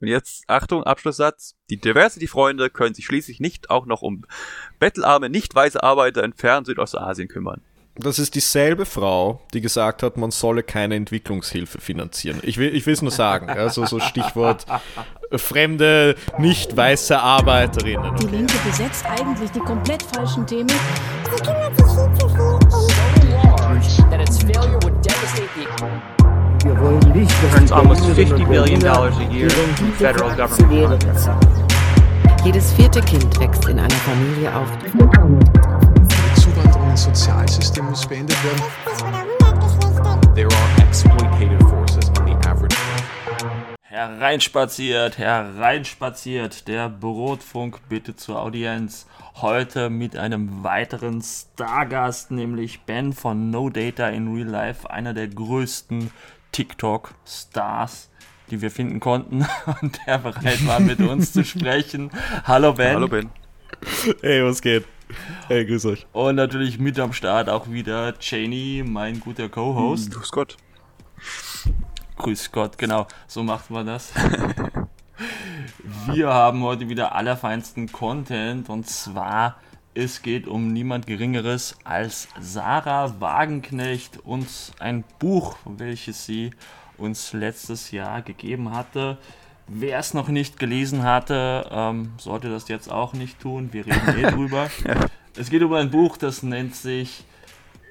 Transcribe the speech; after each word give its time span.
Und 0.00 0.08
jetzt, 0.08 0.44
Achtung, 0.46 0.84
Abschlusssatz. 0.84 1.56
Die 1.68 1.80
Diversity-Freunde 1.80 2.70
können 2.70 2.94
sich 2.94 3.04
schließlich 3.04 3.40
nicht 3.40 3.70
auch 3.70 3.86
noch 3.86 4.02
um 4.02 4.24
bettelarme, 4.78 5.28
nicht 5.28 5.54
weiße 5.54 5.82
Arbeiter 5.82 6.24
in 6.24 6.32
fern 6.32 6.64
Südostasien 6.64 7.28
kümmern. 7.28 7.60
Das 7.96 8.18
ist 8.18 8.34
dieselbe 8.34 8.86
Frau, 8.86 9.42
die 9.52 9.60
gesagt 9.60 10.02
hat, 10.02 10.16
man 10.16 10.30
solle 10.30 10.62
keine 10.62 10.94
Entwicklungshilfe 10.94 11.80
finanzieren. 11.80 12.38
Ich 12.42 12.56
will, 12.56 12.74
ich 12.74 12.86
will 12.86 12.94
es 12.94 13.02
nur 13.02 13.10
sagen. 13.10 13.50
Also 13.50 13.84
so 13.84 14.00
Stichwort 14.00 14.64
fremde, 15.32 16.16
nicht 16.38 16.74
weiße 16.74 17.18
Arbeiterinnen. 17.18 18.16
Die 18.16 18.26
Linke 18.26 18.54
besetzt 18.64 19.04
eigentlich 19.06 19.50
die 19.50 19.60
komplett 19.60 20.02
falschen 20.02 20.46
Themen. 20.46 20.70
Earns 26.80 27.72
almost 27.72 28.02
Berlinerinnen 28.02 28.16
$50 28.16 28.42
und 28.42 28.48
billion 28.48 28.86
a 28.86 29.32
year 29.32 29.50
in 29.50 29.92
federal 29.98 30.34
government 30.36 31.04
Jedes 32.44 32.72
vierte 32.72 33.02
Kind 33.02 33.38
wächst 33.38 33.68
in 33.68 33.78
einer 33.78 33.90
Familie 33.90 34.54
auf. 34.54 34.68
Die 34.78 36.40
Zuwanderung 36.40 36.90
ins 36.90 37.04
Sozialsystem 37.04 37.84
muss 37.84 38.06
beendet 38.06 38.36
werden. 38.42 38.62
50 38.86 39.06
oder 39.06 39.18
100 39.18 39.60
Geschlechter. 39.60 40.20
There 40.34 40.48
are 40.48 40.88
exploitative 40.88 41.58
forces 41.68 42.08
on 42.18 42.26
the 42.26 42.48
average. 42.48 42.76
Hereinspaziert, 43.82 45.18
hereinspaziert, 45.18 46.66
der 46.68 46.88
Brotfunk 46.88 47.80
bitte 47.88 48.16
zur 48.16 48.40
Audienz. 48.40 49.06
Heute 49.42 49.90
mit 49.90 50.16
einem 50.16 50.62
weiteren 50.64 51.22
Stargast, 51.22 52.30
nämlich 52.30 52.80
Ben 52.82 53.12
von 53.12 53.50
No 53.50 53.68
Data 53.68 54.08
in 54.08 54.32
Real 54.34 54.48
Life, 54.48 54.88
einer 54.88 55.12
der 55.12 55.28
größten 55.28 56.10
TikTok-Stars, 56.52 58.10
die 58.50 58.60
wir 58.60 58.70
finden 58.70 59.00
konnten 59.00 59.46
und 59.80 59.98
der 60.06 60.18
bereit 60.18 60.66
war, 60.66 60.80
mit 60.80 61.00
uns 61.00 61.32
zu 61.32 61.44
sprechen. 61.44 62.10
Hallo 62.44 62.72
Ben. 62.72 62.94
Hallo 62.94 63.08
Ben. 63.08 63.30
Hey, 64.20 64.44
was 64.44 64.60
geht? 64.60 64.84
Hey, 65.48 65.64
grüß 65.64 65.86
euch. 65.86 66.06
Und 66.12 66.36
natürlich 66.36 66.78
mit 66.78 66.98
am 66.98 67.12
Start 67.12 67.48
auch 67.48 67.70
wieder 67.70 68.18
Cheney, 68.18 68.84
mein 68.86 69.20
guter 69.20 69.48
Co-Host. 69.48 70.12
Grüß 70.12 70.30
Gott. 70.30 70.56
Grüß 72.16 72.52
Gott, 72.52 72.78
genau, 72.78 73.06
so 73.26 73.42
macht 73.42 73.70
man 73.70 73.86
das. 73.86 74.12
Wir 76.12 76.28
haben 76.28 76.62
heute 76.62 76.88
wieder 76.88 77.14
allerfeinsten 77.14 77.90
Content 77.90 78.68
und 78.68 78.86
zwar 78.86 79.56
es 79.94 80.22
geht 80.22 80.46
um 80.46 80.72
niemand 80.72 81.06
Geringeres 81.06 81.76
als 81.84 82.28
Sarah 82.38 83.20
Wagenknecht 83.20 84.18
und 84.24 84.46
ein 84.78 85.04
Buch, 85.18 85.56
welches 85.64 86.26
sie 86.26 86.52
uns 86.96 87.32
letztes 87.32 87.90
Jahr 87.90 88.22
gegeben 88.22 88.72
hatte. 88.72 89.18
Wer 89.66 89.98
es 89.98 90.14
noch 90.14 90.28
nicht 90.28 90.58
gelesen 90.58 91.02
hatte, 91.02 91.68
ähm, 91.70 92.12
sollte 92.18 92.50
das 92.50 92.68
jetzt 92.68 92.90
auch 92.90 93.14
nicht 93.14 93.40
tun. 93.40 93.72
Wir 93.72 93.86
reden 93.86 94.18
eh 94.18 94.30
drüber. 94.30 94.68
Es 95.36 95.50
geht 95.50 95.62
um 95.62 95.72
ein 95.72 95.90
Buch, 95.90 96.16
das 96.16 96.42
nennt 96.42 96.74
sich 96.76 97.24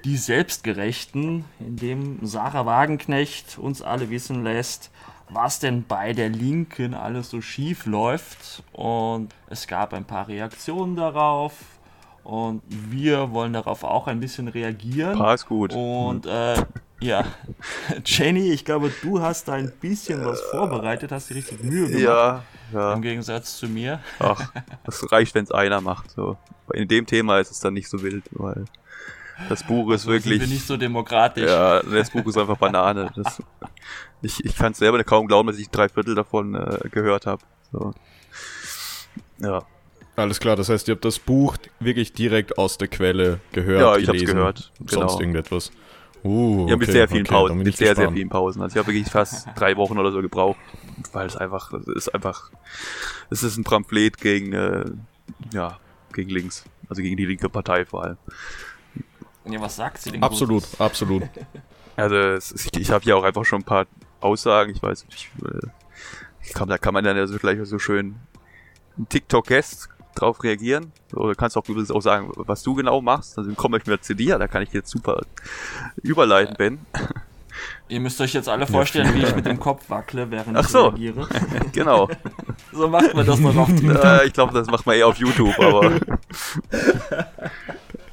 Die 0.04 0.16
Selbstgerechten, 0.16 1.44
in 1.58 1.76
dem 1.76 2.26
Sarah 2.26 2.64
Wagenknecht 2.64 3.58
uns 3.58 3.82
alle 3.82 4.08
wissen 4.08 4.42
lässt, 4.42 4.90
was 5.28 5.58
denn 5.58 5.84
bei 5.86 6.14
der 6.14 6.30
Linken 6.30 6.94
alles 6.94 7.28
so 7.28 7.42
schief 7.42 7.84
läuft. 7.84 8.62
Und 8.72 9.34
es 9.48 9.66
gab 9.66 9.92
ein 9.92 10.06
paar 10.06 10.28
Reaktionen 10.28 10.96
darauf. 10.96 11.52
Und 12.24 12.62
wir 12.68 13.32
wollen 13.32 13.52
darauf 13.52 13.82
auch 13.84 14.06
ein 14.06 14.20
bisschen 14.20 14.48
reagieren. 14.48 15.18
Passt 15.18 15.46
gut. 15.46 15.72
Und 15.72 16.26
äh, 16.26 16.56
ja, 17.00 17.24
Jenny, 18.04 18.52
ich 18.52 18.64
glaube, 18.64 18.92
du 19.02 19.20
hast 19.20 19.48
da 19.48 19.54
ein 19.54 19.72
bisschen 19.80 20.24
was 20.24 20.40
vorbereitet, 20.42 21.12
hast 21.12 21.30
dir 21.30 21.36
richtig 21.36 21.62
Mühe 21.62 21.86
gemacht. 21.86 22.02
Ja, 22.02 22.42
ja. 22.72 22.92
Im 22.92 23.02
Gegensatz 23.02 23.56
zu 23.58 23.68
mir. 23.68 24.00
Ach, 24.18 24.52
das 24.84 25.10
reicht, 25.10 25.34
wenn 25.34 25.44
es 25.44 25.50
einer 25.50 25.80
macht. 25.80 26.10
So. 26.10 26.36
In 26.72 26.86
dem 26.88 27.06
Thema 27.06 27.38
ist 27.40 27.50
es 27.50 27.60
dann 27.60 27.74
nicht 27.74 27.88
so 27.88 28.02
wild, 28.02 28.24
weil 28.32 28.64
das 29.48 29.64
Buch 29.64 29.90
ist 29.92 30.02
So 30.02 30.10
sind 30.10 30.24
wirklich. 30.24 30.40
wir 30.40 30.46
nicht 30.46 30.66
so 30.66 30.76
demokratisch. 30.76 31.48
Ja, 31.48 31.82
das 31.82 32.10
Buch 32.10 32.26
ist 32.26 32.36
einfach 32.36 32.58
Banane. 32.58 33.10
Das, 33.16 33.42
ich 34.22 34.44
ich 34.44 34.54
kann 34.54 34.72
es 34.72 34.78
selber 34.78 35.02
kaum 35.02 35.26
glauben, 35.26 35.48
dass 35.48 35.58
ich 35.58 35.70
drei 35.70 35.88
Viertel 35.88 36.14
davon 36.14 36.54
äh, 36.54 36.88
gehört 36.90 37.26
habe. 37.26 37.42
So. 37.72 37.92
Ja. 39.38 39.62
Alles 40.20 40.38
klar, 40.38 40.54
das 40.54 40.68
heißt, 40.68 40.86
ihr 40.88 40.94
habt 40.94 41.04
das 41.04 41.18
Buch 41.18 41.56
wirklich 41.78 42.12
direkt 42.12 42.58
aus 42.58 42.76
der 42.76 42.88
Quelle 42.88 43.40
gehört, 43.52 43.80
Ja, 43.80 43.96
ich 43.96 44.06
hab's 44.06 44.18
gelesen, 44.18 44.36
gehört, 44.36 44.72
Sonst 44.78 44.90
genau. 44.90 45.20
irgendetwas. 45.20 45.72
Uh, 46.22 46.68
Ja, 46.68 46.76
mit 46.76 46.88
okay, 46.88 46.92
sehr 46.92 47.08
vielen 47.08 47.22
okay, 47.22 47.34
Pausen. 47.34 47.56
Mit 47.56 47.68
ich 47.68 47.76
sehr, 47.76 47.96
sehr 47.96 48.12
vielen 48.12 48.28
Pausen. 48.28 48.60
Also 48.60 48.74
ich 48.74 48.78
habe 48.78 48.92
wirklich 48.92 49.10
fast 49.10 49.48
drei 49.56 49.76
Wochen 49.78 49.98
oder 49.98 50.12
so 50.12 50.20
gebraucht, 50.20 50.58
weil 51.12 51.26
es 51.26 51.36
einfach, 51.36 51.72
es 51.72 51.86
ist 51.86 52.14
einfach, 52.14 52.50
es 53.30 53.42
ist 53.42 53.56
ein 53.56 53.64
Pamphlet 53.64 54.18
gegen, 54.18 54.52
äh, 54.52 54.84
ja, 55.54 55.78
gegen 56.12 56.28
links. 56.28 56.64
Also 56.90 57.00
gegen 57.00 57.16
die 57.16 57.24
linke 57.24 57.48
Partei 57.48 57.86
vor 57.86 58.04
allem. 58.04 58.18
Ja, 59.46 59.58
was 59.62 59.76
sagt 59.76 60.02
sie 60.02 60.10
denn? 60.10 60.22
Absolut, 60.22 60.64
Gutes? 60.64 60.80
absolut. 60.80 61.22
Also 61.96 62.16
es 62.16 62.52
ist, 62.52 62.74
ich 62.78 62.90
habe 62.90 63.04
hier 63.04 63.14
auch 63.16 63.24
einfach 63.24 63.44
schon 63.44 63.60
ein 63.60 63.64
paar 63.64 63.86
Aussagen. 64.20 64.72
Ich 64.74 64.82
weiß 64.82 65.04
nicht, 65.06 65.28
äh, 65.44 65.66
ich 66.42 66.54
kann, 66.54 66.66
da 66.68 66.78
kann 66.78 66.94
man 66.94 67.04
dann 67.04 67.14
ja 67.14 67.26
so 67.26 67.36
gleich 67.36 67.58
so 67.64 67.78
schön 67.78 68.14
ein 68.96 69.06
TikTok-Guest 69.08 69.90
drauf 70.14 70.42
reagieren. 70.42 70.92
Oder 71.14 71.34
kannst 71.34 71.56
auch 71.56 71.68
übrigens 71.68 71.90
auch 71.90 72.00
sagen, 72.00 72.30
was 72.36 72.62
du 72.62 72.74
genau 72.74 73.00
machst. 73.00 73.38
Also 73.38 73.50
komm 73.56 73.74
ich 73.74 73.86
mir 73.86 74.00
zu 74.00 74.14
dir, 74.14 74.38
da 74.38 74.48
kann 74.48 74.62
ich 74.62 74.72
jetzt 74.72 74.90
super 74.90 75.20
überleiten, 76.02 76.54
Ben. 76.56 76.78
Ihr 77.88 78.00
müsst 78.00 78.20
euch 78.20 78.32
jetzt 78.32 78.48
alle 78.48 78.66
vorstellen, 78.66 79.14
wie 79.14 79.22
ich 79.22 79.34
mit 79.34 79.46
dem 79.46 79.58
Kopf 79.58 79.90
wackle, 79.90 80.30
während 80.30 80.56
Ach 80.56 80.62
ich 80.62 80.68
so. 80.68 80.88
reagiere. 80.88 81.28
genau. 81.72 82.08
So 82.72 82.88
macht 82.88 83.14
man 83.14 83.26
das 83.26 83.40
noch 83.40 83.56
auf 83.56 83.68
TikTok. 83.74 84.04
Äh, 84.04 84.26
ich 84.26 84.32
glaube, 84.32 84.54
das 84.54 84.68
macht 84.68 84.86
man 84.86 84.96
eher 84.96 85.08
auf 85.08 85.16
YouTube, 85.16 85.58
aber. 85.58 85.92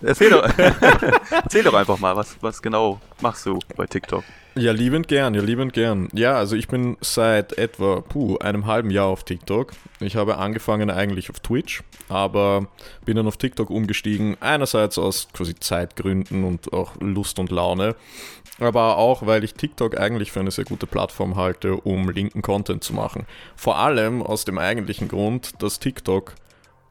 Erzähl 0.08 0.30
doch, 0.30 0.50
erzähl 1.44 1.64
doch 1.64 1.74
einfach 1.74 2.00
mal, 2.00 2.16
was, 2.16 2.38
was 2.40 2.62
genau 2.62 3.02
machst 3.20 3.46
du 3.46 3.60
bei 3.76 3.86
TikTok? 3.86 4.24
Ja, 4.56 4.72
liebend 4.72 5.10
gern, 5.10 5.34
ja, 5.34 5.42
liebend 5.42 5.74
gern. 5.74 6.08
Ja, 6.14 6.36
also 6.36 6.56
ich 6.56 6.70
bin 6.70 6.96
seit 7.02 7.58
etwa, 7.58 8.00
puh, 8.00 8.38
einem 8.38 8.66
halben 8.66 8.90
Jahr 8.90 9.08
auf 9.08 9.26
TikTok. 9.26 9.74
Ich 10.00 10.16
habe 10.16 10.38
angefangen 10.38 10.90
eigentlich 10.90 11.30
auf 11.30 11.42
Twitch, 11.42 11.84
aber 12.08 12.68
bin 13.04 13.18
dann 13.18 13.28
auf 13.28 13.36
TikTok 13.36 13.70
umgestiegen. 13.70 14.38
Einerseits 14.40 14.98
aus 14.98 15.28
quasi 15.34 15.56
Zeitgründen 15.56 16.46
und 16.46 16.72
auch 16.72 16.96
Lust 17.02 17.38
und 17.38 17.52
Laune, 17.52 17.98
aber 18.60 18.96
auch, 18.96 19.26
weil 19.26 19.44
ich 19.44 19.56
TikTok 19.56 20.00
eigentlich 20.00 20.32
für 20.32 20.40
eine 20.40 20.52
sehr 20.52 20.66
gute 20.66 20.88
Plattform 20.88 21.36
halte, 21.36 21.76
um 21.76 22.10
linken 22.10 22.42
Content 22.42 22.82
zu 22.82 22.94
machen. 22.94 23.26
Vor 23.58 23.78
allem 23.78 24.24
aus 24.24 24.46
dem 24.46 24.58
eigentlichen 24.58 25.10
Grund, 25.10 25.62
dass 25.62 25.80
TikTok 25.80 26.34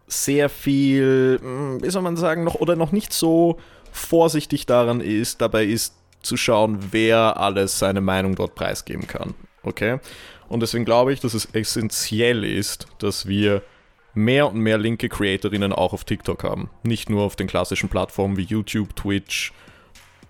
sehr 0.07 0.49
viel, 0.49 1.39
hm, 1.41 1.83
wie 1.83 1.91
soll 1.91 2.03
man 2.03 2.17
sagen, 2.17 2.45
noch 2.45 2.55
oder 2.57 2.77
noch 2.77 2.93
nicht 2.93 3.13
so 3.13 3.59
vorsichtig 3.93 4.67
daran 4.67 5.01
ist, 5.01 5.41
dabei 5.41 5.65
ist 5.65 5.95
zu 6.23 6.37
schauen, 6.37 6.79
wer 6.91 7.39
alles 7.39 7.79
seine 7.79 8.01
Meinung 8.01 8.35
dort 8.35 8.55
preisgeben 8.55 9.07
kann. 9.07 9.35
Okay? 9.63 9.99
Und 10.49 10.61
deswegen 10.61 10.85
glaube 10.85 11.13
ich, 11.13 11.21
dass 11.21 11.35
es 11.35 11.47
essentiell 11.53 12.45
ist, 12.45 12.87
dass 12.99 13.27
wir 13.27 13.63
mehr 14.15 14.51
und 14.51 14.59
mehr 14.59 14.79
linke 14.79 15.09
Creatorinnen 15.09 15.73
auch 15.73 15.93
auf 15.93 16.05
TikTok 16.05 16.43
haben. 16.45 16.71
Nicht 16.83 17.11
nur 17.11 17.23
auf 17.23 17.37
den 17.37 17.47
klassischen 17.47 17.89
Plattformen 17.89 18.37
wie 18.37 18.43
YouTube, 18.43 18.97
Twitch, 18.97 19.53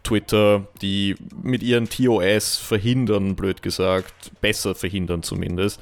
Twitter, 0.02 0.66
die 0.82 1.16
mit 1.42 1.62
ihren 1.62 1.88
TOS 1.88 2.56
verhindern, 2.56 3.36
blöd 3.36 3.62
gesagt, 3.62 4.32
besser 4.40 4.74
verhindern 4.74 5.22
zumindest, 5.22 5.80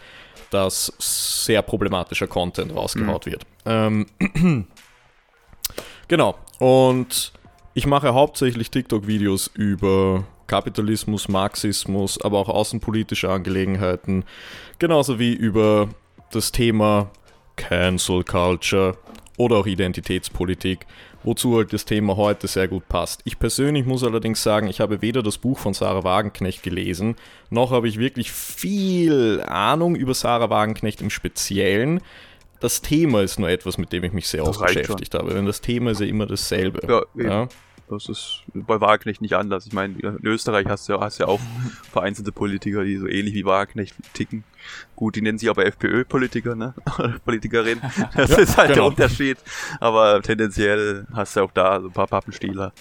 dass 0.55 0.93
sehr 1.01 1.63
problematischer 1.63 2.29
Content 2.29 2.75
rausgehaut 2.75 3.27
wird. 3.27 3.45
Ähm, 3.67 4.07
genau. 6.09 6.37
Und 6.61 7.33
ich 7.75 7.87
mache 7.87 8.15
hauptsächlich 8.15 8.71
TikTok-Videos 8.71 9.51
über 9.55 10.25
Kapitalismus, 10.47 11.29
Marxismus, 11.29 12.21
aber 12.23 12.39
auch 12.39 12.49
außenpolitische 12.49 13.29
Angelegenheiten, 13.29 14.25
genauso 14.79 15.19
wie 15.19 15.33
über 15.33 15.89
das 16.31 16.53
Thema 16.53 17.11
Cancel 17.57 18.23
Culture 18.23 18.97
oder 19.37 19.57
auch 19.57 19.67
Identitätspolitik, 19.67 20.87
wozu 21.25 21.57
halt 21.57 21.73
das 21.73 21.85
Thema 21.85 22.17
heute 22.17 22.47
sehr 22.47 22.69
gut 22.69 22.89
passt. 22.89 23.23
Ich 23.25 23.39
persönlich 23.39 23.87
muss 23.87 24.05
allerdings 24.05 24.43
sagen, 24.43 24.69
ich 24.69 24.81
habe 24.81 25.03
weder 25.03 25.23
das 25.23 25.39
Buch 25.39 25.59
von 25.59 25.75
Sarah 25.75 26.05
Wagenknecht 26.05 26.63
gelesen, 26.63 27.17
noch 27.51 27.71
habe 27.71 27.89
ich 27.89 27.99
wirklich 27.99 28.31
viel 28.33 29.43
Ahnung 29.47 29.97
über 29.97 30.15
Sarah 30.15 30.51
Wagenknecht 30.51 31.01
im 31.01 31.11
Speziellen. 31.11 32.01
Das 32.61 32.83
Thema 32.83 33.23
ist 33.23 33.39
nur 33.39 33.49
etwas, 33.49 33.79
mit 33.79 33.93
dem 33.93 34.05
ich 34.05 34.13
mich 34.13 34.29
sehr 34.29 34.45
Das 34.45 34.57
oft 34.57 34.67
beschäftigt 34.67 35.15
habe, 35.15 35.35
denn 35.35 35.47
das 35.47 35.61
Thema 35.61 35.91
ist 35.91 36.01
ja 36.01 36.07
immer 36.07 36.27
dasselbe. 36.27 36.81
Ja. 36.87 37.23
Ja? 37.23 37.49
Das 37.89 38.09
ist 38.09 38.43
bei 38.55 38.81
Wagenknecht 38.81 39.21
nicht 39.21 39.35
anders. 39.35 39.67
Ich 39.67 39.73
meine, 39.73 39.95
in 39.99 40.27
Österreich 40.27 40.67
hast 40.67 40.89
du 40.89 40.95
ja, 40.95 41.01
hast 41.01 41.19
ja 41.19 41.27
auch 41.27 41.41
vereinzelte 41.93 42.33
Politiker, 42.33 42.85
die 42.85 42.97
so 42.97 43.07
ähnlich 43.07 43.35
wie 43.35 43.45
Wagenknecht 43.45 43.95
ticken. 44.15 44.45
Gut, 44.97 45.17
die 45.17 45.23
nennen 45.23 45.39
sich 45.39 45.51
aber 45.51 45.67
FPÖ-Politiker, 45.67 46.55
ne? 46.55 46.75
Politikerin. 47.25 47.81
Das 48.15 48.31
ist 48.31 48.57
halt 48.57 48.71
der 48.71 48.77
genau. 48.77 48.89
Unterschied. 48.89 49.39
Aber 49.81 50.23
tendenziell 50.23 51.07
hast 51.13 51.37
du 51.37 51.41
auch 51.41 51.51
da 51.53 51.81
so 51.81 51.89
ein 51.89 51.93
paar 51.93 52.07
Pappenstieler, 52.07 52.73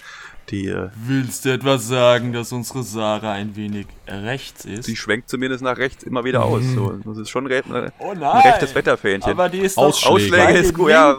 die, 0.50 0.68
äh, 0.68 0.90
Willst 0.94 1.44
du 1.44 1.52
etwas 1.52 1.88
sagen, 1.88 2.32
dass 2.32 2.52
unsere 2.52 2.82
Sarah 2.82 3.32
ein 3.32 3.56
wenig 3.56 3.86
rechts 4.06 4.64
ist? 4.64 4.86
die 4.86 4.96
schwenkt 4.96 5.30
zumindest 5.30 5.62
nach 5.62 5.78
rechts 5.78 6.02
immer 6.04 6.24
wieder 6.24 6.44
aus. 6.44 6.62
So. 6.74 6.92
Das 7.04 7.18
ist 7.18 7.30
schon 7.30 7.46
re 7.46 7.58
äh, 7.58 7.90
oh 7.98 8.10
ein 8.10 8.22
rechtes 8.22 8.74
Wetterfähnchen. 8.74 9.32
Aber 9.32 9.48
die 9.48 9.60
ist 9.60 9.78
Ausschläge. 9.78 10.36
Ausschläge 10.36 10.58
ist 10.58 10.74
gut, 10.74 10.90
ja. 10.90 11.16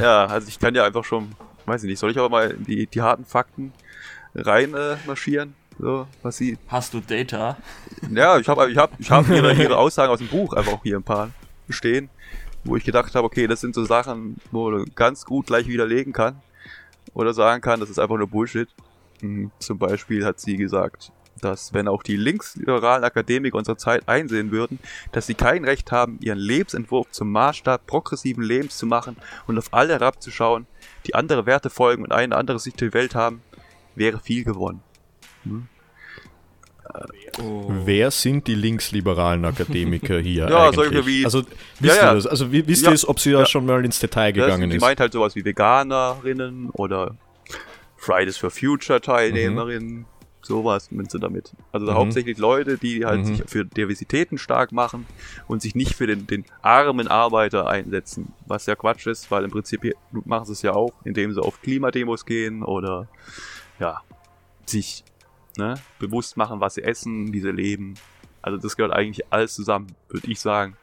Ja, 0.00 0.26
also 0.26 0.48
ich 0.48 0.58
kann 0.58 0.74
ja 0.74 0.84
einfach 0.84 1.04
schon, 1.04 1.32
weiß 1.66 1.82
ich 1.84 1.90
nicht, 1.90 1.98
soll 1.98 2.10
ich 2.10 2.18
aber 2.18 2.28
mal 2.28 2.54
die, 2.54 2.86
die 2.86 3.02
harten 3.02 3.24
Fakten 3.24 3.72
rein 4.34 4.74
äh, 4.74 4.96
marschieren? 5.06 5.54
So, 5.78 6.06
was 6.22 6.36
sie. 6.36 6.58
Hast 6.68 6.94
du 6.94 7.00
Data? 7.00 7.56
Ja, 8.10 8.38
ich 8.38 8.48
habe 8.48 8.70
ich 8.70 8.76
hab, 8.76 8.98
ich 8.98 9.10
hab 9.10 9.28
ihre, 9.28 9.54
ihre 9.62 9.76
Aussagen 9.76 10.12
aus 10.12 10.18
dem 10.18 10.28
Buch 10.28 10.52
einfach 10.52 10.72
auch 10.72 10.82
hier 10.82 10.96
ein 10.96 11.02
paar 11.02 11.30
stehen, 11.68 12.10
wo 12.64 12.76
ich 12.76 12.84
gedacht 12.84 13.14
habe, 13.14 13.26
okay, 13.26 13.46
das 13.46 13.60
sind 13.60 13.74
so 13.74 13.84
Sachen, 13.84 14.36
wo 14.50 14.70
man 14.70 14.84
ganz 14.94 15.24
gut 15.24 15.46
gleich 15.46 15.66
widerlegen 15.66 16.12
kann. 16.12 16.40
Oder 17.14 17.34
sagen 17.34 17.60
kann, 17.60 17.80
das 17.80 17.90
ist 17.90 17.98
einfach 17.98 18.16
nur 18.16 18.28
Bullshit. 18.28 18.68
Hm, 19.20 19.50
Zum 19.58 19.78
Beispiel 19.78 20.24
hat 20.24 20.40
sie 20.40 20.56
gesagt, 20.56 21.12
dass 21.40 21.72
wenn 21.74 21.88
auch 21.88 22.02
die 22.02 22.16
linksliberalen 22.16 23.04
Akademiker 23.04 23.58
unserer 23.58 23.76
Zeit 23.78 24.08
einsehen 24.08 24.50
würden, 24.50 24.78
dass 25.10 25.26
sie 25.26 25.34
kein 25.34 25.64
Recht 25.64 25.90
haben, 25.90 26.18
ihren 26.20 26.38
Lebensentwurf 26.38 27.10
zum 27.10 27.32
Maßstab 27.32 27.86
progressiven 27.86 28.44
Lebens 28.44 28.78
zu 28.78 28.86
machen 28.86 29.16
und 29.46 29.58
auf 29.58 29.72
alle 29.72 29.94
herabzuschauen, 29.94 30.66
die 31.06 31.14
andere 31.14 31.46
Werte 31.46 31.70
folgen 31.70 32.04
und 32.04 32.12
eine 32.12 32.36
andere 32.36 32.58
Sicht 32.58 32.80
der 32.80 32.92
Welt 32.94 33.14
haben, 33.14 33.42
wäre 33.94 34.18
viel 34.20 34.44
gewonnen. 34.44 34.82
Wer 37.84 38.10
sind 38.10 38.46
die 38.46 38.54
linksliberalen 38.54 39.44
Akademiker 39.44 40.18
hier 40.20 40.48
Ja, 40.48 40.64
eigentlich? 40.68 40.74
solche 40.74 41.06
wie- 41.06 41.24
also, 41.24 41.42
wisst 41.80 41.96
Ja, 41.96 42.02
ja. 42.02 42.10
ihr 42.10 42.14
das? 42.16 42.26
Also, 42.26 42.52
wie- 42.52 42.66
wisst 42.66 42.82
Ja. 42.84 42.90
ihr 42.90 42.94
es, 42.94 43.08
ob 43.08 43.18
sie 43.20 43.32
da 43.32 43.40
Ja. 43.40 43.46
schon 43.46 43.64
mal 43.64 43.84
ins 43.84 43.98
Detail 43.98 44.32
Das, 44.32 44.44
gegangen 44.46 44.68
die 44.70 44.76
ist? 44.76 44.82
meint 44.82 45.00
halt 45.00 45.12
sowas 45.12 45.34
wie 45.34 45.44
Veganerinnen 45.44 46.70
oder 46.70 47.16
Fridays 47.96 48.36
for 48.36 48.50
Future 48.50 49.00
Teilnehmerinnen, 49.00 50.04
sowas 50.44 50.90
meint 50.90 51.10
sie 51.10 51.18
damit. 51.18 51.52
Also 51.72 51.86
Mhm. 51.86 51.92
hauptsächlich 51.94 52.38
Leute, 52.38 52.76
die 52.78 53.04
halt 53.04 53.20
Mhm. 53.20 53.24
sich 53.36 53.42
für 53.46 53.64
Diversitäten 53.64 54.38
stark 54.38 54.72
machen 54.72 55.06
und 55.46 55.62
sich 55.62 55.74
nicht 55.74 55.94
für 55.94 56.06
den, 56.06 56.26
den 56.26 56.44
armen 56.62 57.08
Arbeiter 57.08 57.66
einsetzen, 57.68 58.34
was 58.46 58.66
ja 58.66 58.74
Quatsch 58.74 59.06
ist, 59.06 59.30
weil 59.30 59.44
im 59.44 59.50
Prinzip 59.50 59.80
machen 60.10 60.44
sie 60.46 60.52
es 60.52 60.62
ja 60.62 60.72
auch, 60.72 60.92
indem 61.04 61.32
sie 61.32 61.42
auf 61.42 61.60
Klimademos 61.60 62.24
gehen 62.26 62.62
oder 62.62 63.08
ja, 63.78 64.02
sich 64.66 65.04
ne, 65.56 65.82
bewusst 65.98 66.36
machen, 66.36 66.60
was 66.60 66.74
sie 66.74 66.82
essen, 66.82 67.32
wie 67.32 67.40
sie 67.40 67.50
leben. 67.52 67.96
Also 68.42 68.58
das 68.58 68.76
gehört 68.76 68.92
eigentlich 68.92 69.32
alles 69.32 69.54
zusammen, 69.54 69.94
würde 70.08 70.30
ich 70.30 70.40
sagen. 70.40 70.76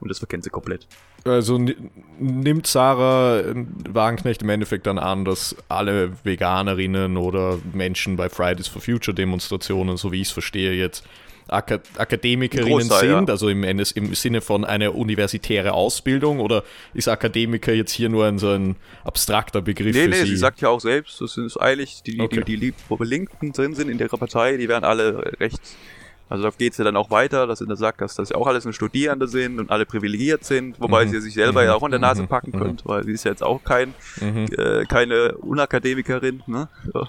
Und 0.00 0.08
das 0.08 0.18
verkennt 0.18 0.44
sie 0.44 0.50
komplett. 0.50 0.88
Also 1.24 1.56
ni- 1.58 1.76
nimmt 2.18 2.66
Sarah 2.66 3.40
äh, 3.40 3.54
Wagenknecht 3.88 4.42
im 4.42 4.48
Endeffekt 4.50 4.86
dann 4.86 4.98
an, 4.98 5.24
dass 5.24 5.56
alle 5.68 6.12
Veganerinnen 6.22 7.16
oder 7.16 7.58
Menschen 7.72 8.16
bei 8.16 8.28
Fridays 8.28 8.68
for 8.68 8.82
Future 8.82 9.14
Demonstrationen, 9.14 9.96
so 9.96 10.12
wie 10.12 10.20
ich 10.20 10.28
es 10.28 10.32
verstehe 10.32 10.72
jetzt, 10.72 11.04
Aka 11.48 11.78
Akademikerinnen 11.98 12.70
Großteil, 12.88 13.00
sind, 13.00 13.28
ja. 13.28 13.32
also 13.34 13.48
im, 13.50 13.64
Endes, 13.64 13.92
im 13.92 14.14
Sinne 14.14 14.40
von 14.40 14.64
einer 14.64 14.94
universitäre 14.94 15.72
Ausbildung 15.72 16.40
oder 16.40 16.62
ist 16.94 17.06
Akademiker 17.08 17.72
jetzt 17.74 17.92
hier 17.92 18.08
nur 18.08 18.24
ein 18.24 18.38
so 18.38 18.48
ein 18.50 18.76
abstrakter 19.04 19.60
Begriff 19.60 19.94
Nee, 19.94 20.06
nee, 20.06 20.14
sie? 20.22 20.26
sie 20.26 20.36
sagt 20.38 20.62
ja 20.62 20.70
auch 20.70 20.80
selbst, 20.80 21.20
das 21.20 21.34
sind 21.34 21.54
eigentlich, 21.60 22.02
die, 22.02 22.18
Okay. 22.20 22.42
die, 22.46 22.56
die, 22.58 22.72
die, 22.72 23.04
Linken 23.04 23.52
drin 23.52 23.74
sind 23.74 23.90
in 23.90 23.98
ihrer 23.98 24.16
Partei, 24.16 24.56
die 24.56 24.68
werden 24.68 24.84
alle 24.84 25.38
recht, 25.38 25.60
also 26.28 26.42
da 26.44 26.50
geht's 26.56 26.78
ja 26.78 26.84
dann 26.84 26.96
auch 26.96 27.10
weiter, 27.10 27.46
dass 27.46 27.58
sie 27.60 27.66
sagt, 27.76 28.00
dass 28.00 28.14
das 28.14 28.30
ja 28.30 28.36
auch 28.36 28.46
alles 28.46 28.64
nur 28.64 28.72
Studierende 28.72 29.28
sind 29.28 29.58
und 29.60 29.70
alle 29.70 29.84
privilegiert 29.86 30.44
sind, 30.44 30.80
wobei 30.80 31.04
Mhm. 31.04 31.10
sie 31.10 31.20
sich 31.20 31.34
selber 31.34 31.60
Mhm. 31.62 31.66
ja 31.66 31.74
auch 31.74 31.82
in 31.82 31.90
der 31.90 32.00
Nase 32.00 32.22
Mhm. 32.22 32.28
packen 32.28 32.50
Mhm. 32.54 32.60
könnte, 32.60 32.84
weil 32.86 33.04
sie 33.04 33.12
ist 33.12 33.24
ja 33.24 33.30
jetzt 33.30 33.42
auch 33.42 33.62
kein, 33.62 33.94
Mhm. 34.20 34.46
äh, 34.56 34.84
keine 34.86 35.36
Unakademikerin, 35.38 36.42
ne? 36.46 36.68
So. 36.92 37.06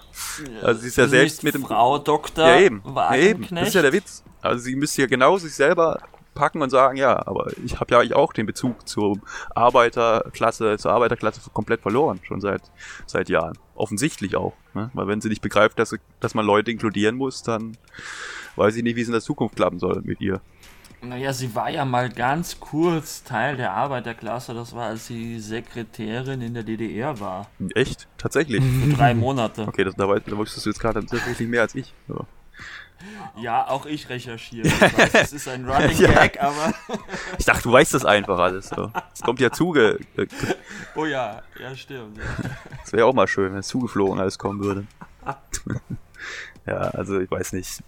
Also 0.61 0.81
sie 0.81 0.87
ist 0.87 0.97
ja 0.97 1.07
selbst 1.07 1.43
mit 1.43 1.53
dem... 1.55 1.63
Frau 1.63 1.97
Dr. 1.99 2.45
Ja 2.47 2.59
eben, 2.59 2.81
ja, 2.85 3.15
eben, 3.15 3.47
das 3.51 3.69
ist 3.69 3.73
ja 3.75 3.81
der 3.81 3.93
Witz. 3.93 4.23
Also 4.41 4.63
sie 4.63 4.75
müsste 4.75 5.01
ja 5.01 5.07
genau 5.07 5.37
sich 5.37 5.53
selber 5.53 5.99
packen 6.35 6.61
und 6.61 6.69
sagen, 6.69 6.97
ja, 6.97 7.25
aber 7.25 7.47
ich 7.63 7.79
habe 7.79 7.93
ja 7.93 7.99
eigentlich 7.99 8.15
auch 8.15 8.33
den 8.33 8.45
Bezug 8.45 8.87
zur 8.87 9.17
Arbeiterklasse, 9.55 10.77
zur 10.77 10.91
Arbeiterklasse 10.91 11.41
komplett 11.51 11.81
verloren, 11.81 12.19
schon 12.23 12.41
seit 12.41 12.61
seit 13.07 13.29
Jahren. 13.29 13.57
Offensichtlich 13.73 14.35
auch, 14.35 14.53
ne? 14.73 14.91
weil 14.93 15.07
wenn 15.07 15.21
sie 15.21 15.29
nicht 15.29 15.41
begreift, 15.41 15.79
dass, 15.79 15.95
dass 16.19 16.35
man 16.35 16.45
Leute 16.45 16.71
inkludieren 16.71 17.15
muss, 17.15 17.41
dann 17.41 17.77
weiß 18.55 18.75
ich 18.75 18.83
nicht, 18.83 18.95
wie 18.95 19.01
es 19.01 19.07
in 19.07 19.13
der 19.13 19.21
Zukunft 19.21 19.55
klappen 19.55 19.79
soll 19.79 20.01
mit 20.03 20.21
ihr. 20.21 20.41
Naja, 21.01 21.33
sie 21.33 21.53
war 21.53 21.69
ja 21.69 21.85
mal 21.85 22.09
ganz 22.09 22.59
kurz 22.59 23.23
Teil 23.23 23.57
der 23.57 23.73
Arbeiterklasse. 23.73 24.53
Das 24.53 24.73
war, 24.73 24.87
als 24.87 25.07
sie 25.07 25.39
Sekretärin 25.39 26.41
in 26.41 26.53
der 26.53 26.63
DDR 26.63 27.19
war. 27.19 27.47
Echt? 27.75 28.07
Tatsächlich? 28.17 28.63
Für 28.63 28.93
drei 28.93 29.13
Monate. 29.13 29.67
Okay, 29.67 29.83
das, 29.83 29.95
da, 29.95 30.07
da 30.07 30.37
wusstest 30.37 30.65
du 30.65 30.69
jetzt 30.69 30.79
gerade 30.79 31.05
tatsächlich 31.05 31.47
mehr 31.47 31.61
als 31.61 31.75
ich. 31.75 31.93
So. 32.07 32.25
Ja, 33.37 33.67
auch 33.67 33.85
ich 33.85 34.07
recherchiere. 34.09 34.67
Ich 34.67 34.81
weiß, 34.81 35.11
das 35.11 35.33
ist 35.33 35.47
ein 35.47 35.65
Running. 35.69 35.97
Gag, 35.97 36.41
aber. 36.41 36.73
Ich 37.37 37.45
dachte, 37.45 37.63
du 37.63 37.71
weißt 37.71 37.93
das 37.93 38.05
einfach 38.05 38.39
alles. 38.39 38.69
So. 38.69 38.91
Es 39.13 39.21
kommt 39.21 39.39
ja 39.39 39.51
zuge. 39.51 39.99
Oh 40.95 41.05
ja, 41.05 41.41
ja, 41.59 41.75
stimmt. 41.75 42.17
Das 42.81 42.93
wäre 42.93 43.05
auch 43.05 43.13
mal 43.13 43.27
schön, 43.27 43.51
wenn 43.51 43.59
es 43.59 43.67
zugeflogen 43.67 44.19
alles 44.19 44.39
kommen 44.39 44.63
würde. 44.63 44.85
ja, 46.65 46.77
also 46.77 47.19
ich 47.19 47.29
weiß 47.29 47.53
nicht. 47.53 47.83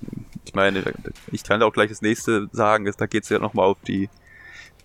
Ich 0.45 0.53
meine, 0.53 0.83
ich 1.31 1.43
kann 1.43 1.61
auch 1.63 1.73
gleich 1.73 1.89
das 1.89 2.01
nächste 2.01 2.49
sagen, 2.51 2.91
da 2.97 3.05
geht 3.05 3.23
es 3.23 3.29
ja 3.29 3.39
nochmal 3.39 3.65
auf 3.65 3.77
die, 3.87 4.09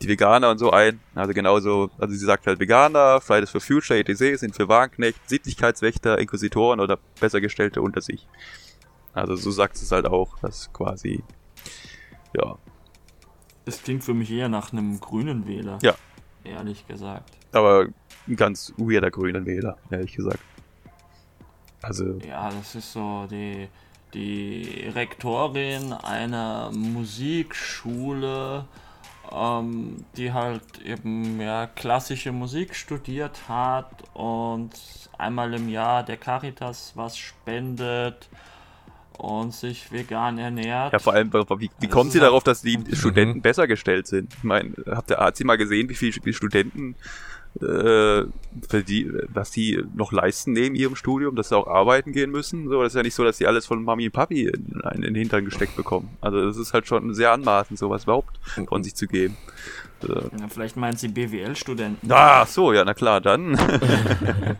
die 0.01 0.09
Veganer 0.09 0.51
und 0.51 0.59
so 0.59 0.71
ein. 0.71 1.01
Also 1.15 1.33
genauso, 1.33 1.91
also 1.99 2.15
sie 2.15 2.25
sagt 2.25 2.47
halt 2.47 2.61
Veganer, 2.61 3.21
Fridays 3.21 3.51
for 3.51 3.61
Future, 3.61 3.99
ETC 3.99 4.39
sind 4.39 4.55
für 4.55 4.69
Wagenknecht, 4.69 5.19
Sittlichkeitswächter, 5.29 6.19
Inquisitoren 6.19 6.81
oder 6.81 6.99
Bessergestellte 7.21 7.83
unter 7.83 8.01
sich. 8.01 8.27
Also 9.12 9.37
so 9.37 9.50
sagt 9.50 9.76
es 9.76 9.93
halt 9.93 10.06
auch, 10.06 10.38
dass 10.38 10.73
quasi, 10.73 11.23
ja, 12.35 12.56
Es 13.67 13.82
klingt 13.82 14.03
für 14.05 14.14
mich 14.14 14.31
eher 14.31 14.49
nach 14.49 14.73
einem 14.73 14.99
grünen 15.00 15.47
Wähler. 15.47 15.79
Ja. 15.82 15.94
Ehrlich 16.44 16.87
gesagt. 16.88 17.31
aber 17.53 17.87
ein 18.26 18.37
ganz 18.37 18.73
weirder 18.76 19.11
grüner 19.11 19.44
Wähler, 19.44 19.76
ehrlich 19.91 20.14
gesagt. 20.14 20.41
Also, 21.82 22.19
Ja, 22.26 22.50
das 22.50 22.75
ist 22.75 22.93
so 22.93 23.26
die, 23.31 23.69
die 24.14 24.91
Rektorin 24.94 25.93
einer 25.93 26.70
Musikschule, 26.73 28.64
ähm, 29.32 30.05
die 30.17 30.32
halt 30.32 30.81
eben 30.85 31.41
ja 31.41 31.67
klassische 31.67 32.32
Musik 32.32 32.75
studiert 32.75 33.49
hat 33.49 33.91
und 34.14 34.70
einmal 35.19 35.55
im 35.55 35.69
Jahr 35.69 36.03
der 36.03 36.17
Caritas 36.17 36.93
was 36.94 37.17
spendet 37.17 38.29
und 39.23 39.55
sich 39.55 39.93
vegan 39.93 40.37
ernährt. 40.39 40.93
Ja, 40.93 40.99
vor 40.99 41.13
allem, 41.13 41.33
wie, 41.33 41.71
wie 41.79 41.89
kommt 41.89 42.09
ist 42.09 42.15
sie 42.15 42.21
darauf, 42.21 42.43
dass 42.43 42.63
die 42.63 42.79
Studenten 42.93 43.41
besser 43.41 43.67
gestellt 43.67 44.07
sind? 44.07 44.35
Ich 44.37 44.43
meine, 44.43 44.73
habt 44.87 45.11
ihr, 45.11 45.19
hat 45.19 45.37
sie 45.37 45.45
mal 45.45 45.57
gesehen, 45.57 45.89
wie 45.89 45.95
viele 45.95 46.12
wie 46.25 46.33
Studenten, 46.33 46.97
äh, 47.61 48.25
für 48.69 48.83
die, 48.85 49.12
was 49.29 49.50
die 49.50 49.83
noch 49.95 50.11
leisten 50.11 50.52
neben 50.52 50.75
ihrem 50.75 50.97
Studium, 50.97 51.37
dass 51.37 51.50
sie 51.50 51.57
auch 51.57 51.69
arbeiten 51.69 52.12
gehen 52.12 52.31
müssen? 52.31 52.69
So, 52.69 52.83
das 52.83 52.93
ist 52.93 52.97
ja 52.97 53.02
nicht 53.02 53.14
so, 53.14 53.25
dass 53.25 53.38
sie 53.38 53.47
alles 53.47 53.64
von 53.67 53.85
Mami 53.85 54.07
und 54.07 54.12
Papi 54.12 54.49
in, 54.49 54.81
in 54.95 55.02
den 55.02 55.14
Hintern 55.14 55.45
gesteckt 55.45 55.76
bekommen. 55.76 56.11
Also, 56.21 56.45
das 56.45 56.57
ist 56.57 56.73
halt 56.73 56.87
schon 56.87 57.14
sehr 57.14 57.31
anmaßend, 57.31 57.79
sowas 57.79 58.05
überhaupt 58.05 58.41
von 58.69 58.83
sich 58.83 58.97
zu 58.97 59.07
geben. 59.07 59.37
Äh, 60.04 60.40
Ja, 60.40 60.49
vielleicht 60.49 60.76
meint 60.76 60.99
sie 60.99 61.09
BWL-Studenten. 61.09 62.11
Ah, 62.11 62.47
so, 62.47 62.73
ja, 62.73 62.85
na 62.85 62.94
klar, 62.94 63.21
dann. 63.21 63.59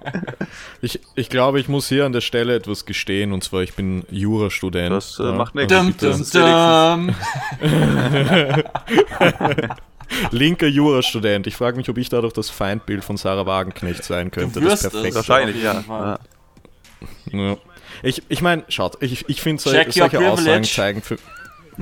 Ich, 0.83 1.01
ich 1.15 1.29
glaube, 1.31 1.61
ich 1.61 1.69
muss 1.69 1.89
hier 1.89 2.05
an 2.05 2.13
der 2.13 2.21
Stelle 2.21 2.55
etwas 2.57 2.85
gestehen, 2.85 3.33
und 3.33 3.43
zwar, 3.45 3.63
ich 3.63 3.73
bin 3.75 4.05
Jurastudent. 4.11 4.93
Das, 4.93 5.19
äh, 5.19 5.23
Ja, 5.25 5.33
macht 5.33 5.55
nichts. 5.55 5.73
Dum, 5.73 5.95
dum, 5.97 6.11
ist 6.21 6.35
dum. 6.35 7.15
Linker 10.31 10.67
Jurastudent. 10.67 11.47
Ich 11.47 11.57
frage 11.57 11.77
mich, 11.77 11.89
ob 11.89 11.99
ich 11.99 12.09
dadurch 12.09 12.33
das 12.33 12.51
Feindbild 12.51 13.05
von 13.05 13.17
Sarah 13.17 13.47
Wagenknecht 13.47 14.05
sein 14.05 14.31
könnte. 14.31 14.61
Du 14.61 14.67
wirst 14.67 14.85
das 14.85 14.93
perfekt. 14.93 15.11
es. 15.11 15.17
Wahrscheinlich, 15.17 15.63
ja. 15.63 15.83
ja. 15.89 16.19
Ja. 17.33 17.57
Ich, 18.03 18.23
ich 18.29 18.43
meine, 18.43 18.65
schaut, 18.69 19.03
ich, 19.03 19.29
ich 19.29 19.41
finde, 19.41 19.63
sol 19.63 19.73
Check 19.73 19.87
your 19.89 19.93
solche 19.93 20.31
Aussagen 20.31 20.65
zeigen 20.65 21.03
für. 21.03 21.17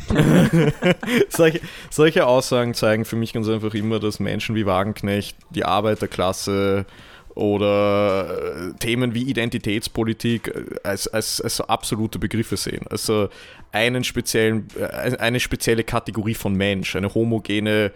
solche, 1.28 1.60
solche 1.90 2.26
Aussagen 2.26 2.74
zeigen 2.74 3.04
für 3.04 3.16
mich 3.16 3.32
ganz 3.32 3.48
einfach 3.48 3.74
immer, 3.74 3.98
dass 3.98 4.20
Menschen 4.20 4.54
wie 4.54 4.66
Wagenknecht, 4.66 5.36
die 5.50 5.64
Arbeiterklasse 5.64 6.86
oder 7.34 8.70
äh, 8.70 8.78
Themen 8.78 9.14
wie 9.14 9.22
Identitätspolitik 9.22 10.48
äh, 10.48 10.64
als, 10.82 11.08
als, 11.08 11.40
als 11.40 11.56
so 11.56 11.64
absolute 11.64 12.18
Begriffe 12.18 12.56
sehen. 12.56 12.86
Also 12.90 13.28
einen 13.72 14.04
speziellen, 14.04 14.68
äh, 14.78 15.16
eine 15.16 15.40
spezielle 15.40 15.84
Kategorie 15.84 16.34
von 16.34 16.54
Mensch, 16.54 16.96
eine 16.96 17.12
homogene 17.14 17.92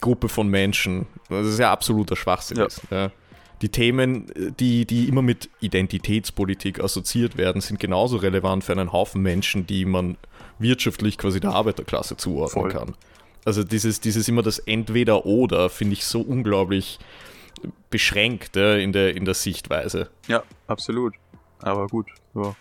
Gruppe 0.00 0.28
von 0.28 0.48
Menschen. 0.48 1.06
Das 1.28 1.46
ist 1.46 1.58
ja 1.58 1.72
absoluter 1.72 2.16
Schwachsinn. 2.16 2.58
Ja. 2.58 2.68
Ja. 2.90 3.10
die 3.62 3.70
Themen, 3.70 4.26
die, 4.60 4.84
die 4.84 5.08
immer 5.08 5.22
mit 5.22 5.48
Identitätspolitik 5.60 6.80
assoziiert 6.80 7.36
werden, 7.38 7.62
sind 7.62 7.80
genauso 7.80 8.18
relevant 8.18 8.64
für 8.64 8.72
einen 8.72 8.92
Haufen 8.92 9.22
Menschen, 9.22 9.66
die 9.66 9.86
man 9.86 10.16
wirtschaftlich 10.58 11.18
quasi 11.18 11.40
der 11.40 11.50
Arbeiterklasse 11.50 12.16
zuordnen 12.16 12.62
Voll. 12.64 12.72
kann. 12.72 12.94
Also 13.44 13.62
dieses, 13.62 14.00
dieses 14.00 14.28
immer 14.28 14.42
das 14.42 14.58
Entweder-Oder 14.58 15.68
finde 15.68 15.94
ich 15.94 16.04
so 16.04 16.20
unglaublich 16.20 16.98
beschränkt 17.90 18.56
ja, 18.56 18.74
in, 18.74 18.92
der, 18.92 19.16
in 19.16 19.24
der 19.24 19.34
Sichtweise. 19.34 20.10
Ja, 20.28 20.42
absolut. 20.66 21.14
Aber 21.60 21.86
gut, 21.86 22.06
ja. 22.34 22.54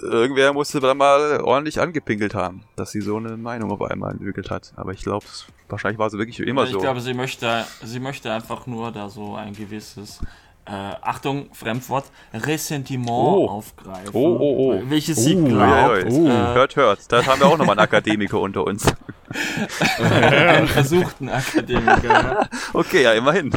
Irgendwer 0.00 0.52
musste 0.52 0.78
dann 0.78 0.96
mal 0.96 1.40
ordentlich 1.40 1.80
angepinkelt 1.80 2.34
haben, 2.34 2.62
dass 2.76 2.92
sie 2.92 3.00
so 3.00 3.16
eine 3.16 3.36
Meinung 3.36 3.72
auf 3.72 3.82
einmal 3.82 4.12
entwickelt 4.12 4.48
hat. 4.50 4.72
Aber 4.76 4.92
ich 4.92 5.02
glaube, 5.02 5.26
wahrscheinlich 5.68 5.98
war 5.98 6.08
sie 6.08 6.18
wirklich 6.18 6.38
immer 6.40 6.64
ich 6.64 6.70
so. 6.70 6.78
glaube, 6.78 7.00
sie 7.00 7.14
möchte, 7.14 7.66
sie 7.82 7.98
möchte 7.98 8.32
einfach 8.32 8.66
nur 8.66 8.92
da 8.92 9.08
so 9.08 9.34
ein 9.34 9.54
gewisses, 9.54 10.20
äh, 10.68 10.94
Achtung, 11.02 11.48
Fremdwort, 11.52 12.04
Ressentiment 12.34 13.08
Oh. 13.10 13.48
aufgreifen. 13.48 14.10
Oh, 14.12 14.36
oh, 14.38 14.72
oh. 14.74 14.82
Welches 14.90 15.16
sie 15.24 15.34
Oh, 15.36 15.44
glaubt, 15.44 16.04
ui. 16.10 16.28
äh, 16.28 16.30
Hört, 16.54 16.76
hört. 16.76 17.10
Da 17.10 17.24
haben 17.24 17.40
wir 17.40 17.46
auch 17.46 17.56
nochmal 17.56 17.78
einen 17.78 17.84
Akademiker 17.84 18.38
unter 18.40 18.64
uns. 18.64 18.84
einen 19.98 20.68
versuchten 20.68 21.28
Akademiker. 21.28 22.48
Okay, 22.74 23.02
ja, 23.02 23.12
immerhin. 23.14 23.50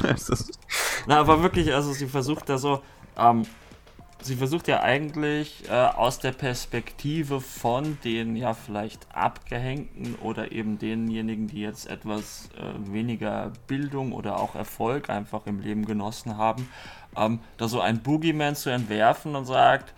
Na, 1.05 1.19
aber 1.19 1.43
wirklich, 1.43 1.73
also 1.73 1.91
sie 1.91 2.07
versucht 2.07 2.47
da 2.49 2.57
so, 2.57 2.81
ähm, 3.17 3.43
sie 4.21 4.35
versucht 4.35 4.67
ja 4.67 4.81
eigentlich 4.81 5.63
äh, 5.69 5.73
aus 5.73 6.19
der 6.19 6.31
Perspektive 6.31 7.41
von 7.41 7.97
den 8.03 8.35
ja 8.35 8.53
vielleicht 8.53 9.07
Abgehängten 9.15 10.15
oder 10.15 10.51
eben 10.51 10.77
denjenigen, 10.79 11.47
die 11.47 11.61
jetzt 11.61 11.89
etwas 11.89 12.49
äh, 12.57 12.91
weniger 12.93 13.51
Bildung 13.67 14.11
oder 14.13 14.39
auch 14.39 14.55
Erfolg 14.55 15.09
einfach 15.09 15.45
im 15.47 15.59
Leben 15.59 15.85
genossen 15.85 16.37
haben, 16.37 16.69
ähm, 17.15 17.39
da 17.57 17.67
so 17.67 17.81
ein 17.81 18.01
Boogeyman 18.01 18.55
zu 18.55 18.69
entwerfen 18.69 19.35
und 19.35 19.45
sagt, 19.45 19.93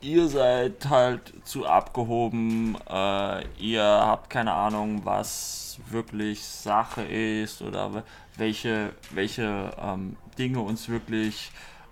ihr 0.00 0.28
seid 0.28 0.88
halt 0.88 1.34
zu 1.44 1.66
abgehoben, 1.66 2.76
äh, 2.88 3.44
ihr 3.58 3.82
habt 3.84 4.30
keine 4.30 4.52
Ahnung, 4.52 5.02
was 5.04 5.78
wirklich 5.90 6.42
Sache 6.44 7.02
ist 7.02 7.62
oder 7.62 7.94
we- 7.94 8.02
welche, 8.36 8.92
welche 9.10 9.70
ähm, 9.82 10.16
Dinge 10.38 10.60
uns 10.60 10.88
wirklich 10.88 11.50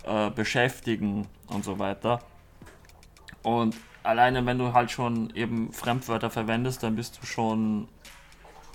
äh, 0.08 0.30
beschäftigen 0.30 1.26
und 1.48 1.64
so 1.64 1.78
weiter. 1.78 2.20
Und 3.42 3.76
alleine 4.02 4.44
wenn 4.46 4.58
du 4.58 4.72
halt 4.72 4.90
schon 4.90 5.30
eben 5.34 5.72
Fremdwörter 5.72 6.30
verwendest, 6.30 6.82
dann 6.82 6.96
bist 6.96 7.18
du 7.20 7.26
schon 7.26 7.88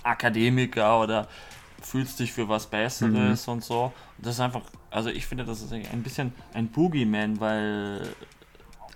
Akademiker 0.02 1.00
oder 1.00 1.28
fühlst 1.82 2.18
dich 2.20 2.32
für 2.32 2.48
was 2.48 2.66
Besseres 2.66 3.46
und 3.48 3.62
so. 3.64 3.92
Das 4.18 4.34
ist 4.34 4.40
einfach, 4.40 4.62
also 4.90 5.10
ich 5.10 5.26
finde, 5.26 5.44
das 5.44 5.60
ist 5.60 5.72
ein 5.72 6.02
bisschen 6.02 6.32
ein 6.54 6.68
Boogeyman, 6.68 7.40
weil 7.40 8.14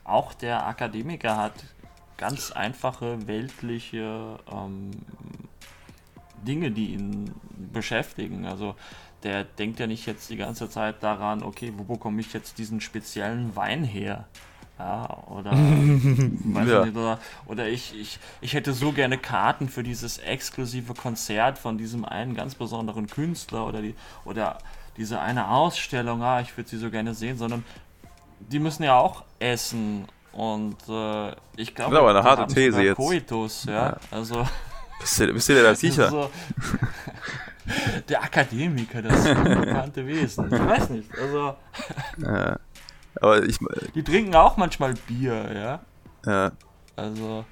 auch 0.05 0.33
der 0.33 0.67
Akademiker 0.67 1.37
hat 1.37 1.53
ganz 2.17 2.51
einfache 2.51 3.27
weltliche 3.27 4.39
ähm, 4.51 4.91
Dinge, 6.47 6.71
die 6.71 6.95
ihn 6.95 7.35
beschäftigen. 7.73 8.47
Also 8.47 8.75
der 9.23 9.45
denkt 9.45 9.81
ja 9.81 9.87
nicht 9.87 10.07
jetzt 10.07 10.31
die 10.31 10.37
ganze 10.37 10.69
Zeit 10.71 11.03
daran, 11.03 11.43
okay, 11.43 11.73
wo 11.77 11.85
bekomme 11.85 12.21
ich 12.21 12.33
jetzt 12.33 12.59
diesen 12.59 12.81
speziellen 12.81 13.55
Wein 13.57 13.85
her? 13.85 14.27
Ja, 14.79 15.09
oder, 15.27 15.51
weiß 15.53 16.69
Ja. 16.69 16.81
ich 16.81 16.87
nicht, 16.87 16.97
oder, 16.97 17.19
oder 17.47 17.67
ich, 17.69 17.99
ich, 18.01 18.21
ich 18.41 18.55
hätte 18.55 18.73
so 18.73 18.93
gerne 18.93 19.19
Karten 19.19 19.69
für 19.69 19.83
dieses 19.83 20.19
exklusive 20.19 20.95
Konzert 20.95 21.59
von 21.59 21.79
diesem 21.79 22.05
einen 22.05 22.35
ganz 22.37 22.55
besonderen 22.55 23.09
Künstler 23.09 23.67
oder, 23.67 23.83
die, 23.83 23.97
oder 24.25 24.59
diese 24.97 25.21
eine 25.21 25.49
Ausstellung, 25.49 26.23
ah, 26.23 26.41
ich 26.41 26.57
würde 26.57 26.71
sie 26.71 26.79
so 26.79 26.91
gerne 26.91 27.13
sehen, 27.15 27.37
sondern 27.39 27.65
die 28.39 28.61
müssen 28.61 28.85
ja 28.85 28.97
auch 28.97 29.25
essen 29.41 30.05
und 30.31 30.77
äh, 30.89 31.31
ich 31.57 31.75
glaube, 31.75 31.91
Das 31.91 31.99
ist 32.05 32.09
aber 32.09 32.11
eine 32.11 32.23
harte 32.23 32.55
These 32.55 32.83
jetzt. 32.83 32.97
Koitus, 32.97 33.65
ja, 33.65 33.97
also 34.13 34.47
Bist 35.01 35.19
du, 35.19 35.33
bist 35.33 35.49
du 35.49 35.55
dir 35.55 35.63
da 35.65 35.75
sicher? 35.75 36.09
so, 36.09 36.31
der 38.09 38.23
Akademiker, 38.23 39.03
das 39.03 39.27
unbekannte 39.27 40.07
Wesen. 40.07 40.47
Ich 40.47 40.59
weiß 40.59 40.91
nicht, 40.91 41.11
also 41.19 41.57
Aber 43.21 43.43
ich, 43.45 43.59
die 43.95 44.03
trinken 44.03 44.35
auch 44.35 44.57
manchmal 44.57 44.95
Bier, 45.07 45.81
ja, 46.25 46.47
äh, 46.47 46.51
also 46.97 47.45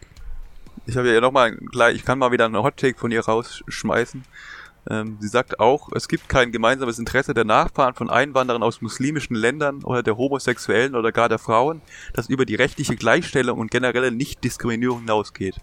ich 0.87 0.96
habe 0.96 1.12
ja 1.12 1.20
nochmal 1.20 1.56
gleich, 1.56 1.96
ich 1.96 2.04
kann 2.04 2.18
mal 2.18 2.30
wieder 2.30 2.44
einen 2.44 2.62
Hot-Take 2.62 2.99
von 2.99 3.11
ihr 3.11 3.25
rausschmeißen. 3.25 4.25
Ähm, 4.88 5.16
sie 5.20 5.26
sagt 5.26 5.58
auch, 5.58 5.88
es 5.96 6.06
gibt 6.06 6.28
kein 6.28 6.52
gemeinsames 6.52 7.00
Interesse 7.00 7.35
der 7.35 7.44
Nachfahren 7.44 7.94
von 7.94 8.08
Einwanderern 8.08 8.62
aus 8.62 8.80
muslimischen 8.80 9.35
Ländern 9.35 9.82
oder 9.82 10.04
der 10.04 10.16
Homosexuellen 10.16 10.94
oder 10.94 11.11
gar 11.11 11.28
der 11.28 11.40
Frauen, 11.40 11.82
das 12.12 12.28
über 12.28 12.46
die 12.46 12.54
rechtliche 12.54 12.94
Gleichstellung 12.94 13.58
und 13.58 13.73
generelle 13.73 14.12
Nichtdiskriminierung 14.12 15.00
hinausgeht. 15.00 15.56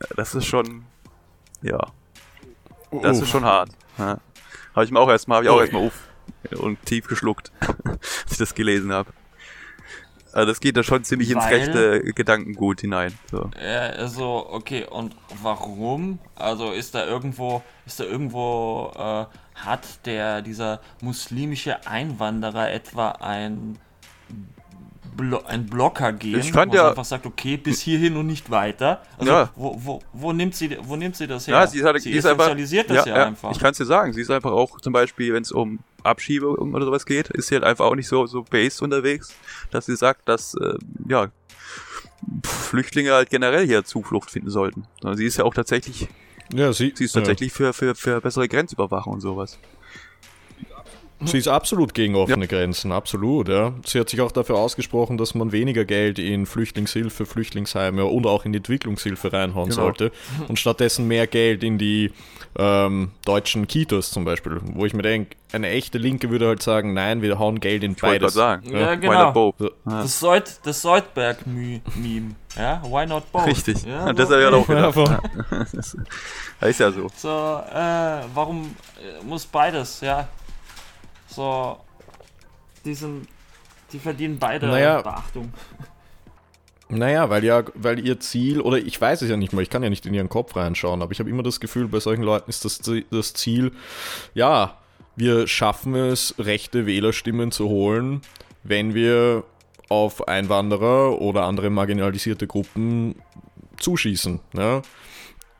Äh, 0.00 0.14
Das 0.16 0.34
ist 0.34 0.46
schon, 0.46 0.84
ja, 1.62 1.78
das 3.02 3.20
ist 3.20 3.28
schon 3.28 3.44
hart. 3.44 3.70
Ja. 3.98 4.18
Habe 4.74 4.84
ich 4.84 4.90
mir 4.90 5.00
auch 5.00 5.08
erstmal, 5.08 5.36
habe 5.38 5.46
ich 5.46 5.50
auch 5.50 5.60
erstmal 5.60 5.86
auf 5.86 6.08
und 6.58 6.84
tief 6.84 7.06
geschluckt, 7.06 7.50
als 7.60 8.32
ich 8.32 8.38
das 8.38 8.54
gelesen 8.54 8.92
habe. 8.92 9.10
Also 10.32 10.46
das 10.52 10.60
geht 10.60 10.76
da 10.76 10.82
schon 10.82 11.02
ziemlich 11.04 11.30
ins 11.30 11.44
Weil- 11.44 11.54
rechte 11.54 12.00
Gedankengut 12.12 12.82
hinein. 12.82 13.18
So. 13.30 13.50
Ja, 13.60 13.88
also, 13.88 14.46
okay, 14.50 14.84
und 14.88 15.16
warum? 15.42 16.18
Also 16.36 16.70
ist 16.72 16.94
da 16.94 17.06
irgendwo, 17.06 17.62
ist 17.86 17.98
da 17.98 18.04
irgendwo, 18.04 18.92
äh, 18.94 19.24
hat 19.54 20.06
der, 20.06 20.42
dieser 20.42 20.80
muslimische 21.00 21.86
Einwanderer 21.86 22.70
etwa 22.70 23.08
ein, 23.12 23.78
Blo 25.18 25.42
ein 25.44 25.66
Blocker 25.66 26.12
gehen, 26.14 26.38
Ich 26.40 26.52
fand 26.52 26.72
wo 26.72 26.76
ja- 26.76 26.84
sie 26.84 26.88
einfach 26.90 27.04
sagt, 27.04 27.26
okay, 27.26 27.58
bis 27.58 27.80
hierhin 27.80 28.16
und 28.16 28.26
nicht 28.26 28.50
weiter. 28.50 29.02
Also, 29.18 29.32
Ja. 29.32 29.50
wo, 29.56 29.76
wo, 29.84 30.02
wo, 30.14 30.32
nimmt 30.32 30.54
sie, 30.54 30.78
wo 30.82 30.96
nimmt 30.96 31.16
sie 31.16 31.26
das 31.26 31.46
her? 31.46 31.56
Ja, 31.56 31.66
sie, 31.66 31.78
ist 31.80 31.84
halt, 31.84 32.00
sie 32.00 32.12
ist 32.12 32.24
einfach, 32.24 32.56
das 32.56 32.70
ja, 33.04 33.26
einfach. 33.26 33.50
Ich 33.50 33.58
kann 33.58 33.72
es 33.72 33.78
dir 33.78 33.84
sagen, 33.84 34.12
sie 34.14 34.22
ist 34.22 34.30
einfach 34.30 34.52
auch 34.52 34.80
zum 34.80 34.92
Beispiel, 34.94 35.34
wenn 35.34 35.42
es 35.42 35.52
um 35.52 35.80
Abschiebung 36.04 36.72
oder 36.72 36.86
sowas 36.86 37.04
geht, 37.04 37.28
ist 37.30 37.48
sie 37.48 37.56
halt 37.56 37.64
einfach 37.64 37.84
auch 37.84 37.96
nicht 37.96 38.08
so, 38.08 38.26
so 38.26 38.42
based 38.42 38.80
unterwegs, 38.80 39.34
dass 39.70 39.86
sie 39.86 39.96
sagt, 39.96 40.28
dass, 40.28 40.54
äh, 40.54 40.74
ja, 41.08 41.26
Flüchtlinge 42.44 43.12
halt 43.12 43.30
generell 43.30 43.66
hier 43.66 43.84
Zuflucht 43.84 44.30
finden 44.30 44.50
sollten. 44.50 44.84
Sondern 45.00 45.16
sie 45.18 45.26
ist 45.26 45.36
ja 45.38 45.44
auch 45.44 45.54
tatsächlich, 45.54 46.08
Ja, 46.52 46.72
sie, 46.72 46.92
sie 46.96 47.04
ist 47.04 47.14
ja. 47.14 47.20
tatsächlich 47.20 47.52
für, 47.52 47.72
für, 47.72 47.94
für 47.94 48.20
bessere 48.20 48.48
Grenzüberwachung 48.48 49.14
und 49.14 49.20
sowas. 49.20 49.58
Sie 51.24 51.38
ist 51.38 51.48
absolut 51.48 51.94
gegen 51.94 52.14
offene 52.14 52.46
Grenzen, 52.46 52.92
absolut, 52.92 53.48
ja. 53.48 53.72
Sie 53.84 53.98
hat 53.98 54.08
sich 54.08 54.20
auch 54.20 54.30
dafür 54.30 54.56
ausgesprochen, 54.56 55.18
dass 55.18 55.34
man 55.34 55.50
weniger 55.50 55.84
Geld 55.84 56.20
in 56.20 56.46
Flüchtlingshilfe, 56.46 57.26
Flüchtlingsheime 57.26 58.04
und 58.04 58.24
auch 58.26 58.44
in 58.44 58.54
Entwicklungshilfe 58.54 59.32
reinhauen 59.32 59.70
Genau. 59.70 59.82
sollte 59.82 60.12
und 60.46 60.60
stattdessen 60.60 61.08
mehr 61.08 61.26
Geld 61.26 61.64
in 61.64 61.76
die 61.76 62.12
ähm, 62.56 63.10
deutschen 63.24 63.66
Kitas 63.66 64.10
zum 64.12 64.24
Beispiel, 64.24 64.60
wo 64.74 64.86
ich 64.86 64.94
mir 64.94 65.02
denke, 65.02 65.36
eine 65.50 65.68
echte 65.70 65.98
Linke 65.98 66.30
würde 66.30 66.46
halt 66.46 66.62
sagen, 66.62 66.92
nein, 66.94 67.20
wir 67.20 67.38
hauen 67.38 67.58
Geld 67.58 67.82
in 67.82 67.92
Ich 67.92 68.02
wollte 68.02 68.20
beides. 68.20 68.34
sagen. 68.34 68.70
Ja, 68.70 68.92
Why 68.92 68.96
genau. 68.98 69.24
not 69.24 69.34
both? 69.34 69.54
So. 69.58 69.70
Das, 69.86 70.20
Seut, 70.20 70.44
das 70.64 70.82
Seudberg-Meme, 70.82 72.34
ja? 72.56 72.82
Why 72.84 73.06
not 73.06 73.30
both? 73.32 73.46
Richtig. 73.46 73.84
Ja, 73.84 74.06
Und 74.08 74.18
das 74.18 74.28
so- 74.28 74.34
habe 74.36 74.42
ich 74.44 74.48
auch 74.54 74.68
Ja, 74.68 74.90
gedacht. 74.90 75.22
Das 75.72 75.96
ist 76.70 76.80
ja 76.80 76.90
so. 76.92 77.08
So, 77.16 77.28
äh, 77.28 78.22
warum 78.34 78.74
äh, 79.00 79.24
muss 79.24 79.46
beides, 79.46 80.00
ja? 80.00 80.28
So, 81.28 81.78
die 82.84 82.94
sind, 82.94 83.28
die 83.92 83.98
verdienen 83.98 84.38
beide 84.38 84.66
Naja. 84.66 85.02
Beachtung. 85.02 85.52
Naja, 86.90 87.28
weil 87.28 87.44
ja, 87.44 87.64
weil 87.74 87.98
ihr 88.04 88.18
Ziel, 88.18 88.62
oder 88.62 88.78
ich 88.78 88.98
weiß 88.98 89.20
es 89.20 89.28
ja 89.28 89.36
nicht 89.36 89.52
mal, 89.52 89.60
ich 89.60 89.68
kann 89.68 89.82
ja 89.82 89.90
nicht 89.90 90.06
in 90.06 90.14
ihren 90.14 90.30
Kopf 90.30 90.56
reinschauen, 90.56 91.02
aber 91.02 91.12
ich 91.12 91.20
habe 91.20 91.28
immer 91.28 91.42
das 91.42 91.60
Gefühl, 91.60 91.86
bei 91.86 92.00
solchen 92.00 92.22
Leuten 92.22 92.48
ist 92.48 92.64
das, 92.64 92.80
das 93.10 93.34
Ziel, 93.34 93.72
ja, 94.32 94.78
wir 95.14 95.46
schaffen 95.46 95.94
es, 95.94 96.34
rechte 96.38 96.86
Wählerstimmen 96.86 97.50
zu 97.52 97.68
holen, 97.68 98.22
wenn 98.62 98.94
wir 98.94 99.44
auf 99.90 100.28
Einwanderer 100.28 101.20
oder 101.20 101.44
andere 101.44 101.68
marginalisierte 101.68 102.46
Gruppen 102.46 103.16
zuschießen. 103.78 104.40
Ja? 104.54 104.82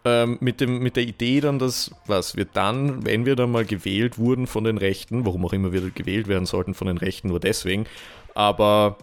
Ähm, 0.09 0.38
mit, 0.41 0.61
dem, 0.61 0.79
mit 0.79 0.97
der 0.97 1.03
Idee 1.03 1.41
dann, 1.41 1.59
dass, 1.59 1.91
was 2.07 2.37
wir 2.37 2.47
dann, 2.47 3.05
wenn 3.05 3.27
wir 3.27 3.37
dann 3.37 3.50
mal 3.50 3.67
gewählt 3.67 4.17
wurden 4.17 4.47
von 4.47 4.65
den 4.65 4.79
Rechten, 4.79 5.27
warum 5.27 5.45
auch 5.45 5.53
immer 5.53 5.73
wir 5.73 5.91
gewählt 5.91 6.29
werden 6.29 6.47
sollten 6.47 6.73
von 6.73 6.87
den 6.87 6.97
Rechten, 6.97 7.29
nur 7.29 7.41
deswegen, 7.41 7.87
aber 8.35 8.97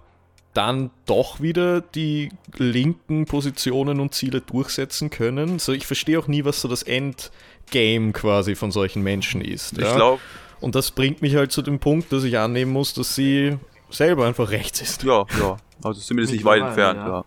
dann 0.53 0.89
doch 1.05 1.41
wieder 1.41 1.81
die 1.81 2.29
linken 2.57 3.25
Positionen 3.25 3.99
und 3.99 4.13
Ziele 4.13 4.41
durchsetzen 4.41 5.09
können. 5.09 5.59
So, 5.59 5.73
ich 5.73 5.85
verstehe 5.85 6.17
auch 6.17 6.27
nie, 6.27 6.45
was 6.45 6.61
so 6.61 6.67
das 6.67 6.81
Endgame 6.81 8.13
quasi 8.13 8.55
von 8.55 8.71
solchen 8.71 9.03
Menschen 9.03 9.41
ist. 9.41 9.73
Ich 9.73 9.83
ja? 9.83 9.95
glaube, 9.95 10.21
Und 10.61 10.75
das 10.75 10.91
bringt 10.91 11.21
mich 11.21 11.35
halt 11.35 11.51
zu 11.51 11.61
dem 11.61 11.79
Punkt, 11.79 12.11
dass 12.13 12.23
ich 12.23 12.39
annehmen 12.39 12.71
muss, 12.71 12.93
dass 12.93 13.13
sie 13.13 13.57
selber 13.89 14.25
einfach 14.25 14.49
rechts 14.49 14.81
ist. 14.81 15.03
ja, 15.03 15.25
ja. 15.39 15.57
Also 15.83 15.99
zumindest 15.99 16.33
nicht 16.33 16.45
weit 16.45 16.63
Mittlerweile, 16.63 16.89
entfernt, 16.89 17.09
ja. 17.09 17.17
ja. 17.17 17.25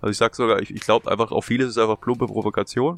Also 0.00 0.12
ich 0.12 0.16
sag 0.16 0.34
sogar, 0.34 0.62
ich, 0.62 0.70
ich 0.70 0.82
glaube 0.82 1.10
einfach, 1.10 1.32
auf 1.32 1.44
vieles 1.44 1.70
ist 1.70 1.78
einfach 1.78 2.00
plumpe 2.00 2.26
Provokation. 2.26 2.94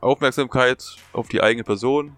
Aufmerksamkeit 0.00 0.84
auf 1.12 1.28
die 1.28 1.42
eigene 1.42 1.64
Person 1.64 2.16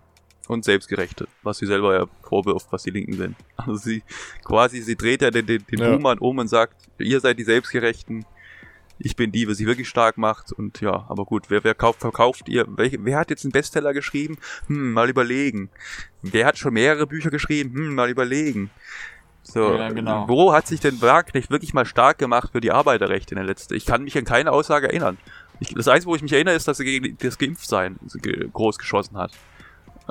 und 0.49 0.64
Selbstgerechte, 0.64 1.28
was 1.42 1.58
sie 1.58 1.66
selber 1.66 1.94
ja 1.94 2.06
vorwirft, 2.22 2.66
was 2.70 2.82
die 2.82 2.90
Linken 2.90 3.14
sind. 3.14 3.37
Also 3.56 3.75
sie 3.76 4.02
quasi, 4.44 4.80
sie 4.80 4.96
dreht 4.96 5.22
ja 5.22 5.30
den, 5.30 5.46
den, 5.46 5.64
den 5.70 5.78
Ja. 5.78 5.92
Buhmann 5.92 6.18
um 6.18 6.38
und 6.38 6.49
sagt, 6.49 6.88
ihr 6.99 7.20
seid 7.20 7.38
die 7.38 7.44
Selbstgerechten, 7.44 8.25
ich 9.02 9.16
bin 9.16 9.32
die, 9.32 9.49
was 9.49 9.56
sie 9.56 9.66
wirklich 9.66 9.88
stark 9.88 10.18
macht 10.18 10.52
und 10.52 10.80
ja, 10.82 11.06
aber 11.08 11.25
gut, 11.25 11.44
wer, 11.49 11.64
wer 11.64 11.75
kauft, 11.75 12.00
verkauft 12.00 12.49
ihr, 12.49 12.66
welche, 12.68 13.02
wer 13.04 13.18
hat 13.18 13.30
jetzt 13.30 13.44
einen 13.44 13.52
Bestseller 13.52 13.94
geschrieben? 13.94 14.37
Hm, 14.66 14.92
mal 14.92 15.08
überlegen. 15.08 15.70
Wer 16.20 16.44
hat 16.46 16.58
schon 16.58 16.75
mehrere 16.75 17.06
Bücher 17.06 17.30
geschrieben? 17.30 17.72
Hm, 17.75 17.94
mal 17.94 18.10
überlegen. 18.10 18.70
So, 19.42 19.75
Ja, 19.75 19.88
genau. 19.88 20.28
wo 20.28 20.52
hat 20.52 20.66
sich 20.66 20.80
denn 20.80 21.00
Wagenknecht 21.00 21.50
wirklich 21.50 21.72
mal 21.72 21.87
stark 21.87 22.18
gemacht 22.18 22.50
für 22.52 22.60
die 22.60 22.72
Arbeiterrechte 22.72 23.34
in 23.34 23.37
der 23.37 23.46
letzten? 23.46 23.75
Ich 23.75 23.87
kann 23.87 24.04
mich 24.04 24.16
an 24.18 24.25
keine 24.25 24.52
Aussage 24.52 24.88
erinnern. 24.88 25.16
Ich, 25.60 25.74
das 25.74 25.86
Einzige, 25.88 26.10
wo 26.10 26.16
ich 26.16 26.22
mich 26.22 26.32
erinnere, 26.32 26.54
ist, 26.54 26.66
dass 26.66 26.78
er 26.78 26.84
gegen 26.84 27.16
das 27.18 27.38
Geimpftsein 27.38 27.98
ge- 28.14 28.48
groß 28.52 28.78
geschossen 28.78 29.16
hat. 29.16 29.32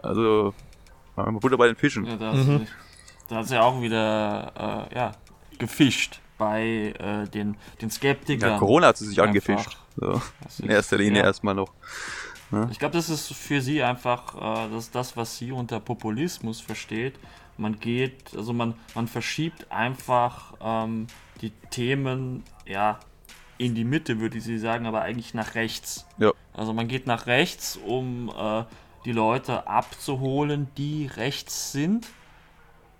Also, 0.01 0.53
Butter 1.15 1.57
bei 1.57 1.67
den 1.67 1.75
Fischen. 1.75 2.05
Ja, 2.05 2.15
da, 2.15 2.31
hat 2.31 2.45
sie, 2.45 2.67
hat 3.35 3.47
sie 3.47 3.61
auch 3.61 3.81
wieder 3.81 4.87
äh, 4.91 4.95
ja, 4.95 5.11
gefischt 5.57 6.21
bei 6.37 6.93
äh, 6.97 7.27
den, 7.27 7.57
den 7.81 7.89
Skeptikern. 7.89 8.51
Ja, 8.51 8.57
Corona 8.57 8.87
hat 8.87 8.97
sie 8.97 9.07
sich 9.07 9.19
Einfach. 9.19 9.27
angefischt. 9.27 9.77
So, 9.97 10.21
in 10.59 10.69
erster 10.69 10.97
Linie 10.97 11.19
ja. 11.19 11.25
erstmal 11.25 11.55
noch. 11.55 11.73
Ich 12.71 12.79
glaube, 12.79 12.93
das 12.93 13.09
ist 13.09 13.31
für 13.33 13.61
sie 13.61 13.83
einfach 13.83 14.35
äh, 14.35 14.69
das, 14.71 14.85
ist 14.85 14.95
das, 14.95 15.17
was 15.17 15.37
sie 15.37 15.51
unter 15.51 15.79
Populismus 15.79 16.61
versteht. 16.61 17.19
Man 17.57 17.79
geht, 17.79 18.35
also 18.35 18.53
man, 18.53 18.73
man 18.95 19.07
verschiebt 19.07 19.71
einfach 19.71 20.53
ähm, 20.61 21.07
die 21.41 21.51
Themen 21.69 22.43
ja 22.65 22.99
in 23.59 23.75
die 23.75 23.83
Mitte, 23.83 24.19
würde 24.19 24.39
ich 24.39 24.43
sie 24.43 24.57
sagen, 24.57 24.87
aber 24.87 25.01
eigentlich 25.03 25.35
nach 25.35 25.53
rechts. 25.53 26.07
Ja. 26.17 26.31
Also 26.53 26.73
man 26.73 26.87
geht 26.87 27.05
nach 27.05 27.27
rechts, 27.27 27.77
um 27.85 28.29
äh, 28.29 28.63
die 29.05 29.11
Leute 29.11 29.67
abzuholen, 29.67 30.67
die 30.77 31.05
rechts 31.15 31.71
sind. 31.71 32.07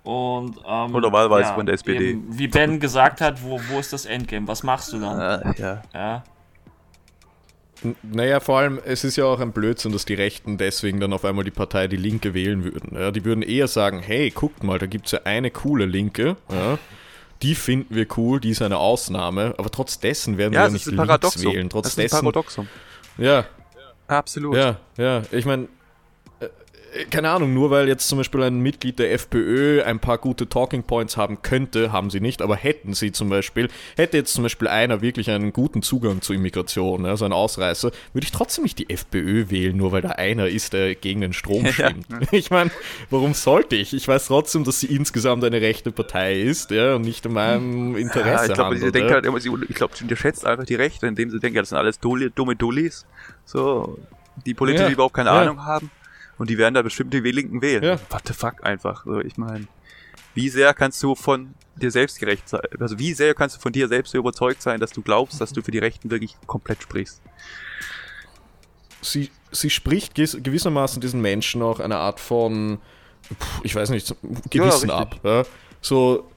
Und, 0.04 0.58
ähm, 0.66 0.94
Oder 0.94 1.10
wahlweise 1.12 1.52
von 1.54 1.66
der 1.66 1.74
SPD. 1.74 2.10
Eben, 2.10 2.38
wie 2.38 2.46
Ben 2.48 2.78
gesagt 2.78 3.20
hat, 3.20 3.42
wo, 3.42 3.60
wo 3.68 3.78
ist 3.80 3.92
das 3.92 4.06
Endgame? 4.06 4.46
Was 4.48 4.62
machst 4.62 4.92
du 4.92 4.98
dann? 5.00 5.18
Äh, 5.42 5.60
ja. 5.60 5.82
Ja. 5.92 6.24
N- 7.84 7.96
Naja, 8.02 8.40
vor 8.40 8.58
allem, 8.58 8.78
es 8.84 9.04
ist 9.04 9.16
ja 9.16 9.24
auch 9.26 9.40
ein 9.40 9.52
Blödsinn, 9.52 9.92
dass 9.92 10.04
die 10.04 10.14
Rechten 10.14 10.56
deswegen 10.58 11.00
dann 11.00 11.12
auf 11.12 11.24
einmal 11.24 11.44
die 11.44 11.50
Partei 11.50 11.86
Die 11.86 11.96
Linke 11.96 12.32
wählen 12.34 12.64
würden. 12.64 12.96
Ja, 12.98 13.10
die 13.10 13.24
würden 13.24 13.42
eher 13.42 13.68
sagen, 13.68 14.00
hey, 14.00 14.30
guckt 14.30 14.62
mal, 14.62 14.78
da 14.78 14.86
gibt 14.86 15.06
es 15.06 15.12
ja 15.12 15.20
eine 15.24 15.50
coole 15.50 15.84
Linke, 15.86 16.36
ja, 16.50 16.78
die 17.42 17.54
finden 17.54 17.94
wir 17.94 18.06
cool, 18.16 18.40
die 18.40 18.50
ist 18.50 18.62
eine 18.62 18.76
Ausnahme, 18.78 19.54
aber 19.58 19.70
trotz 19.70 19.98
dessen 19.98 20.36
werden 20.38 20.52
Ja, 20.52 20.60
wir 20.62 20.66
ja 20.66 20.72
nicht 20.72 20.96
Paradoxum. 20.96 21.52
wählen. 21.52 21.70
Trotz 21.70 21.84
das 21.84 21.92
ist 21.94 21.98
ein 21.98 22.02
dessen, 22.02 22.16
Paradoxum. 22.20 22.68
ja, 23.18 23.44
Absolut. 24.06 24.56
ja, 24.56 24.76
ja, 24.96 25.22
ich 25.30 25.44
meine, 25.46 25.68
keine 27.10 27.30
Ahnung, 27.30 27.54
nur 27.54 27.70
weil 27.70 27.88
jetzt 27.88 28.08
zum 28.08 28.18
Beispiel 28.18 28.42
ein 28.42 28.60
Mitglied 28.60 28.98
der 28.98 29.12
FPÖ 29.12 29.82
ein 29.82 30.00
paar 30.00 30.18
gute 30.18 30.48
Talking 30.48 30.82
Points 30.82 31.16
haben 31.16 31.42
könnte, 31.42 31.92
haben 31.92 32.10
sie 32.10 32.20
nicht, 32.20 32.42
aber 32.42 32.56
hätten 32.56 32.94
sie 32.94 33.12
zum 33.12 33.28
Beispiel, 33.28 33.68
hätte 33.96 34.16
jetzt 34.16 34.34
zum 34.34 34.42
Beispiel 34.42 34.68
einer 34.68 35.00
wirklich 35.00 35.30
einen 35.30 35.52
guten 35.52 35.82
Zugang 35.82 36.20
zu 36.20 36.32
Immigration, 36.32 37.06
also 37.06 37.24
ein 37.24 37.32
Ausreißer, 37.32 37.92
würde 38.12 38.24
ich 38.24 38.32
trotzdem 38.32 38.64
nicht 38.64 38.78
die 38.78 38.90
FPÖ 38.90 39.50
wählen, 39.50 39.76
nur 39.76 39.92
weil 39.92 40.02
da 40.02 40.10
einer 40.10 40.48
ist, 40.48 40.72
der 40.72 40.94
gegen 40.94 41.20
den 41.20 41.32
Strom 41.32 41.66
schwimmt. 41.72 42.06
Ich 42.32 42.50
meine, 42.50 42.70
warum 43.10 43.34
sollte 43.34 43.76
ich? 43.76 43.92
Ich 43.92 44.06
weiß 44.06 44.26
trotzdem, 44.26 44.64
dass 44.64 44.80
sie 44.80 44.86
insgesamt 44.86 45.44
eine 45.44 45.60
rechte 45.60 45.92
Partei 45.92 46.40
ist, 46.40 46.70
ja, 46.70 46.94
und 46.96 47.02
nicht 47.02 47.26
in 47.26 47.32
meinem 47.32 47.96
Interesse 47.96 48.28
Ja, 48.28 48.46
ich 48.46 48.54
glaube, 48.54 48.76
sie 48.76 48.86
handelt, 48.86 49.04
ja. 49.04 49.14
halt 49.14 49.26
immer, 49.26 49.40
sie, 49.40 49.50
ich 49.68 49.74
glaube, 49.74 49.96
sie 49.96 50.04
unterschätzt 50.04 50.46
einfach 50.46 50.64
die 50.64 50.74
Rechte, 50.74 51.06
indem 51.06 51.30
sie 51.30 51.38
denkt, 51.38 51.56
ja, 51.56 51.62
das 51.62 51.70
sind 51.70 51.78
alles 51.78 51.98
Dulli, 52.00 52.30
dumme 52.30 52.56
Dullis, 52.56 53.06
so, 53.44 53.98
die 54.46 54.54
politisch 54.54 54.82
Ja, 54.82 54.90
überhaupt 54.90 55.14
keine 55.14 55.30
ja. 55.30 55.42
Ahnung 55.42 55.64
haben 55.64 55.90
und 56.40 56.48
die 56.50 56.58
werden 56.58 56.74
da 56.74 56.82
bestimmt 56.82 57.12
die 57.12 57.20
Linken 57.20 57.60
wählen. 57.60 57.84
Ja. 57.84 58.00
What 58.08 58.22
the 58.26 58.32
fuck 58.32 58.64
einfach, 58.64 59.04
so, 59.04 59.20
ich 59.20 59.36
meine, 59.36 59.68
wie 60.34 60.48
sehr 60.48 60.72
kannst 60.74 61.02
du 61.02 61.14
von 61.14 61.54
dir 61.76 61.90
selbst 61.90 62.18
gerecht 62.18 62.48
sein, 62.48 62.62
also 62.80 62.98
wie 62.98 63.12
sehr 63.12 63.34
kannst 63.34 63.56
du 63.56 63.60
von 63.60 63.72
dir 63.72 63.88
selbst 63.88 64.14
überzeugt 64.14 64.62
sein, 64.62 64.80
dass 64.80 64.90
du 64.92 65.02
glaubst, 65.02 65.40
dass 65.40 65.52
du 65.52 65.62
für 65.62 65.70
die 65.70 65.78
Rechten 65.78 66.10
wirklich 66.10 66.36
komplett 66.46 66.82
sprichst? 66.82 67.20
sie, 69.02 69.30
sie 69.50 69.70
spricht 69.70 70.14
gewiss- 70.14 70.42
gewissermaßen 70.42 71.00
diesen 71.00 71.20
Menschen 71.20 71.62
auch 71.62 71.80
eine 71.80 71.96
Art 71.96 72.20
von, 72.20 72.78
ich 73.62 73.74
weiß 73.74 73.90
nicht, 73.90 74.14
Gewissen 74.50 74.90
richtig. 74.90 74.90
ab. 74.90 75.20
Ja? 75.24 75.44
So, 75.80 76.30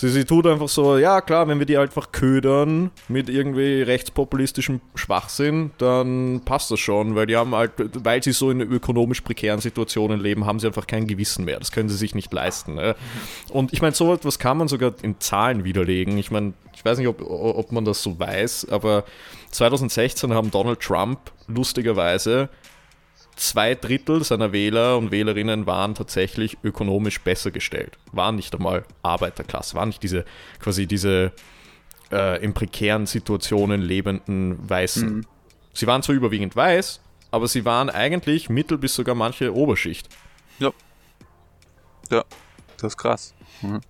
sie, 0.00 0.08
sie 0.08 0.24
tut 0.24 0.46
einfach 0.46 0.68
so, 0.68 0.96
ja 0.96 1.20
klar, 1.20 1.46
wenn 1.46 1.58
wir 1.58 1.66
die 1.66 1.76
einfach 1.76 2.10
ködern 2.10 2.90
mit 3.08 3.28
irgendwie 3.28 3.82
rechtspopulistischem 3.82 4.80
Schwachsinn, 4.94 5.72
dann 5.78 6.40
passt 6.44 6.70
das 6.70 6.80
schon, 6.80 7.14
weil 7.14 7.26
die 7.26 7.36
haben 7.36 7.54
halt, 7.54 7.72
weil 7.76 8.22
sie 8.22 8.32
so 8.32 8.50
in 8.50 8.60
ökonomisch 8.60 9.20
prekären 9.20 9.60
Situationen 9.60 10.20
leben, 10.20 10.46
haben 10.46 10.58
sie 10.58 10.66
einfach 10.66 10.86
kein 10.86 11.06
Gewissen 11.06 11.44
mehr. 11.44 11.58
Das 11.58 11.70
können 11.70 11.88
sie 11.88 11.96
sich 11.96 12.14
nicht 12.14 12.32
leisten. 12.32 12.78
Ja? 12.78 12.94
Und 13.50 13.72
ich 13.72 13.82
meine, 13.82 13.94
so 13.94 14.12
etwas 14.14 14.38
kann 14.38 14.56
man 14.56 14.68
sogar 14.68 14.94
in 15.02 15.20
Zahlen 15.20 15.64
widerlegen. 15.64 16.16
Ich 16.16 16.30
meine, 16.30 16.54
ich 16.74 16.84
weiß 16.84 16.98
nicht, 16.98 17.08
ob, 17.08 17.20
ob 17.20 17.70
man 17.72 17.84
das 17.84 18.02
so 18.02 18.18
weiß, 18.18 18.68
aber 18.70 19.04
2016 19.50 20.32
haben 20.32 20.50
Donald 20.50 20.80
Trump 20.80 21.18
lustigerweise 21.46 22.48
zwei 23.40 23.74
Drittel 23.74 24.22
seiner 24.22 24.52
Wähler 24.52 24.98
und 24.98 25.10
Wählerinnen 25.10 25.66
waren 25.66 25.94
tatsächlich 25.94 26.58
ökonomisch 26.62 27.20
besser 27.20 27.50
gestellt. 27.50 27.98
Waren 28.12 28.36
nicht 28.36 28.54
einmal 28.54 28.84
Arbeiterklasse, 29.02 29.74
waren 29.74 29.88
nicht 29.88 30.02
diese 30.02 30.24
quasi 30.58 30.86
diese 30.86 31.32
äh, 32.12 32.42
in 32.44 32.52
prekären 32.52 33.06
Situationen 33.06 33.80
lebenden 33.80 34.68
Weißen. 34.68 35.26
Sie 35.72 35.86
waren 35.86 36.02
zwar 36.02 36.14
überwiegend 36.14 36.54
weiß, 36.54 37.00
aber 37.30 37.48
sie 37.48 37.64
waren 37.64 37.88
eigentlich 37.88 38.50
Mittel- 38.50 38.78
bis 38.78 38.94
sogar 38.94 39.14
manche 39.14 39.54
Oberschicht. 39.54 40.08
Ja. 40.58 40.72
Ja, 42.10 42.24
das 42.76 42.92
ist 42.92 42.96
krass. 42.98 43.34
Mhm. 43.62 43.80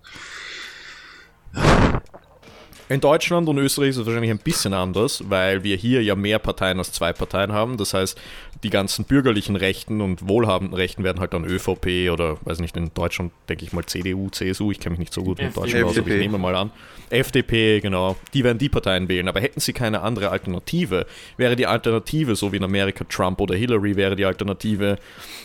In 2.91 2.99
Deutschland 2.99 3.47
und 3.47 3.57
Österreich 3.57 3.91
ist 3.91 3.97
es 3.97 4.05
wahrscheinlich 4.05 4.31
ein 4.31 4.37
bisschen 4.37 4.73
anders, 4.73 5.23
weil 5.29 5.63
wir 5.63 5.77
hier 5.77 6.03
ja 6.03 6.13
mehr 6.13 6.39
Parteien 6.39 6.77
als 6.77 6.91
zwei 6.91 7.13
Parteien 7.13 7.53
haben. 7.53 7.77
Das 7.77 7.93
heißt, 7.93 8.19
die 8.63 8.69
ganzen 8.69 9.05
bürgerlichen 9.05 9.55
Rechten 9.55 10.01
und 10.01 10.27
wohlhabenden 10.27 10.75
Rechten 10.75 11.01
werden 11.05 11.21
halt 11.21 11.31
dann 11.31 11.45
ÖVP 11.45 12.11
oder, 12.11 12.35
weiß 12.43 12.59
nicht, 12.59 12.75
in 12.75 12.93
Deutschland 12.93 13.31
denke 13.47 13.63
ich 13.63 13.71
mal 13.71 13.85
CDU, 13.85 14.29
CSU, 14.29 14.71
ich 14.71 14.81
kenne 14.81 14.91
mich 14.91 14.99
nicht 14.99 15.13
so 15.13 15.23
gut 15.23 15.37
mit. 15.37 15.55
Deutschland 15.55 15.85
aus, 15.85 15.97
aber 15.97 16.09
ich 16.09 16.19
nehme 16.19 16.37
mal 16.37 16.53
an. 16.53 16.69
FDP, 17.09 17.79
genau. 17.79 18.17
Die 18.33 18.43
werden 18.43 18.57
die 18.57 18.67
Parteien 18.67 19.07
wählen. 19.07 19.29
Aber 19.29 19.39
hätten 19.39 19.61
sie 19.61 19.71
keine 19.71 20.01
andere 20.01 20.29
Alternative, 20.29 21.05
wäre 21.37 21.55
die 21.55 21.67
Alternative, 21.67 22.35
so 22.35 22.51
wie 22.51 22.57
in 22.57 22.63
Amerika 22.65 23.05
Trump 23.05 23.39
oder 23.39 23.55
Hillary, 23.55 23.95
wäre 23.95 24.17
die 24.17 24.25
Alternative 24.25 24.99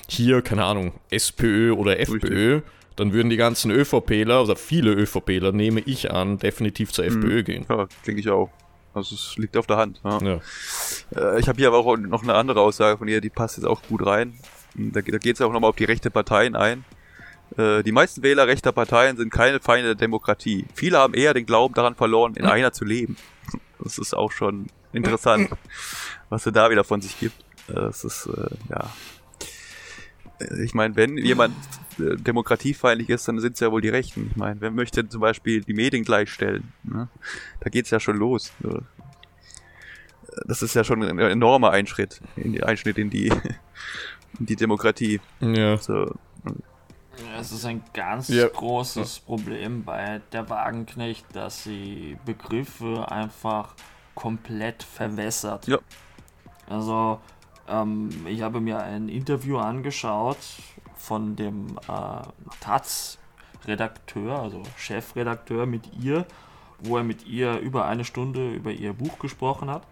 hier, 0.09 0.43
keine 0.43 0.65
Ahnung, 0.65 0.95
SPÖ 1.11 1.71
oder 1.71 2.01
FPÖ. 2.01 2.63
Dann 2.97 3.13
würden 3.13 3.29
die 3.29 3.37
ganzen 3.37 3.71
ÖVPler, 3.71 4.43
oder 4.43 4.57
viele 4.57 4.93
ÖVPler, 4.93 5.53
nehme 5.53 5.81
ich 5.81 6.11
an, 6.11 6.39
definitiv 6.39 6.93
zur 6.93 7.05
FPÖ 7.05 7.43
gehen. 7.43 7.67
Ja, 7.69 7.87
denke 8.07 8.21
ich 8.21 8.29
auch. 8.31 8.51
Also 8.95 9.15
es 9.15 9.37
liegt 9.37 9.57
auf 9.59 9.67
der 9.67 9.77
Hand. 9.77 10.01
Ja. 10.03 10.19
Ja. 10.23 10.41
Äh, 11.15 11.39
ich 11.41 11.49
habe 11.49 11.59
hier 11.59 11.69
aber 11.69 11.79
auch 11.79 11.97
noch 11.99 12.23
eine 12.23 12.35
andere 12.35 12.63
Aussage 12.63 12.97
von 12.97 13.07
ihr, 13.07 13.21
die 13.21 13.29
passt 13.29 13.59
jetzt 13.59 13.67
auch 13.67 13.83
gut 13.83 14.05
rein. 14.07 14.33
Da, 14.75 15.03
da 15.03 15.19
geht 15.19 15.37
es 15.37 15.43
auch 15.43 15.53
nochmal 15.53 15.69
auf 15.71 15.77
die 15.77 15.85
rechte 15.85 16.11
Parteien 16.11 16.57
ein. 16.57 16.85
Äh, 17.59 17.83
die 17.83 17.93
meisten 17.93 18.23
Wähler 18.23 18.47
rechter 18.47 18.73
Parteien 18.73 19.19
sind 19.19 19.31
keine 19.31 19.61
Feinde 19.61 19.89
der 19.89 19.95
Demokratie. 19.97 20.65
Viele 20.75 20.99
haben 20.99 21.13
eher 21.13 21.35
den 21.35 21.45
Glauben 21.45 21.75
daran 21.75 21.95
verloren, 21.95 22.35
in 22.35 22.47
einer 22.47 22.73
zu 22.73 22.85
leben. 22.85 23.17
Das 23.79 23.99
ist 23.99 24.15
auch 24.15 24.33
schon 24.33 24.67
interessant, 24.95 25.51
was 26.31 26.45
sie 26.45 26.51
da 26.51 26.71
wieder 26.71 26.83
von 26.83 27.03
sich 27.03 27.21
gibt. 27.21 27.39
Äh, 27.69 27.75
Das 27.75 28.03
ist, 28.05 28.27
äh, 28.27 28.57
ja. 28.71 28.91
Ich 30.63 30.75
meine, 30.75 30.95
wenn 30.97 31.17
jemand 31.17 31.55
äh, 31.99 32.17
demokratiefeindlich 32.17 33.09
ist, 33.09 33.27
dann 33.27 33.39
sind 33.41 33.55
es 33.55 33.61
ja 33.61 33.73
wohl 33.73 33.81
die 33.81 33.89
Rechten. 33.89 34.29
Ich 34.31 34.37
meine, 34.37 34.61
wer 34.61 34.71
möchte 34.71 35.09
zum 35.09 35.21
Beispiel 35.23 35.63
die 35.63 35.73
Medien 35.73 36.05
gleichstellen? 36.05 36.73
Ne? 36.83 37.09
Da 37.61 37.71
geht's 37.71 37.91
ja 37.91 38.01
schon 38.01 38.17
los. 38.17 38.53
Das 40.47 40.61
ist 40.63 40.75
ja 40.75 40.85
schon 40.85 41.03
ein 41.03 41.19
enormer 41.19 41.71
Einschritt, 41.71 42.21
in 42.37 42.53
die, 42.53 42.63
Einschnitt 42.63 42.99
in 42.99 43.09
die, 43.09 43.29
in 44.39 44.47
die 44.47 44.57
Demokratie. 44.57 45.21
Ja. 45.41 45.79
So, 45.79 46.15
Ja, 46.45 47.41
Es 47.41 47.53
ist 47.53 47.65
ein 47.65 47.83
ganz 47.95 48.29
Ja. 48.29 48.47
großes 48.49 49.21
Problem 49.21 49.85
bei 49.85 50.21
der 50.33 50.51
Wagenknecht, 50.51 51.25
dass 51.33 51.65
sie 51.65 52.19
Begriffe 52.27 53.11
einfach 53.11 53.75
komplett 54.15 54.83
verwässert. 54.83 55.67
Ja. 55.67 55.79
Also, 56.69 57.21
ähm, 57.69 58.27
ich 58.27 58.43
habe 58.43 58.61
mir 58.61 58.79
ein 58.79 59.09
Interview 59.09 59.59
angeschaut 59.59 60.39
von 60.97 61.37
dem 61.37 61.79
äh, 61.89 62.23
Taz-Redakteur, 62.61 64.39
also 64.41 64.63
Chefredakteur 64.77 65.67
mit 65.67 65.93
ihr, 66.01 66.27
wo 66.81 66.97
er 66.97 67.05
mit 67.05 67.27
ihr 67.27 67.59
über 67.59 67.87
eine 67.87 68.05
Stunde 68.05 68.53
über 68.53 68.71
ihr 68.71 68.93
Buch 68.93 69.19
gesprochen 69.19 69.71
hat. 69.71 69.83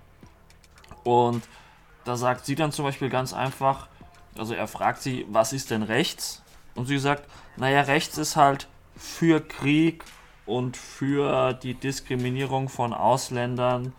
Und 1.03 1.43
da 2.05 2.17
sagt 2.17 2.47
sie 2.47 2.55
dann 2.55 2.73
zum 2.73 2.85
Beispiel 2.85 3.09
ganz 3.11 3.33
einfach, 3.33 3.89
also 4.37 4.55
er 4.55 4.69
fragt 4.69 5.03
sie, 5.03 5.27
was 5.29 5.53
ist 5.53 5.71
denn 5.71 5.83
rechts? 5.83 6.43
Und 6.75 6.87
sie 6.87 6.99
sagt, 6.99 7.29
naja, 7.57 7.83
rechts 7.83 8.19
ist 8.19 8.37
halt 8.37 8.69
für 8.97 9.41
Krieg 9.41 10.05
und 10.47 10.77
für 10.77 11.55
die 11.55 11.75
Diskriminierung 11.75 12.69
von 12.69 12.93
Ausländern 12.93 13.93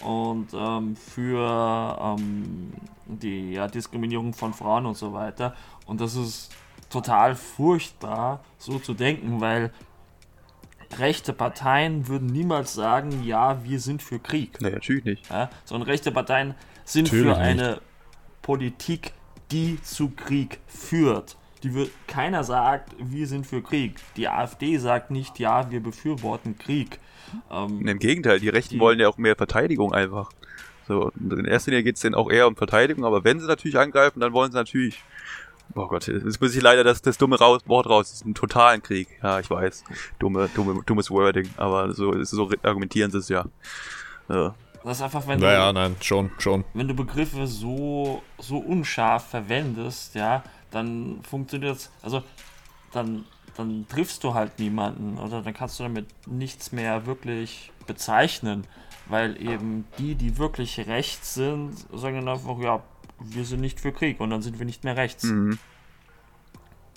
und 0.00 0.48
ähm, 0.54 0.96
für 0.96 2.16
ähm, 2.18 2.72
die 3.06 3.52
ja, 3.52 3.68
Diskriminierung 3.68 4.32
von 4.32 4.54
Frauen 4.54 4.86
und 4.86 4.96
so 4.96 5.12
weiter. 5.12 5.54
Und 5.86 6.00
das 6.00 6.16
ist 6.16 6.50
total 6.90 7.34
furchtbar, 7.34 8.40
so 8.58 8.78
zu 8.78 8.94
denken, 8.94 9.40
weil 9.40 9.72
rechte 10.98 11.32
Parteien 11.32 12.08
würden 12.08 12.26
niemals 12.26 12.74
sagen, 12.74 13.24
ja, 13.24 13.64
wir 13.64 13.80
sind 13.80 14.02
für 14.02 14.18
Krieg. 14.18 14.60
Nee, 14.60 14.70
natürlich 14.70 15.04
nicht. 15.04 15.30
Ja, 15.30 15.50
sondern 15.64 15.88
rechte 15.88 16.12
Parteien 16.12 16.54
sind 16.84 17.04
Natürlich 17.04 17.34
für 17.34 17.36
eine 17.38 17.80
Politik, 18.42 19.12
die 19.50 19.80
zu 19.82 20.10
Krieg 20.10 20.58
führt. 20.66 21.36
Die 21.62 21.74
wird, 21.74 21.90
keiner 22.08 22.42
sagt, 22.42 22.94
wir 22.98 23.26
sind 23.26 23.46
für 23.46 23.62
Krieg. 23.62 24.00
Die 24.16 24.28
AfD 24.28 24.78
sagt 24.78 25.10
nicht, 25.10 25.38
ja, 25.38 25.70
wir 25.70 25.80
befürworten 25.80 26.58
Krieg. 26.58 26.98
Ähm, 27.50 27.86
Im 27.86 27.98
Gegenteil, 27.98 28.40
die 28.40 28.48
Rechten 28.48 28.74
Die- 28.74 28.80
wollen 28.80 28.98
ja 29.00 29.08
auch 29.08 29.18
mehr 29.18 29.36
Verteidigung 29.36 29.92
einfach. 29.94 30.30
So, 30.88 31.12
in 31.18 31.44
erster 31.44 31.70
Linie 31.70 31.84
geht 31.84 31.96
es 31.96 32.02
denen 32.02 32.14
auch 32.16 32.30
eher 32.30 32.48
um 32.48 32.56
Verteidigung, 32.56 33.04
aber 33.04 33.22
wenn 33.24 33.38
sie 33.40 33.46
natürlich 33.46 33.78
angreifen, 33.78 34.20
dann 34.20 34.32
wollen 34.32 34.50
sie 34.50 34.56
natürlich. 34.58 35.02
Oh 35.74 35.86
Gott, 35.86 36.06
jetzt 36.08 36.40
muss 36.40 36.54
ich 36.54 36.60
leider 36.60 36.84
das, 36.84 37.00
das 37.00 37.16
dumme 37.16 37.38
raus, 37.38 37.62
Wort 37.66 37.86
raus, 37.88 38.10
das 38.10 38.20
ist 38.20 38.26
ein 38.26 38.34
totalen 38.34 38.82
Krieg. 38.82 39.08
Ja, 39.22 39.38
ich 39.40 39.48
weiß. 39.48 39.84
Dumme, 40.18 40.50
dumme, 40.54 40.82
dummes 40.84 41.10
Wording, 41.10 41.48
aber 41.56 41.92
so, 41.94 42.22
so 42.24 42.50
argumentieren 42.62 43.10
sie 43.10 43.18
es 43.18 43.28
ja. 43.28 43.46
ja. 44.28 44.54
das 44.84 44.98
ist 44.98 45.02
einfach, 45.02 45.26
wenn 45.28 45.38
Naja, 45.40 45.68
du, 45.68 45.78
nein, 45.78 45.96
schon, 46.02 46.30
schon. 46.38 46.64
wenn 46.74 46.88
du 46.88 46.94
Begriffe 46.94 47.46
so, 47.46 48.22
so 48.38 48.58
unscharf 48.58 49.30
verwendest, 49.30 50.14
ja, 50.14 50.42
dann 50.72 51.20
funktioniert 51.22 51.76
es, 51.76 51.90
also 52.02 52.22
dann, 52.92 53.24
dann 53.56 53.86
triffst 53.88 54.24
du 54.24 54.34
halt 54.34 54.58
niemanden 54.58 55.18
oder 55.18 55.42
dann 55.42 55.54
kannst 55.54 55.78
du 55.78 55.82
damit 55.82 56.06
nichts 56.26 56.72
mehr 56.72 57.06
wirklich 57.06 57.70
bezeichnen, 57.86 58.66
weil 59.06 59.40
eben 59.42 59.84
die, 59.98 60.14
die 60.14 60.38
wirklich 60.38 60.78
rechts 60.86 61.34
sind, 61.34 61.74
sagen 61.92 62.16
dann 62.16 62.28
einfach, 62.28 62.58
ja, 62.58 62.82
wir 63.20 63.44
sind 63.44 63.60
nicht 63.60 63.80
für 63.80 63.92
Krieg 63.92 64.20
und 64.20 64.30
dann 64.30 64.42
sind 64.42 64.58
wir 64.58 64.66
nicht 64.66 64.84
mehr 64.84 64.96
rechts. 64.96 65.24
Mhm. 65.24 65.58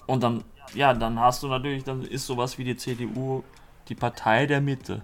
Und 0.06 0.24
dann, 0.24 0.44
ja, 0.74 0.94
dann 0.94 1.20
hast 1.20 1.44
du 1.44 1.48
natürlich, 1.48 1.84
dann 1.84 2.04
ist 2.04 2.26
sowas 2.26 2.58
wie 2.58 2.64
die 2.64 2.78
CDU 2.78 3.44
die 3.88 3.96
Partei 3.96 4.46
der 4.46 4.62
Mitte. 4.62 5.04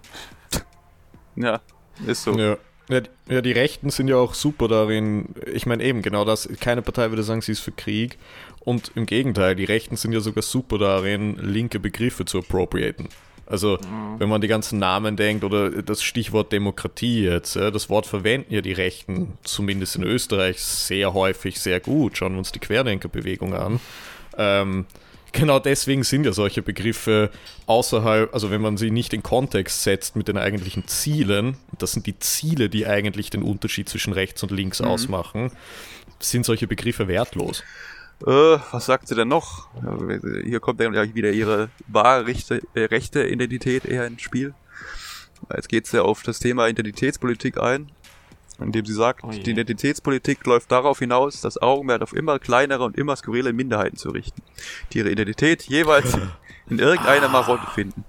ja, 1.36 1.60
ist 2.06 2.24
so. 2.24 2.38
Ja. 2.38 2.58
Ja, 2.92 3.00
die- 3.02 3.10
ja, 3.34 3.42
die 3.42 3.52
Rechten 3.54 3.90
sind 3.90 4.08
ja 4.10 4.18
auch 4.18 4.34
super 4.34 4.68
darin. 4.68 5.30
Ich 5.54 5.66
meine 5.66 5.84
eben 5.84 6.02
genau 6.02 6.26
das. 6.26 6.50
Keine 6.60 6.82
Partei 6.82 7.10
würde 7.10 7.24
sagen, 7.24 7.42
sie 7.42 7.54
ist 7.54 7.62
für 7.62 7.72
Krieg. 7.72 8.18
Und 8.60 8.92
im 8.96 9.06
Gegenteil, 9.06 9.56
die 9.56 9.66
Rechten 9.66 9.96
sind 9.96 10.12
ja 10.14 10.20
sogar 10.20 10.44
super 10.44 10.78
darin, 10.78 11.36
linke 11.38 11.80
Begriffe 11.80 12.26
zu 12.26 12.40
appropriaten. 12.40 13.08
Also, 13.48 13.78
wenn 14.18 14.30
man 14.30 14.40
die 14.40 14.48
ganzen 14.48 14.80
Namen 14.80 15.18
denkt 15.18 15.44
oder 15.44 15.82
das 15.82 16.04
Stichwort 16.04 16.54
Demokratie 16.54 17.24
jetzt, 17.24 17.56
ja, 17.56 17.70
das 17.70 17.90
Wort 17.90 18.06
verwenden 18.06 18.54
ja 18.54 18.62
die 18.62 18.72
Rechten, 18.72 19.38
zumindest 19.44 19.98
in 19.98 20.04
Österreich, 20.04 20.62
sehr 20.62 21.14
häufig 21.14 21.60
sehr 21.60 21.80
gut. 21.82 22.18
Schauen 22.18 22.34
wir 22.34 22.40
uns 22.40 22.54
die 22.54 22.60
Querdenkerbewegung 22.60 23.54
an. 23.54 23.80
Ähm, 24.38 24.86
genau 25.32 25.60
deswegen 25.60 26.04
sind 26.04 26.26
ja 26.26 26.34
solche 26.34 26.62
Begriffe 26.62 27.30
außerhalb, 27.66 28.34
also 28.34 28.52
wenn 28.52 28.62
man 28.62 28.78
sie 28.78 28.92
nicht 28.92 29.14
in 29.14 29.24
Kontext 29.24 29.84
setzt 29.84 30.16
mit 30.16 30.28
den 30.28 30.38
eigentlichen 30.38 30.88
Zielen, 30.88 31.58
das 31.78 31.94
sind 31.94 32.06
die 32.06 32.20
Ziele, 32.20 32.70
die 32.70 32.88
eigentlich 32.88 33.30
den 33.30 33.44
Unterschied 33.44 33.90
zwischen 33.90 34.14
rechts 34.14 34.44
und 34.44 34.52
links 34.52 34.82
ausmachen, 34.82 35.52
sind 36.20 36.46
solche 36.46 36.68
Begriffe 36.68 37.08
wertlos. 37.08 37.64
Äh, 38.26 38.60
was 38.72 38.86
sagt 38.86 39.08
sie 39.08 39.16
denn 39.16 39.28
noch? 39.28 39.68
Ja, 39.82 39.98
Hier 40.44 40.60
kommt 40.60 40.80
dann 40.80 40.94
ja 40.94 41.16
wieder 41.16 41.32
ihre 41.32 41.70
wahre 41.88 42.28
rechte, 42.28 42.62
äh, 42.76 42.86
rechte 42.86 43.28
Identität 43.28 43.86
eher 43.86 44.06
ins 44.06 44.22
Spiel. 44.22 44.54
Jetzt 45.54 45.70
geht 45.70 45.88
sie 45.88 46.04
auf 46.04 46.22
das 46.22 46.40
Thema 46.40 46.68
Identitätspolitik 46.68 47.60
ein, 47.60 47.92
indem 48.62 48.86
sie 48.86 48.94
sagt, 48.94 49.24
Oh 49.24 49.30
die 49.30 49.50
Identitätspolitik 49.52 50.46
läuft 50.46 50.72
darauf 50.72 51.00
hinaus, 51.00 51.42
das 51.42 51.62
Augenmerk 51.62 52.02
auf 52.02 52.14
immer 52.14 52.40
kleinere 52.40 52.84
und 52.84 52.98
immer 52.98 53.16
skurrile 53.16 53.54
Minderheiten 53.54 53.98
zu 53.98 54.10
richten, 54.10 54.42
die 54.94 55.00
ihre 55.00 55.10
Identität 55.12 55.64
jeweils 55.64 56.18
in 56.70 56.80
irgendeiner 56.80 57.30
Marotte 57.30 57.68
finden. 57.74 58.04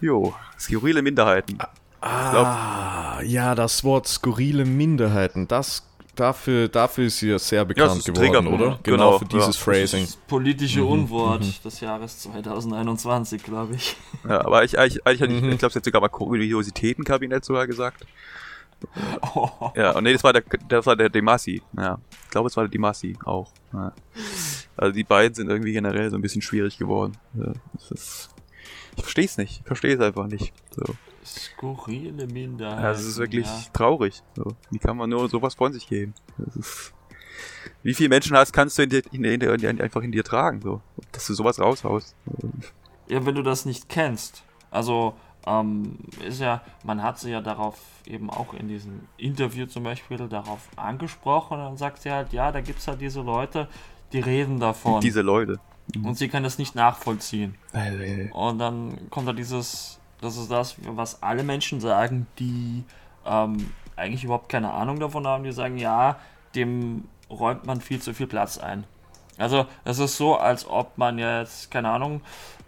Jo, 0.00 0.34
skurrile 0.58 1.02
Minderheiten. 1.02 1.58
Ah, 2.00 3.20
ja, 3.24 3.54
das 3.54 3.82
Wort 3.82 4.06
skurrile 4.06 4.64
Minderheiten, 4.64 5.48
das 5.48 5.84
dafür, 6.14 6.68
dafür 6.68 7.06
ist 7.06 7.18
sie 7.18 7.30
ja 7.30 7.38
sehr 7.38 7.64
bekannt 7.64 7.98
ist 7.98 8.04
geworden, 8.06 8.20
triggern, 8.24 8.46
oder? 8.46 8.54
oder? 8.66 8.80
Genau, 8.82 8.96
Genau, 9.12 9.18
für 9.18 9.24
dieses 9.24 9.56
ja. 9.56 9.62
Phrasing. 9.64 10.04
Das 10.04 10.16
politische 10.16 10.84
Unwort 10.84 11.64
des 11.64 11.80
Jahres 11.80 12.18
2021, 12.20 13.42
glaube 13.42 13.74
ich. 13.76 13.96
Ja, 14.28 14.44
aber 14.44 14.64
ich, 14.64 14.74
ich, 14.74 14.96
ich, 14.96 15.20
ich, 15.20 15.20
Mhm. 15.20 15.50
ich 15.52 15.58
glaube, 15.58 15.72
sie 15.72 15.78
hat 15.78 15.84
sogar 15.84 16.00
mal 16.00 16.08
Kuriositätenkabinett 16.08 17.44
sogar 17.44 17.66
gesagt. 17.66 18.04
Oh, 19.34 19.70
Ja, 19.74 19.92
und 19.96 20.04
nee, 20.04 20.12
das 20.12 20.22
war 20.24 20.32
der, 20.32 20.42
das 20.68 20.86
war 20.86 20.96
der 20.96 21.08
Demasi. 21.08 21.62
Ja, 21.76 21.98
ich 22.24 22.30
glaube, 22.30 22.48
es 22.48 22.56
war 22.56 22.64
der 22.64 22.70
Demasi 22.70 23.16
auch. 23.24 23.52
Ja. 23.72 23.92
Also 24.76 24.92
die 24.92 25.04
beiden 25.04 25.34
sind 25.34 25.48
irgendwie 25.50 25.72
generell 25.72 26.08
so 26.10 26.16
ein 26.16 26.22
bisschen 26.22 26.42
schwierig 26.42 26.78
geworden. 26.78 27.16
Ja, 27.34 27.52
das 27.74 27.90
ist, 27.90 28.30
ich 28.96 29.02
verstehe 29.02 29.24
es 29.24 29.36
nicht. 29.36 29.60
Ich 29.60 29.66
verstehe 29.66 29.94
es 29.94 30.00
einfach 30.00 30.26
nicht. 30.28 30.52
So. 30.70 30.84
skurrile 31.24 32.26
Minderheit. 32.26 32.82
Ja, 32.82 32.90
es 32.92 33.04
ist 33.04 33.18
wirklich 33.18 33.46
Ja. 33.46 33.62
traurig. 33.72 34.22
So. 34.36 34.54
Wie 34.70 34.78
kann 34.78 34.96
man 34.96 35.10
nur 35.10 35.28
sowas 35.28 35.54
von 35.54 35.72
sich 35.72 35.88
geben? 35.88 36.14
Das 36.38 36.54
ist, 36.56 36.94
wie 37.82 37.94
viele 37.94 38.08
Menschen 38.08 38.36
hast, 38.36 38.52
kannst 38.52 38.78
du 38.78 38.82
in 38.82 38.90
dir, 38.90 39.02
in, 39.12 39.24
in, 39.24 39.40
in, 39.40 39.80
einfach 39.80 40.02
in 40.02 40.12
dir 40.12 40.24
tragen, 40.24 40.60
so, 40.62 40.80
dass 41.12 41.26
du 41.26 41.34
sowas 41.34 41.58
raushaust? 41.58 42.14
Ja, 43.08 43.24
wenn 43.26 43.34
du 43.34 43.42
das 43.42 43.64
nicht 43.64 43.88
kennst. 43.88 44.42
Also, 44.70 45.14
ähm, 45.46 45.98
ist 46.26 46.40
ja, 46.40 46.62
man 46.84 47.02
hat 47.02 47.18
sie 47.18 47.30
ja 47.30 47.40
darauf 47.40 47.78
eben 48.06 48.30
auch 48.30 48.54
in 48.54 48.68
diesem 48.68 49.08
Interview 49.16 49.66
zum 49.66 49.84
Beispiel 49.84 50.16
darauf 50.28 50.68
angesprochen 50.76 51.58
und 51.58 51.64
dann 51.64 51.76
sagt 51.76 52.02
sie 52.02 52.10
halt, 52.10 52.32
ja, 52.32 52.52
da 52.52 52.60
gibt 52.60 52.80
es 52.80 52.88
halt 52.88 53.00
diese 53.00 53.20
Leute, 53.22 53.68
die 54.12 54.20
reden 54.20 54.58
davon 54.60 55.00
Diese 55.00 55.22
Leute. 55.22 55.58
und 56.02 56.16
sie 56.16 56.28
kann 56.28 56.42
das 56.42 56.58
nicht 56.58 56.74
nachvollziehen. 56.74 57.54
Und 58.32 58.58
dann 58.58 59.10
kommt 59.10 59.28
da 59.28 59.32
dieses, 59.32 60.00
das 60.20 60.36
ist 60.36 60.50
das, 60.50 60.76
was 60.82 61.22
alle 61.22 61.42
Menschen 61.42 61.80
sagen, 61.80 62.26
die 62.38 62.84
ähm, 63.24 63.70
eigentlich 63.96 64.24
überhaupt 64.24 64.48
keine 64.48 64.72
Ahnung 64.72 65.00
davon 65.00 65.26
haben, 65.26 65.44
die 65.44 65.52
sagen, 65.52 65.78
ja, 65.78 66.18
dem 66.54 67.04
räumt 67.30 67.66
man 67.66 67.80
viel 67.80 68.00
zu 68.00 68.14
viel 68.14 68.26
Platz 68.26 68.58
ein. 68.58 68.84
Also 69.38 69.66
es 69.84 69.98
ist 69.98 70.16
so, 70.16 70.36
als 70.36 70.68
ob 70.68 70.98
man 70.98 71.18
jetzt, 71.18 71.70
keine 71.70 71.88
Ahnung, 71.90 72.20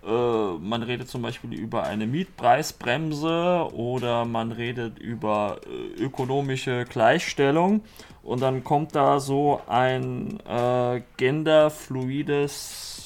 äh, 0.06 0.08
man 0.08 0.82
redet 0.82 1.08
zum 1.08 1.22
Beispiel 1.22 1.52
über 1.52 1.82
eine 1.84 2.06
Mietpreisbremse 2.06 3.68
oder 3.72 4.24
man 4.24 4.52
redet 4.52 4.98
über 4.98 5.58
äh, 5.66 6.02
ökonomische 6.02 6.86
Gleichstellung 6.86 7.82
und 8.22 8.40
dann 8.40 8.64
kommt 8.64 8.94
da 8.94 9.20
so 9.20 9.60
ein 9.66 10.40
äh, 10.48 11.02
genderfluides 11.16 13.00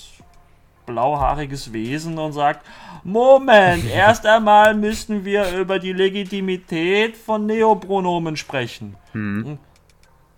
blauhaariges 0.86 1.72
Wesen 1.72 2.18
und 2.18 2.32
sagt, 2.32 2.64
Moment, 3.02 3.86
erst 3.90 4.26
einmal 4.26 4.74
müssen 4.74 5.24
wir 5.24 5.50
über 5.56 5.78
die 5.78 5.92
Legitimität 5.92 7.16
von 7.16 7.46
Neopronomen 7.46 8.36
sprechen. 8.36 8.96
hm. 9.12 9.58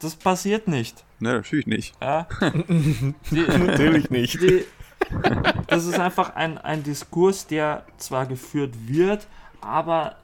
Das 0.00 0.14
passiert 0.16 0.68
nicht. 0.68 1.04
Ne, 1.20 1.32
natürlich 1.34 1.66
nicht. 1.66 1.94
Ja? 2.02 2.26
Die, 3.30 3.40
Natürlich 3.40 4.10
nicht. 4.10 4.40
die, 4.42 4.64
das 5.68 5.86
ist 5.86 5.98
einfach 5.98 6.34
ein, 6.36 6.58
ein 6.58 6.82
Diskurs, 6.82 7.46
der 7.46 7.84
zwar 7.96 8.26
geführt 8.26 8.74
wird, 8.88 9.26
aber 9.60 10.16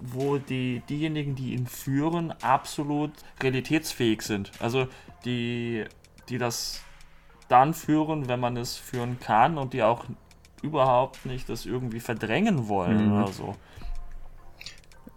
wo 0.00 0.38
die, 0.38 0.82
diejenigen, 0.88 1.34
die 1.36 1.52
ihn 1.54 1.66
führen, 1.66 2.32
absolut 2.42 3.12
realitätsfähig 3.42 4.22
sind. 4.22 4.50
Also 4.60 4.88
die, 5.24 5.84
die 6.28 6.38
das 6.38 6.80
dann 7.48 7.74
führen, 7.74 8.28
wenn 8.28 8.40
man 8.40 8.56
es 8.56 8.76
führen 8.76 9.18
kann 9.20 9.58
und 9.58 9.72
die 9.74 9.82
auch 9.82 10.04
überhaupt 10.62 11.24
nicht 11.26 11.48
das 11.48 11.66
irgendwie 11.66 12.00
verdrängen 12.00 12.68
wollen 12.68 13.06
Mhm. 13.08 13.12
oder 13.22 13.32
so. 13.32 13.56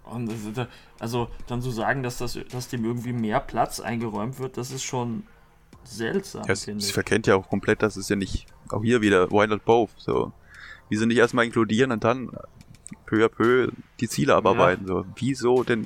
Und 0.05 0.27
das 0.31 0.43
ist- 0.43 0.67
also 0.99 1.29
dann 1.47 1.61
zu 1.61 1.71
sagen, 1.71 2.03
dass, 2.03 2.17
das, 2.17 2.37
dass 2.51 2.67
dem 2.67 2.85
irgendwie 2.85 3.13
mehr 3.13 3.39
Platz 3.39 3.79
eingeräumt 3.79 4.39
wird, 4.39 4.57
das 4.57 4.71
ist 4.71 4.83
schon 4.83 5.23
seltsam, 5.83 6.43
Ja, 6.45 6.53
es, 6.53 6.67
es 6.67 6.87
ich. 6.87 6.93
verkennt 6.93 7.27
ja 7.27 7.35
auch 7.35 7.49
komplett, 7.49 7.81
dass 7.81 7.95
es 7.97 8.09
ja 8.09 8.15
nicht, 8.15 8.45
auch 8.69 8.81
hier 8.83 9.01
wieder, 9.01 9.29
why 9.31 9.47
not 9.47 9.65
both, 9.65 9.89
so. 9.97 10.31
Wieso 10.89 11.05
nicht 11.05 11.17
erstmal 11.17 11.45
inkludieren 11.45 11.91
und 11.91 12.03
dann 12.03 12.29
peu 13.07 13.25
à 13.25 13.29
peu 13.29 13.69
die 13.99 14.07
Ziele 14.07 14.35
abarbeiten, 14.35 14.85
so. 14.87 15.05
Wieso 15.15 15.63
denn, 15.63 15.85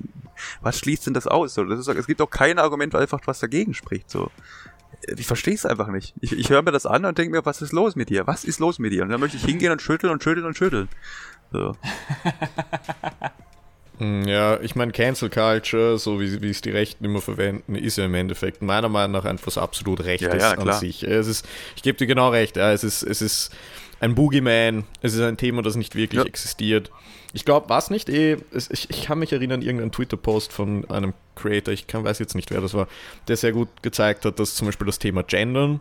was 0.61 0.77
schließt 0.79 1.07
denn 1.07 1.13
das 1.13 1.27
aus, 1.27 1.53
so? 1.53 1.63
Das 1.63 1.79
ist, 1.79 1.87
es 1.87 2.07
gibt 2.07 2.21
auch 2.21 2.29
kein 2.29 2.59
Argument 2.59 2.93
einfach, 2.95 3.21
was 3.25 3.39
dagegen 3.39 3.73
spricht, 3.73 4.09
so. 4.09 4.29
Ich 5.17 5.27
verstehe 5.27 5.53
es 5.53 5.65
einfach 5.65 5.87
nicht. 5.87 6.13
Ich, 6.19 6.33
ich 6.33 6.49
höre 6.49 6.61
mir 6.61 6.71
das 6.71 6.85
an 6.85 7.05
und 7.05 7.17
denke 7.17 7.31
mir, 7.37 7.45
was 7.45 7.61
ist 7.61 7.71
los 7.71 7.95
mit 7.95 8.09
dir? 8.09 8.27
Was 8.27 8.43
ist 8.43 8.59
los 8.59 8.79
mit 8.79 8.91
dir? 8.91 9.03
Und 9.03 9.09
dann 9.09 9.19
möchte 9.21 9.37
ich 9.37 9.45
hingehen 9.45 9.71
und 9.71 9.81
schütteln 9.81 10.11
und 10.11 10.21
schütteln 10.23 10.45
und 10.45 10.57
schütteln. 10.57 10.89
So. 11.51 11.73
Hm, 13.99 14.27
Ja, 14.27 14.59
ich 14.61 14.75
meine, 14.75 14.91
Cancel 14.91 15.29
Culture, 15.29 15.97
so 15.99 16.19
wie, 16.19 16.41
wie 16.41 16.49
es 16.49 16.61
die 16.61 16.71
Rechten 16.71 17.05
immer 17.05 17.21
verwenden, 17.21 17.75
ist 17.75 17.97
ja 17.97 18.05
im 18.05 18.15
Endeffekt 18.15 18.61
meiner 18.61 18.89
Meinung 18.89 19.11
nach 19.11 19.25
einfach 19.25 19.47
was 19.47 19.57
absolut 19.57 20.03
Rechtes 20.03 20.41
Ja, 20.41 20.53
ja, 20.55 20.57
an 20.57 20.73
sich. 20.73 21.03
Es 21.03 21.27
ist, 21.27 21.47
ich 21.75 21.83
gebe 21.83 21.97
dir 21.97 22.07
genau 22.07 22.29
recht, 22.29 22.57
ja, 22.57 22.71
es 22.71 22.83
ist, 22.83 23.03
es 23.03 23.21
ist 23.21 23.51
ein 23.99 24.15
Boogeyman, 24.15 24.85
es 25.01 25.13
ist 25.13 25.21
ein 25.21 25.37
Thema, 25.37 25.61
das 25.61 25.75
nicht 25.75 25.95
wirklich 25.95 26.25
existiert. 26.25 26.89
Ich 27.33 27.45
glaube, 27.45 27.69
was 27.69 27.91
nicht 27.91 28.09
eh, 28.09 28.37
es, 28.51 28.71
ich, 28.71 28.89
ich 28.89 29.03
kann 29.03 29.19
mich 29.19 29.33
erinnern, 29.33 29.61
irgendein 29.61 29.91
Twitter-Post 29.91 30.51
von 30.51 30.89
einem 30.89 31.13
Creator, 31.35 31.73
ich 31.73 31.85
kann, 31.85 32.03
weiß 32.03 32.17
jetzt 32.19 32.33
nicht, 32.35 32.49
wer 32.49 32.61
das 32.61 32.73
war, 32.73 32.87
der 33.27 33.37
sehr 33.37 33.51
gut 33.51 33.67
gezeigt 33.83 34.25
hat, 34.25 34.39
dass 34.39 34.55
zum 34.55 34.67
Beispiel 34.67 34.87
das 34.87 34.97
Thema 34.97 35.21
Gendern 35.23 35.79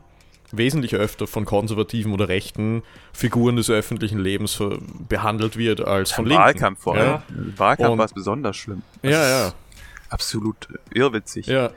wesentlich 0.52 0.94
öfter 0.94 1.26
von 1.26 1.44
konservativen 1.44 2.12
oder 2.12 2.28
rechten 2.28 2.82
Figuren 3.12 3.56
des 3.56 3.70
öffentlichen 3.70 4.18
Lebens 4.18 4.62
behandelt 5.08 5.56
wird 5.56 5.80
als 5.80 6.12
von 6.12 6.24
Im 6.24 6.30
Linken. 6.30 6.44
Wahlkampf 6.44 6.80
vor 6.80 6.96
allem. 6.96 7.06
Ja, 7.06 7.22
Im 7.28 7.58
Wahlkampf 7.58 7.98
war 7.98 8.04
es 8.04 8.12
besonders 8.12 8.56
schlimm. 8.56 8.82
Das 9.02 9.12
ja. 9.12 9.28
ja. 9.28 9.52
Absolut 10.08 10.68
irrwitzig. 10.92 11.46
Ja. 11.46 11.70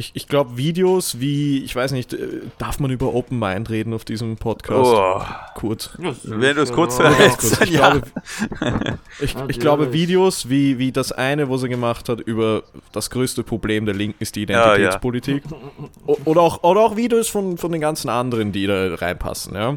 Ich, 0.00 0.12
ich 0.14 0.28
glaube, 0.28 0.56
Videos 0.56 1.18
wie, 1.18 1.58
ich 1.64 1.74
weiß 1.74 1.90
nicht, 1.90 2.12
äh, 2.12 2.42
darf 2.58 2.78
man 2.78 2.88
über 2.92 3.12
Open 3.14 3.36
Mind 3.36 3.68
reden 3.68 3.92
auf 3.92 4.04
diesem 4.04 4.36
Podcast? 4.36 4.88
Oh, 4.94 5.20
Kurz. 5.56 5.90
wenn 6.22 6.54
du 6.54 6.62
es 6.62 6.72
kurz 6.72 6.96
Ja, 6.98 7.10
verhältst, 7.10 7.60
Ich, 7.64 7.70
ja. 7.70 7.90
glaube, 7.98 8.06
ich, 9.20 9.34
ich 9.48 9.58
glaube, 9.58 9.92
Videos 9.92 10.48
wie, 10.48 10.78
wie 10.78 10.92
das 10.92 11.10
eine, 11.10 11.48
wo 11.48 11.56
sie 11.56 11.68
gemacht 11.68 12.08
hat, 12.08 12.20
über 12.20 12.62
das 12.92 13.10
größte 13.10 13.42
Problem 13.42 13.86
der 13.86 13.94
Linken 13.96 14.22
ist 14.22 14.36
die 14.36 14.42
Ja, 14.44 14.66
ja. 14.68 14.74
Identitätspolitik. 14.74 15.42
O- 16.06 16.16
Oder, 16.26 16.42
auch, 16.42 16.62
oder 16.62 16.80
auch 16.82 16.96
Videos 16.96 17.26
von, 17.28 17.58
von 17.58 17.72
den 17.72 17.80
ganzen 17.80 18.08
anderen, 18.08 18.52
die 18.52 18.68
da 18.68 18.94
reinpassen. 18.94 19.56
Ja? 19.56 19.74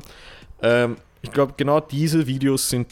Ähm, 0.62 0.98
ich 1.24 1.32
glaube, 1.32 1.54
genau 1.58 1.80
diese 1.80 2.28
Videos 2.28 2.70
sind 2.70 2.88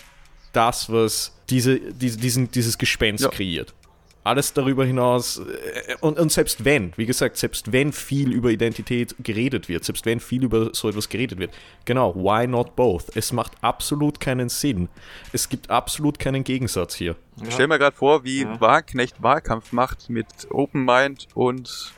das, 0.53 0.91
was 0.91 1.35
diese, 1.51 1.79
diese, 1.79 2.17
diesen, 2.17 2.49
dieses 2.49 2.75
Gespenst 2.79 3.23
Ja. 3.23 3.29
kreiert. 3.29 3.75
Alles 4.23 4.53
darüber 4.53 4.85
hinaus, 4.85 5.37
äh, 5.39 5.95
und, 6.01 6.19
und 6.19 6.31
selbst 6.31 6.65
wenn, 6.65 6.91
wie 6.97 7.05
gesagt, 7.05 7.37
selbst 7.37 7.71
wenn 7.71 7.93
viel 7.93 8.33
über 8.33 8.49
Identität 8.51 9.15
geredet 9.23 9.69
wird, 9.69 9.85
selbst 9.85 10.05
wenn 10.05 10.19
viel 10.19 10.43
über 10.43 10.69
so 10.73 10.89
etwas 10.89 11.07
geredet 11.09 11.39
wird, 11.39 11.53
genau, 11.85 12.13
why 12.15 12.45
not 12.45 12.75
both? 12.75 13.05
Es 13.15 13.31
macht 13.31 13.53
absolut 13.61 14.19
keinen 14.19 14.49
Sinn. 14.49 14.89
Es 15.31 15.47
gibt 15.49 15.69
absolut 15.69 16.19
keinen 16.19 16.43
Gegensatz 16.43 16.95
hier. 16.95 17.15
Ich 17.43 17.53
stell 17.53 17.67
mir 17.67 17.79
gerade 17.79 17.95
vor, 17.95 18.23
wie 18.25 18.41
Ja. 18.41 18.59
Wagenknecht 18.59 19.23
Wahlkampf 19.23 19.71
macht 19.71 20.09
mit 20.09 20.27
Open 20.51 20.83
Mind 20.85 21.27
und 21.33 21.93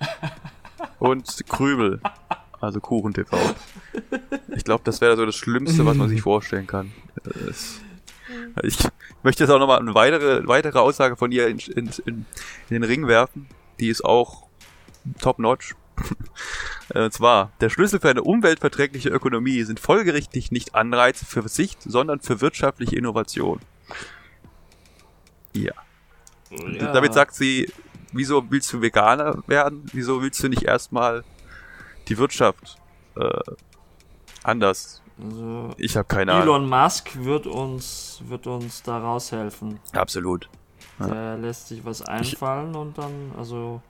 und 0.98 1.26
Krümel. 1.48 2.00
Also 2.60 2.80
Kuchen 2.80 3.12
TV. 3.14 3.36
Ich 4.56 4.64
glaube, 4.64 4.82
das 4.84 5.00
wäre 5.00 5.16
so 5.16 5.24
das 5.26 5.36
Schlimmste, 5.36 5.84
was 5.86 5.96
man 5.96 6.08
sich 6.08 6.22
vorstellen 6.22 6.66
kann. 6.66 6.92
Es- 7.48 7.80
Ich 8.62 8.78
möchte 9.22 9.44
jetzt 9.44 9.50
auch 9.50 9.58
nochmal 9.58 9.80
eine 9.80 9.94
weitere, 9.94 10.46
weitere 10.46 10.78
Aussage 10.78 11.16
von 11.16 11.32
ihr 11.32 11.48
in, 11.48 11.58
in, 11.58 11.90
in, 12.06 12.26
den 12.70 12.84
Ring 12.84 13.06
werfen. 13.06 13.48
Die 13.80 13.88
ist 13.88 14.04
auch 14.04 14.46
top-notch. 15.20 15.74
Äh, 16.94 17.02
Und 17.04 17.12
zwar, 17.12 17.52
der 17.60 17.68
Schlüssel 17.68 18.00
für 18.00 18.08
eine 18.08 18.22
umweltverträgliche 18.22 19.10
Ökonomie 19.10 19.62
sind 19.64 19.78
folgerichtig 19.78 20.50
nicht 20.50 20.74
Anreize 20.74 21.26
für 21.26 21.42
Verzicht, 21.42 21.82
sondern 21.82 22.20
für 22.20 22.40
wirtschaftliche 22.40 22.96
Innovation. 22.96 23.60
Ja. 25.52 25.74
Ja. 26.50 26.92
Damit 26.92 27.12
sagt 27.12 27.34
sie, 27.34 27.70
wieso 28.12 28.50
willst 28.50 28.72
du 28.72 28.80
Veganer 28.80 29.42
werden? 29.46 29.84
Wieso 29.92 30.22
willst 30.22 30.42
du 30.42 30.48
nicht 30.48 30.62
erstmal 30.62 31.24
die 32.08 32.16
Wirtschaft 32.16 32.78
äh, 33.16 33.40
anders? 34.42 35.02
Also, 35.22 35.70
Ich 35.76 35.96
habe 35.96 36.06
keine 36.06 36.32
Ahnung. 36.32 36.42
Elon 36.42 36.68
Musk 36.68 37.10
wird 37.24 37.46
uns, 37.46 38.22
wird 38.26 38.46
uns 38.46 38.82
da 38.82 38.98
raushelfen. 38.98 39.80
Absolut. 39.92 40.48
Der 41.00 41.36
lässt 41.36 41.68
sich 41.68 41.84
was 41.84 42.02
einfallen 42.02 42.74
und 42.74 42.98
dann, 42.98 43.32
also. 43.36 43.80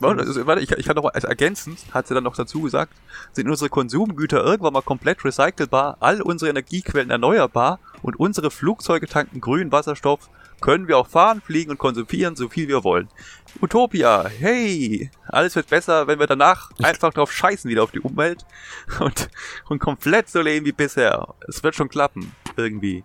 also, 0.00 0.46
warte, 0.46 0.62
ich, 0.62 0.70
ich 0.72 0.86
kann 0.86 0.96
noch 0.96 1.04
mal 1.04 1.10
als 1.10 1.24
ergänzend, 1.24 1.78
hat 1.92 2.08
sie 2.08 2.14
dann 2.14 2.24
noch 2.24 2.34
dazu 2.34 2.62
gesagt, 2.62 2.92
sind 3.32 3.48
unsere 3.48 3.70
Konsumgüter 3.70 4.44
irgendwann 4.44 4.72
mal 4.72 4.82
komplett 4.82 5.24
recycelbar, 5.24 5.96
all 6.00 6.20
unsere 6.20 6.50
Energiequellen 6.50 7.10
erneuerbar 7.10 7.78
und 8.02 8.18
unsere 8.18 8.50
Flugzeuge 8.50 9.06
tanken 9.06 9.40
grünen 9.40 9.70
Wasserstoff, 9.70 10.28
können 10.60 10.88
wir 10.88 10.98
auch 10.98 11.06
fahren, 11.06 11.40
fliegen 11.40 11.70
und 11.70 11.78
konsumieren, 11.78 12.34
so 12.34 12.48
viel 12.48 12.66
wir 12.66 12.82
wollen. 12.82 13.08
Utopia, 13.60 14.28
hey, 14.38 15.10
alles 15.26 15.56
wird 15.56 15.68
besser, 15.68 16.06
wenn 16.06 16.18
wir 16.18 16.26
danach 16.26 16.70
einfach 16.82 17.12
drauf 17.12 17.32
scheißen 17.32 17.70
wieder 17.70 17.82
auf 17.82 17.90
die 17.90 18.00
Umwelt 18.00 18.44
und, 19.00 19.28
und 19.68 19.78
komplett 19.80 20.28
so 20.28 20.40
leben 20.40 20.66
wie 20.66 20.72
bisher. 20.72 21.34
Es 21.48 21.62
wird 21.62 21.74
schon 21.74 21.88
klappen, 21.88 22.34
irgendwie. 22.56 23.04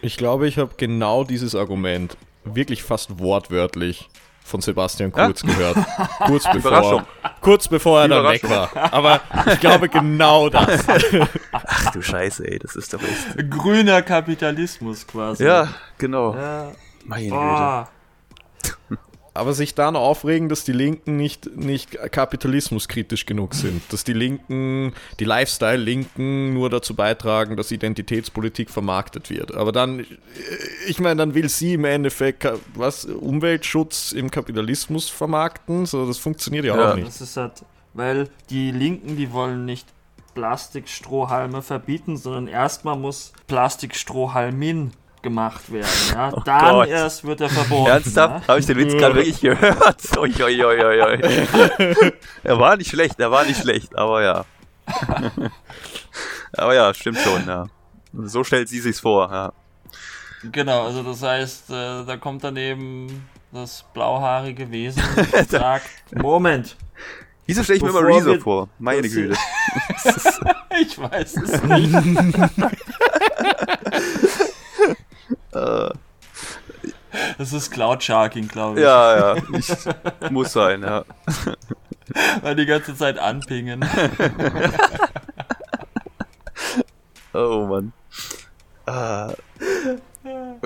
Ich 0.00 0.16
glaube, 0.16 0.48
ich 0.48 0.58
habe 0.58 0.72
genau 0.76 1.24
dieses 1.24 1.54
Argument 1.54 2.16
wirklich 2.44 2.82
fast 2.82 3.18
wortwörtlich 3.18 4.08
von 4.44 4.60
Sebastian 4.60 5.12
Kurz 5.12 5.42
gehört. 5.42 5.76
Kurz 6.26 6.46
Überraschung. 6.54 7.04
bevor, 7.22 7.34
kurz 7.42 7.68
bevor 7.68 8.00
er 8.00 8.08
dann 8.08 8.24
weg 8.24 8.48
war. 8.48 8.70
Aber 8.92 9.20
ich 9.52 9.60
glaube 9.60 9.88
genau 9.88 10.48
das. 10.48 10.86
Ach 11.52 11.92
du 11.92 12.00
Scheiße, 12.00 12.48
ey, 12.48 12.58
das 12.58 12.74
ist 12.74 12.94
doch 12.94 13.02
echt. 13.02 13.50
Grüner 13.50 14.00
Kapitalismus 14.02 15.06
quasi. 15.06 15.44
Ja, 15.44 15.68
genau. 15.98 16.34
Ja. 16.34 16.72
Meine 17.04 17.24
Güte. 17.28 17.97
Aber 19.34 19.52
sich 19.52 19.76
dann 19.76 19.94
aufregen, 19.94 20.48
dass 20.48 20.64
die 20.64 20.72
Linken 20.72 21.16
nicht, 21.16 21.56
nicht 21.56 21.92
kapitalismuskritisch 22.10 23.24
genug 23.24 23.54
sind. 23.54 23.82
Dass 23.92 24.02
die 24.02 24.12
Linken, 24.12 24.94
die 25.20 25.24
Lifestyle-Linken 25.24 26.54
nur 26.54 26.70
dazu 26.70 26.94
beitragen, 26.94 27.56
dass 27.56 27.70
Identitätspolitik 27.70 28.68
vermarktet 28.68 29.30
wird. 29.30 29.54
Aber 29.54 29.70
dann, 29.70 30.00
äh, 30.00 30.04
ich 30.88 30.98
meine, 30.98 31.16
dann 31.16 31.34
will 31.34 31.48
sie 31.48 31.74
im 31.74 31.84
Endeffekt 31.84 32.48
was, 32.74 33.04
Umweltschutz 33.04 34.10
im 34.10 34.28
Kapitalismus 34.30 35.08
vermarkten. 35.08 35.86
So, 35.86 36.04
das 36.04 36.18
funktioniert 36.18 36.64
ja, 36.64 36.76
Ja. 36.76 36.90
auch 36.90 36.96
nicht. 36.96 37.06
das 37.06 37.20
ist 37.20 37.36
halt, 37.36 37.64
weil 37.94 38.28
die 38.50 38.72
Linken, 38.72 39.16
die 39.16 39.30
wollen 39.30 39.64
nicht 39.66 39.86
Plastikstrohhalme 40.34 41.62
verbieten, 41.62 42.16
sondern 42.16 42.48
erstmal 42.48 42.96
muss 42.96 43.32
Plastikstrohhalmin 43.46 44.92
gemacht 45.22 45.70
werden. 45.72 45.88
Ja? 46.12 46.30
Dann 46.44 46.74
Oh 46.74 46.78
Gott. 46.80 46.88
erst 46.88 47.24
wird 47.24 47.40
er 47.40 47.48
verboten. 47.48 47.90
Ernsthaft? 47.90 48.42
Ja? 48.42 48.48
Habe 48.48 48.60
ich 48.60 48.66
den 48.66 48.78
Witz 48.78 48.92
gerade 48.94 49.14
wirklich 49.14 49.40
gehört? 49.40 50.00
Ui, 50.18 50.34
ui, 50.42 50.64
ui, 50.64 51.02
ui, 51.02 51.20
er 52.44 52.58
war 52.58 52.76
nicht 52.76 52.90
schlecht, 52.90 53.18
er 53.20 53.30
war 53.30 53.44
nicht 53.44 53.60
schlecht, 53.60 53.96
aber 53.96 54.22
ja. 54.22 54.44
aber 56.52 56.74
ja, 56.74 56.92
stimmt 56.94 57.18
schon, 57.18 57.46
ja. 57.46 57.66
So 58.12 58.42
stellt 58.44 58.68
sie 58.68 58.80
sich's 58.80 59.00
vor, 59.00 59.30
ja. 59.30 59.52
Genau, 60.50 60.86
also 60.86 61.02
das 61.02 61.22
heißt, 61.22 61.70
äh, 61.70 62.04
da 62.04 62.16
kommt 62.16 62.44
dann 62.44 62.56
eben 62.56 63.28
das 63.52 63.84
blauhaarige 63.92 64.70
Wesen 64.70 65.02
und 65.32 65.50
sagt, 65.50 65.88
Moment, 66.14 66.76
Wieso 67.48 67.64
stelle 67.64 67.78
ich 67.78 67.82
mir 67.82 67.88
immer 67.88 68.06
Rezo 68.06 68.38
vor? 68.40 68.68
Meine 68.78 69.08
Güte. 69.08 69.34
ich 70.82 70.98
weiß 70.98 71.34
es 71.38 71.62
nicht. 71.62 71.94
Äh, 75.52 75.90
Das 77.38 77.52
ist 77.52 77.70
Cloud 77.70 78.02
Sharking, 78.02 78.48
glaube 78.48 78.78
ich. 78.78 78.84
ja, 78.84 79.34
ja. 79.36 79.42
Ich, 79.52 80.30
muss 80.30 80.52
sein, 80.52 80.82
ja. 80.82 81.04
Weil 82.42 82.56
die 82.56 82.66
ganze 82.66 82.94
Zeit 82.94 83.18
anpingen. 83.18 83.84
Oh 87.34 87.66
Mann. 87.66 87.92
Äh, 88.86 89.32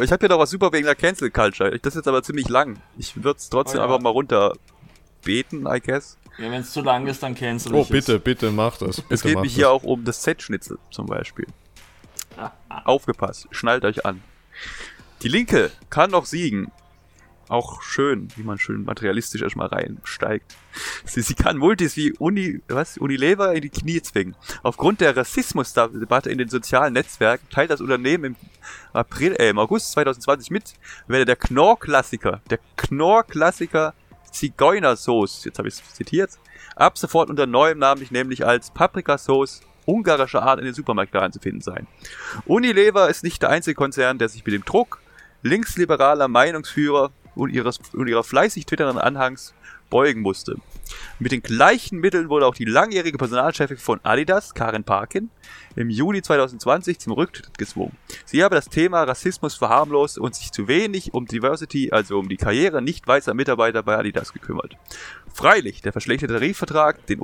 ich 0.02 0.12
habe 0.12 0.20
hier 0.20 0.28
noch 0.28 0.38
was 0.38 0.50
super 0.50 0.72
wegen 0.72 0.86
der 0.86 0.94
Cancel 0.94 1.30
Culture. 1.30 1.70
Das 1.78 1.92
ist 1.94 1.96
jetzt 1.96 2.08
aber 2.08 2.22
ziemlich 2.22 2.48
lang. 2.48 2.78
Ich 2.96 3.16
würde 3.16 3.36
es 3.38 3.50
trotzdem 3.50 3.80
Oh 3.80 3.82
ja. 3.82 3.88
einfach 3.88 4.00
mal 4.00 4.10
runter 4.10 4.52
beten, 5.24 5.66
I 5.66 5.80
guess. 5.80 6.16
Ja, 6.38 6.44
wenn 6.50 6.62
es 6.62 6.72
zu 6.72 6.80
lang 6.80 7.06
ist, 7.08 7.22
dann 7.22 7.34
cancel 7.34 7.74
Oh, 7.74 7.82
ich 7.82 7.88
bitte, 7.88 8.16
es. 8.16 8.22
bitte, 8.22 8.50
mach 8.50 8.78
das. 8.78 8.96
Bitte 9.02 9.14
Es 9.14 9.22
geht 9.22 9.38
mich 9.40 9.52
das. 9.52 9.56
hier 9.56 9.70
auch 9.70 9.82
um 9.82 10.04
das 10.04 10.22
Z-Schnitzel 10.22 10.78
zum 10.90 11.06
Beispiel. 11.06 11.46
Aufgepasst, 12.84 13.48
schnallt 13.50 13.84
euch 13.84 14.06
an. 14.06 14.22
Die 15.22 15.28
Linke 15.28 15.70
kann 15.90 16.10
noch 16.10 16.26
siegen. 16.26 16.72
Auch 17.48 17.82
schön, 17.82 18.28
wie 18.36 18.44
man 18.44 18.58
schön 18.58 18.84
materialistisch 18.84 19.42
erstmal 19.42 19.66
reinsteigt. 19.66 20.56
Sie, 21.04 21.20
sie 21.20 21.34
kann 21.34 21.58
Multis 21.58 21.96
wie 21.96 22.12
Uni, 22.12 22.62
was, 22.68 22.96
Unilever 22.96 23.52
in 23.52 23.60
die 23.60 23.68
Knie 23.68 24.00
zwingen. 24.00 24.36
Aufgrund 24.62 25.00
der 25.00 25.16
Rassismusdebatte 25.16 26.30
in 26.30 26.38
den 26.38 26.48
sozialen 26.48 26.94
Netzwerken 26.94 27.46
teilt 27.50 27.70
das 27.70 27.80
Unternehmen 27.80 28.24
im 28.24 28.36
April, 28.94 29.34
äh, 29.34 29.50
im 29.50 29.58
August 29.58 29.92
2020 29.92 30.50
mit, 30.50 30.74
werde 31.08 31.26
der 31.26 31.36
Knorr-Klassiker, 31.36 32.40
der 32.48 32.58
Knorr-Klassiker 32.76 33.94
Zigeunersauce, 34.30 35.44
jetzt 35.44 35.58
habe 35.58 35.68
ich 35.68 35.74
es 35.74 35.94
zitiert, 35.94 36.30
ab 36.74 36.96
sofort 36.96 37.30
unter 37.30 37.46
neuem 37.46 37.78
Namen, 37.78 38.06
nämlich 38.10 38.46
als 38.46 38.70
Paprikasauce 38.70 39.60
ungarischer 39.86 40.42
Art 40.42 40.58
in 40.58 40.64
den 40.64 40.74
Supermarktregalen 40.74 41.32
zu 41.32 41.40
finden 41.40 41.60
sein. 41.60 41.86
Unilever 42.46 43.08
ist 43.08 43.24
nicht 43.24 43.42
der 43.42 43.50
einzige 43.50 43.74
Konzern, 43.74 44.18
der 44.18 44.28
sich 44.28 44.44
mit 44.44 44.54
dem 44.54 44.64
Druck 44.64 45.00
linksliberaler 45.42 46.28
Meinungsführer 46.28 47.10
und, 47.34 47.50
ihres, 47.50 47.80
und 47.92 48.06
ihrer 48.06 48.24
fleißig 48.24 48.66
twitternden 48.66 48.98
Anhangs 48.98 49.54
beugen 49.90 50.22
musste. 50.22 50.56
Mit 51.18 51.32
den 51.32 51.42
gleichen 51.42 51.98
Mitteln 51.98 52.28
wurde 52.28 52.46
auch 52.46 52.54
die 52.54 52.64
langjährige 52.64 53.18
Personalchefin 53.18 53.76
von 53.76 54.00
Adidas, 54.02 54.54
Karin 54.54 54.84
Parkin, 54.84 55.30
im 55.76 55.90
Juni 55.90 56.22
2020 56.22 56.98
zum 56.98 57.12
Rücktritt 57.12 57.58
gezwungen. 57.58 57.96
Sie 58.24 58.42
habe 58.42 58.54
das 58.54 58.68
Thema 58.68 59.02
Rassismus 59.02 59.54
verharmlost 59.54 60.18
und 60.18 60.34
sich 60.34 60.50
zu 60.50 60.66
wenig 60.66 61.12
um 61.14 61.26
Diversity, 61.26 61.90
also 61.92 62.18
um 62.18 62.28
die 62.28 62.36
Karriere 62.38 62.82
nicht 62.82 63.06
weißer 63.06 63.34
Mitarbeiter 63.34 63.82
bei 63.82 63.96
Adidas 63.96 64.32
gekümmert. 64.32 64.76
Freilich, 65.32 65.82
der 65.82 65.92
verschlechterte 65.92 66.34
Tarifvertrag, 66.34 67.06
den 67.06 67.20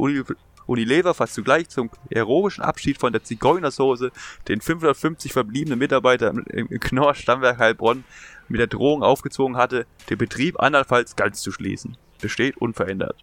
Unilever 0.68 1.14
fast 1.14 1.34
zugleich 1.34 1.68
zum 1.70 1.90
heroischen 2.10 2.62
Abschied 2.62 2.98
von 2.98 3.12
der 3.12 3.24
Zigeunersoße 3.24 4.12
den 4.48 4.60
550 4.60 5.32
verbliebenen 5.32 5.78
Mitarbeiter 5.78 6.30
im, 6.30 6.68
Knorr 6.68 7.14
Stammwerk 7.14 7.58
Heilbronn 7.58 8.04
mit 8.48 8.60
der 8.60 8.66
Drohung 8.66 9.02
aufgezwungen 9.02 9.56
hatte, 9.56 9.86
den 10.10 10.18
Betrieb 10.18 10.60
andernfalls 10.60 11.16
ganz 11.16 11.40
zu 11.40 11.52
schließen. 11.52 11.96
besteht 12.20 12.56
unverändert. 12.58 13.16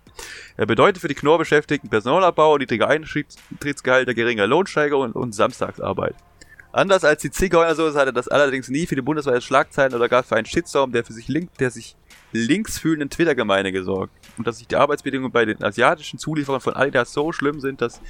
Er 0.57 0.65
bedeutet 0.65 1.01
für 1.01 1.07
die 1.07 1.15
Knorr-Beschäftigten 1.15 1.89
Personalabbau, 1.89 2.57
niedrige 2.57 2.87
Eintrittsgehalte, 2.87 4.15
geringe 4.15 4.45
Lohnsteigerung 4.45 5.11
und 5.11 5.35
Samstagsarbeit. 5.35 6.15
Anders 6.71 7.05
als 7.05 7.21
die 7.21 7.31
Zigeunersoße 7.31 7.97
hatte 7.97 8.11
das 8.11 8.27
allerdings 8.27 8.69
nie 8.69 8.85
für 8.85 8.95
die 8.95 9.01
bundesweite 9.01 9.41
Schlagzeilen 9.41 9.93
oder 9.93 10.09
gar 10.09 10.23
für 10.23 10.35
einen 10.35 10.45
Shitstorm, 10.45 10.91
der 10.91 11.05
für 11.05 11.13
sich 11.13 11.27
link, 11.27 11.53
der 11.57 11.71
sich 11.71 11.95
links 12.31 12.77
fühlenden 12.77 13.09
Twitter-Gemeinde 13.09 13.71
gesorgt. 13.71 14.13
Und 14.37 14.47
dass 14.47 14.57
sich 14.57 14.67
die 14.67 14.75
Arbeitsbedingungen 14.75 15.31
bei 15.31 15.45
den 15.45 15.63
asiatischen 15.63 16.19
Zulieferern 16.19 16.61
von 16.61 16.73
Adidas 16.73 17.13
so 17.13 17.31
schlimm 17.31 17.59
sind, 17.59 17.81
dass, 17.81 18.01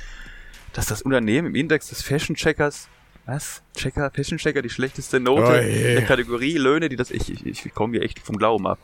dass 0.73 0.87
das 0.87 1.01
Unternehmen 1.01 1.47
im 1.47 1.55
Index 1.55 1.89
des 1.89 2.01
Fashion-Checkers 2.01 2.89
was? 3.25 3.61
Checker, 3.75 4.11
Fashion 4.11 4.37
Checker, 4.37 4.61
die 4.61 4.69
schlechteste 4.69 5.19
Note 5.19 5.51
Oh 5.51 5.55
je. 5.55 5.95
der 5.95 6.05
Kategorie 6.05 6.57
Löhne, 6.57 6.89
die 6.89 6.95
das, 6.95 7.11
ich, 7.11 7.45
ich, 7.45 7.65
ich 7.65 7.73
komme 7.73 7.93
hier 7.93 8.03
echt 8.03 8.19
vom 8.19 8.37
Glauben 8.37 8.67
ab, 8.67 8.79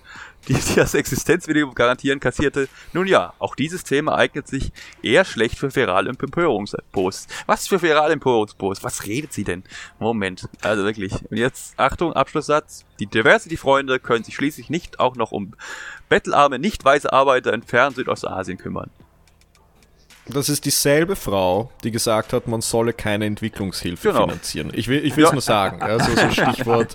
die, 0.47 0.54
die 0.54 0.75
das 0.75 0.93
Existenzminimum 0.93 1.75
garantieren 1.75 2.19
kassierte. 2.19 2.67
Nun 2.93 3.08
ja, 3.08 3.34
auch 3.39 3.56
dieses 3.56 3.84
Thema 3.84 4.15
eignet 4.15 4.47
sich 4.47 4.71
eher 5.01 5.25
schlecht 5.25 5.58
für 5.60 5.73
virale 5.75 6.10
Empörungsposts. 6.10 7.27
Was 7.45 7.67
für 7.67 7.82
virale 7.82 8.13
Empörungsposts? 8.13 8.84
Was 8.84 9.06
redet 9.06 9.32
sie 9.32 9.43
denn? 9.43 9.63
Moment, 9.99 10.49
also 10.62 10.84
wirklich. 10.84 11.13
Und 11.30 11.38
jetzt, 11.38 11.77
Achtung, 11.77 12.13
Abschlusssatz. 12.13 12.86
Die 12.99 13.08
Diversity-Freunde 13.08 13.99
können 13.99 14.23
sich 14.23 14.36
schließlich 14.36 14.69
nicht 14.69 14.99
auch 14.99 15.15
noch 15.15 15.32
um 15.32 15.54
bettelarme, 16.10 16.60
nicht 16.60 16.84
weiße 16.84 17.12
Arbeiter 17.12 17.54
in 17.54 17.63
fern 17.63 17.93
Südostasien 17.93 18.58
kümmern. 18.58 18.89
Das 20.27 20.49
ist 20.49 20.65
dieselbe 20.65 21.15
Frau, 21.15 21.71
die 21.84 21.89
gesagt 21.91 22.31
hat, 22.31 22.47
man 22.47 22.62
solle 22.62 22.93
keine 22.93 23.25
Entwicklungshilfe 23.25 24.10
Genau. 24.10 24.27
finanzieren. 24.27 24.71
Ich 24.73 24.88
will 24.88 25.03
es 25.05 25.15
Ja. 25.17 25.31
nur 25.31 25.41
sagen. 25.41 25.81
Also 25.81 26.15
so 26.15 26.29
Stichwort 26.29 26.93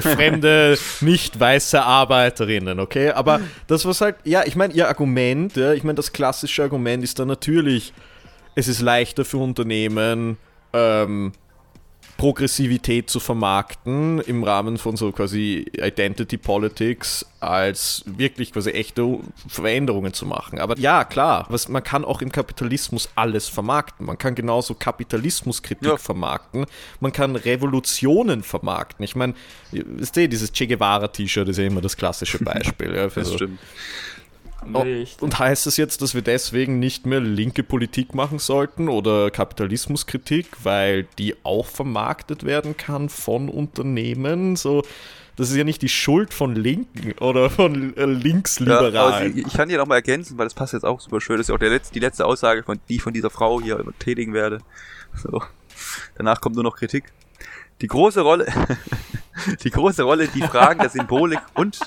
fremde, 0.00 0.78
nicht 1.00 1.38
weiße 1.38 1.82
Arbeiterinnen, 1.82 2.80
okay? 2.80 3.10
Aber 3.10 3.40
das 3.66 3.84
was 3.84 4.00
halt, 4.00 4.16
ja, 4.24 4.44
ich 4.46 4.56
meine, 4.56 4.72
ihr 4.72 4.88
Argument, 4.88 5.56
ja, 5.56 5.72
ich 5.72 5.82
meine, 5.84 5.96
das 5.96 6.12
klassische 6.12 6.62
Argument 6.62 7.02
ist 7.04 7.18
dann 7.18 7.28
natürlich, 7.28 7.92
es 8.54 8.68
ist 8.68 8.80
leichter 8.80 9.24
für 9.24 9.38
Unternehmen, 9.38 10.38
ähm, 10.72 11.32
Progressivität 12.16 13.10
zu 13.10 13.18
vermarkten 13.20 14.20
im 14.20 14.44
Rahmen 14.44 14.78
von 14.78 14.96
so 14.96 15.10
quasi 15.12 15.66
Identity 15.76 16.36
Politics 16.38 17.26
als 17.40 18.02
wirklich 18.06 18.52
quasi 18.52 18.70
echte 18.70 19.18
Veränderungen 19.48 20.12
zu 20.14 20.24
machen. 20.24 20.58
Aber 20.60 20.78
ja, 20.78 21.04
klar, 21.04 21.46
was, 21.48 21.68
man 21.68 21.82
kann 21.82 22.04
auch 22.04 22.22
im 22.22 22.30
Kapitalismus 22.32 23.08
alles 23.16 23.48
vermarkten. 23.48 24.06
Man 24.06 24.16
kann 24.16 24.34
genauso 24.34 24.74
Kapitalismuskritik 24.74 25.86
Ja. 25.88 25.96
vermarkten. 25.96 26.66
Man 27.00 27.12
kann 27.12 27.36
Revolutionen 27.36 28.42
vermarkten. 28.42 29.04
Ich 29.04 29.16
meine, 29.16 29.34
wisst 29.72 30.16
ihr, 30.16 30.28
dieses 30.28 30.52
Che 30.52 30.66
Guevara 30.66 31.08
T-Shirt 31.08 31.48
ist 31.48 31.58
ja 31.58 31.64
immer 31.66 31.80
das 31.80 31.96
klassische 31.96 32.38
Beispiel. 32.38 32.94
ja, 32.94 33.08
Das 33.08 33.28
so- 33.28 33.34
stimmt. 33.34 33.58
Oh, 34.72 34.80
Richtig. 34.80 35.22
Und 35.22 35.38
heißt 35.38 35.66
das 35.66 35.76
jetzt, 35.76 36.02
dass 36.02 36.14
wir 36.14 36.22
deswegen 36.22 36.78
nicht 36.78 37.06
mehr 37.06 37.20
linke 37.20 37.62
Politik 37.62 38.14
machen 38.14 38.38
sollten 38.38 38.88
oder 38.88 39.30
Kapitalismuskritik, 39.30 40.46
weil 40.64 41.06
die 41.18 41.34
auch 41.44 41.66
vermarktet 41.66 42.44
werden 42.44 42.76
kann 42.76 43.08
von 43.08 43.48
Unternehmen? 43.48 44.56
So, 44.56 44.82
das 45.36 45.50
ist 45.50 45.56
ja 45.56 45.64
nicht 45.64 45.82
die 45.82 45.88
Schuld 45.88 46.32
von 46.32 46.54
Linken 46.54 47.12
oder 47.18 47.50
von 47.50 47.96
äh, 47.96 48.00
Ja, 48.00 48.06
Linksliberalen. 48.06 49.34
sie, 49.34 49.42
ich 49.46 49.52
kann 49.52 49.68
die 49.68 49.76
noch 49.76 49.86
mal 49.86 49.96
ergänzen, 49.96 50.38
weil 50.38 50.46
das 50.46 50.54
passt 50.54 50.72
jetzt 50.72 50.84
auch 50.84 51.00
super 51.00 51.20
schön. 51.20 51.36
Das 51.36 51.44
ist 51.44 51.48
ja 51.48 51.54
auch 51.56 51.60
der 51.60 51.70
letzte, 51.70 51.92
die 51.92 52.00
letzte 52.00 52.24
Aussage, 52.24 52.62
von, 52.62 52.78
die 52.88 52.96
ich 52.96 53.02
von 53.02 53.12
dieser 53.12 53.30
Frau 53.30 53.60
hier 53.60 53.82
tätigen 53.98 54.32
werde. 54.32 54.58
So. 55.22 55.42
Danach 56.16 56.40
kommt 56.40 56.54
nur 56.54 56.64
noch 56.64 56.76
Kritik. 56.76 57.12
Die 57.80 57.88
große 57.88 58.20
Rolle, 58.20 58.46
die 59.64 59.70
große 59.70 60.02
Rolle, 60.02 60.28
die 60.28 60.42
Fragen 60.42 60.80
der 60.80 60.90
Symbolik 60.90 61.40
und 61.54 61.78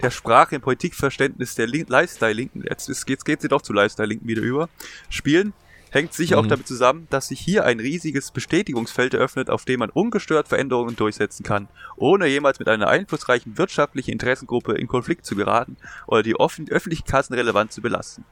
der 0.00 0.10
Sprache 0.10 0.56
im 0.56 0.60
Politikverständnis 0.60 1.54
der 1.54 1.66
Lin 1.66 1.86
Lifestyle-Linken, 1.88 2.64
jetzt 2.68 3.06
geht's, 3.06 3.24
geht 3.24 3.40
sie 3.40 3.48
doch 3.48 3.62
zu 3.62 3.72
Lifestyle-Linken 3.72 4.26
wieder 4.26 4.42
über, 4.42 4.68
spielen, 5.08 5.52
hängt 5.90 6.12
sicher 6.12 6.38
auch 6.38 6.44
Mhm. 6.44 6.48
damit 6.48 6.66
zusammen, 6.66 7.06
dass 7.10 7.28
sich 7.28 7.40
hier 7.40 7.64
ein 7.64 7.80
riesiges 7.80 8.30
Bestätigungsfeld 8.30 9.14
eröffnet, 9.14 9.50
auf 9.50 9.64
dem 9.64 9.80
man 9.80 9.90
ungestört 9.90 10.48
Veränderungen 10.48 10.96
durchsetzen 10.96 11.42
kann, 11.42 11.68
ohne 11.96 12.26
jemals 12.26 12.58
mit 12.58 12.68
einer 12.68 12.88
einflussreichen 12.88 13.56
wirtschaftlichen 13.58 14.10
Interessengruppe 14.10 14.74
in 14.74 14.88
Konflikt 14.88 15.24
zu 15.24 15.36
geraten 15.36 15.76
oder 16.06 16.22
die 16.22 16.34
öffentlichen 16.36 17.04
Kassen 17.06 17.34
relevant 17.34 17.72
zu 17.72 17.80
belasten. 17.82 18.24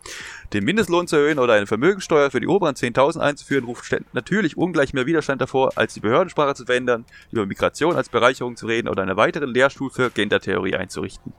Den 0.52 0.64
Mindestlohn 0.64 1.06
zu 1.06 1.16
erhöhen 1.16 1.38
oder 1.38 1.54
eine 1.54 1.66
Vermögensteuer 1.66 2.30
für 2.30 2.40
die 2.40 2.46
oberen 2.46 2.74
10.000 2.74 3.20
einzuführen, 3.20 3.64
ruft 3.64 3.94
natürlich 4.12 4.56
ungleich 4.56 4.92
mehr 4.92 5.06
Widerstand 5.06 5.40
davor, 5.40 5.72
als 5.76 5.94
die 5.94 6.00
Behördensprache 6.00 6.54
zu 6.54 6.64
verändern, 6.66 7.04
über 7.30 7.46
Migration 7.46 7.96
als 7.96 8.08
Bereicherung 8.08 8.56
zu 8.56 8.66
reden 8.66 8.88
oder 8.88 9.02
einen 9.02 9.16
weiteren 9.16 9.50
Lehrstuhl 9.50 9.90
für 9.90 10.10
Gendertheorie 10.10 10.76
einzurichten. 10.76 11.32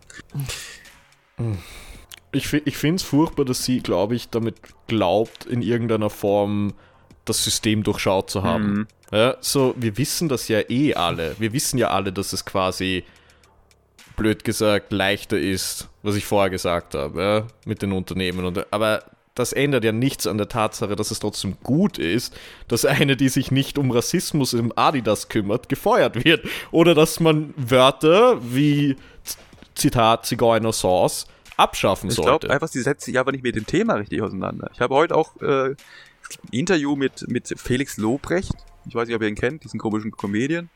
Ich, 2.36 2.54
ich 2.54 2.78
finde 2.78 2.98
es 2.98 3.04
furchtbar, 3.04 3.45
dass 3.45 3.63
sie, 3.63 3.80
glaube 3.80 4.15
ich, 4.15 4.30
damit 4.30 4.56
glaubt, 4.88 5.45
in 5.45 5.62
irgendeiner 5.62 6.10
Form 6.10 6.74
das 7.26 7.43
System 7.43 7.84
durchschaut 7.84 8.30
zu 8.30 8.43
haben. 8.43 8.74
Mhm. 8.74 8.88
Ja, 9.12 9.38
so, 9.39 9.74
wir 9.78 9.98
wissen 9.98 10.30
das 10.30 10.48
ja 10.48 10.62
eh 10.69 10.93
alle. 10.93 11.36
Wir 11.39 11.54
wissen 11.54 11.78
ja 11.78 11.89
alle, 11.89 12.12
dass 12.12 12.34
es 12.34 12.45
quasi, 12.45 13.04
blöd 14.15 14.43
gesagt, 14.43 14.91
leichter 14.91 15.38
ist, 15.38 15.89
was 16.04 16.15
ich 16.15 16.26
vorher 16.26 16.50
gesagt 16.50 16.95
habe, 16.95 17.21
ja, 17.21 17.48
mit 17.65 17.82
den 17.82 17.91
Unternehmen. 17.91 18.45
Und, 18.45 18.71
aber 18.71 19.04
das 19.34 19.52
ändert 19.52 19.84
ja 19.84 19.91
nichts 19.91 20.28
an 20.28 20.38
der 20.38 20.48
Tatsache, 20.48 20.95
dass 20.95 21.12
es 21.12 21.19
trotzdem 21.19 21.58
gut 21.62 21.98
ist, 21.98 22.34
dass 22.67 22.86
eine, 22.86 23.17
die 23.17 23.30
sich 23.30 23.52
nicht 23.52 23.78
um 23.78 23.91
Rassismus 23.91 24.54
im 24.54 24.71
Adidas 24.78 25.28
kümmert, 25.28 25.67
gefeuert 25.67 26.24
wird. 26.24 26.45
Oder 26.71 26.95
dass 26.95 27.19
man 27.19 27.54
Wörter 27.58 28.39
wie 28.41 28.95
Z- 29.24 29.38
Zitat 29.76 30.26
Zigeuner 30.26 30.71
Sauce 30.71 31.28
abschaffen 31.57 32.09
Ich 32.09 32.15
sollte. 32.15 32.47
glaube 32.47 32.53
einfach, 32.53 32.67
sie 32.67 32.81
setzt 32.81 33.05
sich 33.05 33.17
einfach 33.19 33.31
nicht 33.31 33.43
mit 33.43 33.55
dem 33.55 33.65
Thema 33.65 33.93
richtig 33.95 34.21
auseinander. 34.21 34.69
Ich 34.73 34.79
habe 34.81 34.93
heute 34.95 35.15
auch 35.15 35.39
äh, 35.41 35.69
ein 35.71 35.75
Interview 36.51 36.95
mit, 36.95 37.27
mit 37.29 37.53
Felix 37.57 37.97
Lobrecht. 37.97 38.53
Ich 38.87 38.95
weiß 38.95 39.07
nicht, 39.07 39.15
ob 39.15 39.21
ihr 39.21 39.27
ihn 39.27 39.35
kennt, 39.35 39.63
diesen 39.63 39.79
komischen 39.79 40.11
Comedian. 40.11 40.69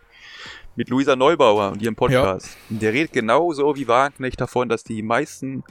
Mit 0.76 0.90
Luisa 0.90 1.16
Neubauer 1.16 1.72
und 1.72 1.82
ihrem 1.82 1.96
Podcast. 1.96 2.56
Und 2.70 2.82
Der 2.82 2.94
redet 2.94 3.12
genauso 3.14 3.76
wie 3.76 3.88
Wagenknecht 3.88 4.40
davon, 4.40 4.70
dass 4.70 4.84
die 4.84 5.02
meisten, 5.02 5.64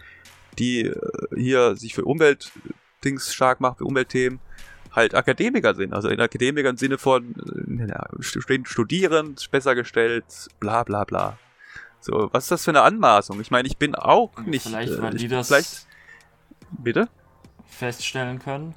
die 0.58 0.82
äh, 0.82 0.96
hier 1.36 1.76
sich 1.76 1.94
für 1.94 2.04
Umweltdings 2.04 3.32
stark 3.34 3.60
machen, 3.60 3.76
für 3.78 3.84
Umweltthemen, 3.84 4.40
halt 4.92 5.14
Akademiker 5.14 5.74
sind. 5.74 5.92
Also 5.94 6.08
in 6.08 6.20
Akademiker 6.20 6.68
im 6.68 6.76
Sinne 6.76 6.98
von 6.98 7.34
äh, 7.68 7.88
ja, 7.88 8.08
stu- 8.20 8.40
studieren, 8.64 9.36
besser 9.50 9.74
gestellt, 9.74 10.24
bla 10.60 10.82
bla 10.84 11.04
bla. 11.04 11.38
So, 12.00 12.28
was 12.32 12.44
ist 12.44 12.50
das 12.52 12.64
für 12.64 12.70
eine 12.70 12.82
Anmaßung? 12.82 13.40
Ich 13.40 13.50
meine, 13.50 13.66
ich 13.68 13.76
bin 13.76 13.94
auch 13.94 14.30
nicht. 14.38 14.62
Vielleicht, 14.66 14.92
äh, 14.92 15.02
weil 15.02 15.14
ich, 15.16 15.22
die 15.22 15.28
das 15.28 15.48
Vielleicht. 15.48 15.86
Bitte? 16.70 17.08
feststellen 17.66 18.38
können. 18.38 18.74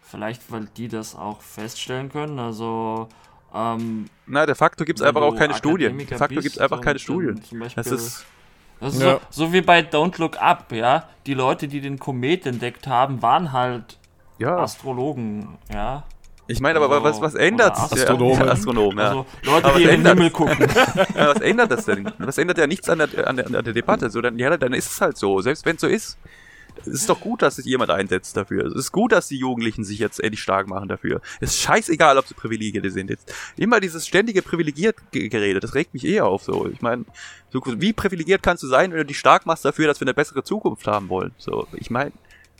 Vielleicht, 0.00 0.50
weil 0.52 0.66
die 0.76 0.88
das 0.88 1.14
auch 1.14 1.40
feststellen 1.40 2.10
können. 2.10 2.38
Also, 2.38 3.08
ähm, 3.54 4.06
Na, 4.26 4.44
de 4.44 4.54
facto 4.54 4.84
gibt 4.84 5.00
es 5.00 5.06
einfach 5.06 5.22
auch 5.22 5.34
keine 5.34 5.54
Studien. 5.54 5.96
De 5.96 6.06
facto 6.06 6.34
gibt 6.40 6.46
es 6.54 6.58
einfach 6.58 6.80
keine 6.80 6.94
dann 6.94 6.98
Studien. 7.00 7.42
zum 7.42 7.58
Beispiel- 7.60 7.82
Das 7.82 7.92
ist, 7.92 8.26
das 8.80 8.94
ist 8.94 9.02
Ja. 9.02 9.20
so, 9.30 9.46
so 9.46 9.52
wie 9.52 9.62
bei 9.62 9.80
Don't 9.80 10.18
Look 10.20 10.36
Up, 10.40 10.70
ja. 10.72 11.08
Die 11.26 11.34
Leute, 11.34 11.68
die 11.68 11.80
den 11.80 11.98
Komet 11.98 12.44
entdeckt 12.46 12.86
haben, 12.86 13.22
waren 13.22 13.52
halt 13.52 13.98
ja. 14.38 14.56
Astrologen, 14.58 15.56
ja. 15.72 16.04
Ich 16.48 16.60
meine, 16.60 16.78
aber 16.80 16.90
Also, 16.90 17.04
was, 17.04 17.20
was 17.20 17.34
ändert? 17.34 17.76
Astronomen. 17.78 18.40
Ja, 18.46 18.52
Astronomen, 18.52 18.98
ja. 18.98 19.08
Also 19.08 19.26
Leute, 19.44 19.64
Aber 19.68 19.78
die 19.78 19.84
was 19.86 19.92
in 19.94 20.02
den 20.02 20.06
ändert- 20.06 20.14
Himmel 20.16 20.30
gucken. 20.30 20.58
ja. 21.16 21.28
Was 21.34 21.40
ändert 21.40 21.70
das 21.70 21.84
denn? 21.84 22.12
Das 22.18 22.38
ändert 22.38 22.58
ja 22.58 22.66
nichts 22.66 22.88
an 22.88 22.98
der, 22.98 23.28
an 23.28 23.36
der, 23.36 23.46
an 23.46 23.52
der 23.52 23.72
Debatte. 23.72 24.10
So, 24.10 24.20
dann, 24.20 24.38
ja, 24.38 24.56
dann 24.56 24.72
ist 24.72 24.90
es 24.90 25.00
halt 25.00 25.16
so. 25.16 25.40
Selbst 25.40 25.64
wenn 25.66 25.76
es 25.76 25.80
so 25.80 25.86
ist, 25.86 26.18
es 26.80 26.86
ist 26.88 27.08
doch 27.08 27.20
gut, 27.20 27.42
dass 27.42 27.56
sich 27.56 27.64
jemand 27.66 27.90
einsetzt 27.90 28.36
dafür. 28.36 28.66
Es 28.66 28.74
ist 28.74 28.92
gut, 28.92 29.12
dass 29.12 29.28
die 29.28 29.36
Jugendlichen 29.36 29.84
sich 29.84 29.98
jetzt 30.00 30.18
endlich 30.20 30.42
stark 30.42 30.66
machen 30.68 30.88
dafür. 30.88 31.20
Es 31.40 31.50
ist 31.50 31.60
scheißegal, 31.60 32.18
ob 32.18 32.26
sie 32.26 32.34
Privilegierte 32.34 32.90
sind 32.90 33.08
jetzt. 33.10 33.32
Immer 33.56 33.78
dieses 33.78 34.06
ständige 34.06 34.42
Privilegiert-Gerede, 34.42 35.60
das 35.60 35.74
regt 35.74 35.94
mich 35.94 36.04
eher 36.04 36.26
auf 36.26 36.42
so. 36.42 36.66
Ich 36.68 36.80
meine, 36.80 37.04
so, 37.50 37.62
wie 37.64 37.92
privilegiert 37.92 38.42
kannst 38.42 38.62
du 38.64 38.66
sein, 38.66 38.90
wenn 38.90 38.98
du 38.98 39.04
dich 39.04 39.18
stark 39.18 39.46
machst 39.46 39.64
dafür, 39.64 39.86
dass 39.86 40.00
wir 40.00 40.06
eine 40.06 40.14
bessere 40.14 40.42
Zukunft 40.42 40.86
haben 40.88 41.08
wollen? 41.08 41.32
So, 41.38 41.68
ich 41.74 41.90
meine, 41.90 42.10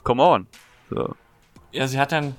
come 0.04 0.22
on. 0.22 0.46
So. 0.90 1.16
Ja, 1.72 1.88
sie 1.88 1.98
hat 1.98 2.12
ein. 2.12 2.36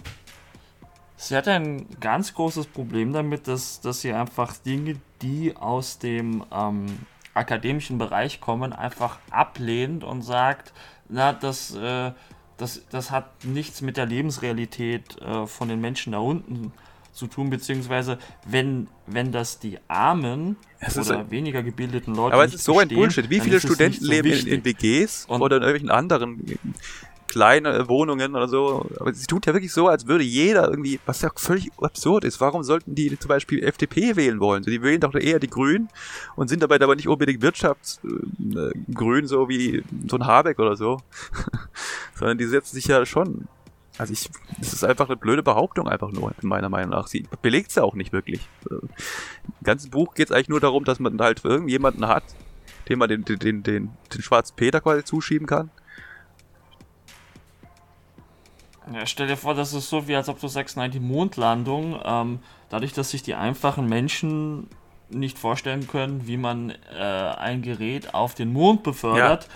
Sie 1.24 1.38
hat 1.38 1.48
ein 1.48 1.86
ganz 2.02 2.34
großes 2.34 2.66
Problem 2.68 3.14
damit, 3.14 3.48
dass, 3.48 3.80
dass 3.80 4.02
sie 4.02 4.12
einfach 4.12 4.58
Dinge, 4.58 4.98
die 5.22 5.56
aus 5.56 5.98
dem 5.98 6.44
ähm, 6.52 6.86
akademischen 7.34 7.98
Bereich 7.98 8.42
kommen, 8.42 8.74
einfach 8.74 9.20
ablehnt 9.32 10.04
und 10.04 10.22
sagt, 10.22 10.74
na, 11.08 11.32
das, 11.32 11.74
äh, 11.76 12.12
das, 12.58 12.82
das 12.90 13.10
hat 13.10 13.46
nichts 13.46 13.82
mit 13.82 13.96
der 13.96 14.06
Lebensrealität 14.06 15.22
äh, 15.22 15.48
von 15.48 15.70
den 15.70 15.80
Menschen 15.80 16.12
da 16.12 16.20
unten 16.20 16.74
zu 17.14 17.28
tun, 17.28 17.50
beziehungsweise 17.50 18.18
wenn, 18.46 18.88
wenn 19.08 19.32
das 19.32 19.60
die 19.60 19.80
armen 19.88 20.58
Es 20.80 20.97
oder 20.97 21.20
ein- 21.20 21.32
weniger 21.32 21.64
gebildeten 21.64 22.16
Leute 22.16 22.34
Aber 22.34 22.43
es 22.43 22.56
ist 22.56 22.66
so 22.66 22.80
ein 22.80 22.89
Bullshit. 22.89 23.30
Wie 23.30 23.39
viele 23.39 23.62
Studenten 23.62 24.04
so 24.04 24.12
leben 24.12 24.30
in, 24.32 24.47
in 24.47 24.66
WGs 24.66 25.26
Und- 25.28 25.41
oder 25.41 25.58
in 25.58 25.64
irgendwelchen 25.64 25.91
anderen 25.91 26.58
kleine 27.34 27.90
Wohnungen 27.90 28.36
oder 28.36 28.48
so. 28.48 28.86
Aber 29.00 29.12
sie 29.12 29.26
tut 29.26 29.48
ja 29.48 29.54
wirklich 29.54 29.74
so, 29.74 29.88
als 29.88 30.06
würde 30.06 30.24
jeder 30.24 30.70
irgendwie, 30.70 31.00
was 31.08 31.24
ja 31.24 31.32
völlig 31.36 31.72
absurd 31.82 32.26
ist. 32.26 32.40
Warum 32.40 32.62
sollten 32.64 32.94
die 32.94 33.18
zum 33.18 33.28
Beispiel 33.28 33.64
FDP 33.64 34.16
wählen 34.16 34.40
wollen? 34.40 34.62
Die 34.62 34.84
wählen 34.84 35.02
doch 35.02 35.16
eher 35.16 35.40
die 35.40 35.50
Grünen 35.50 35.90
und 36.36 36.48
sind 36.48 36.62
dabei 36.62 36.80
aber 36.80 36.96
nicht 36.96 37.08
unbedingt 37.08 37.42
wirtschaftsgrün, 37.42 39.26
so 39.26 39.50
wie 39.50 39.84
so 40.08 40.18
ein 40.18 40.28
Habeck 40.28 40.60
oder 40.60 40.76
so. 40.76 41.00
Sondern 42.16 42.38
die 42.38 42.46
setzen 42.46 42.76
sich 42.76 42.86
ja 42.86 43.04
schon. 43.04 43.48
Also 43.98 44.14
ich, 44.14 44.30
das 44.60 44.74
ist 44.74 44.84
einfach 44.84 45.08
eine 45.08 45.18
blöde 45.18 45.42
Behauptung, 45.42 45.88
einfach 45.88 46.12
nur, 46.12 46.34
meiner 46.44 46.70
Meinung 46.70 46.92
nach. 46.92 47.08
Sie 47.08 47.26
belegt 47.42 47.70
es 47.70 47.76
ja 47.76 47.84
auch 47.84 47.96
nicht 47.96 48.14
wirklich. 48.14 48.48
Im 48.70 48.90
ganzen 49.64 49.90
Buch 49.90 50.14
geht 50.14 50.30
es 50.30 50.32
eigentlich 50.32 50.50
nur 50.50 50.60
darum, 50.60 50.84
dass 50.84 51.00
man 51.00 51.20
halt 51.20 51.44
irgendjemanden 51.44 52.08
hat, 52.08 52.24
dem 52.90 53.00
man 53.00 53.10
den, 53.10 53.26
den, 53.26 53.40
den, 53.40 53.64
den, 53.64 53.90
den 54.14 54.22
schwarzen 54.22 54.56
Peter 54.56 54.82
quasi 54.82 55.04
zuschieben 55.04 55.48
kann. 55.48 55.72
Ja, 58.92 59.06
stell 59.06 59.28
dir 59.28 59.38
vor, 59.38 59.54
das 59.54 59.74
ist 59.74 59.90
so 59.90 60.08
wie 60.08 60.16
als 60.16 60.28
ob 60.30 60.40
du 60.40 60.48
sagst, 60.48 60.76
nein, 60.78 60.92
die 60.92 61.00
Mondlandung, 61.00 62.00
ähm, 62.04 62.40
dadurch, 62.70 62.94
dass 62.94 63.12
sich 63.12 63.24
die 63.24 63.36
einfachen 63.36 63.88
Menschen 63.88 64.68
nicht 65.10 65.38
vorstellen 65.38 65.88
können, 65.88 66.28
wie 66.28 66.38
man 66.38 66.72
äh, 66.94 67.02
ein 67.04 67.62
Gerät 67.62 68.14
auf 68.14 68.34
den 68.34 68.52
Mond 68.52 68.84
befördert, 68.84 69.48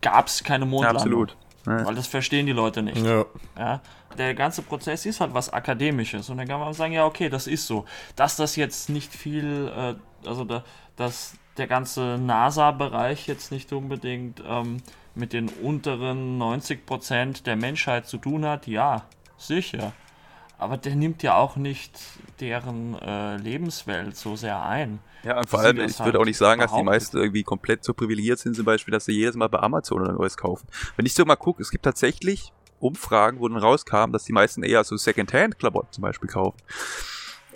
gab 0.00 0.26
es 0.26 0.42
keine 0.42 0.64
Ja, 0.64 0.70
Mondlandung. 0.70 1.00
absolut. 1.02 1.36
Ja. 1.66 1.86
Weil 1.86 1.94
das 1.94 2.06
verstehen 2.08 2.46
die 2.46 2.52
Leute 2.52 2.82
nicht. 2.82 3.04
Ja. 3.04 3.24
Ja, 3.56 3.80
der 4.18 4.34
ganze 4.34 4.62
Prozess 4.62 5.06
ist 5.06 5.20
halt 5.20 5.32
was 5.32 5.52
Akademisches 5.52 6.28
und 6.28 6.38
dann 6.38 6.48
kann 6.48 6.58
man 6.58 6.72
sagen, 6.72 6.92
ja, 6.92 7.04
okay, 7.06 7.28
das 7.28 7.46
ist 7.46 7.66
so. 7.66 7.84
Dass 8.16 8.36
das 8.36 8.56
jetzt 8.56 8.90
nicht 8.90 9.12
viel, 9.14 9.70
äh, 9.76 10.28
also 10.28 10.44
da, 10.44 10.64
dass 10.96 11.34
der 11.56 11.66
ganze 11.68 12.18
NASA-Bereich 12.18 13.26
jetzt 13.28 13.52
nicht 13.52 13.72
unbedingt 13.72 14.42
ähm, 14.46 14.78
mit 15.14 15.32
den 15.32 15.48
unteren 15.48 16.40
90% 16.40 17.44
der 17.44 17.56
Menschheit 17.56 18.06
zu 18.06 18.18
tun 18.18 18.44
hat, 18.44 18.66
ja, 18.66 19.04
sicher. 19.36 19.92
Aber 20.58 20.76
der 20.76 20.94
nimmt 20.94 21.22
ja 21.22 21.36
auch 21.36 21.56
nicht 21.56 21.98
deren 22.40 22.94
äh, 22.94 23.36
Lebenswelt 23.36 24.16
so 24.16 24.36
sehr 24.36 24.62
ein. 24.62 25.00
Ja, 25.24 25.38
und 25.38 25.48
vor 25.48 25.60
allem, 25.60 25.78
ich 25.78 25.98
halt 25.98 26.06
würde 26.06 26.20
auch 26.20 26.24
nicht 26.24 26.36
sagen, 26.36 26.60
dass 26.60 26.72
die 26.72 26.82
meisten 26.82 27.16
irgendwie 27.16 27.42
komplett 27.42 27.84
so 27.84 27.94
privilegiert 27.94 28.38
sind, 28.38 28.54
zum 28.54 28.64
Beispiel, 28.64 28.92
dass 28.92 29.04
sie 29.04 29.12
jedes 29.12 29.34
Mal 29.34 29.48
bei 29.48 29.58
Amazon 29.58 30.02
oder 30.02 30.12
Neues 30.12 30.36
kaufen. 30.36 30.66
Wenn 30.96 31.06
ich 31.06 31.14
so 31.14 31.24
mal 31.24 31.36
gucke, 31.36 31.62
es 31.62 31.70
gibt 31.70 31.84
tatsächlich 31.84 32.52
Umfragen, 32.80 33.38
wo 33.38 33.48
dann 33.48 33.58
rauskam, 33.58 34.12
dass 34.12 34.24
die 34.24 34.32
meisten 34.32 34.62
eher 34.62 34.82
so 34.84 34.96
Secondhand-Klamotten 34.96 35.92
zum 35.92 36.02
Beispiel 36.02 36.28
kaufen. 36.28 36.58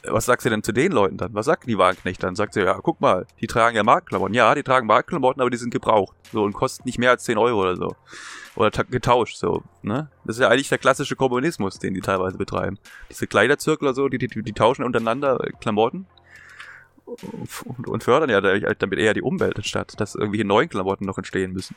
Was 0.08 0.26
sagst 0.26 0.44
du 0.46 0.50
denn 0.50 0.62
zu 0.62 0.72
den 0.72 0.92
Leuten 0.92 1.16
dann? 1.16 1.34
Was 1.34 1.46
sagt 1.46 1.66
die 1.66 1.78
Wagenknecht 1.78 2.22
dann? 2.22 2.34
Sagt 2.36 2.54
sie, 2.54 2.60
ja, 2.62 2.78
guck 2.82 3.00
mal, 3.00 3.26
die 3.40 3.46
tragen 3.46 3.76
ja 3.76 3.82
Markenklamotten. 3.82 4.34
Ja, 4.34 4.54
die 4.54 4.62
tragen 4.62 4.86
Markenklamotten, 4.86 5.40
aber 5.40 5.50
die 5.50 5.56
sind 5.56 5.70
gebraucht. 5.70 6.16
So, 6.32 6.42
und 6.44 6.52
kosten 6.52 6.82
nicht 6.86 6.98
mehr 6.98 7.10
als 7.10 7.24
10 7.24 7.38
Euro 7.38 7.60
oder 7.62 7.76
so. 7.76 7.94
Oder 8.56 8.70
ta- 8.70 8.84
getauscht, 8.84 9.36
so, 9.36 9.62
ne? 9.82 10.08
Das 10.24 10.36
ist 10.36 10.42
ja 10.42 10.48
eigentlich 10.48 10.68
der 10.68 10.78
klassische 10.78 11.14
Kommunismus, 11.16 11.78
den 11.78 11.92
die 11.94 12.00
teilweise 12.00 12.38
betreiben. 12.38 12.78
Diese 13.10 13.26
Kleiderzirkel 13.26 13.88
oder 13.88 13.94
so, 13.94 14.08
die, 14.08 14.18
die, 14.18 14.28
die 14.28 14.52
tauschen 14.52 14.82
untereinander 14.84 15.38
äh, 15.44 15.50
Klamotten 15.60 16.06
und, 17.04 17.86
und 17.88 18.02
fördern 18.04 18.30
ja 18.30 18.40
da- 18.40 18.58
damit 18.74 18.98
eher 18.98 19.14
die 19.14 19.22
Umwelt 19.22 19.56
anstatt, 19.56 19.98
dass 20.00 20.14
irgendwelche 20.14 20.44
neuen 20.46 20.68
Klamotten 20.68 21.04
noch 21.04 21.18
entstehen 21.18 21.52
müssen, 21.52 21.76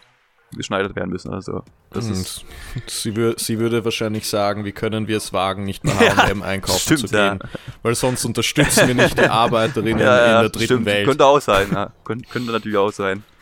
geschneidert 0.55 0.95
werden 0.95 1.09
müssen. 1.09 1.33
Also 1.33 1.63
das 1.91 2.07
ist 2.07 2.45
Und 2.75 2.89
sie, 2.89 3.15
wür 3.15 3.35
sie 3.37 3.59
würde 3.59 3.85
wahrscheinlich 3.85 4.27
sagen, 4.27 4.65
wie 4.65 4.71
können 4.71 5.07
wir 5.07 5.17
es 5.17 5.33
wagen, 5.33 5.63
nicht 5.63 5.83
bei 5.83 5.91
H&M 5.91 6.41
einkaufen 6.41 6.79
stimmt, 6.79 7.09
zu 7.09 7.15
ja. 7.15 7.35
gehen, 7.35 7.39
weil 7.83 7.95
sonst 7.95 8.25
unterstützen 8.25 8.87
wir 8.87 8.95
nicht 8.95 9.17
die 9.17 9.23
Arbeiterinnen 9.29 9.99
ja, 9.99 10.17
ja, 10.17 10.25
in 10.25 10.41
der 10.41 10.49
dritten 10.49 10.65
stimmt. 10.65 10.85
Welt. 10.85 11.07
Könnte 11.07 11.25
auch 11.25 11.41
sein, 11.41 11.67
ja. 11.71 11.91
Könnte, 12.03 12.27
könnte 12.29 12.51
natürlich 12.51 12.77
auch 12.77 12.91
sein. 12.91 13.23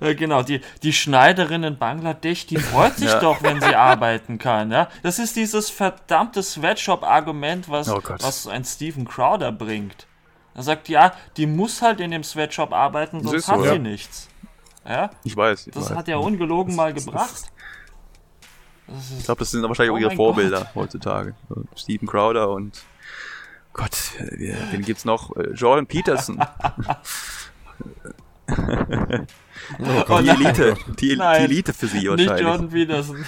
Genau, 0.00 0.42
die, 0.42 0.60
die 0.82 0.92
Schneiderin 0.92 1.62
in 1.62 1.78
Bangladesch, 1.78 2.46
die 2.46 2.56
freut 2.56 2.96
sich 2.96 3.08
Ja. 3.08 3.20
doch, 3.20 3.42
wenn 3.42 3.60
sie 3.60 3.74
arbeiten 3.74 4.36
kann. 4.38 4.70
Ja? 4.70 4.88
Das 5.02 5.18
ist 5.18 5.36
dieses 5.36 5.70
verdammte 5.70 6.42
Sweatshop-Argument, 6.42 7.68
was, 7.68 7.88
Oh 7.88 8.02
was 8.02 8.46
ein 8.46 8.64
Steven 8.64 9.06
Crowder 9.06 9.52
bringt. 9.52 10.06
Er 10.56 10.62
sagt, 10.62 10.88
ja, 10.88 11.12
die 11.36 11.46
muss 11.46 11.82
halt 11.82 12.00
in 12.00 12.10
dem 12.10 12.24
Sweatshop 12.24 12.72
arbeiten, 12.72 13.18
Das 13.18 13.30
sonst 13.30 13.36
ist 13.40 13.46
so, 13.46 13.52
hat 13.52 13.60
sie 13.62 13.66
ja. 13.68 13.78
nichts. 13.78 14.28
Ja? 14.88 15.10
Ich 15.22 15.36
weiß. 15.36 15.66
Ich 15.66 15.74
Das 15.74 15.90
weiß. 15.90 15.96
hat 15.98 16.08
er 16.08 16.18
ungelogen 16.20 16.74
mal 16.74 16.92
das- 16.94 17.04
gebracht. 17.04 17.42
Das 18.88 19.10
Ich 19.10 19.18
ist, 19.18 19.24
glaube, 19.26 19.40
das 19.40 19.50
sind 19.50 19.62
wahrscheinlich 19.64 19.92
Oh 19.92 19.96
auch 19.96 19.98
ihre 20.00 20.14
Vorbilder 20.16 20.70
heutzutage. 20.74 21.34
So, 21.48 21.64
Stephen 21.74 22.06
Crowder 22.08 22.48
und 22.50 22.82
Gott, 23.72 24.12
wen 24.30 24.82
gibt's 24.82 25.04
noch? 25.04 25.36
Äh, 25.36 25.50
Jordan 25.50 25.86
Peterson. 25.86 26.42
Oh 30.08 30.20
die. 30.22 30.28
Elite. 30.28 30.76
Die, 31.00 31.16
die. 31.16 31.20
Elite 31.20 31.72
für 31.74 31.86
sie 31.88 32.08
nicht 32.16 32.28
wahrscheinlich. 32.30 32.46
Jordan 32.46 32.68
Peterson. 32.70 33.26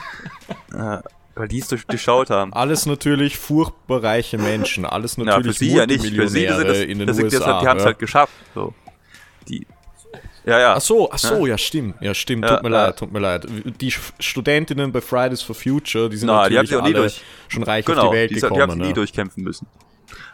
Ja, 1.39 1.43
weil 1.43 1.49
die 1.49 1.59
es 1.59 1.69
durch, 1.69 1.87
durchschaut 1.87 2.31
haben. 2.31 2.53
Alles 2.53 2.85
natürlich 2.87 3.39
furchtbar 3.39 4.03
reiche 4.03 4.39
Menschen, 4.39 4.85
alles 4.85 5.17
Ja, 5.17 5.25
natürlich 5.25 5.59
für 5.59 5.65
sie 5.65 5.75
ja 5.75 5.87
nicht. 5.87 6.05
Für 6.05 6.29
sie 6.29 6.49
sind 6.49 6.69
das, 6.69 6.79
in 6.81 6.99
den 6.99 7.07
das, 7.07 7.19
USA. 7.19 7.29
deshalb, 7.39 7.61
die 7.61 7.67
haben 7.69 7.77
es 7.77 7.83
ja. 7.85 7.87
halt 7.87 7.99
geschafft. 8.01 8.33
So. 8.55 8.75
Die, 9.49 9.67
ja, 10.45 10.59
ja. 10.59 10.75
Ach 10.75 10.81
so, 10.81 11.11
ach 11.13 11.19
so, 11.19 11.47
ja, 11.47 11.57
stimmt. 11.57 11.95
Ja, 12.01 12.13
stimmt. 12.15 12.45
Ja, 12.45 12.57
tut 12.57 12.63
mir 12.65 12.71
ja. 12.71 12.87
leid, 12.87 12.99
tut 12.99 13.13
mir 13.13 13.19
leid. 13.21 13.47
Die 13.81 13.91
Studentinnen 14.19 14.91
bei 14.91 15.01
Fridays 15.01 15.43
for 15.43 15.55
Future, 15.55 16.09
die 16.09 16.17
sind 16.17 16.27
Na, 16.27 16.49
die 16.49 16.55
natürlich 16.57 16.71
nie 16.73 16.77
alle 16.77 16.93
durch- 16.95 17.23
schon 17.49 17.63
reich 17.63 17.85
Genau, 17.85 18.03
auf 18.07 18.11
die 18.11 18.17
Welt 18.17 18.31
die, 18.31 18.35
die 18.35 18.43
haben 18.43 18.55
gekommen. 18.55 18.71
sich 18.73 18.81
nie 18.81 18.89
ne? 18.89 18.95
durchkämpfen 18.95 19.45
müssen. 19.45 19.69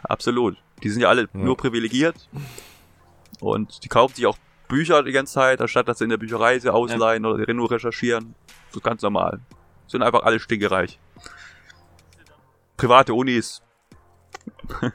Absolut. 0.03 0.57
Die 0.83 0.89
sind 0.89 1.01
ja 1.01 1.09
alle 1.09 1.27
nur 1.33 1.55
privilegiert. 1.55 2.15
Und 3.41 3.83
die 3.83 3.89
kaufen 3.89 4.15
sich 4.15 4.25
auch 4.25 4.37
Bücher 4.67 5.03
die 5.03 5.11
ganze 5.11 5.33
Zeit, 5.33 5.61
anstatt 5.61 5.87
dass 5.87 5.99
sie 5.99 6.05
in 6.05 6.09
der 6.09 6.17
Bücherei 6.17 6.57
sie 6.57 6.73
ausleihen 6.73 7.25
oder 7.25 7.53
nur 7.53 7.69
recherchieren. 7.69 8.33
So 8.71 8.79
ganz 8.79 9.01
normal. 9.01 9.41
Sind 9.87 10.01
einfach 10.03 10.23
alle 10.23 10.39
stinkereich. 10.39 10.99
Private 12.77 13.13
Unis. 13.13 13.61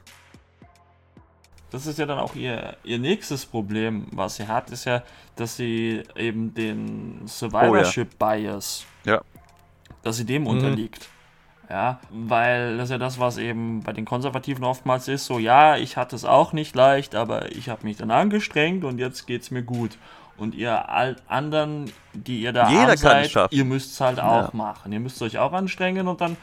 Das 1.70 1.86
ist 1.86 1.98
ja 2.00 2.06
dann 2.06 2.18
auch 2.18 2.34
ihr, 2.34 2.76
ihr 2.82 2.98
nächstes 2.98 3.46
Problem, 3.46 4.06
was 4.10 4.36
sie 4.36 4.48
hat, 4.48 4.70
ist 4.70 4.86
ja, 4.86 5.02
dass 5.36 5.56
sie 5.56 6.02
eben 6.16 6.52
den 6.52 7.22
Survivorship 7.26 8.18
Bias, 8.18 8.84
Ja. 9.04 9.20
dass 10.02 10.16
sie 10.16 10.24
dem 10.24 10.46
unterliegt. 10.48 11.08
Ja, 11.68 12.00
weil 12.10 12.76
das 12.78 12.86
ist 12.86 12.90
ja 12.90 12.98
das, 12.98 13.20
was 13.20 13.38
eben 13.38 13.84
bei 13.84 13.92
den 13.92 14.04
Konservativen 14.04 14.64
oftmals 14.64 15.06
ist, 15.06 15.26
so 15.26 15.38
ja, 15.38 15.76
ich 15.76 15.96
hatte 15.96 16.16
es 16.16 16.24
auch 16.24 16.52
nicht 16.52 16.74
leicht, 16.74 17.14
aber 17.14 17.52
ich 17.52 17.68
habe 17.68 17.84
mich 17.84 17.96
dann 17.96 18.10
angestrengt 18.10 18.82
und 18.82 18.98
jetzt 18.98 19.28
geht's 19.28 19.52
mir 19.52 19.62
gut. 19.62 19.96
Und 20.40 20.54
ihr 20.54 20.88
all 20.88 21.16
anderen, 21.28 21.92
die 22.14 22.40
ihr 22.40 22.52
da 22.52 22.70
Jeder 22.70 22.96
seid, 22.96 23.52
ihr 23.52 23.64
müsst 23.64 23.92
es 23.92 24.00
halt 24.00 24.18
auch 24.18 24.48
Ja. 24.48 24.56
machen. 24.56 24.90
Ihr 24.92 24.98
müsst 25.00 25.20
euch 25.22 25.38
auch 25.38 25.52
anstrengen 25.52 26.08
und 26.08 26.20
dann, 26.20 26.36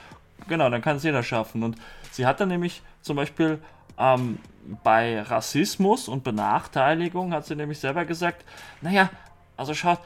genau, 0.48 0.70
dann 0.70 0.82
kann 0.82 0.98
es 0.98 1.04
jeder 1.04 1.24
schaffen. 1.24 1.64
Und 1.64 1.78
sie 2.12 2.26
hat 2.26 2.40
dann 2.40 2.50
nämlich 2.50 2.84
zum 3.02 3.16
Beispiel 3.16 3.60
ähm, 3.98 4.38
bei 4.84 5.22
Rassismus 5.24 6.08
und 6.08 6.24
Benachteiligung, 6.24 7.34
hat 7.34 7.46
sie 7.46 7.56
nämlich 7.56 7.80
selber 7.80 8.06
gesagt, 8.06 8.46
naja, 8.82 9.10
also 9.58 9.74
schaut, 9.74 10.00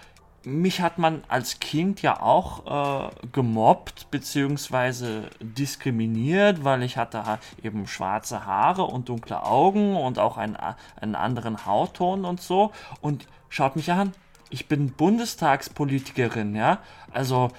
mich 0.44 0.82
hat 0.82 0.98
man 0.98 1.24
als 1.28 1.60
Kind 1.60 2.02
ja 2.02 2.20
auch 2.22 3.10
äh, 3.10 3.10
gemobbt 3.32 4.10
beziehungsweise 4.10 5.24
diskriminiert, 5.40 6.64
weil 6.64 6.82
ich 6.84 6.98
hatte 6.98 7.26
ha- 7.26 7.40
eben 7.62 7.86
schwarze 7.88 8.46
Haare 8.46 8.84
und 8.84 9.10
dunkle 9.10 9.44
Augen 9.44 9.96
und 9.96 10.18
auch 10.18 10.38
einen, 10.38 10.58
einen 11.00 11.16
anderen 11.16 11.66
Hautton 11.66 12.26
und 12.26 12.42
so. 12.42 12.72
Und 13.02 13.28
schaut 13.50 13.76
mich 13.76 13.92
an, 13.92 14.14
ich 14.50 14.68
bin 14.68 14.92
Bundestagspolitikerin, 14.92 16.56
ja. 16.56 16.80
Also 17.12 17.50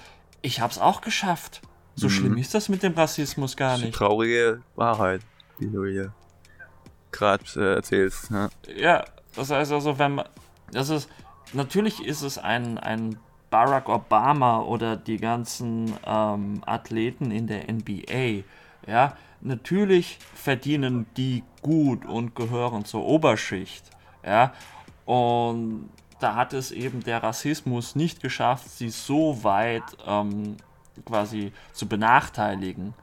ich 0.41 0.59
hab's 0.61 0.77
auch 0.77 1.01
geschafft. 1.01 1.61
So 1.95 2.09
schlimm 2.09 2.37
ist 2.37 2.53
das 2.53 2.69
mit 2.69 2.81
dem 2.83 2.93
Rassismus 2.93 3.55
gar 3.55 3.71
Das 3.71 3.79
ist 3.79 3.85
nicht. 3.85 3.95
traurige 3.95 4.61
Wahrheit, 4.75 5.21
die 5.59 5.69
du 5.71 5.85
hier 5.85 6.11
gerade 7.11 7.43
äh, 7.55 7.75
erzählst. 7.75 8.31
Ja. 8.31 8.49
Ja, 8.75 9.05
das 9.35 9.51
heißt 9.51 9.71
also, 9.71 9.97
wenn 9.99 10.15
man. 10.15 10.25
Das 10.71 10.89
ist. 10.89 11.07
Natürlich 11.53 12.03
ist 12.03 12.21
es 12.21 12.37
ein, 12.37 12.77
ein 12.77 13.17
Barack 13.49 13.87
Obama 13.87 14.61
oder 14.61 14.95
die 14.97 15.17
ganzen 15.17 15.93
ähm, 16.05 16.61
Athleten 16.65 17.29
in 17.29 17.45
der 17.45 17.71
NBA. 17.71 18.43
Ja, 18.87 19.15
natürlich 19.41 20.17
verdienen 20.33 21.05
die 21.15 21.43
gut 21.61 22.05
und 22.05 22.35
gehören 22.35 22.85
zur 22.85 23.05
Oberschicht. 23.05 23.85
Ja, 24.25 24.53
und 25.05 25.89
da 26.19 26.35
hat 26.35 26.53
es 26.53 26.71
eben 26.71 27.03
der 27.03 27.21
Rassismus 27.21 27.95
nicht 27.95 28.21
geschafft, 28.21 28.69
sie 28.69 28.89
so 28.89 29.43
weit 29.43 29.83
ähm, 30.07 30.57
quasi 31.05 31.51
zu 31.73 31.87
benachteiligen. 31.87 32.93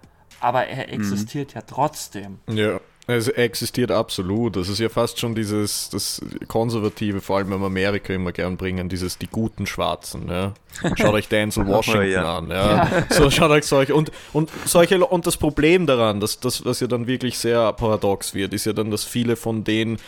Aber 0.41 0.67
er 0.67 0.93
existiert 0.93 1.55
ja 1.55 1.61
trotzdem. 1.61 2.39
Ja, 2.49 2.81
es 3.11 3.29
existiert 3.29 3.91
absolut. 3.91 4.57
Das 4.57 4.69
ist 4.69 4.79
ja 4.79 4.89
fast 4.89 5.19
schon 5.19 5.35
dieses, 5.35 5.89
das 5.91 6.21
Konservative, 6.49 7.21
vor 7.21 7.39
allem 7.39 7.53
in 7.53 7.63
Amerika 7.63 8.13
immer 8.13 8.33
gern 8.33 8.57
bringen, 8.57 8.89
dieses 8.89 9.19
die 9.19 9.27
guten 9.27 9.67
Schwarzen, 9.67 10.29
ja. 10.29 10.55
Schaut 10.97 11.15
euch 11.15 11.29
Denzel 11.29 11.67
Washington 11.69 12.11
ja. 12.11 12.39
an, 12.39 12.51
ja. 12.51 13.05
So, 13.11 13.31
schaut 13.31 13.51
euch 13.51 13.65
solche, 13.65 13.95
und, 13.95 14.11
und 14.33 14.51
solche, 14.65 15.05
und 15.05 15.27
das 15.27 15.37
Problem 15.37 15.87
daran, 15.87 16.21
dass 16.21 16.41
das, 16.41 16.65
was 16.65 16.81
ja 16.81 16.87
dann 16.87 17.07
wirklich 17.07 17.39
sehr 17.39 17.73
paradox 17.73 18.35
wird, 18.35 18.55
ist 18.55 18.67
ja 18.67 18.73
dann, 18.73 18.91
dass 18.91 19.05
viele 19.05 19.37
von 19.37 19.65
den 19.65 19.99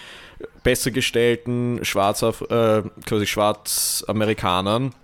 besser 0.63 0.91
gestellten 0.91 1.85
Schwarz, 1.85 2.23
äh, 2.23 2.83
quasi 3.07 3.27
Schwarzamerikanern 3.27 4.95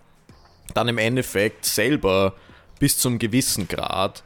dann 0.74 0.88
im 0.88 0.99
Endeffekt 0.99 1.64
selber 1.64 2.34
bis 2.78 2.99
zum 2.99 3.18
gewissen 3.18 3.68
Grad 3.68 4.22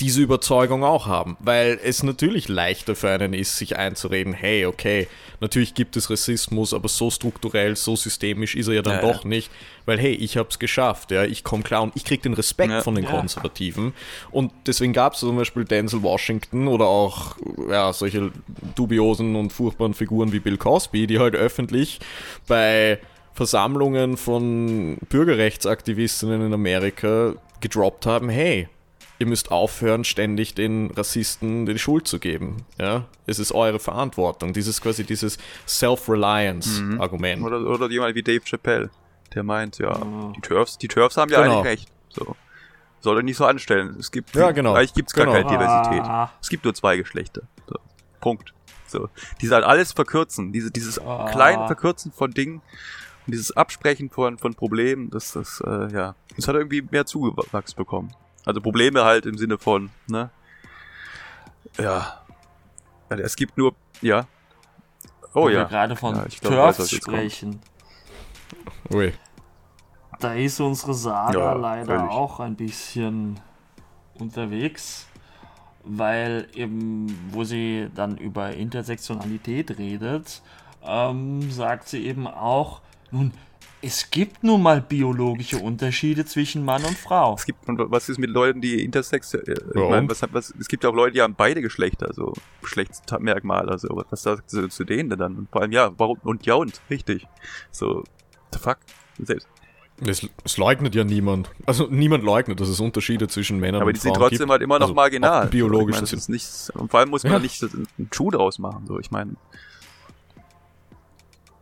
diese 0.00 0.20
Überzeugung 0.20 0.84
auch 0.84 1.06
haben, 1.06 1.36
weil 1.40 1.80
es 1.82 2.02
natürlich 2.02 2.48
leichter 2.48 2.94
für 2.94 3.08
einen 3.10 3.32
ist, 3.32 3.56
sich 3.56 3.76
einzureden, 3.76 4.34
hey, 4.34 4.66
okay, 4.66 5.08
natürlich 5.40 5.72
gibt 5.74 5.96
es 5.96 6.10
Rassismus, 6.10 6.74
aber 6.74 6.88
so 6.88 7.10
strukturell, 7.10 7.76
so 7.76 7.96
systemisch 7.96 8.54
ist 8.56 8.68
er 8.68 8.74
ja 8.74 8.82
dann 8.82 8.96
Ja, 8.96 9.00
doch 9.00 9.24
nicht, 9.24 9.50
weil 9.86 9.98
hey, 9.98 10.12
ich 10.12 10.36
hab's 10.36 10.58
geschafft, 10.58 11.12
ja, 11.12 11.24
ich 11.24 11.44
komme 11.44 11.62
klar 11.62 11.82
und 11.82 11.96
ich 11.96 12.04
krieg 12.04 12.22
den 12.22 12.34
Respekt 12.34 12.70
Ja. 12.72 12.82
von 12.82 12.94
den 12.94 13.04
Ja. 13.04 13.10
Konservativen 13.10 13.94
und 14.30 14.52
deswegen 14.66 14.92
gab 14.92 15.14
es 15.14 15.20
zum 15.20 15.36
Beispiel 15.36 15.64
Denzel 15.64 16.02
Washington 16.02 16.68
oder 16.68 16.86
auch 16.86 17.36
ja, 17.70 17.90
solche 17.92 18.32
dubiosen 18.74 19.34
und 19.34 19.50
furchtbaren 19.52 19.94
Figuren 19.94 20.30
wie 20.32 20.40
Bill 20.40 20.58
Cosby, 20.58 21.06
die 21.06 21.18
halt 21.18 21.34
öffentlich 21.34 22.00
bei 22.46 22.98
Versammlungen 23.32 24.16
von 24.16 24.98
Bürgerrechtsaktivistinnen 25.08 26.46
in 26.46 26.52
Amerika 26.52 27.34
gedroppt 27.60 28.06
haben, 28.06 28.28
hey, 28.28 28.68
ihr 29.18 29.26
müsst 29.26 29.50
aufhören, 29.50 30.04
ständig 30.04 30.54
den 30.54 30.90
Rassisten 30.90 31.66
die 31.66 31.78
Schuld 31.78 32.06
zu 32.06 32.18
geben. 32.18 32.58
Ja? 32.78 33.04
Es 33.26 33.38
ist 33.38 33.52
eure 33.52 33.78
Verantwortung. 33.78 34.52
Dieses 34.52 34.80
quasi 34.80 35.04
dieses 35.04 35.38
Self-Reliance-Argument. 35.66 37.42
Oder, 37.42 37.60
oder 37.60 37.88
jemand 37.90 38.14
wie 38.14 38.22
Dave 38.22 38.42
Chappelle, 38.44 38.90
der 39.34 39.42
meint, 39.42 39.78
ja, 39.78 39.98
die 40.36 40.40
Turfs, 40.40 40.78
die 40.78 40.88
Turfs 40.88 41.16
haben 41.16 41.30
ja 41.30 41.42
Genau. 41.42 41.60
eigentlich 41.60 41.80
recht. 41.80 41.88
So. 42.10 42.36
Soll 43.00 43.18
er 43.18 43.22
nicht 43.22 43.36
so 43.36 43.44
anstellen. 43.44 43.96
Es 43.98 44.10
gibt, 44.10 44.34
Ja, 44.34 44.50
genau. 44.52 44.74
eigentlich 44.74 44.94
gibt's 44.94 45.12
gar 45.12 45.26
Genau. 45.26 45.36
keine 45.48 45.50
Diversität. 45.58 46.02
Ah. 46.04 46.30
Es 46.40 46.48
gibt 46.48 46.64
nur 46.64 46.74
zwei 46.74 46.96
Geschlechter. 46.96 47.42
So. 47.68 47.76
Punkt. 48.20 48.52
So. 48.86 49.08
Die 49.40 49.50
halt 49.50 49.64
alles 49.64 49.92
verkürzen. 49.92 50.52
Diese, 50.52 50.70
dieses 50.70 50.98
Ah. 50.98 51.28
kleine 51.30 51.66
Verkürzen 51.66 52.12
von 52.12 52.30
Dingen 52.30 52.62
und 53.26 53.32
dieses 53.32 53.56
Absprechen 53.56 54.10
von, 54.10 54.38
von 54.38 54.54
Problemen, 54.54 55.10
das, 55.10 55.32
das, 55.32 55.62
äh, 55.66 55.92
ja, 55.92 56.14
das 56.36 56.48
hat 56.48 56.54
irgendwie 56.56 56.82
mehr 56.90 57.06
Zugewachs 57.06 57.74
bekommen. 57.74 58.12
Also 58.46 58.60
Probleme 58.62 59.04
halt 59.04 59.26
im 59.26 59.36
Sinne 59.36 59.58
von, 59.58 59.90
ne? 60.06 60.30
Ja. 61.78 62.22
Ja, 63.10 63.16
Es 63.18 63.36
gibt 63.36 63.58
nur, 63.58 63.74
ja. 64.00 64.26
Oh 65.34 65.42
Wo 65.42 65.48
ja. 65.50 65.58
wir 65.58 65.64
gerade 65.66 65.96
von 65.96 66.16
Ja, 66.16 66.24
ich 66.26 66.40
glaub, 66.40 66.52
ich 66.54 66.58
weiß, 66.58 66.76
Turfs 66.76 66.90
kommt. 66.92 67.02
sprechen. 67.16 67.60
Ui. 68.92 69.12
Da 70.20 70.32
ist 70.32 70.60
unsere 70.60 70.94
Sarah 70.94 71.32
Ja, 71.34 71.52
leider 71.52 71.98
völlig. 71.98 72.10
auch 72.10 72.40
ein 72.40 72.56
bisschen 72.56 73.38
unterwegs, 74.14 75.06
weil 75.84 76.48
eben, 76.54 77.06
wo 77.32 77.44
sie 77.44 77.90
dann 77.94 78.16
über 78.16 78.52
Intersektionalität 78.54 79.76
redet, 79.76 80.40
ähm, 80.82 81.50
sagt 81.50 81.88
sie 81.88 82.06
eben 82.06 82.26
auch, 82.26 82.80
nun, 83.10 83.32
es 83.82 84.10
gibt 84.10 84.42
nun 84.42 84.62
mal 84.62 84.80
biologische 84.80 85.58
Unterschiede 85.58 86.24
zwischen 86.24 86.64
Mann 86.64 86.84
und 86.84 86.96
Frau. 86.96 87.34
Es 87.34 87.44
gibt, 87.46 87.68
und 87.68 87.78
was 87.90 88.08
ist 88.08 88.18
mit 88.18 88.30
Leuten, 88.30 88.60
die 88.60 88.82
Intersex, 88.82 89.34
äh, 89.34 89.40
ich 89.48 89.74
Ja, 89.74 89.82
und? 89.98 90.10
was, 90.10 90.22
hat- 90.22 90.32
was, 90.32 90.52
es 90.58 90.66
gibt 90.68 90.82
ja 90.84 90.90
auch 90.90 90.94
Leute, 90.94 91.12
die 91.14 91.22
haben 91.22 91.34
beide 91.36 91.60
Geschlechter, 91.62 92.12
so 92.12 92.32
Geschlechtsmerkmale, 92.62 93.70
also 93.70 93.88
was 94.10 94.22
sagt 94.22 94.50
sie 94.50 94.68
zu 94.68 94.84
denen 94.84 95.10
denn 95.10 95.18
dann? 95.18 95.36
Und 95.36 95.50
vor 95.50 95.62
allem, 95.62 95.72
ja, 95.72 95.92
warum, 95.98 96.18
und 96.24 96.46
ja 96.46 96.54
und, 96.54 96.80
richtig. 96.90 97.26
So, 97.70 98.04
the 98.52 98.58
fuck? 98.58 98.78
Selbst. 99.18 99.48
Es, 100.04 100.28
es 100.44 100.58
leugnet 100.58 100.94
ja 100.94 101.04
niemand. 101.04 101.50
Also 101.64 101.86
niemand 101.88 102.22
leugnet, 102.22 102.60
dass 102.60 102.68
es 102.68 102.80
Unterschiede 102.80 103.28
zwischen 103.28 103.58
Männern 103.60 103.80
Aber 103.80 103.88
und 103.88 103.96
die 103.96 104.00
sind 104.00 104.10
Frauen 104.10 104.22
trotzdem 104.28 104.38
gibt. 104.40 104.50
halt 104.50 104.62
immer 104.62 104.74
noch 104.78 104.86
Also 104.88 104.94
marginal. 104.94 105.46
biologischen 105.46 106.04
ich 106.04 106.10
das 106.10 106.20
ist 106.20 106.28
nicht, 106.28 106.70
und 106.74 106.90
vor 106.90 107.00
allem 107.00 107.08
muss 107.08 107.22
man 107.24 107.32
Ja. 107.32 107.38
nicht 107.38 107.62
einen 107.62 108.08
Schuh 108.12 108.30
draus 108.30 108.58
machen, 108.58 108.84
so, 108.86 108.98
ich 108.98 109.10
meine, 109.10 109.36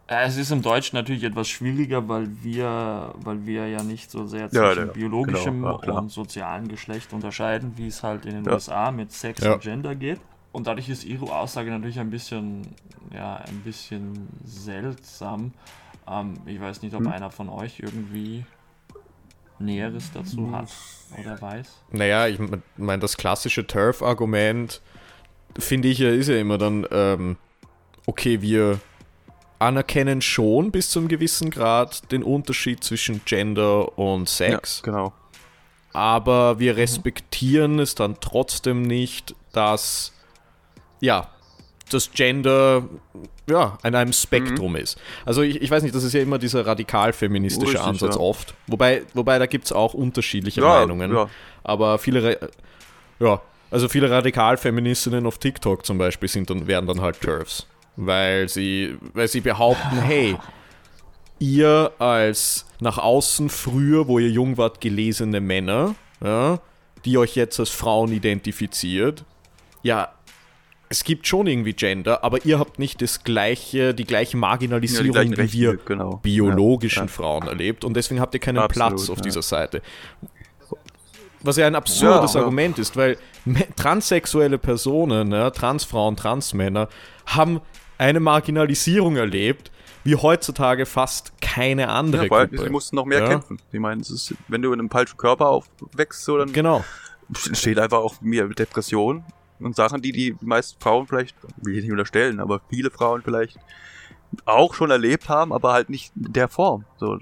Es 0.07 0.37
ist 0.37 0.51
im 0.51 0.61
Deutschen 0.61 0.97
natürlich 0.97 1.25
etwas 1.25 1.49
schwieriger, 1.49 2.07
weil 2.09 2.29
wir, 2.43 3.15
weil 3.17 3.47
wir 3.47 3.69
ja 3.69 3.83
nicht 3.83 4.11
so 4.11 4.27
sehr 4.27 4.43
Ja, 4.53 4.71
zwischen 4.71 4.87
ja, 4.87 4.93
biologischem 4.93 5.63
genau, 5.63 5.81
ja, 5.83 5.93
und 5.93 6.11
sozialen 6.11 6.69
Geschlecht 6.69 7.13
unterscheiden, 7.13 7.73
wie 7.77 7.87
es 7.87 8.03
halt 8.03 8.27
in 8.27 8.35
den 8.35 8.47
Ja. 8.47 8.53
USA 8.55 8.91
mit 8.91 9.13
Sex 9.13 9.43
Ja. 9.43 9.55
und 9.55 9.63
Gender 9.63 9.95
geht. 9.95 10.21
Und 10.53 10.67
dadurch 10.67 10.89
ist 10.91 11.05
ihre 11.05 11.35
Aussage 11.35 11.71
natürlich 11.71 11.99
ein 11.99 12.11
bisschen, 12.11 12.63
ja, 13.15 13.37
ein 13.37 13.63
bisschen 13.63 14.29
seltsam. 14.45 15.53
Ähm, 16.07 16.35
ich 16.45 16.61
weiß 16.61 16.83
nicht, 16.83 16.95
ob 16.95 17.01
Hm. 17.01 17.09
einer 17.09 17.31
von 17.31 17.49
euch 17.49 17.81
irgendwie 17.81 18.45
Näheres 19.59 20.11
dazu 20.13 20.53
hat 20.53 20.69
oder 21.19 21.41
weiß. 21.41 21.67
Naja, 21.93 22.27
ich 22.29 22.39
meine, 22.77 23.01
das 23.01 23.17
klassische 23.17 23.67
Turf-Argument, 23.67 24.83
finde 25.59 25.89
ich 25.89 25.99
ja, 25.99 26.11
ist 26.11 26.29
ja 26.29 26.37
immer 26.37 26.59
dann, 26.59 26.87
ähm, 26.91 27.37
okay, 28.07 28.43
wir 28.43 28.81
anerkennen 29.65 30.21
schon 30.23 30.71
bis 30.71 30.91
zum 30.91 31.09
gewissen 31.09 31.51
Grad 31.51 32.11
den 32.13 32.23
Unterschied 32.23 32.85
zwischen 32.85 33.25
Gender 33.25 33.99
und 33.99 34.29
Sex, 34.29 34.83
ja, 34.85 34.93
genau. 34.93 35.13
aber 35.93 36.59
wir 36.59 36.77
respektieren 36.77 37.79
es 37.79 37.95
dann 37.95 38.17
trotzdem 38.21 38.83
nicht, 38.83 39.35
dass, 39.53 40.13
ja, 41.01 41.29
das 41.91 42.11
Gender 42.13 42.85
ja, 43.47 43.79
an 43.83 43.95
einem 43.95 44.13
Spektrum 44.13 44.77
ist. 44.77 44.99
Also 45.25 45.43
ich, 45.43 45.61
ich 45.61 45.71
weiß 45.71 45.83
nicht, 45.83 45.95
das 45.95 46.03
ist 46.03 46.15
ja 46.15 46.21
immer 46.21 46.39
dieser 46.39 46.67
radikal-feministische 46.67 47.81
Ansatz 47.81 48.15
ja. 48.15 48.21
oft. 48.21 48.55
Wobei, 48.67 49.03
wobei 49.13 49.39
da 49.39 49.47
gibt 49.47 49.67
es 49.67 49.73
auch 49.73 49.95
unterschiedliche 49.95 50.61
Ja, 50.61 50.81
Meinungen. 50.81 51.13
ja. 51.13 51.29
Aber 51.63 51.99
viele, 51.99 52.39
ja, 53.21 53.41
also 53.71 53.89
viele 53.89 54.11
Radikalfeministinnen 54.11 55.27
auf 55.27 55.39
TikTok 55.39 55.85
zum 55.85 55.99
Beispiel 55.99 56.29
sind 56.29 56.49
dann, 56.49 56.67
werden 56.67 56.87
dann 56.87 57.01
halt 57.01 57.21
TERFs. 57.21 57.67
Weil 57.97 58.49
sie, 58.49 58.97
weil 59.13 59.29
sie 59.29 59.41
behaupten, 59.41 60.01
hey, 60.01 60.37
ihr 61.39 61.93
als 61.99 62.67
nach 62.81 62.99
außen 62.99 63.49
früher, 63.49 64.09
wo 64.09 64.19
ihr 64.19 64.31
jung 64.31 64.57
wart, 64.57 64.81
gelesene 64.81 65.41
Männer, 65.41 65.95
ja, 66.23 66.59
die 67.05 67.19
euch 67.19 67.37
jetzt 67.37 67.61
als 67.61 67.71
Frauen 67.71 68.13
identifiziert, 68.13 69.25
ja, 69.83 70.11
es 70.89 71.05
gibt 71.05 71.27
schon 71.27 71.47
irgendwie 71.47 71.73
Gender, 71.73 72.23
aber 72.23 72.45
ihr 72.45 72.59
habt 72.59 72.79
nicht 72.79 73.03
das 73.03 73.25
gleiche, 73.25 73.95
die 73.95 74.05
gleiche 74.05 74.37
Marginalisierung, 74.37 75.13
gleichen 75.13 75.33
wie 75.33 75.41
Rechte, 75.41 75.59
wir 75.59 75.77
genau. 75.77 76.17
biologischen 76.23 77.05
Ja, 77.05 77.07
ja. 77.07 77.13
Frauen 77.13 77.47
erlebt 77.49 77.85
und 77.85 77.95
deswegen 77.95 78.21
habt 78.21 78.35
ihr 78.35 78.41
keinen 78.41 78.59
Absolut, 78.59 78.91
Platz 78.91 79.11
auf 79.11 79.19
ja. 79.19 79.23
dieser 79.23 79.43
Seite. 79.43 79.83
Was 81.43 81.57
ja 81.57 81.67
ein 81.67 81.75
absurdes 81.75 82.35
Ja, 82.35 82.41
ja. 82.41 82.45
Argument 82.45 82.79
ist, 82.79 82.97
weil 82.97 83.19
transsexuelle 83.77 84.59
Personen, 84.59 85.33
ja, 85.33 85.51
Transfrauen, 85.51 86.17
Transmänner, 86.17 86.89
haben 87.27 87.61
eine 87.99 88.21
Marginalisierung 88.21 89.17
erlebt, 89.17 89.71
wie 90.05 90.17
heutzutage 90.17 90.85
fast 90.87 91.33
keine 91.41 91.89
andere 91.89 92.25
Ja, 92.25 92.31
weil 92.31 92.49
Gruppe. 92.49 92.63
sie 92.65 92.71
mussten 92.71 92.97
noch 92.97 93.05
mehr 93.07 93.21
Ja. 93.23 93.29
kämpfen. 93.29 93.59
Ich 93.73 93.81
meine, 93.81 94.01
es 94.03 94.11
ist, 94.11 94.35
wenn 94.49 94.61
du 94.63 94.73
in 94.73 94.81
einem 94.81 94.91
falschen 94.91 95.17
Körper 95.17 95.49
aufwächst, 95.49 96.25
so, 96.25 96.37
dann 96.37 96.53
Genau. 96.53 96.85
steht 97.53 97.79
einfach 97.79 97.99
auch 97.99 98.21
mir 98.21 98.49
Depression 98.49 99.25
und 99.61 99.75
Sachen, 99.77 100.03
die 100.03 100.13
die 100.13 100.37
meisten 100.43 100.81
Frauen 100.81 101.07
vielleicht, 101.07 101.37
will 101.57 101.77
ich 101.77 101.83
nicht 101.85 101.93
unterstellen, 101.93 102.41
aber 102.41 102.61
viele 102.69 102.91
Frauen 102.91 103.23
vielleicht 103.23 103.57
auch 104.45 104.75
schon 104.75 104.91
erlebt 104.91 105.29
haben, 105.29 105.53
aber 105.53 105.73
halt 105.73 105.89
nicht 105.89 106.13
in 106.17 106.33
der 106.33 106.49
Form. 106.49 106.85
So. 106.99 107.19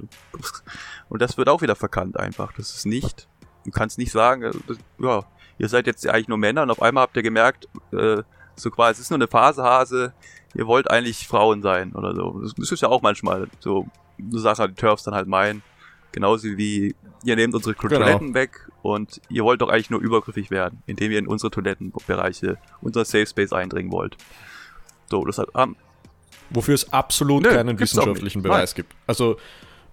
Und 1.09 1.23
das 1.23 1.37
wird 1.37 1.49
auch 1.49 1.61
wieder 1.63 1.77
verkannt 1.77 2.19
einfach. 2.19 2.53
Das 2.55 2.75
ist 2.75 2.87
nicht, 2.87 3.29
du 3.65 3.71
kannst 3.71 3.99
nicht 3.99 4.11
sagen, 4.13 4.43
äh, 4.43 4.51
das, 4.67 4.79
ja, 4.99 5.23
ihr 5.59 5.69
seid 5.69 5.87
jetzt 5.87 6.07
eigentlich 6.09 6.29
nur 6.29 6.39
Männer 6.39 6.63
und 6.63 6.71
auf 6.71 6.81
einmal 6.83 7.03
habt 7.03 7.17
ihr 7.17 7.23
gemerkt, 7.23 7.69
äh, 7.93 8.23
so 8.57 8.71
quasi, 8.71 8.93
es 8.93 9.01
ist 9.01 9.11
nur 9.11 9.19
eine 9.19 9.29
Phasehase, 9.29 10.15
ihr 10.55 10.67
wollt 10.67 10.91
eigentlich 10.91 11.27
Frauen 11.27 11.63
sein 11.63 11.93
oder 11.93 12.15
so. 12.15 12.41
Das, 12.57 12.71
ist 12.71 12.81
ja 12.81 12.89
auch 12.89 13.03
manchmal 13.03 13.49
so 13.61 13.87
eine 14.19 14.39
Sache, 14.39 14.69
die 14.69 14.75
Turfs 14.75 15.03
dann 15.05 15.15
halt 15.15 15.29
meinen. 15.29 15.63
Genauso 16.13 16.45
wie 16.45 16.95
ihr 17.25 17.37
nehmt 17.37 17.55
unsere 17.55 17.75
Genau. 17.75 17.99
Toiletten 17.99 18.35
weg 18.35 18.69
und 18.83 19.21
ihr 19.29 19.45
wollt 19.45 19.63
doch 19.63 19.69
eigentlich 19.69 19.91
nur 19.91 20.01
übergriffig 20.01 20.51
werden, 20.51 20.83
indem 20.87 21.11
ihr 21.13 21.19
in 21.19 21.27
unsere 21.27 21.51
Toilettenbereiche, 21.51 22.59
unser 22.83 23.05
Safe 23.05 23.27
Space 23.27 23.53
eindringen 23.53 23.91
wollt. 23.93 24.17
So, 25.09 25.25
das 25.25 25.39
hat, 25.39 25.49
ähm, 25.57 25.77
Wofür 26.51 26.75
es 26.75 26.93
absolut 26.93 27.45
Nö, 27.45 27.51
keinen 27.51 27.79
wissenschaftlichen. 27.79 28.43
Beweis 28.43 28.75
gibt. 28.75 28.95
Also 29.07 29.39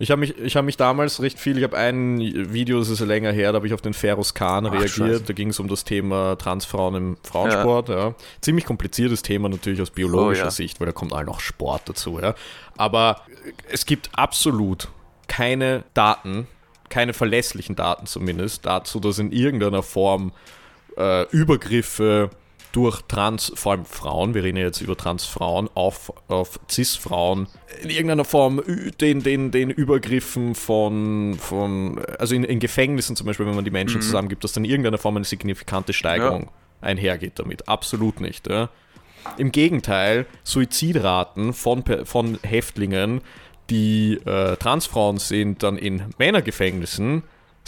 ich 0.02 0.12
habe 0.12 0.22
mich, 0.22 0.38
ich 0.38 0.56
hab 0.56 0.64
mich 0.64 0.78
damals 0.78 1.22
recht 1.22 1.38
viel, 1.38 1.58
ich 1.58 1.64
habe 1.66 1.78
ein 1.78 2.20
Video, 2.54 2.80
das 2.80 2.88
ist 2.88 3.02
ja 3.02 3.06
länger 3.06 3.34
her, 3.34 3.52
da 3.52 3.58
habe 3.58 3.68
ich 3.68 3.74
auf 3.74 3.82
den 3.82 3.93
Ferus 3.93 4.34
Khan 4.34 4.66
Ach, 4.66 4.72
reagiert. 4.72 4.91
Scheiße. 4.91 5.24
Da 5.24 5.34
ging 5.34 5.50
es 5.50 5.60
um 5.60 5.68
das 5.68 5.84
Thema 5.84 6.38
Transfrauen 6.38 6.95
im 6.95 7.18
Frauensport. 7.24 7.89
Ja. 7.89 8.16
Ziemlich 8.39 8.66
kompliziertes 8.66 9.22
Thema 9.24 9.50
natürlich 9.50 9.82
aus 9.82 9.91
biologischer 9.91 10.43
Oh, 10.43 10.45
ja. 10.45 10.52
Sicht, 10.52 10.80
weil 10.80 10.88
da 10.88 10.93
kommt 10.93 11.12
all 11.12 11.26
noch 11.26 11.41
Sport 11.41 11.89
dazu. 11.89 12.18
Ja. 12.22 12.34
Aber 12.78 13.22
es 13.70 13.86
gibt 13.86 14.10
absolut 14.14 14.88
keine 15.28 15.84
Daten, 15.93 16.47
keine 16.88 17.14
verlässlichen 17.14 17.76
Daten 17.76 18.06
zumindest, 18.06 18.66
dazu, 18.66 19.02
dass 19.02 19.20
in 19.20 19.34
irgendeiner 19.34 19.84
Form 19.84 20.32
äh, 20.97 21.28
Übergriffe 21.32 22.30
durch 22.72 23.01
Trans, 23.03 23.51
vor 23.55 23.72
allem 23.74 23.86
Frauen, 23.86 24.34
wir 24.34 24.43
reden 24.43 24.57
ja 24.57 24.65
jetzt 24.65 24.82
über 24.82 24.95
Transfrauen, 24.95 25.70
auf, 25.74 26.13
auf 26.28 26.59
Cis-Frauen, 26.70 27.47
in 27.82 27.89
irgendeiner 27.89 28.26
Form 28.26 28.61
den, 29.01 29.24
den, 29.24 29.51
den 29.51 29.70
Übergriffen 29.70 30.55
von, 30.55 31.38
von 31.39 31.99
also 32.20 32.36
in, 32.36 32.43
in 32.43 32.59
Gefängnissen 32.59 33.15
zum 33.15 33.26
Beispiel, 33.26 33.45
wenn 33.45 33.55
man 33.55 33.65
die 33.65 33.72
Menschen 33.72 34.01
zusammengibt, 34.01 34.43
dass 34.43 34.53
dann 34.53 34.65
in 34.65 34.72
irgendeiner 34.72 34.97
Form 34.97 35.15
eine 35.15 35.26
signifikante 35.26 35.93
Steigerung 35.93 36.49
einhergeht 36.82 37.39
damit. 37.39 37.67
Absolut 37.67 38.22
nicht. 38.22 38.47
Ja. 38.47 38.70
Im 39.38 39.51
Gegenteil, 39.51 40.26
Suizidraten 40.43 41.53
von, 41.53 41.84
von 42.05 42.39
Häftlingen 42.43 43.22
die 43.70 44.13
äh, 44.26 44.55
Transfrauen 44.57 45.17
sind 45.17 45.63
dann 45.63 45.78
in 45.78 46.03
Männergefängnissen, 46.17 47.24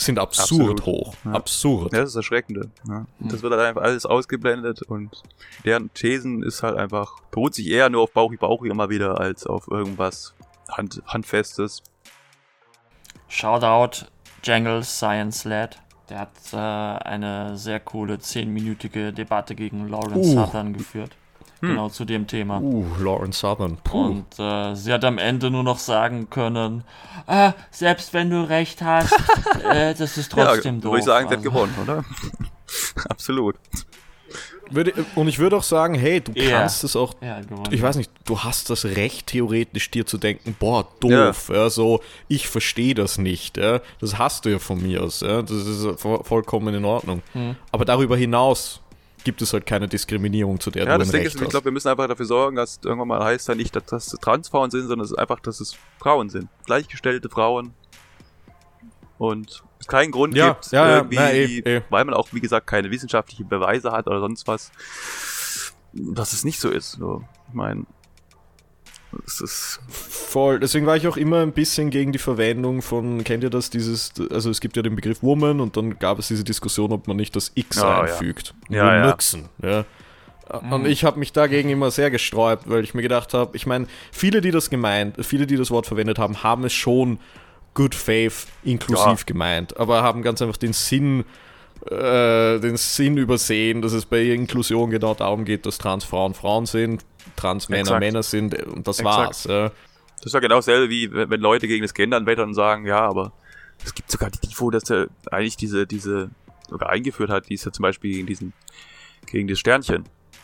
sind 0.06 0.20
absurd 0.20 0.80
Absolut. 0.80 0.86
hoch. 0.86 1.16
Ja. 1.26 1.32
Absurd. 1.34 1.94
Ja, 1.94 2.00
das 2.00 2.10
ist 2.10 2.16
das 2.16 2.20
Erschreckende. 2.26 2.70
Ja. 2.88 3.06
Das 3.20 3.42
wird 3.42 3.54
halt 3.54 3.64
einfach 3.64 3.82
alles 3.84 4.06
ausgeblendet 4.06 4.82
und 4.84 5.24
deren 5.66 5.94
Thesen 5.94 6.44
ist 6.44 6.64
halt 6.64 6.78
einfach, 6.78 7.20
beruht 7.32 7.54
sich 7.56 7.68
eher 7.68 7.90
nur 7.90 8.04
auf 8.04 8.12
Bauchi 8.12 8.38
Bauchi 8.38 8.70
immer 8.70 8.90
wieder 8.90 9.20
als 9.20 9.46
auf 9.46 9.68
irgendwas 9.70 10.34
Hand, 10.70 11.02
Handfestes. 11.06 11.84
Shoutout 13.28 14.06
Jangle 14.44 14.84
Science 14.84 15.44
Lad. 15.46 15.80
Der 16.10 16.20
hat 16.20 16.32
äh, 16.52 16.58
eine 16.58 17.58
sehr 17.58 17.80
coole 17.80 18.16
10-minütige 18.16 19.12
Debatte 19.12 19.56
gegen 19.56 19.88
Lawrence 19.88 20.32
Uh. 20.32 20.46
Southern 20.46 20.74
geführt. 20.74 21.16
Genau 21.62 21.90
zu 21.90 22.06
dem 22.06 22.26
Thema. 22.28 22.60
Uh, 22.60 22.86
Lawrence 23.00 23.40
Southern. 23.40 23.78
Puh. 23.84 24.06
Und 24.08 24.40
äh, 24.40 24.74
sie 24.76 24.92
hat 24.92 25.06
am 25.06 25.18
Ende 25.20 25.52
nur 25.52 25.64
noch 25.64 25.78
sagen 25.80 26.30
können, 26.30 26.84
ah, 27.28 27.54
selbst 27.70 28.14
wenn 28.14 28.30
du 28.32 28.42
recht 28.50 28.82
hast, 28.82 29.14
äh, 29.72 29.94
das 29.94 30.18
ist 30.18 30.32
trotzdem 30.32 30.76
ja, 30.76 30.82
doof. 30.82 30.92
würde 30.94 31.00
ich 31.00 31.06
sagen, 31.06 31.28
sie 31.30 31.36
hat 31.36 31.40
Also, 31.46 31.50
gewonnen, 31.52 31.76
oder? 31.84 32.04
Absolut. 33.10 33.56
Würde, 34.74 34.94
und 35.16 35.28
ich 35.28 35.38
würde 35.38 35.58
auch 35.58 35.64
sagen, 35.64 35.96
hey, 35.96 36.22
du 36.22 36.32
Ja. 36.34 36.60
kannst 36.62 36.84
es 36.86 36.96
auch 36.96 37.14
Ja, 37.22 37.42
ich 37.72 37.82
weiß 37.82 37.98
nicht, 37.98 38.10
du 38.26 38.40
hast 38.40 38.70
das 38.70 38.86
Recht, 38.86 39.28
theoretisch 39.28 39.92
dir 39.92 40.06
zu 40.06 40.18
denken, 40.18 40.56
boah, 40.58 40.88
doof, 41.02 41.50
ja. 41.54 41.70
so, 41.70 42.00
ich 42.30 42.48
verstehe 42.48 42.94
das 42.96 43.18
nicht, 43.18 43.58
ja. 43.58 43.82
das 44.00 44.18
hast 44.18 44.46
du 44.46 44.50
ja 44.50 44.60
von 44.60 44.82
mir 44.82 45.04
aus, 45.04 45.20
ja. 45.20 45.42
das 45.42 45.52
ist 45.52 45.86
vo- 45.86 46.24
vollkommen 46.24 46.74
in 46.74 46.86
Ordnung. 46.86 47.22
Hm. 47.34 47.56
Aber 47.74 47.84
darüber 47.84 48.16
hinaus 48.16 48.81
gibt 49.24 49.42
es 49.42 49.54
halt 49.54 49.66
keine 49.66 49.88
Diskriminierung, 49.88 50.60
zu 50.60 50.72
der 50.72 50.86
Ja, 50.86 50.94
du 50.94 51.00
das 51.00 51.12
Ding 51.12 51.22
Recht 51.22 51.36
ist, 51.36 51.42
ich 51.42 51.50
glaube, 51.50 51.66
wir 51.66 51.72
müssen 51.72 51.88
einfach 51.88 52.08
dafür 52.08 52.26
sorgen, 52.26 52.56
dass 52.56 52.80
irgendwann 52.84 53.08
mal 53.08 53.24
heißt 53.24 53.48
ja 53.48 53.56
nicht, 53.56 53.76
dass 53.76 53.86
das 53.86 54.08
Transfrauen 54.08 54.72
sind, 54.72 54.82
sondern 54.88 55.06
es 55.06 55.12
ist 55.12 55.18
einfach, 55.18 55.40
dass 55.40 55.60
es 55.60 55.78
Frauen 56.00 56.30
sind. 56.30 56.50
Gleichgestellte 56.66 57.30
Frauen. 57.30 57.74
Und 59.18 59.64
es 59.80 59.88
keinen 59.88 60.12
Grund 60.12 60.36
Ja, 60.36 60.54
gibt, 60.54 60.72
ja, 60.72 60.98
irgendwie, 60.98 61.16
na, 61.16 61.32
eh, 61.32 61.60
eh. 61.60 61.82
weil 61.90 62.06
man 62.06 62.14
auch, 62.14 62.30
wie 62.32 62.40
gesagt, 62.40 62.68
keine 62.68 62.90
wissenschaftlichen 62.90 63.48
Beweise 63.48 63.92
hat 63.92 64.08
oder 64.08 64.20
sonst 64.20 64.48
was, 64.48 64.72
dass 65.94 66.34
es 66.34 66.44
nicht 66.44 66.60
so 66.60 66.70
ist. 66.70 66.94
So, 66.94 67.24
ich 67.48 67.54
meine, 67.54 67.86
es 69.26 69.42
ist, 69.42 69.80
Voll, 69.90 70.60
deswegen 70.60 70.86
war 70.86 70.96
ich 70.96 71.08
auch 71.08 71.18
immer 71.18 71.40
ein 71.42 71.52
bisschen 71.52 71.90
gegen 71.90 72.12
die 72.12 72.20
Verwendung 72.20 72.82
von, 72.82 73.24
kennt 73.24 73.44
ihr 73.44 73.50
das, 73.50 73.70
dieses, 73.70 74.14
also 74.32 74.50
es 74.50 74.62
gibt 74.62 74.78
ja 74.78 74.84
den 74.84 74.96
Begriff 74.96 75.22
Woman 75.22 75.60
und 75.60 75.76
dann 75.78 76.00
gab 76.00 76.20
es 76.20 76.28
diese 76.28 76.44
Diskussion, 76.44 76.92
ob 76.92 77.08
man 77.08 77.18
nicht 77.18 77.36
das 77.36 77.52
X 77.56 77.78
ja. 77.78 78.02
einfügt. 78.02 78.54
Ja, 78.70 78.96
ja. 78.96 79.08
Nixon, 79.08 79.50
ja. 79.62 79.86
Und 80.70 80.86
ich 80.86 81.06
habe 81.06 81.18
mich 81.18 81.32
dagegen 81.32 81.70
immer 81.70 81.92
sehr 81.92 82.12
gesträubt, 82.12 82.70
weil 82.70 82.84
ich 82.84 82.94
mir 82.94 83.02
gedacht 83.02 83.34
habe, 83.34 83.56
ich 83.56 83.66
meine, 83.66 83.88
viele, 84.12 84.42
die 84.42 84.52
das 84.52 84.70
gemeint, 84.70 85.16
viele, 85.26 85.48
die 85.48 85.56
das 85.56 85.72
Wort 85.72 85.86
verwendet 85.88 86.20
haben, 86.20 86.44
haben 86.44 86.66
es 86.66 86.74
schon 86.74 87.20
good 87.74 87.96
faith 87.96 88.48
inklusiv 88.64 89.06
Ja. 89.20 89.26
gemeint, 89.26 89.78
aber 89.78 90.04
haben 90.04 90.22
ganz 90.22 90.42
einfach 90.42 90.58
den 90.58 90.74
Sinn, 90.74 91.24
äh, 91.90 92.60
den 92.60 92.78
Sinn 92.78 93.18
übersehen, 93.18 93.82
dass 93.82 93.94
es 93.94 94.06
bei 94.06 94.22
Inklusion 94.24 94.90
genau 94.90 95.14
darum 95.14 95.46
geht, 95.46 95.66
dass 95.66 95.78
Transfrauen 95.78 96.34
Frauen 96.34 96.66
sind, 96.66 97.06
Transmänner 97.36 97.82
Exakt. 97.82 98.00
Männer 98.00 98.24
sind 98.24 98.54
äh, 98.54 98.64
und 98.64 98.88
das 98.88 99.00
Exakt. 99.00 99.18
war's. 99.18 99.44
Ja. 99.46 99.72
das 100.18 100.26
ist 100.28 100.34
ja 100.34 100.40
genau 100.40 100.56
dasselbe, 100.56 100.90
wie 100.90 101.12
wenn 101.12 101.42
Leute 101.42 101.68
gegen 101.68 101.82
das 101.84 101.94
Gendern 101.94 102.26
wettern 102.26 102.50
und 102.50 102.56
sagen, 102.56 102.86
ja, 102.86 103.00
aber 103.02 103.34
es 103.84 103.94
gibt 103.94 104.12
sogar 104.12 104.30
die 104.30 104.40
DIFO, 104.40 104.70
dass 104.70 104.90
er 104.90 105.08
eigentlich 105.32 105.58
diese, 105.58 105.88
diese, 105.88 106.30
sogar 106.70 106.90
eingeführt 106.90 107.30
hat, 107.30 107.50
die 107.50 107.56
ist 107.56 107.66
ja 107.66 107.72
zum 107.72 107.84
Beispiel 107.84 108.14
gegen 108.14 108.28
diesen, 108.28 108.54
gegen 109.26 109.48
das 109.48 109.60
Sternchen, 109.60 110.04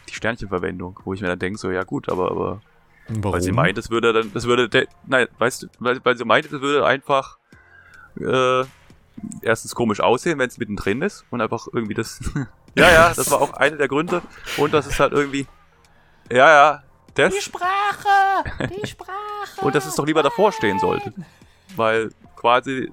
die 0.09 0.13
Sternchenverwendung, 0.15 0.99
wo 1.03 1.13
ich 1.13 1.21
mir 1.21 1.27
dann 1.27 1.39
denke, 1.39 1.59
so, 1.59 1.69
ja 1.69 1.83
gut, 1.83 2.09
aber, 2.09 2.31
aber 2.31 2.61
Warum? 3.09 3.33
Weil 3.33 3.41
sie 3.41 3.53
meint, 3.53 3.77
es 3.77 3.89
würde 3.89 4.11
dann, 4.11 4.33
das 4.33 4.45
würde, 4.45 4.67
de- 4.67 4.87
nein, 5.05 5.27
weißt 5.37 5.63
du, 5.63 5.67
weil, 5.79 5.99
weil 6.03 6.17
sie 6.17 6.25
meinte, 6.25 6.53
es 6.53 6.61
würde 6.61 6.85
einfach, 6.85 7.37
äh, 8.19 8.63
erstens 9.41 9.75
komisch 9.75 9.99
aussehen, 9.99 10.39
wenn 10.39 10.47
es 10.47 10.57
mittendrin 10.57 11.01
ist 11.01 11.25
und 11.31 11.41
einfach 11.41 11.67
irgendwie 11.71 11.93
das, 11.93 12.19
ja, 12.75 12.91
ja, 12.91 13.13
das 13.13 13.29
war 13.31 13.41
auch 13.41 13.53
einer 13.53 13.77
der 13.77 13.87
Gründe 13.87 14.21
und 14.57 14.73
das 14.73 14.87
ist 14.87 14.99
halt 14.99 15.13
irgendwie, 15.13 15.47
ja, 16.31 16.49
ja, 16.49 16.83
das, 17.13 17.33
Die 17.33 17.41
Sprache! 17.41 18.43
Die 18.81 18.87
Sprache! 18.87 19.61
und 19.61 19.75
dass 19.75 19.85
es 19.85 19.95
doch 19.95 20.05
lieber 20.05 20.23
davor 20.23 20.51
stehen 20.51 20.79
sollte, 20.79 21.13
weil 21.75 22.11
quasi, 22.35 22.91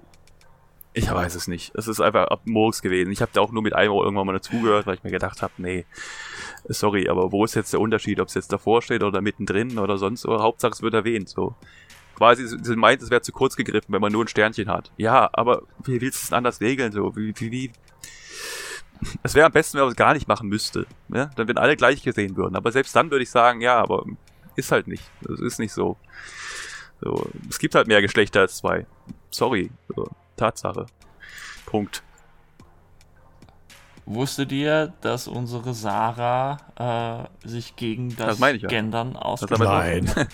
ich 0.94 1.10
weiß 1.10 1.34
es 1.34 1.48
nicht, 1.48 1.74
es 1.74 1.88
ist 1.88 2.00
einfach 2.00 2.28
ab 2.28 2.42
Murks 2.44 2.80
gewesen. 2.80 3.10
Ich 3.10 3.20
habe 3.20 3.32
da 3.34 3.40
auch 3.40 3.50
nur 3.50 3.62
mit 3.62 3.74
einem 3.74 3.92
Ohr 3.92 4.04
irgendwann 4.04 4.26
mal 4.26 4.32
dazugehört, 4.32 4.86
weil 4.86 4.94
ich 4.94 5.02
mir 5.02 5.10
gedacht 5.10 5.42
habe, 5.42 5.52
nee, 5.58 5.84
sorry, 6.68 7.08
aber 7.08 7.32
wo 7.32 7.44
ist 7.44 7.54
jetzt 7.54 7.72
der 7.72 7.80
Unterschied, 7.80 8.20
ob 8.20 8.28
es 8.28 8.34
jetzt 8.34 8.52
davor 8.52 8.80
steht 8.80 9.02
oder 9.02 9.20
mittendrin 9.20 9.78
oder 9.78 9.98
sonst, 9.98 10.24
oder 10.24 10.42
Hauptsache 10.42 10.72
es 10.72 10.82
wird 10.82 10.94
erwähnt, 10.94 11.28
so. 11.28 11.54
Quasi, 12.14 12.46
sie 12.46 12.76
meint, 12.76 13.02
es 13.02 13.10
wäre 13.10 13.22
zu 13.22 13.32
kurz 13.32 13.56
gegriffen, 13.56 13.92
wenn 13.92 14.00
man 14.00 14.12
nur 14.12 14.24
ein 14.24 14.28
Sternchen 14.28 14.68
hat. 14.68 14.92
Ja, 14.96 15.28
aber 15.32 15.62
wie 15.84 16.00
willst 16.00 16.20
du 16.20 16.24
es 16.24 16.28
denn 16.28 16.36
anders 16.36 16.60
regeln, 16.60 16.92
so? 16.92 17.14
Wie, 17.16 17.34
wie, 17.36 17.50
wie? 17.50 17.72
Es 19.22 19.34
wäre 19.34 19.46
am 19.46 19.52
besten, 19.52 19.78
wenn 19.78 19.84
man 19.84 19.90
es 19.90 19.96
gar 19.96 20.14
nicht 20.14 20.28
machen 20.28 20.48
müsste, 20.48 20.86
ne? 21.08 21.30
Dann, 21.36 21.48
wenn 21.48 21.58
alle 21.58 21.76
gleich 21.76 22.02
gesehen 22.02 22.36
würden. 22.36 22.56
Aber 22.56 22.70
selbst 22.72 22.94
dann 22.94 23.10
würde 23.10 23.24
ich 23.24 23.30
sagen, 23.30 23.60
ja, 23.60 23.80
aber 23.80 24.04
ist 24.56 24.70
halt 24.72 24.86
nicht. 24.86 25.02
Das 25.22 25.40
ist 25.40 25.58
nicht 25.58 25.72
so. 25.72 25.96
so. 27.00 27.28
Es 27.48 27.58
gibt 27.58 27.74
halt 27.74 27.88
mehr 27.88 28.00
Geschlechter 28.00 28.40
als 28.40 28.56
zwei. 28.58 28.86
Sorry. 29.30 29.70
So. 29.94 30.08
Tatsache. 30.36 30.86
Punkt. 31.66 32.02
Wusstet 34.06 34.52
ihr, 34.52 34.92
dass 35.00 35.28
unsere 35.28 35.72
Sarah 35.72 37.28
äh, 37.42 37.48
sich 37.48 37.74
gegen 37.74 38.14
das, 38.16 38.26
Das 38.26 38.38
meine 38.38 38.56
ich 38.56 38.62
ja. 38.62 38.68
Gendern 38.68 39.16
ausgesprochen 39.16 39.68
hat? 39.68 40.16
Nein. 40.16 40.28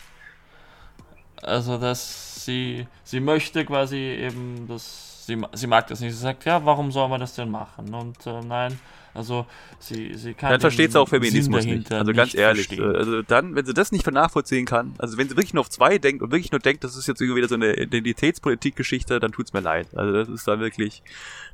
Also, 1.42 1.78
dass 1.78 2.44
sie, 2.44 2.86
sie 3.04 3.20
möchte 3.20 3.64
quasi 3.64 3.96
eben, 3.96 4.66
dass 4.68 5.26
sie, 5.26 5.40
sie 5.52 5.66
mag 5.66 5.86
das 5.88 6.00
nicht. 6.00 6.12
Sie 6.12 6.18
sagt, 6.18 6.44
ja, 6.44 6.64
warum 6.64 6.92
soll 6.92 7.08
man 7.08 7.20
das 7.20 7.34
denn 7.34 7.50
machen? 7.50 7.92
Und 7.94 8.26
äh, 8.26 8.40
nein, 8.42 8.78
also 9.14 9.46
sie, 9.78 10.14
sie 10.14 10.34
kann. 10.34 10.50
Dann 10.50 10.60
versteht 10.60 10.92
sie 10.92 11.00
auch 11.00 11.08
Feminismus 11.08 11.64
nicht. 11.64 11.90
Also 11.92 12.12
ganz 12.12 12.32
nicht 12.32 12.40
ehrlich. 12.40 12.66
verstehen. 12.68 12.94
äh, 12.94 12.98
Also 12.98 13.22
dann, 13.22 13.54
wenn 13.54 13.66
sie 13.66 13.74
das 13.74 13.92
nicht 13.92 14.06
nachvollziehen 14.10 14.66
kann, 14.66 14.94
also 14.98 15.18
wenn 15.18 15.28
sie 15.28 15.36
wirklich 15.36 15.54
nur 15.54 15.62
auf 15.62 15.70
zwei 15.70 15.98
denkt 15.98 16.22
und 16.22 16.30
wirklich 16.30 16.52
nur 16.52 16.60
denkt, 16.60 16.84
das 16.84 16.96
ist 16.96 17.08
jetzt 17.08 17.20
irgendwie 17.20 17.38
wieder 17.38 17.48
so 17.48 17.56
eine 17.56 17.74
Identitätspolitik-Geschichte, 17.74 19.18
dann 19.20 19.32
tut's 19.32 19.52
mir 19.52 19.60
leid. 19.60 19.88
Also 19.96 20.12
das 20.12 20.28
ist 20.28 20.46
dann 20.46 20.60
wirklich, 20.60 21.02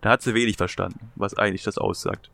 da 0.03 0.11
hat 0.11 0.23
sie 0.23 0.35
wenig 0.35 0.57
verstanden, 0.57 1.13
was 1.15 1.35
eigentlich 1.37 1.63
das 1.63 1.79
aussagt. 1.79 2.31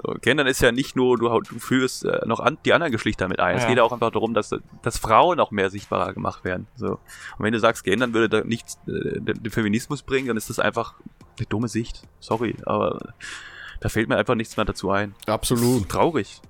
So, 0.00 0.14
Gendern 0.20 0.46
ist 0.46 0.60
ja 0.62 0.70
nicht 0.70 0.94
nur, 0.96 1.18
du, 1.18 1.28
du 1.40 1.58
führst 1.58 2.04
äh, 2.04 2.20
noch 2.24 2.38
an, 2.40 2.56
die 2.64 2.72
anderen 2.72 2.92
Geschlechter 2.92 3.26
mit 3.28 3.40
ein. 3.40 3.56
Es 3.56 3.64
Ja. 3.64 3.68
geht 3.68 3.80
auch 3.80 3.90
einfach 3.92 4.12
darum, 4.12 4.32
dass, 4.32 4.54
dass 4.82 4.96
Frauen 4.98 5.40
auch 5.40 5.50
mehr 5.50 5.70
sichtbarer 5.70 6.12
gemacht 6.14 6.44
werden. 6.44 6.68
So. 6.76 6.90
Und 6.92 7.00
wenn 7.40 7.52
du 7.52 7.58
sagst, 7.58 7.82
Gendern 7.84 8.14
würde 8.14 8.28
da 8.28 8.44
nichts, 8.46 8.78
äh, 8.86 9.20
den 9.20 9.50
Feminismus 9.50 10.02
bringen, 10.02 10.28
dann 10.28 10.36
ist 10.36 10.50
das 10.50 10.60
einfach 10.60 10.94
eine 11.38 11.46
dumme 11.46 11.66
Sicht. 11.68 12.02
Sorry, 12.20 12.54
aber 12.64 13.12
da 13.80 13.88
fällt 13.88 14.08
mir 14.08 14.16
einfach 14.16 14.36
nichts 14.36 14.56
mehr 14.56 14.66
dazu 14.66 14.88
ein. 14.90 15.14
Absolut. 15.26 15.88
Traurig. 15.88 16.40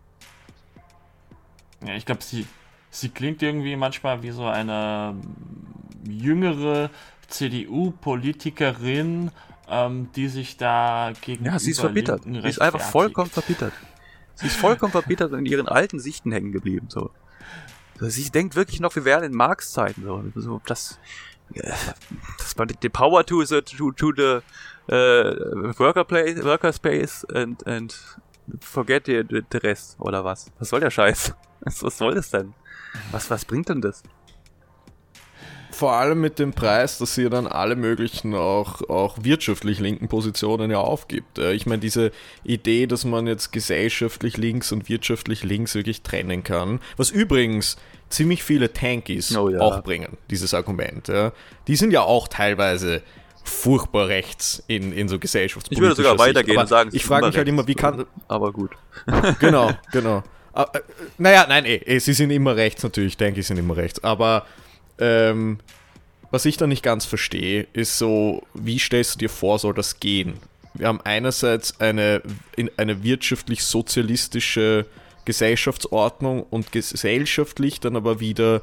Ja, 1.86 1.94
ich 1.94 2.04
glaube, 2.04 2.22
sie, 2.22 2.46
sie 2.90 3.08
klingt 3.08 3.42
irgendwie 3.42 3.76
manchmal 3.76 4.22
wie 4.22 4.30
so 4.30 4.44
eine 4.46 5.14
jüngere 6.06 6.90
CDU-Politikerin, 7.28 9.30
ähm, 9.68 10.10
die 10.14 10.28
sich 10.28 10.56
da 10.56 11.12
gegen 11.20 11.44
Ja, 11.44 11.58
sie 11.58 11.70
ist 11.72 11.80
verbittert. 11.80 12.22
Sie 12.24 12.38
ist 12.38 12.60
einfach 12.60 12.80
vollkommen 12.80 13.30
verbittert. 13.30 13.72
Sie 14.34 14.46
ist 14.46 14.56
vollkommen 14.56 14.92
verbittert 14.92 15.32
und 15.32 15.40
in 15.40 15.46
ihren 15.46 15.68
alten 15.68 15.98
Sichten 15.98 16.32
hängen 16.32 16.52
geblieben. 16.52 16.86
So. 16.88 17.10
Sie 18.00 18.30
denkt 18.30 18.54
wirklich 18.54 18.80
noch, 18.80 18.94
wir 18.94 19.04
wären 19.04 19.24
in 19.24 19.32
Marx-Zeiten. 19.32 20.04
So. 20.04 20.22
so 20.36 20.60
das, 20.66 20.98
äh, 21.54 21.72
das 22.38 22.56
war 22.56 22.66
the 22.80 22.88
power 22.88 23.26
to 23.26 23.44
the, 23.44 23.62
to, 23.62 23.90
to 23.92 24.12
the 24.16 24.40
äh, 24.92 25.78
worker, 25.78 26.04
place, 26.04 26.42
worker 26.44 26.72
space 26.72 27.24
and, 27.34 27.66
and 27.66 27.94
forget 28.60 29.06
the, 29.06 29.24
the, 29.28 29.42
the 29.50 29.58
rest. 29.58 29.96
Oder 29.98 30.24
was? 30.24 30.50
Was 30.58 30.68
soll 30.68 30.80
der 30.80 30.90
Scheiß? 30.90 31.34
Was, 31.60 31.82
was 31.82 31.98
soll 31.98 32.14
das 32.14 32.30
denn? 32.30 32.54
Was, 33.10 33.28
was 33.30 33.44
bringt 33.44 33.68
denn 33.68 33.80
das? 33.80 34.04
Vor 35.78 35.92
allem 35.92 36.20
mit 36.20 36.40
dem 36.40 36.54
Preis, 36.54 36.98
dass 36.98 37.14
sie 37.14 37.30
dann 37.30 37.46
alle 37.46 37.76
möglichen 37.76 38.34
auch, 38.34 38.82
auch 38.88 39.16
wirtschaftlich 39.22 39.78
linken 39.78 40.08
Positionen 40.08 40.72
ja 40.72 40.78
aufgibt. 40.78 41.38
Äh, 41.38 41.52
Ich 41.52 41.66
meine, 41.66 41.78
diese 41.78 42.10
Idee, 42.42 42.88
dass 42.88 43.04
man 43.04 43.28
jetzt 43.28 43.52
gesellschaftlich 43.52 44.36
links 44.36 44.72
und 44.72 44.88
wirtschaftlich 44.88 45.44
links 45.44 45.76
wirklich 45.76 46.02
trennen 46.02 46.42
kann, 46.42 46.80
was 46.96 47.10
übrigens 47.10 47.76
ziemlich 48.08 48.42
viele 48.42 48.72
Tankies 48.72 49.36
Oh 49.36 49.50
ja. 49.50 49.60
auch 49.60 49.84
bringen, 49.84 50.16
dieses 50.30 50.52
Argument. 50.52 51.06
Ja. 51.06 51.30
Die 51.68 51.76
sind 51.76 51.92
ja 51.92 52.02
auch 52.02 52.26
teilweise 52.26 53.00
furchtbar 53.44 54.08
rechts 54.08 54.60
in, 54.66 54.92
in 54.92 55.06
so 55.06 55.14
Ich 55.14 55.20
gesellschaftspolitischer 55.20 55.90
würde 55.90 55.94
sogar 55.94 56.18
weitergehen 56.18 56.58
und 56.58 56.68
sagen, 56.68 56.90
ich 56.92 57.04
frage 57.04 57.26
mich 57.28 57.36
halt 57.36 57.46
immer, 57.46 57.68
wie 57.68 57.76
kann, 57.76 58.04
Aber 58.26 58.52
gut. 58.52 58.72
genau, 59.38 59.70
genau. 59.92 60.24
Ah, 60.52 60.66
äh, 60.72 60.80
naja, 61.18 61.46
nein, 61.48 61.66
eh, 61.66 61.76
eh, 61.76 62.00
sie 62.00 62.14
sind 62.14 62.30
immer 62.32 62.56
rechts 62.56 62.82
natürlich, 62.82 63.16
denke 63.16 63.38
ich, 63.38 63.46
sind 63.46 63.58
immer 63.58 63.76
rechts. 63.76 64.02
Aber 64.02 64.44
ähm, 64.98 65.58
was 66.30 66.44
ich 66.44 66.56
da 66.56 66.66
nicht 66.66 66.82
ganz 66.82 67.06
verstehe, 67.06 67.66
ist 67.72 67.98
so, 67.98 68.42
wie 68.54 68.78
stellst 68.78 69.14
du 69.14 69.18
dir 69.20 69.30
vor, 69.30 69.58
soll 69.58 69.74
das 69.74 69.98
gehen? 70.00 70.34
Wir 70.74 70.86
haben 70.88 71.00
einerseits 71.02 71.80
eine, 71.80 72.22
in 72.56 72.70
eine 72.76 73.02
wirtschaftlich-sozialistische 73.02 74.86
Gesellschaftsordnung 75.24 76.42
und 76.42 76.72
gesellschaftlich 76.72 77.80
dann 77.80 77.96
aber 77.96 78.20
wieder 78.20 78.62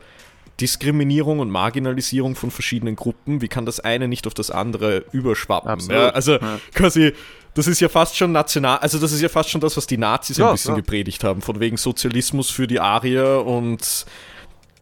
Diskriminierung 0.62 1.40
und 1.40 1.50
Marginalisierung 1.50 2.36
von 2.36 2.50
verschiedenen 2.50 2.96
Gruppen. 2.96 3.42
Wie 3.42 3.48
kann 3.48 3.66
das 3.66 3.80
eine 3.80 4.08
nicht 4.08 4.26
auf 4.26 4.34
das 4.34 4.52
andere 4.52 5.04
überschwappen? 5.12 5.80
Ja, 5.90 6.10
also 6.10 6.34
Ja. 6.34 6.60
quasi, 6.74 7.14
das 7.56 7.68
ist 7.68 7.82
ja 7.82 7.90
fast 7.90 8.16
schon 8.16 8.32
national, 8.32 8.78
also 8.78 8.98
das 8.98 9.12
ist 9.12 9.22
ja 9.22 9.30
fast 9.30 9.50
schon 9.50 9.62
das, 9.62 9.76
was 9.76 9.86
die 9.86 9.98
Nazis 9.98 10.38
Ja, 10.38 10.48
ein 10.50 10.54
bisschen 10.54 10.76
gepredigt 10.76 11.24
haben, 11.24 11.42
von 11.42 11.60
wegen 11.60 11.78
Sozialismus 11.78 12.50
für 12.50 12.68
die 12.68 12.80
Arier 12.80 13.46
und 13.46 14.06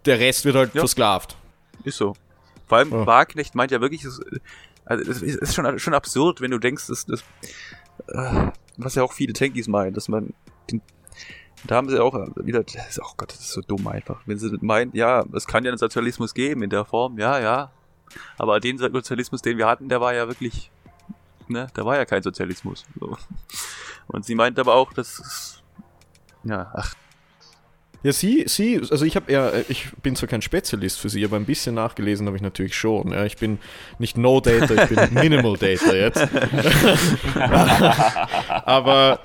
der 0.06 0.20
Rest 0.20 0.46
wird 0.46 0.56
halt 0.56 0.72
versklavt. 0.72 1.36
Ist 1.84 1.98
so. 1.98 2.14
Vor 2.68 2.78
allem 2.78 2.92
Ja. 2.92 3.06
Wagknecht 3.06 3.56
meint 3.56 3.72
ja 3.72 3.82
wirklich, 3.82 4.04
es, 4.06 4.22
also 4.86 5.10
es 5.10 5.22
ist 5.22 5.54
schon, 5.54 5.80
schon 5.80 5.94
absurd, 5.94 6.42
wenn 6.42 6.52
du 6.52 6.60
denkst, 6.60 6.88
dass 6.88 7.06
das, 7.06 7.24
äh, 8.08 8.52
was 8.78 8.96
ja 8.96 9.04
auch 9.04 9.14
viele 9.14 9.34
Tankies 9.34 9.68
meinen, 9.68 9.94
dass 9.94 10.08
man 10.08 10.34
den, 10.72 10.82
da 11.66 11.76
haben 11.76 11.90
sie 11.90 12.02
auch 12.02 12.14
wieder, 12.36 12.64
das 12.64 13.00
oh 13.00 13.14
Gott, 13.16 13.32
das 13.32 13.40
ist 13.40 13.54
so 13.54 13.62
dumm 13.62 13.88
einfach. 13.88 14.22
Wenn 14.26 14.38
sie 14.38 14.50
meinen, 14.62 14.92
ja, 14.94 15.26
es 15.34 15.48
kann 15.48 15.64
ja 15.64 15.72
einen 15.72 15.78
Sozialismus 15.78 16.34
geben 16.34 16.64
in 16.64 16.70
der 16.70 16.86
Form, 16.86 17.18
ja, 17.18 17.40
ja. 17.40 17.72
Aber 18.38 18.60
den 18.60 18.78
Sozialismus, 18.78 19.42
den 19.42 19.58
wir 19.58 19.68
hatten, 19.68 19.90
der 19.90 20.02
war 20.02 20.14
ja 20.14 20.28
wirklich, 20.28 20.72
ne, 21.48 21.68
da 21.74 21.86
war 21.86 21.96
ja 21.96 22.06
kein 22.06 22.22
Sozialismus. 22.22 22.86
So. 23.00 23.18
Und 24.08 24.26
sie 24.26 24.36
meint 24.36 24.60
aber 24.60 24.76
auch, 24.76 24.92
dass, 24.94 25.62
ja, 26.44 26.72
ach, 26.74 26.94
Ja, 28.04 28.12
sie, 28.12 28.44
sie, 28.48 28.82
also 28.92 29.06
ich 29.06 29.16
habe 29.16 29.32
ja, 29.32 29.52
ich 29.70 29.88
bin 30.02 30.16
zwar 30.18 30.28
kein 30.28 30.42
Spezialist 30.42 31.00
für 31.00 31.08
sie, 31.08 31.24
aber 31.24 31.38
ein 31.38 31.46
bisschen 31.46 31.76
nachgelesen 31.76 32.28
habe 32.28 32.36
ich 32.36 32.44
natürlich 32.44 32.76
schon. 32.76 33.12
Ja, 33.12 33.24
ich 33.24 33.38
bin 33.38 33.60
nicht 33.98 34.18
No 34.18 34.42
Data, 34.42 34.84
ich 34.84 34.90
bin 34.90 35.14
Minimal 35.14 35.56
Data 35.56 35.94
jetzt. 35.94 36.22
aber 38.66 39.20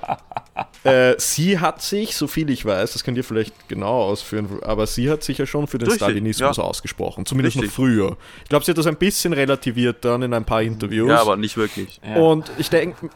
äh, 0.85 1.15
sie 1.17 1.59
hat 1.59 1.81
sich, 1.81 2.15
so 2.15 2.27
viel 2.27 2.49
ich 2.49 2.63
weiß, 2.63 2.93
das 2.93 3.03
könnt 3.03 3.17
ihr 3.17 3.25
vielleicht 3.25 3.67
genau 3.67 4.03
ausführen, 4.03 4.59
aber 4.61 4.87
sie 4.87 5.09
hat 5.09 5.23
sich 5.23 5.37
ja 5.39 5.45
schon 5.45 5.67
für 5.67 5.77
den 5.77 5.89
Richtig, 5.89 6.05
Stalinismus 6.05 6.55
ja. 6.55 6.63
ausgesprochen, 6.63 7.25
zumindest 7.25 7.57
Richtig. 7.57 7.71
noch 7.71 7.75
früher. 7.75 8.17
Ich 8.43 8.49
glaube, 8.49 8.63
sie 8.63 8.71
hat 8.71 8.77
das 8.77 8.87
ein 8.87 8.95
bisschen 8.95 9.33
relativiert 9.33 10.05
dann 10.05 10.21
in 10.21 10.33
ein 10.33 10.45
paar 10.45 10.61
Interviews. 10.61 11.09
ja, 11.09 11.19
aber 11.19 11.35
nicht 11.35 11.57
wirklich. 11.57 11.99
Ja. 12.01 12.15
Und 12.15 12.49
ich 12.57 12.69
denke, 12.69 13.09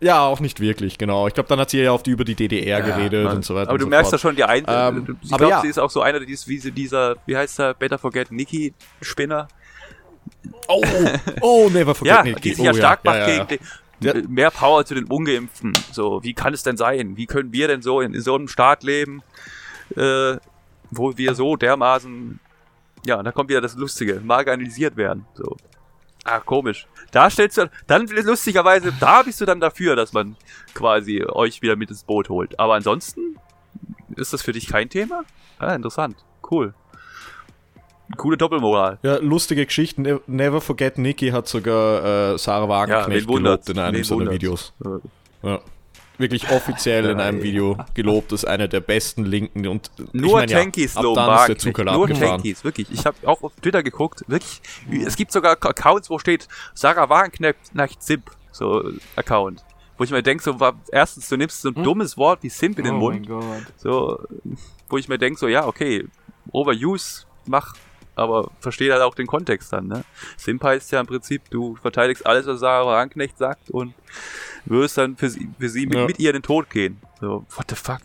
ja, 0.00 0.20
auch 0.22 0.40
nicht 0.40 0.60
wirklich, 0.60 0.98
genau. 0.98 1.26
Ich 1.26 1.34
glaube, 1.34 1.48
dann 1.48 1.58
hat 1.58 1.70
sie 1.70 1.80
ja 1.80 1.96
die, 1.96 2.10
über 2.10 2.24
die 2.24 2.34
DDR 2.34 2.82
geredet 2.82 3.24
Mann. 3.24 3.36
und 3.36 3.44
so 3.44 3.54
weiter. 3.54 3.70
Aber 3.70 3.78
du 3.78 3.84
so 3.84 3.90
merkst 3.90 4.12
ja 4.12 4.18
schon, 4.18 4.36
die 4.36 4.44
ein 4.44 4.64
Ähm, 4.68 5.16
ich 5.22 5.32
aber 5.32 5.38
glaube, 5.38 5.50
ja. 5.50 5.60
sie 5.62 5.68
ist 5.68 5.78
auch 5.78 5.90
so 5.90 6.02
einer, 6.02 6.20
die 6.20 6.32
ist 6.32 6.46
wie 6.48 6.58
dieser, 6.70 7.16
wie 7.24 7.36
heißt 7.36 7.58
der, 7.58 7.74
Better 7.74 7.98
Forget 7.98 8.30
Nicky 8.30 8.74
Spinner. 9.00 9.48
Oh, 10.68 10.82
oh, 11.40 11.70
never 11.72 11.94
forget 11.94 12.14
Ja, 12.16 12.22
Nikki. 12.22 12.40
die 12.40 12.54
sich 12.54 12.60
oh, 12.60 12.66
ja 12.66 12.74
stark 12.74 13.04
macht 13.04 13.16
ja, 13.16 13.28
ja, 13.28 13.34
ja. 13.36 13.44
gegen 13.44 13.64
Ja. 14.00 14.12
den, 14.12 14.30
mehr 14.30 14.50
Power 14.50 14.84
zu 14.84 14.94
den 14.94 15.04
Ungeimpften. 15.04 15.72
So, 15.92 16.22
wie 16.22 16.34
kann 16.34 16.52
es 16.52 16.62
denn 16.62 16.76
sein? 16.76 17.16
Wie 17.16 17.26
können 17.26 17.52
wir 17.52 17.68
denn 17.68 17.80
so 17.80 18.00
in, 18.02 18.12
in 18.12 18.20
so 18.20 18.34
einem 18.34 18.48
Staat 18.48 18.82
leben, 18.82 19.22
äh, 19.96 20.36
wo 20.90 21.16
wir 21.16 21.34
so 21.34 21.56
dermaßen, 21.56 22.38
ja, 23.06 23.22
da 23.22 23.32
kommt 23.32 23.48
wieder 23.48 23.62
das 23.62 23.74
Lustige, 23.76 24.20
marginalisiert 24.22 24.96
werden. 24.96 25.24
So. 25.34 25.56
Ah, 26.24 26.40
komisch. 26.40 26.86
Da 27.12 27.30
stellst 27.30 27.56
du, 27.58 27.70
dann 27.86 28.06
lustigerweise, 28.08 28.92
da 28.98 29.22
bist 29.22 29.40
du 29.40 29.44
dann 29.46 29.60
dafür, 29.60 29.96
dass 29.96 30.12
man 30.12 30.36
quasi 30.74 31.24
euch 31.26 31.62
wieder 31.62 31.76
mit 31.76 31.90
ins 31.90 32.04
Boot 32.04 32.28
holt. 32.28 32.58
Aber 32.58 32.74
ansonsten 32.74 33.36
ist 34.16 34.32
das 34.32 34.42
für 34.42 34.52
dich 34.52 34.66
kein 34.68 34.88
Thema? 34.88 35.24
Ah, 35.58 35.74
interessant. 35.74 36.16
Cool. 36.50 36.74
Coole 38.16 38.36
Doppelmoral. 38.36 38.98
Ja, 39.02 39.16
lustige 39.16 39.66
Geschichten. 39.66 40.02
Ne- 40.02 40.20
Never 40.26 40.60
Forget 40.60 40.96
Nikki 40.98 41.30
hat 41.30 41.48
sogar 41.48 42.34
äh, 42.34 42.38
Sarah 42.38 42.68
Wagenknecht 42.68 43.26
wundert's? 43.28 43.66
gelobt 43.66 43.78
in 43.78 43.84
einem 43.84 44.04
seiner? 44.04 44.30
Videos. 44.30 44.72
Ja. 45.42 45.60
Wirklich 46.18 46.50
offiziell 46.50 47.04
in 47.06 47.20
einem 47.20 47.38
Ja, 47.38 47.44
Video 47.44 47.78
gelobt, 47.94 48.32
ist 48.32 48.46
eine 48.46 48.68
der 48.68 48.80
besten 48.80 49.24
Linken. 49.24 49.66
Und 49.66 49.90
ich 49.98 50.12
Nur 50.14 50.32
mein, 50.34 50.48
ja, 50.48 50.58
Tankies 50.58 50.96
ab 50.96 51.04
loben 51.04 51.16
dann 51.16 51.24
ist 51.24 51.28
der 51.28 51.36
Wagenknecht. 51.36 51.60
Zucker 51.60 51.84
Nur 51.84 52.04
abgefahren. 52.04 52.30
Tankies, 52.30 52.64
wirklich. 52.64 52.90
Ich 52.90 53.04
habe 53.04 53.16
auch 53.24 53.42
auf 53.42 53.52
Twitter 53.56 53.82
geguckt, 53.82 54.24
wirklich. 54.26 54.60
Es 55.04 55.16
gibt 55.16 55.32
sogar 55.32 55.52
Accounts, 55.52 56.08
wo 56.08 56.18
steht 56.18 56.48
Sarah 56.74 57.08
Wagenknecht 57.08 58.02
Simp, 58.02 58.30
so 58.50 58.88
äh, 58.88 58.94
Account. 59.16 59.62
Wo 59.98 60.04
ich 60.04 60.10
mir 60.10 60.22
denke, 60.22 60.42
so, 60.42 60.56
erstens, 60.92 61.28
du 61.28 61.36
nimmst 61.36 61.62
so 61.62 61.70
ein 61.70 61.74
dummes 61.74 62.16
Wort 62.16 62.42
wie 62.42 62.50
Simp 62.50 62.78
in 62.78 62.84
den 62.84 62.94
oh 62.94 63.10
mein 63.10 63.22
Mund. 63.22 63.28
Gott. 63.28 63.66
So, 63.78 64.20
wo 64.88 64.98
ich 64.98 65.08
mir 65.08 65.18
denke, 65.18 65.38
so, 65.38 65.48
ja, 65.48 65.66
okay, 65.66 66.06
Overuse, 66.52 67.24
mach, 67.46 67.74
aber 68.16 68.50
verstehe 68.60 68.92
halt 68.92 69.02
auch 69.02 69.14
den 69.14 69.26
Kontext 69.28 69.72
dann, 69.72 69.86
ne? 69.86 70.02
Simp 70.36 70.64
heißt 70.64 70.90
ja 70.90 71.00
im 71.00 71.06
Prinzip, 71.06 71.48
du 71.50 71.76
verteidigst 71.76 72.26
alles, 72.26 72.46
was 72.46 72.58
Sarah 72.60 72.86
Wagenknecht 72.86 73.38
sagt 73.38 73.70
und 73.70 73.94
wirst 74.64 74.98
dann 74.98 75.16
für 75.16 75.28
sie, 75.30 75.48
für 75.58 75.68
sie 75.68 75.86
mit, 75.86 75.98
Ja. 75.98 76.06
mit 76.06 76.18
ihr 76.18 76.30
in 76.30 76.36
den 76.36 76.42
Tod 76.42 76.68
gehen. 76.70 77.00
So, 77.20 77.46
what 77.54 77.66
the 77.70 77.76
fuck? 77.76 78.00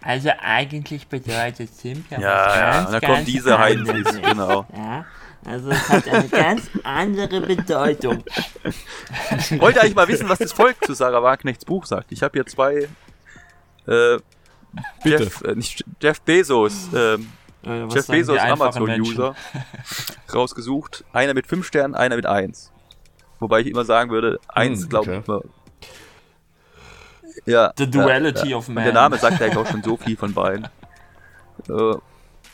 Also 0.00 0.30
eigentlich 0.40 1.06
bedeutet 1.06 1.72
Simp 1.74 2.10
ja, 2.10 2.16
was 2.18 2.22
Ja, 2.24 2.56
ja, 2.56 2.70
ganz, 2.72 2.86
und 2.86 2.92
dann 2.92 3.00
ganz 3.00 3.14
kommt 3.14 3.28
diese 3.28 3.58
Heinz, 3.58 3.88
anderes. 3.88 4.20
genau. 4.22 4.66
Ja, 4.76 5.04
also 5.44 5.70
es 5.70 5.88
hat 5.88 6.08
eine 6.08 6.28
ganz 6.28 6.70
andere 6.82 7.40
Bedeutung. 7.40 8.24
Ich 9.38 9.60
wollte 9.60 9.80
eigentlich 9.80 9.94
mal 9.94 10.08
wissen, 10.08 10.28
was 10.28 10.38
das 10.40 10.52
Volk 10.52 10.76
zu 10.84 10.94
Sarah 10.94 11.22
Wagenknechts 11.22 11.64
Buch 11.64 11.86
sagt. 11.86 12.10
Ich 12.10 12.22
habe 12.24 12.32
hier 12.32 12.46
zwei 12.46 12.88
äh, 13.86 14.18
Bitte. 15.02 15.24
Jeff, 15.24 15.42
äh, 15.42 15.54
nicht 15.54 15.84
Jeff 16.00 16.20
Bezos, 16.22 16.88
ähm, 16.94 17.28
Äh, 17.64 17.86
Jeff 17.86 18.06
Bezos 18.08 18.38
Amazon-User 18.38 19.34
rausgesucht. 20.34 21.04
Einer 21.12 21.32
mit 21.34 21.46
5 21.46 21.64
Sternen, 21.66 21.94
einer 21.94 22.16
mit 22.16 22.26
1. 22.26 22.72
Wobei 23.38 23.60
ich 23.60 23.68
immer 23.68 23.84
sagen 23.84 24.10
würde, 24.10 24.40
1 24.48 24.82
Hm, 24.82 24.88
glaube 24.88 25.10
okay. 25.10 25.20
ich 25.20 25.28
immer. 25.28 25.40
Ja. 27.46 27.72
The 27.76 27.90
duality 27.90 28.54
of 28.54 28.68
Und 28.68 28.74
man. 28.74 28.84
der 28.84 28.92
Name 28.92 29.18
sagt 29.18 29.40
eigentlich 29.40 29.56
auch 29.56 29.66
schon 29.70 29.82
so 29.82 29.96
viel 29.96 30.16
von 30.16 30.34
beiden. 30.34 30.66
Äh, 31.68 31.94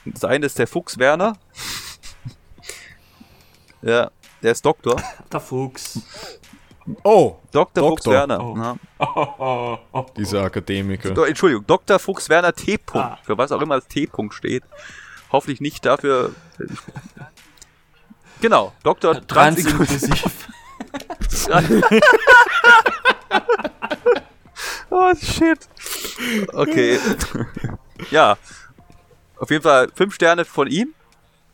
das 0.05 0.25
eine 0.25 0.47
ist 0.47 0.59
der 0.59 0.67
Fuchs 0.67 0.99
Werner. 0.99 1.37
ja, 3.83 4.11
der 4.43 4.53
ist 4.53 4.65
Doktor. 4.65 5.03
Der 5.33 5.41
Fuchs. 5.41 6.01
Oh, 7.03 7.37
Dr. 7.53 7.89
Fuchs 7.89 8.05
Doktor. 8.05 8.13
Werner. 8.13 8.41
Oh. 8.45 8.57
Ja. 8.57 8.77
Oh, 8.99 9.27
oh, 9.39 9.79
oh. 9.93 10.07
dieser 10.17 10.45
Akademiker. 10.45 11.11
Do, 11.11 11.25
Entschuldigung, 11.25 11.67
Dr. 11.67 11.99
Fuchs 11.99 12.29
Werner 12.29 12.55
T. 12.55 12.77
-Punkt, 12.77 12.99
Ah. 12.99 13.19
für 13.23 13.37
was 13.37 13.53
auch 13.53 13.61
immer 13.61 13.77
das 13.77 13.89
T. 13.89 14.07
-Punkt 14.07 14.33
steht. 14.33 14.65
Hoffentlich 15.31 15.61
nicht 15.61 15.85
dafür. 15.85 16.33
Genau, 18.41 18.73
Dr. 18.83 19.27
Transinklusiv. 19.27 20.49
Transinklusiv. 21.47 21.51
oh 24.91 25.15
shit. 25.15 25.69
Okay. 26.53 26.99
ja. 28.11 28.37
Auf 29.37 29.51
jeden 29.51 29.63
Fall 29.63 29.89
fünf 29.95 30.15
Sterne 30.15 30.45
von 30.45 30.69
ihm. 30.69 30.95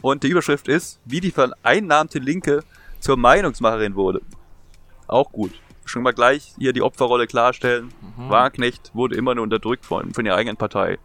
Und 0.02 0.22
die 0.22 0.28
Überschrift 0.28 0.68
ist, 0.68 1.00
wie 1.04 1.20
die 1.20 1.30
vereinnahmte 1.30 2.18
Linke 2.18 2.62
zur 3.00 3.16
Meinungsmacherin 3.16 3.94
wurde. 3.94 4.20
Auch 5.06 5.32
gut. 5.32 5.52
Schon 5.84 6.02
mal 6.02 6.12
gleich 6.12 6.54
hier 6.58 6.72
die 6.72 6.82
Opferrolle 6.82 7.26
klarstellen. 7.26 7.92
Wagenknecht 8.16 8.90
wurde 8.94 9.16
immer 9.16 9.34
nur 9.34 9.44
unterdrückt 9.44 9.84
von, 9.84 10.14
von 10.14 10.24
ihrer 10.24 10.36
eigenen 10.36 10.56
Partei. 10.56 10.98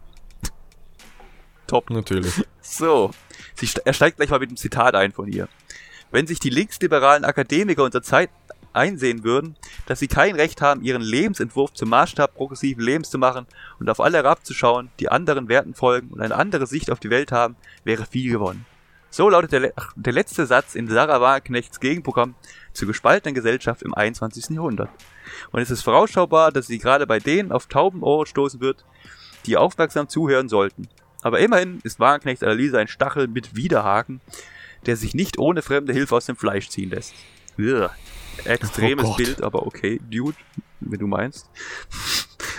Top. 1.66 1.90
Natürlich. 1.90 2.44
So, 2.62 3.10
sie 3.54 3.68
er 3.84 3.94
steigt 3.94 4.18
gleich 4.18 4.30
mal 4.30 4.38
mit 4.38 4.50
einem 4.50 4.56
Zitat 4.56 4.94
ein 4.94 5.10
von 5.10 5.26
ihr. 5.26 5.48
Wenn 6.12 6.26
sich 6.26 6.38
die 6.38 6.50
linksliberalen 6.50 7.24
Akademiker 7.24 7.82
unserer 7.82 8.02
Zeit 8.02 8.30
einsehen 8.72 9.24
würden, 9.24 9.56
dass 9.86 9.98
sie 9.98 10.08
kein 10.08 10.36
Recht 10.36 10.60
haben, 10.60 10.82
ihren 10.82 11.02
Lebensentwurf 11.02 11.72
zum 11.72 11.88
Maßstab 11.88 12.34
progressiven 12.34 12.82
Lebens 12.82 13.10
zu 13.10 13.18
machen 13.18 13.46
und 13.78 13.90
auf 13.90 14.00
alle 14.00 14.18
herabzuschauen, 14.18 14.90
die 15.00 15.08
anderen 15.08 15.48
Werten 15.48 15.74
folgen 15.74 16.08
und 16.10 16.20
eine 16.20 16.36
andere 16.36 16.66
Sicht 16.66 16.90
auf 16.90 17.00
die 17.00 17.10
Welt 17.10 17.32
haben, 17.32 17.56
wäre 17.82 18.06
viel 18.06 18.30
gewonnen. 18.30 18.66
So 19.10 19.28
lautet 19.28 19.52
der, 19.52 19.72
der 19.96 20.12
letzte 20.12 20.46
Satz 20.46 20.76
in 20.76 20.88
Sarah 20.88 21.20
Wagenknechts 21.20 21.80
Gegenprogramm 21.80 22.36
zur 22.72 22.88
gespaltenen 22.88 23.34
Gesellschaft 23.34 23.82
im 23.82 23.94
21. 23.94 24.50
Jahrhundert. 24.50 24.90
Und 25.50 25.60
es 25.60 25.70
ist 25.70 25.82
vorausschaubar, 25.82 26.52
dass 26.52 26.66
sie 26.66 26.78
gerade 26.78 27.06
bei 27.06 27.18
denen 27.18 27.52
auf 27.52 27.66
tauben 27.66 28.02
Ohren 28.02 28.26
stoßen 28.26 28.60
wird, 28.60 28.84
die 29.46 29.56
aufmerksam 29.56 30.08
zuhören 30.08 30.48
sollten. 30.48 30.88
Aber 31.22 31.40
immerhin 31.40 31.80
ist 31.82 32.00
Wagenknechts 32.00 32.42
Analyse 32.42 32.78
ein 32.78 32.88
Stachel 32.88 33.28
mit 33.28 33.56
Widerhaken, 33.56 34.20
der 34.86 34.96
sich 34.96 35.14
nicht 35.14 35.38
ohne 35.38 35.62
fremde 35.62 35.92
Hilfe 35.92 36.16
aus 36.16 36.26
dem 36.26 36.36
Fleisch 36.36 36.68
ziehen 36.68 36.90
lässt. 36.90 37.14
Ugh. 37.58 37.90
Extremes 38.44 39.04
Oh. 39.06 39.16
Bild, 39.16 39.42
aber 39.42 39.66
okay, 39.66 40.00
Dude, 40.10 40.36
wenn 40.80 40.98
du 40.98 41.06
meinst. 41.06 41.50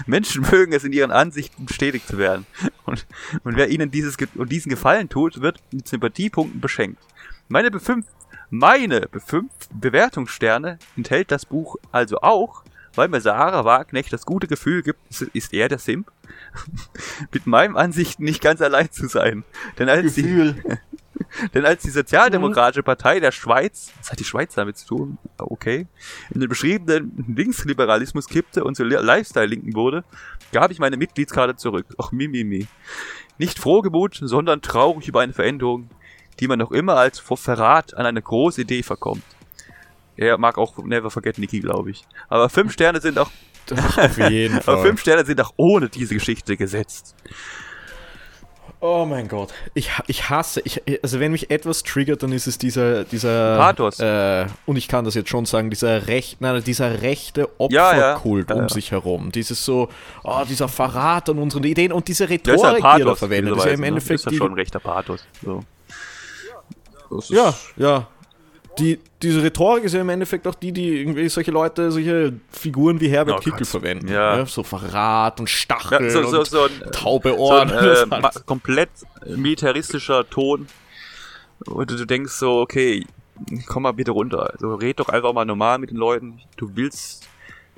Menschen 0.06 0.46
mögen 0.52 0.74
es 0.74 0.84
in 0.84 0.94
ihren 0.94 1.12
Ansichten 1.12 1.66
bestätigt 1.66 2.08
zu 2.08 2.18
werden. 2.18 2.46
Und, 2.86 3.06
und 3.44 3.56
wer 3.56 3.70
ihnen 3.70 3.92
dieses, 3.92 4.18
und 4.36 4.52
diesen 4.52 4.70
Gefallen 4.70 5.10
tut, 5.10 5.42
wird 5.42 5.62
mit 5.72 5.88
Sympathiepunkten 5.88 6.62
beschenkt. 6.62 7.02
Meine 7.48 7.72
befünf, 7.72 8.06
meine 8.52 9.02
befünf 9.08 9.52
Bewertungssterne 9.74 10.78
enthält 10.98 11.32
das 11.32 11.46
Buch 11.46 11.78
also 11.92 12.18
auch, 12.22 12.64
weil 12.94 13.08
mir 13.08 13.22
Sarah 13.22 13.64
Wagenknecht 13.64 14.12
das 14.12 14.26
gute 14.26 14.48
Gefühl 14.48 14.84
gibt, 14.84 15.00
ist- 15.34 15.54
er 15.54 15.70
der 15.70 15.80
Simp? 15.80 16.12
mit 17.34 17.48
meinen 17.48 17.78
Ansichten 17.78 18.24
nicht 18.24 18.42
ganz 18.42 18.62
allein 18.62 18.92
zu 18.92 19.08
sein. 19.08 19.44
Denn 19.80 19.88
als 19.90 20.16
die, 20.16 20.24
Gefühl. 20.24 20.80
denn 21.54 21.66
als 21.66 21.84
die 21.84 21.90
Sozialdemokratische 21.90 22.84
Partei 22.84 23.22
der 23.22 23.32
Schweiz, 23.32 23.92
was 24.00 24.12
hat 24.12 24.20
die 24.20 24.26
Schweiz 24.26 24.54
damit 24.56 24.78
zu 24.78 24.88
tun? 24.88 25.18
Okay. 25.38 25.88
In 26.32 26.42
den 26.42 26.50
beschriebenen 26.50 27.34
Linksliberalismus 27.36 28.28
kippte 28.28 28.66
und 28.66 28.76
zur 28.76 28.86
Lifestyle-Linken 28.86 29.74
wurde, 29.76 30.04
gab 30.52 30.72
ich 30.72 30.80
meine 30.80 30.98
Mitgliedskarte 30.98 31.56
zurück. 31.56 31.86
Och, 31.98 32.12
mi, 32.12 32.28
mi, 32.28 32.44
mi. 32.44 32.68
Nicht 33.38 33.60
frohgemut, 33.60 34.20
sondern 34.22 34.62
traurig 34.62 35.08
über 35.08 35.22
eine 35.22 35.34
Veränderung, 35.34 35.90
die 36.40 36.48
man 36.48 36.60
noch 36.60 36.72
immer 36.72 36.96
als 36.98 37.20
Ver- 37.20 37.38
Verrat 37.38 37.94
an 37.96 38.06
eine 38.06 38.22
große 38.22 38.62
Idee 38.62 38.84
verkommt. 38.84 39.24
Er 40.18 40.38
mag 40.38 40.58
auch 40.58 40.78
Never 40.80 41.10
Forget 41.12 41.38
Nikki, 41.38 41.60
glaube 41.60 41.92
ich. 41.92 42.04
Aber 42.30 42.50
fünf 42.50 42.74
Sterne 42.74 43.02
sind 43.02 43.18
auch, 43.18 43.30
Auf 43.98 44.18
jeden 44.18 44.56
aber 44.56 44.64
Fall. 44.64 44.82
fünf 44.86 45.02
Sterne 45.02 45.26
sind 45.26 45.40
auch 45.42 45.54
ohne 45.58 45.88
diese 45.90 46.14
Geschichte 46.16 46.58
gesetzt. 46.58 47.16
Oh 48.84 49.06
mein 49.08 49.28
Gott. 49.28 49.54
Ich, 49.76 49.92
ich 50.08 50.30
hasse, 50.32 50.60
ich, 50.66 50.82
also 51.04 51.20
wenn 51.20 51.32
mich 51.32 51.52
etwas 51.52 51.84
triggert, 51.84 52.24
dann 52.24 52.32
ist 52.32 52.48
es 52.48 52.58
dieser, 52.58 53.04
dieser 53.04 53.56
Pathos. 53.58 54.00
Äh, 54.00 54.48
und 54.66 54.76
ich 54.76 54.88
kann 54.88 55.06
das 55.06 55.14
jetzt 55.14 55.30
schon 55.30 55.46
sagen, 55.46 55.70
dieser 55.70 56.08
recht, 56.08 56.42
nein, 56.42 56.64
dieser 56.64 57.04
rechte 57.04 57.48
Ja, 57.70 57.96
ja. 57.96 58.14
Opferkult 58.16 58.50
Ja, 58.50 58.56
um 58.56 58.62
ja. 58.64 58.70
sich 58.70 58.90
herum. 58.90 59.32
Dieses 59.32 59.64
so, 59.64 59.90
oh, 60.24 60.42
dieser 60.50 60.68
Verrat 60.68 61.30
an 61.30 61.38
unseren 61.38 61.64
Ideen 61.64 61.92
und 61.92 62.08
diese 62.08 62.24
Das 62.24 62.32
Rhetorik, 62.32 62.60
ja 62.64 62.72
die 62.72 62.76
er 62.76 62.82
da 62.82 62.90
Pathos. 63.04 63.20
verwendet. 63.20 63.54
Das 63.56 63.60
ist 63.60 63.66
ja 63.68 63.72
im 63.74 63.82
ne? 63.82 63.88
Endeffekt 63.88 64.20
ist 64.22 64.26
ja 64.32 64.34
schon 64.34 64.52
ein 64.52 64.56
rechter 64.56 64.80
Pathos. 64.80 65.24
So. 65.44 65.60
Ja, 67.30 67.54
ja. 67.78 68.08
Die, 68.80 69.00
diese 69.22 69.44
Rhetorik 69.44 69.84
ist 69.84 69.94
ja 69.94 70.00
im 70.02 70.08
Endeffekt 70.10 70.48
auch 70.48 70.56
die, 70.56 70.72
die 70.72 71.02
irgendwie 71.02 71.28
solche 71.28 71.52
Leute, 71.52 71.92
solche 71.92 72.34
Figuren 72.52 73.02
wie 73.02 73.10
Herbert 73.10 73.36
Oh 73.36 73.40
Kickel 73.40 73.60
Gott. 73.60 73.68
verwenden. 73.68 74.08
Ja. 74.08 74.38
ne? 74.38 74.46
So 74.46 74.64
Verrat 74.64 75.40
und 75.42 75.50
Stachel 75.50 76.04
Ja, 76.06 76.10
so, 76.10 76.24
so, 76.24 76.40
und 76.40 76.48
so 76.48 76.64
ein, 76.64 76.92
taube 76.94 77.38
Ohren. 77.38 77.70
ein 77.70 78.24
äh, 78.24 78.30
komplett 78.46 78.90
militaristischer 79.26 80.30
Ton. 80.30 80.68
Und 81.66 81.92
du, 81.92 81.98
du 81.98 82.06
denkst 82.06 82.32
so, 82.34 82.62
okay, 82.62 83.06
komm 83.68 83.84
mal 83.84 83.92
bitte 83.92 84.12
runter. 84.12 84.52
Also 84.54 84.74
red 84.76 85.00
doch 85.02 85.10
einfach 85.10 85.34
mal 85.34 85.46
normal 85.46 85.78
mit 85.78 85.90
den 85.92 85.98
Leuten. 85.98 86.40
Du 86.56 86.76
willst 86.76 87.28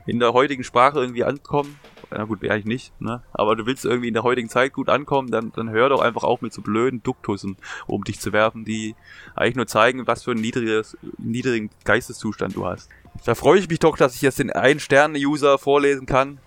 in 0.06 0.20
der 0.20 0.34
heutigen 0.34 0.64
Sprache 0.64 1.00
irgendwie 1.00 1.24
ankommen. 1.24 1.80
Na 2.16 2.26
gut, 2.26 2.44
eigentlich 2.44 2.66
nicht, 2.66 3.02
ne? 3.02 3.24
Aber 3.32 3.56
du 3.56 3.66
willst 3.66 3.86
irgendwie 3.86 4.08
in 4.08 4.14
der 4.14 4.24
heutigen 4.24 4.48
Zeit 4.48 4.74
gut 4.74 4.88
ankommen, 4.88 5.32
dann, 5.32 5.52
dann 5.56 5.70
hör 5.72 5.90
doch 5.90 6.02
einfach 6.02 6.24
auf 6.24 6.42
mit 6.42 6.54
so 6.54 6.62
blöden 6.62 7.02
Duktussen 7.02 7.58
um 7.88 8.04
dich 8.04 8.20
zu 8.20 8.32
werfen, 8.32 8.66
die 8.66 8.96
eigentlich 9.36 9.56
nur 9.56 9.68
zeigen, 9.68 10.06
was 10.06 10.24
für 10.24 10.32
einen 10.32 10.42
niedriges, 10.42 10.96
niedrigen 11.18 11.72
Geisteszustand 11.86 12.56
du 12.56 12.68
hast. 12.68 12.90
Da 13.26 13.34
freue 13.34 13.60
ich 13.60 13.68
mich 13.68 13.80
doch, 13.80 13.98
dass 13.98 14.16
ich 14.16 14.22
jetzt 14.22 14.38
den 14.38 14.52
einen 14.52 14.80
Sterne-User 14.80 15.58
vorlesen 15.58 16.06
kann. 16.06 16.40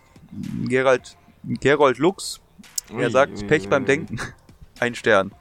Gerald, 0.69 1.17
Gerold 1.43 1.99
Lux. 1.99 2.41
Er 2.97 3.11
sagt 3.11 3.47
Pech 3.49 3.69
beim. 3.69 3.87
Denken. 3.87 4.21
Ein 4.79 4.95
Stern. 4.95 5.33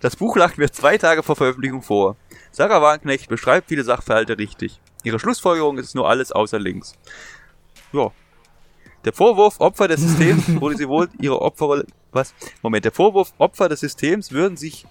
das 0.00 0.16
Buch 0.16 0.36
lag 0.36 0.56
mir 0.56 0.70
zwei 0.70 0.98
Tage 0.98 1.22
vor 1.22 1.36
Veröffentlichung 1.36 1.82
vor. 1.82 2.16
Sarah 2.50 2.82
Wagenknecht 2.82 3.28
beschreibt 3.28 3.68
viele 3.68 3.84
Sachverhalte 3.84 4.36
richtig. 4.36 4.80
Ihre 5.04 5.18
Schlussfolgerung 5.18 5.78
ist 5.78 5.94
nur 5.94 6.08
alles 6.08 6.32
außer 6.32 6.58
links. 6.58 6.94
Ja. 7.92 8.10
Der 9.04 9.12
Vorwurf 9.12 9.60
Opfer 9.60 9.88
des 9.88 10.00
Systems 10.00 10.44
wurde 10.60 10.76
sie 10.76 10.88
wohl 10.88 11.08
ihre 11.20 11.40
Opferrolle. 11.40 11.86
Was? 12.12 12.34
Moment, 12.62 12.84
der 12.84 12.92
Vorwurf 12.92 13.32
Opfer 13.38 13.68
des 13.68 13.80
Systems 13.80 14.32
würden 14.32 14.56
sich 14.56 14.86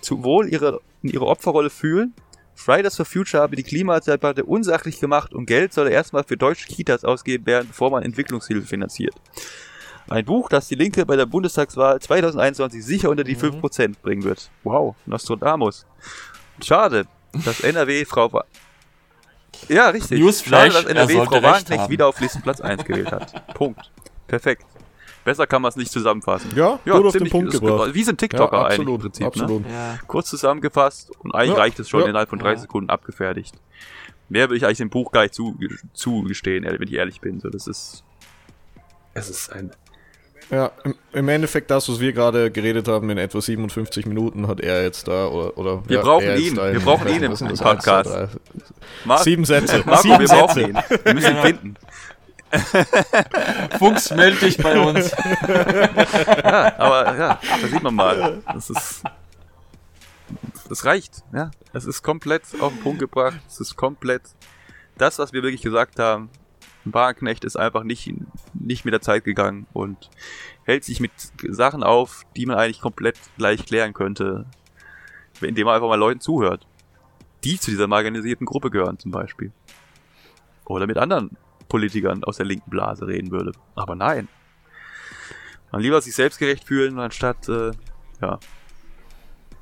zu 0.00 0.22
wohl 0.22 0.48
ihre, 0.48 0.80
in 1.02 1.10
ihre 1.10 1.26
Opferrolle 1.26 1.70
fühlen. 1.70 2.14
Fridays 2.54 2.96
for 2.96 3.06
Future 3.06 3.42
habe 3.42 3.56
die 3.56 3.62
Klimadebatte 3.62 4.44
unsachlich 4.44 5.00
gemacht 5.00 5.32
und 5.32 5.46
Geld 5.46 5.72
solle 5.72 5.90
erstmal 5.90 6.24
für 6.24 6.36
deutsche 6.36 6.66
Kitas 6.68 7.04
ausgegeben 7.04 7.46
werden, 7.46 7.68
bevor 7.68 7.90
man 7.90 8.02
Entwicklungshilfe 8.02 8.66
finanziert. 8.66 9.14
Ein 10.08 10.24
Buch, 10.24 10.48
das 10.48 10.68
die 10.68 10.74
Linke 10.74 11.06
bei 11.06 11.16
der 11.16 11.26
Bundestagswahl 11.26 12.00
2021 12.00 12.84
sicher 12.84 13.10
unter 13.10 13.24
die 13.24 13.36
5% 13.36 13.94
bringen 14.02 14.24
wird. 14.24 14.50
Wow, 14.64 14.96
Nostradamus. 15.06 15.86
Schade, 16.62 17.06
dass 17.44 17.60
NRW 17.60 18.04
Frau 18.04 18.28
Ja, 19.68 19.88
richtig. 19.90 20.20
Newsflash, 20.20 20.72
Schade, 20.72 20.74
dass 20.74 20.84
er 20.84 20.90
NRW 20.90 21.12
sollte 21.14 21.30
Frau 21.30 21.42
Wagenknecht 21.42 21.80
haben. 21.82 21.90
wieder 21.92 22.06
auf 22.08 22.20
Listenplatz 22.20 22.60
1 22.60 22.84
gewählt 22.84 23.12
hat. 23.12 23.54
Punkt. 23.54 23.90
Perfekt. 24.26 24.64
Besser 25.24 25.46
kann 25.46 25.60
man 25.62 25.68
es 25.68 25.76
nicht 25.76 25.92
zusammenfassen. 25.92 26.50
Ja, 26.56 26.78
gut 26.84 27.06
auf 27.06 27.12
den 27.12 27.28
Punkt 27.28 27.52
gebracht. 27.52 27.92
Wie 27.94 28.02
sind 28.04 28.18
TikToker 28.18 28.56
ja, 28.56 28.62
eigentlich 28.64 28.78
absolut, 28.80 28.94
im 28.96 29.00
Prinzip, 29.02 29.20
Ne? 29.22 29.26
absolut. 29.26 29.64
Ja. 29.70 29.98
kurz 30.06 30.30
zusammengefasst 30.30 31.10
und 31.18 31.34
eigentlich 31.34 31.50
Ja, 31.50 31.56
reicht 31.56 31.78
es 31.78 31.88
schon 31.88 32.00
ja. 32.00 32.06
innerhalb 32.08 32.30
von 32.30 32.38
30 32.38 32.56
Ja. 32.56 32.60
Sekunden 32.62 32.90
abgefertigt. 32.90 33.54
Mehr 34.30 34.48
will 34.48 34.56
ich 34.56 34.64
eigentlich 34.64 34.78
dem 34.78 34.90
Buch 34.90 35.12
gar 35.12 35.22
nicht 35.22 35.34
zu, 35.34 35.58
zugestehen, 35.92 36.64
wenn 36.64 36.82
ich 36.88 36.94
ehrlich 36.94 37.20
bin. 37.20 37.38
So, 37.40 37.50
das 37.50 37.66
ist. 37.66 38.02
Es 39.12 39.28
ist 39.28 39.52
ein. 39.52 39.72
Ja, 40.50 40.72
im, 41.12 41.28
Endeffekt 41.28 41.70
das, 41.70 41.88
was 41.88 42.00
wir 42.00 42.12
gerade 42.12 42.50
geredet 42.50 42.88
haben, 42.88 43.08
in 43.10 43.18
etwa 43.18 43.40
57 43.40 44.06
Minuten 44.06 44.48
hat 44.48 44.60
er 44.60 44.82
jetzt 44.82 45.06
da, 45.06 45.26
oder, 45.26 45.56
oder 45.56 45.88
Wir 45.88 45.98
ja, 45.98 46.02
brauchen 46.02 46.36
ihn. 46.36 46.54
da 46.56 46.72
Wir 46.72 46.80
brauchen 46.80 47.08
ihn 47.08 47.22
im? 47.22 47.32
Podcast. 47.32 47.62
Eins, 47.62 47.84
zwei, 47.84 48.02
drei. 48.10 48.28
Mar 49.04 49.18
Sieben 49.18 49.44
Sätze. 49.44 49.82
Marco, 49.86 50.02
Sieben 50.02 50.18
wir 50.18 50.28
brauchen 50.28 50.54
Sätze. 50.54 50.70
ihn. 50.70 50.78
Wir 51.04 51.14
müssen 51.14 51.36
ihn 51.36 51.42
finden. 51.42 51.76
Fuchs, 53.78 54.10
meld 54.10 54.42
dich 54.42 54.58
bei 54.58 54.78
uns. 54.78 55.12
Ja, 55.12 56.78
aber 56.78 57.16
ja, 57.16 57.40
da 57.62 57.68
sieht 57.68 57.82
man 57.82 57.94
mal. 57.94 58.42
Das 58.52 58.70
ist. 58.70 59.02
Das 60.68 60.84
reicht, 60.84 61.22
ja. 61.32 61.50
Es 61.72 61.84
ist 61.84 62.02
komplett 62.02 62.42
auf 62.60 62.72
den 62.72 62.82
Punkt 62.82 62.98
gebracht. 62.98 63.38
Es 63.48 63.60
ist 63.60 63.76
komplett 63.76 64.22
das, 64.98 65.18
was 65.18 65.32
wir 65.32 65.42
wirklich 65.42 65.62
gesagt 65.62 65.98
haben. 65.98 66.28
Wagenknecht 66.84 67.44
ist 67.44 67.56
einfach 67.56 67.84
nicht, 67.84 68.12
nicht 68.54 68.84
mit 68.84 68.94
der 68.94 69.00
Zeit 69.00 69.24
gegangen 69.24 69.66
und 69.72 70.10
hält 70.64 70.84
sich 70.84 71.00
mit 71.00 71.12
Sachen 71.48 71.82
auf, 71.82 72.22
die 72.36 72.46
man 72.46 72.56
eigentlich 72.56 72.80
komplett 72.80 73.18
gleich 73.36 73.66
klären 73.66 73.92
könnte, 73.92 74.46
indem 75.40 75.66
man 75.66 75.74
einfach 75.74 75.88
mal 75.88 75.98
Leuten 75.98 76.20
zuhört, 76.20 76.66
die 77.44 77.58
zu 77.58 77.70
dieser 77.70 77.86
marginalisierten 77.86 78.46
Gruppe 78.46 78.70
gehören 78.70 78.98
zum 78.98 79.10
Beispiel. 79.10 79.52
Oder 80.64 80.86
mit 80.86 80.98
anderen 80.98 81.36
Politikern 81.68 82.24
aus 82.24 82.36
der 82.36 82.46
linken 82.46 82.70
Blase 82.70 83.06
reden 83.06 83.30
würde. 83.30 83.52
Aber 83.74 83.94
nein. 83.94 84.28
Man 85.72 85.82
lieber 85.82 86.00
sich 86.00 86.14
selbstgerecht 86.14 86.64
fühlen, 86.64 86.98
anstatt, 86.98 87.48
äh, 87.48 87.72
ja, 88.20 88.38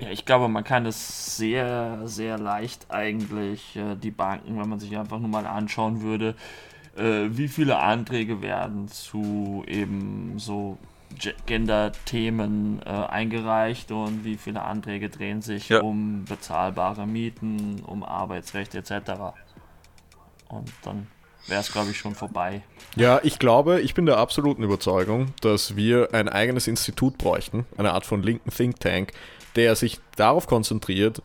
Ja, 0.00 0.10
ich 0.10 0.24
glaube, 0.24 0.48
man 0.48 0.62
kann 0.62 0.86
es 0.86 1.36
sehr, 1.36 2.02
sehr 2.04 2.38
leicht 2.38 2.86
eigentlich, 2.88 3.74
äh, 3.76 3.96
die 3.96 4.12
Banken, 4.12 4.58
wenn 4.58 4.68
man 4.68 4.78
sich 4.78 4.96
einfach 4.96 5.18
nur 5.18 5.28
mal 5.28 5.46
anschauen 5.46 6.02
würde, 6.02 6.36
äh, 6.98 7.28
wie 7.36 7.48
viele 7.48 7.78
Anträge 7.78 8.42
werden 8.42 8.88
zu 8.88 9.64
eben 9.66 10.38
so 10.38 10.78
Ge- 11.18 11.34
Gender-Themen 11.46 12.82
äh, 12.84 12.88
eingereicht 12.90 13.90
und 13.92 14.24
wie 14.24 14.36
viele 14.36 14.62
Anträge 14.62 15.08
drehen 15.08 15.40
sich 15.42 15.68
Ja. 15.70 15.80
um 15.80 16.24
bezahlbare 16.26 17.06
Mieten, 17.06 17.82
um 17.86 18.02
Arbeitsrecht 18.04 18.74
etc. 18.74 18.92
Und 20.48 20.70
dann 20.82 21.06
wäre 21.46 21.60
es, 21.60 21.72
glaube 21.72 21.90
ich, 21.90 21.98
schon 21.98 22.14
vorbei. 22.14 22.62
Ja, 22.94 23.20
ich 23.22 23.38
glaube, 23.38 23.80
ich 23.80 23.94
bin 23.94 24.04
der 24.06 24.18
absoluten 24.18 24.62
Überzeugung, 24.62 25.28
dass 25.40 25.76
wir 25.76 26.10
ein 26.12 26.28
eigenes 26.28 26.66
Institut 26.68 27.16
bräuchten, 27.16 27.64
eine 27.78 27.92
Art 27.92 28.04
von 28.04 28.22
linken 28.22 28.50
Think 28.50 28.80
Tank, 28.80 29.12
der 29.56 29.76
sich 29.76 30.00
darauf 30.16 30.46
konzentriert, 30.46 31.22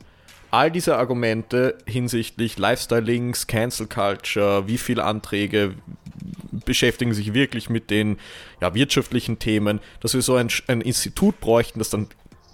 all 0.53 0.69
diese 0.69 0.97
Argumente 0.97 1.79
hinsichtlich 1.87 2.59
Lifestyle-Links, 2.59 3.47
Cancel 3.47 3.87
Culture, 3.87 4.67
wie 4.67 4.77
viele 4.77 5.03
Anträge 5.03 5.73
beschäftigen 6.63 7.15
sich 7.15 7.33
wirklich 7.33 7.71
mit 7.71 7.89
den 7.89 8.19
ja, 8.61 8.75
wirtschaftlichen 8.75 9.39
Themen, 9.39 9.79
dass 9.99 10.13
wir 10.13 10.21
so 10.21 10.35
ein, 10.35 10.49
ein 10.67 10.81
Institut 10.81 11.39
bräuchten, 11.39 11.79
das 11.79 11.89
dann 11.89 12.07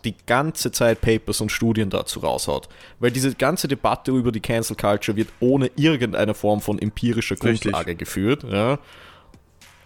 die 0.06 0.16
ganze 0.26 0.72
Zeit 0.72 1.02
Papers 1.02 1.42
und 1.42 1.52
Studien 1.52 1.90
dazu 1.90 2.22
raushaut. 2.22 2.70
Weil 3.00 3.12
diese 3.12 3.36
ganze 3.36 3.68
Debatte 3.68 4.12
über 4.12 4.32
die 4.32 4.40
Cancel 4.40 4.78
Culture 4.78 5.18
wird 5.18 5.28
ohne 5.42 5.70
irgendeine 5.76 6.34
Form 6.34 6.62
von 6.62 6.80
empirischer 6.80 7.36
Richtig. 7.36 7.64
Grundlage 7.64 7.96
geführt. 7.96 8.46
Ja. 8.50 8.80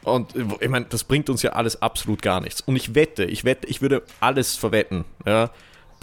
Und 0.03 0.35
ich 0.59 0.69
meine, 0.69 0.85
das 0.85 1.03
bringt 1.03 1.31
uns 1.31 1.41
ja 1.41 1.53
alles 1.53 1.81
absolut 1.81 2.21
gar 2.21 2.41
nichts. 2.41 2.61
Und 2.61 2.75
ich 2.75 2.93
wette, 2.93 3.23
ich 3.23 3.43
wette, 3.43 3.65
ich 3.65 3.81
würde 3.81 4.03
alles 4.19 4.55
verwetten, 4.55 5.03
ja, 5.25 5.49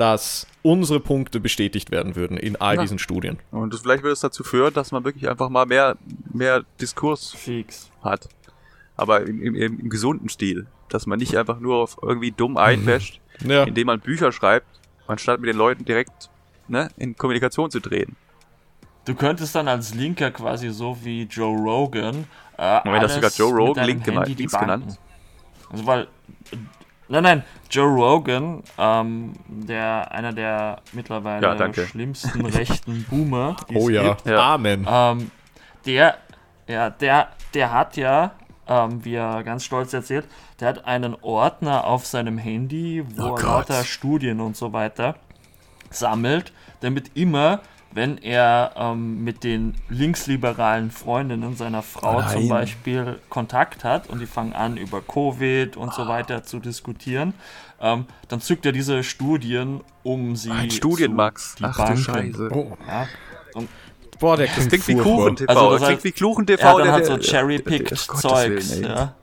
dass 0.00 0.46
unsere 0.62 0.98
Punkte 0.98 1.40
bestätigt 1.40 1.90
werden 1.90 2.16
würden 2.16 2.38
in 2.38 2.56
all 2.56 2.76
Ja. 2.76 2.82
diesen 2.82 2.98
Studien. 2.98 3.38
Und 3.50 3.74
das, 3.74 3.82
vielleicht 3.82 4.02
würde 4.02 4.14
es 4.14 4.20
dazu 4.20 4.42
führen, 4.42 4.72
dass 4.72 4.92
man 4.92 5.04
wirklich 5.04 5.28
einfach 5.28 5.50
mal 5.50 5.66
mehr, 5.66 5.96
mehr 6.32 6.64
Diskurs 6.80 7.32
Fix. 7.32 7.90
hat. 8.02 8.28
Aber 8.96 9.26
im, 9.26 9.42
im, 9.42 9.54
im 9.54 9.90
gesunden 9.90 10.28
Stil. 10.30 10.66
Dass 10.88 11.06
man 11.06 11.18
nicht 11.18 11.36
einfach 11.36 11.60
nur 11.60 11.76
auf 11.76 11.98
irgendwie 12.02 12.30
dumm 12.32 12.56
einwäscht, 12.56 13.20
Ja. 13.44 13.64
indem 13.64 13.86
man 13.88 14.00
Bücher 14.00 14.32
schreibt, 14.32 14.66
anstatt 15.06 15.40
mit 15.40 15.48
den 15.48 15.56
Leuten 15.56 15.84
direkt 15.84 16.30
ne, 16.66 16.88
in 16.96 17.14
Kommunikation 17.16 17.70
zu 17.70 17.80
treten. 17.80 18.16
Du 19.04 19.14
könntest 19.14 19.54
dann 19.54 19.68
als 19.68 19.94
Linker 19.94 20.30
quasi 20.30 20.70
so 20.70 20.96
wie 21.02 21.22
Joe 21.24 21.56
Rogan. 21.58 22.24
Äh, 22.58 22.80
Moment, 22.84 23.04
hast 23.04 23.20
gerade 23.20 23.34
Joe 23.36 23.50
mit 23.52 23.60
Rogan 23.60 23.74
deinem 23.74 23.86
Link 23.86 24.06
Handy 24.06 24.46
genannt? 24.46 24.98
Also 25.70 25.86
weil. 25.86 26.08
Nein, 27.10 27.22
nein, 27.24 27.44
Joe 27.70 27.88
Rogan, 27.88 28.62
ähm, 28.78 29.32
der 29.48 30.12
einer 30.12 30.32
der 30.32 30.78
mittlerweile 30.92 31.44
Ja, 31.44 31.72
schlimmsten 31.74 32.46
rechten 32.46 33.04
Boomer, 33.10 33.56
die 33.68 33.76
es 33.76 33.84
Oh 33.84 33.88
ja. 33.88 34.02
gibt, 34.14 34.26
Ja. 34.26 34.54
Amen. 34.54 34.86
ähm, 34.88 35.30
der, 35.86 36.18
ja, 36.68 36.88
der, 36.90 37.28
der 37.52 37.72
hat 37.72 37.96
ja, 37.96 38.30
ähm, 38.68 39.04
wie 39.04 39.14
er 39.16 39.42
ganz 39.42 39.64
stolz 39.64 39.92
erzählt, 39.92 40.26
der 40.60 40.68
hat 40.68 40.84
einen 40.84 41.16
Ordner 41.20 41.84
auf 41.84 42.06
seinem 42.06 42.38
Handy, 42.38 43.04
wo 43.16 43.22
Oh 43.22 43.26
er 43.26 43.30
Gott. 43.34 43.42
lauter 43.42 43.84
Studien 43.84 44.40
und 44.40 44.56
so 44.56 44.72
weiter 44.72 45.16
sammelt, 45.90 46.52
damit 46.80 47.10
immer, 47.16 47.60
wenn 47.92 48.18
er 48.18 48.72
ähm, 48.76 49.24
mit 49.24 49.42
den 49.42 49.74
linksliberalen 49.88 50.90
Freundinnen 50.90 51.56
seiner 51.56 51.82
Frau 51.82 52.20
Nein. 52.20 52.30
zum 52.30 52.48
Beispiel 52.48 53.18
Kontakt 53.28 53.82
hat 53.84 54.08
und 54.08 54.20
die 54.20 54.26
fangen 54.26 54.52
an, 54.52 54.76
über 54.76 55.00
Covid 55.02 55.76
und 55.76 55.92
so 55.92 56.06
weiter 56.06 56.44
zu 56.44 56.60
diskutieren, 56.60 57.34
ähm, 57.80 58.06
dann 58.28 58.40
zückt 58.40 58.64
er 58.66 58.72
diese 58.72 59.02
Studien, 59.02 59.80
um 60.02 60.36
sie 60.36 60.50
Ein 60.50 60.70
Studienmax. 60.70 61.56
zu 61.56 61.64
Ach 61.64 61.76
du 61.76 61.94
debunken. 61.94 62.32
Scheiße. 62.32 62.48
Oh, 62.52 62.76
Ja, 62.86 63.08
und 63.54 63.68
boah, 64.20 64.36
der 64.36 64.46
Das 64.46 64.54
klingt 64.68 64.70
klingt 64.84 64.86
wie. 64.88 65.02
Kuchen 65.02 65.36
TV. 65.36 65.48
Also 65.52 65.70
das 65.78 65.88
klingt 65.88 66.04
wie 66.04 66.12
Kuchen 66.12 66.46
TV. 66.46 66.62
er 66.62 66.68
hat 66.68 66.76
dann 66.78 66.84
der- 66.84 66.92
halt 66.92 67.06
so 67.06 67.18
cherry-picked 67.18 67.98
Zeugs, 67.98 68.70
Willen, 68.72 68.84
ja. 68.84 69.14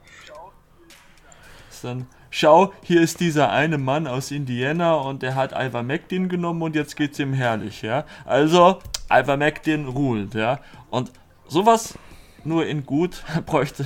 Ist 1.69 1.83
Dann, 1.83 2.07
schau, 2.37 2.71
hier 2.83 3.01
ist 3.01 3.19
dieser 3.19 3.51
eine 3.51 3.77
Mann 3.77 4.07
aus 4.07 4.31
Indiana 4.31 4.93
und 4.95 5.23
der 5.23 5.35
hat 5.35 5.53
Ivermectin 5.53 6.29
genommen 6.29 6.61
und 6.61 6.75
jetzt 6.75 6.95
geht's 6.95 7.19
ihm 7.19 7.33
herrlich, 7.33 7.81
ja. 7.81 8.05
Also, 8.25 8.79
Ivermectin 9.11 9.87
ruled, 9.87 10.35
ja. 10.35 10.59
Und 10.89 11.11
sowas 11.47 11.97
nur 12.43 12.65
in 12.65 12.85
gut 12.85 13.23
bräuchte, 13.45 13.85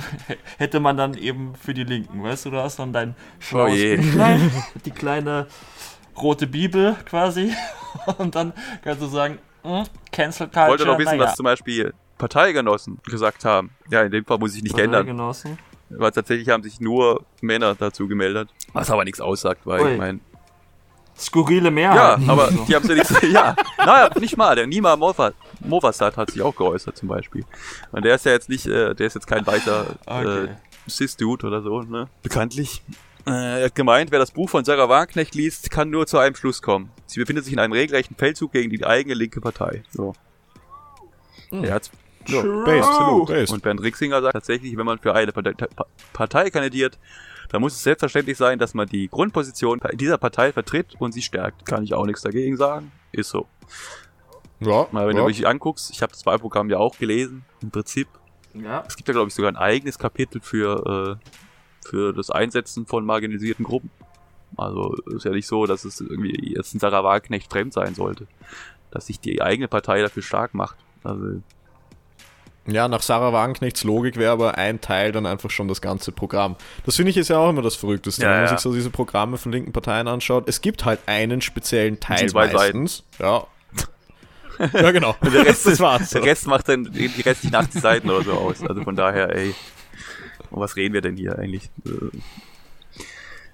hätte 0.58 0.80
man 0.80 0.96
dann 0.96 1.14
eben 1.14 1.54
für 1.54 1.74
die 1.74 1.84
Linken, 1.84 2.22
weißt 2.22 2.46
du, 2.46 2.50
du 2.50 2.58
hast 2.58 2.78
dann 2.78 2.92
dein 2.92 3.14
schlaues 3.40 3.72
Oh 3.72 3.74
je. 3.74 3.96
Büchlein, 3.96 4.50
die 4.84 4.90
kleine 4.90 5.46
rote 6.16 6.46
Bibel 6.46 6.96
quasi 7.06 7.52
und 8.18 8.34
dann 8.34 8.52
kannst 8.82 9.00
du 9.00 9.06
sagen, 9.06 9.38
hm, 9.62 9.84
Cancel 10.10 10.48
Culture, 10.48 10.66
Ich 10.66 10.70
wollte 10.70 10.86
noch 10.86 10.98
wissen, 10.98 11.16
naja. 11.16 11.30
was 11.30 11.36
zum 11.36 11.44
Beispiel 11.44 11.94
Parteigenossen 12.18 12.98
gesagt 13.04 13.44
haben. 13.44 13.70
Ja, 13.90 14.02
in 14.02 14.12
dem 14.12 14.24
Fall 14.24 14.38
muss 14.38 14.54
ich 14.54 14.62
nicht 14.62 14.78
ändern. 14.78 15.06
Genossen. 15.06 15.58
Weil 15.96 16.10
tatsächlich 16.12 16.48
haben 16.48 16.62
sich 16.62 16.80
nur 16.80 17.24
Männer 17.40 17.74
dazu 17.74 18.08
gemeldet. 18.08 18.48
Was 18.72 18.90
aber 18.90 19.04
nichts 19.04 19.20
aussagt, 19.20 19.60
weil 19.64 19.80
Ui. 19.82 19.92
ich 19.92 19.98
meine. 19.98 20.20
Skurrile 21.18 21.66
Ja, 21.66 21.70
Mehrheiten. 21.70 22.30
aber 22.30 22.50
So. 22.50 22.64
die 22.64 22.74
haben 22.74 22.88
ja 22.88 22.94
nichts. 22.94 23.14
Ja, 23.30 23.54
naja, 23.78 24.10
nicht 24.18 24.36
mal. 24.36 24.56
Der 24.56 24.66
Nima 24.66 24.94
Mova- 24.94 25.34
Movasat 25.60 26.16
hat 26.16 26.30
sich 26.30 26.40
auch 26.42 26.56
geäußert 26.56 26.96
zum 26.96 27.08
Beispiel. 27.08 27.44
Und 27.92 28.04
der 28.04 28.14
ist 28.14 28.24
ja 28.24 28.32
jetzt 28.32 28.48
nicht, 28.48 28.66
äh, 28.66 28.94
der 28.94 29.06
ist 29.06 29.14
jetzt 29.14 29.26
kein 29.26 29.46
weißer 29.46 29.96
Okay. 30.06 30.44
äh, 30.46 30.48
Cis-Dude 30.90 31.46
oder 31.46 31.62
so, 31.62 31.82
ne? 31.82 32.08
Bekanntlich. 32.22 32.82
Äh, 33.26 33.60
er 33.60 33.64
hat 33.66 33.74
gemeint, 33.74 34.10
wer 34.10 34.18
das 34.18 34.32
Buch 34.32 34.48
von 34.50 34.64
Sarah 34.64 34.88
Wagenknecht 34.88 35.34
liest, 35.34 35.70
kann 35.70 35.90
nur 35.90 36.06
zu 36.08 36.18
einem 36.18 36.34
Schluss 36.34 36.60
kommen. 36.62 36.90
Sie 37.06 37.20
befindet 37.20 37.44
sich 37.44 37.52
in 37.52 37.60
einem 37.60 37.72
regelrechten 37.74 38.16
Feldzug 38.16 38.50
gegen 38.52 38.70
die 38.70 38.84
eigene 38.84 39.14
linke 39.14 39.40
Partei. 39.40 39.84
So. 39.90 40.14
Er 41.50 41.74
hat's 41.74 41.90
ja, 42.28 42.42
Based, 42.64 42.88
absolut. 42.88 43.28
based. 43.28 43.52
Und 43.52 43.62
Bernd 43.62 43.82
Rixinger 43.82 44.20
sagt 44.22 44.34
tatsächlich, 44.34 44.76
wenn 44.76 44.86
man 44.86 44.98
für 44.98 45.14
eine 45.14 45.32
Partei, 45.32 45.52
Pa- 45.52 45.86
Partei 46.12 46.50
kandidiert, 46.50 46.98
dann 47.50 47.60
muss 47.60 47.74
es 47.74 47.82
selbstverständlich 47.82 48.38
sein, 48.38 48.58
dass 48.58 48.74
man 48.74 48.86
die 48.88 49.08
Grundposition 49.08 49.80
dieser 49.94 50.18
Partei 50.18 50.52
vertritt 50.52 50.94
und 50.98 51.12
sie 51.12 51.22
stärkt. 51.22 51.66
Kann 51.66 51.84
ich 51.84 51.94
auch 51.94 52.06
nichts 52.06 52.22
dagegen 52.22 52.56
sagen. 52.56 52.92
Ist 53.12 53.28
so. 53.28 53.46
Ja, 54.60 54.86
Mal, 54.92 55.08
wenn 55.08 55.16
ja. 55.16 55.22
du 55.22 55.28
dich 55.28 55.46
anguckst, 55.46 55.90
ich 55.90 56.02
habe 56.02 56.12
das 56.12 56.24
Wahlprogramm 56.24 56.70
ja 56.70 56.78
auch 56.78 56.96
gelesen, 56.96 57.44
im 57.60 57.70
Prinzip. 57.70 58.08
Ja. 58.54 58.84
Es 58.86 58.96
gibt 58.96 59.08
ja, 59.08 59.12
glaube 59.12 59.28
ich, 59.28 59.34
sogar 59.34 59.50
ein 59.50 59.56
eigenes 59.56 59.98
Kapitel 59.98 60.40
für, 60.40 61.18
äh, 61.20 61.88
für 61.88 62.12
das 62.12 62.30
Einsetzen 62.30 62.86
von 62.86 63.04
marginalisierten 63.04 63.64
Gruppen. 63.64 63.90
Also 64.56 64.94
ist 65.14 65.24
ja 65.24 65.30
nicht 65.32 65.46
so, 65.46 65.66
dass 65.66 65.84
es 65.84 66.00
irgendwie 66.00 66.54
jetzt 66.54 66.74
ein 66.74 66.78
Sarah 66.78 67.02
Wagenknecht 67.02 67.50
fremd 67.50 67.72
sein 67.72 67.94
sollte. 67.94 68.26
Dass 68.90 69.06
sich 69.06 69.18
die 69.18 69.42
eigene 69.42 69.68
Partei 69.68 70.00
dafür 70.02 70.22
stark 70.22 70.54
macht. 70.54 70.76
Also 71.02 71.42
Ja, 72.66 72.86
nach 72.86 73.02
Sarah 73.02 73.32
Wagenknechts 73.32 73.82
Logik 73.82 74.16
wäre 74.16 74.30
aber 74.32 74.56
ein 74.56 74.80
Teil 74.80 75.10
dann 75.10 75.26
einfach 75.26 75.50
schon 75.50 75.66
das 75.66 75.80
ganze 75.80 76.12
Programm. 76.12 76.56
Das 76.86 76.96
finde 76.96 77.10
ich 77.10 77.16
ist 77.16 77.28
ja 77.28 77.38
auch 77.38 77.50
immer 77.50 77.62
das 77.62 77.74
Verrückteste, 77.74 78.22
Ja, 78.22 78.28
wenn 78.28 78.36
man 78.36 78.44
ja. 78.44 78.50
sich 78.50 78.60
so 78.60 78.72
diese 78.72 78.90
Programme 78.90 79.36
von 79.36 79.50
linken 79.50 79.72
Parteien 79.72 80.06
anschaut. 80.06 80.44
Es 80.48 80.60
gibt 80.60 80.84
halt 80.84 81.00
einen 81.06 81.40
speziellen 81.40 81.98
Teil 81.98 82.28
zwei 82.28 82.48
Seiten. 82.48 82.82
meistens. 82.82 83.04
Ja. 83.18 83.46
ja, 84.74 84.90
genau. 84.92 85.16
der 85.22 85.44
Rest, 85.44 85.66
das 85.66 85.80
war's. 85.80 86.10
der 86.10 86.22
Rest 86.22 86.46
macht 86.46 86.68
dann 86.68 86.84
die 86.84 87.06
restlichen 87.22 87.54
80 87.56 87.80
Seiten 87.80 88.10
oder 88.10 88.22
so 88.22 88.32
aus. 88.32 88.62
Also 88.62 88.82
von 88.84 88.94
daher, 88.94 89.34
ey, 89.34 89.54
um 90.50 90.60
was 90.60 90.76
reden 90.76 90.94
wir 90.94 91.00
denn 91.00 91.16
hier 91.16 91.36
eigentlich? 91.38 91.68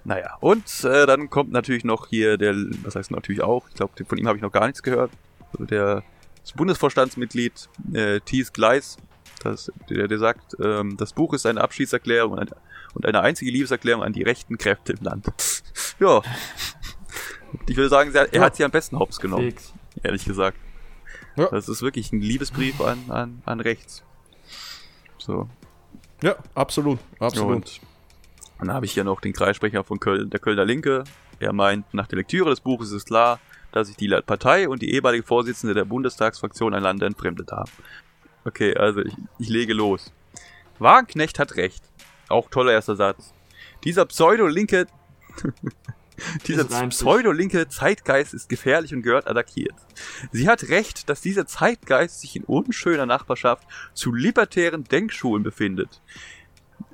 Naja, 0.04 0.36
und 0.40 0.64
äh, 0.84 1.06
dann 1.06 1.30
kommt 1.30 1.50
natürlich 1.52 1.84
noch 1.84 2.08
hier 2.08 2.36
der, 2.38 2.54
was 2.82 2.94
heißt 2.94 3.10
natürlich 3.10 3.42
auch, 3.42 3.68
ich 3.68 3.74
glaube, 3.74 3.92
von 4.04 4.18
ihm 4.18 4.26
habe 4.26 4.36
ich 4.36 4.42
noch 4.42 4.52
gar 4.52 4.66
nichts 4.66 4.82
gehört, 4.82 5.10
Also 5.52 5.64
der 5.64 6.02
das 6.48 6.56
Bundesvorstandsmitglied 6.56 7.68
äh, 7.92 8.20
Thies 8.20 8.54
Gleis, 8.54 8.96
das, 9.42 9.70
der, 9.90 10.08
der 10.08 10.18
sagt, 10.18 10.56
ähm, 10.62 10.96
das 10.96 11.12
Buch 11.12 11.34
ist 11.34 11.44
eine 11.44 11.60
Abschiedserklärung 11.60 12.32
und 12.32 12.38
eine, 12.38 12.50
und 12.94 13.04
eine 13.04 13.20
einzige 13.20 13.50
Liebeserklärung 13.50 14.02
an 14.02 14.14
die 14.14 14.22
rechten 14.22 14.56
Kräfte 14.56 14.94
im 14.94 15.04
Land. 15.04 15.26
ja. 16.00 16.22
Ich 17.66 17.76
würde 17.76 17.90
sagen, 17.90 18.14
er, 18.14 18.32
er 18.32 18.40
hat 18.40 18.56
sie 18.56 18.64
am 18.64 18.70
besten 18.70 18.98
hops 18.98 19.20
genommen, 19.20 19.50
Fix. 19.50 19.74
ehrlich 20.02 20.24
gesagt. 20.24 20.56
Ja. 21.36 21.48
Das 21.50 21.68
ist 21.68 21.82
wirklich 21.82 22.12
ein 22.12 22.20
Liebesbrief 22.20 22.80
an, 22.80 22.98
an, 23.10 23.42
an 23.44 23.60
rechts. 23.60 24.02
So. 25.18 25.50
Ja, 26.22 26.36
absolut. 26.54 26.98
Absolut. 27.20 27.56
Und 27.56 27.80
dann 28.58 28.72
habe 28.72 28.86
ich 28.86 28.92
hier 28.92 29.04
noch 29.04 29.20
den 29.20 29.34
Kreissprecher 29.34 29.84
von 29.84 30.00
Köln, 30.00 30.30
der 30.30 30.40
Kölner 30.40 30.64
Linke. 30.64 31.04
Er 31.40 31.52
meint, 31.52 31.92
nach 31.92 32.06
der 32.06 32.16
Lektüre 32.16 32.48
des 32.48 32.60
Buches 32.60 32.90
ist 32.90 33.06
klar, 33.06 33.38
dass 33.72 33.88
sich 33.88 33.96
die 33.96 34.08
Partei 34.24 34.68
und 34.68 34.82
die 34.82 34.92
ehemalige 34.92 35.24
Vorsitzende 35.24 35.74
der 35.74 35.84
Bundestagsfraktion 35.84 36.74
einander 36.74 37.06
entfremdet 37.06 37.52
haben. 37.52 37.70
Okay, 38.44 38.76
also 38.76 39.00
ich, 39.00 39.14
ich 39.38 39.48
lege 39.48 39.74
los. 39.74 40.12
Wagenknecht 40.78 41.38
hat 41.38 41.56
recht. 41.56 41.82
Auch 42.28 42.50
toller 42.50 42.72
erster 42.72 42.96
Satz. 42.96 43.32
Dieser 43.84 44.06
pseudo-linke 44.06 44.86
dieser 46.46 46.64
pseudo-linke 46.64 47.68
Zeitgeist 47.68 48.34
ist 48.34 48.48
gefährlich 48.48 48.92
und 48.92 49.02
gehört 49.02 49.28
attackiert. 49.28 49.74
Sie 50.32 50.48
hat 50.48 50.68
recht, 50.68 51.08
dass 51.08 51.20
dieser 51.20 51.46
Zeitgeist 51.46 52.20
sich 52.20 52.36
in 52.36 52.44
unschöner 52.44 53.06
Nachbarschaft 53.06 53.66
zu 53.94 54.12
libertären 54.12 54.84
Denkschulen 54.84 55.42
befindet. 55.42 56.00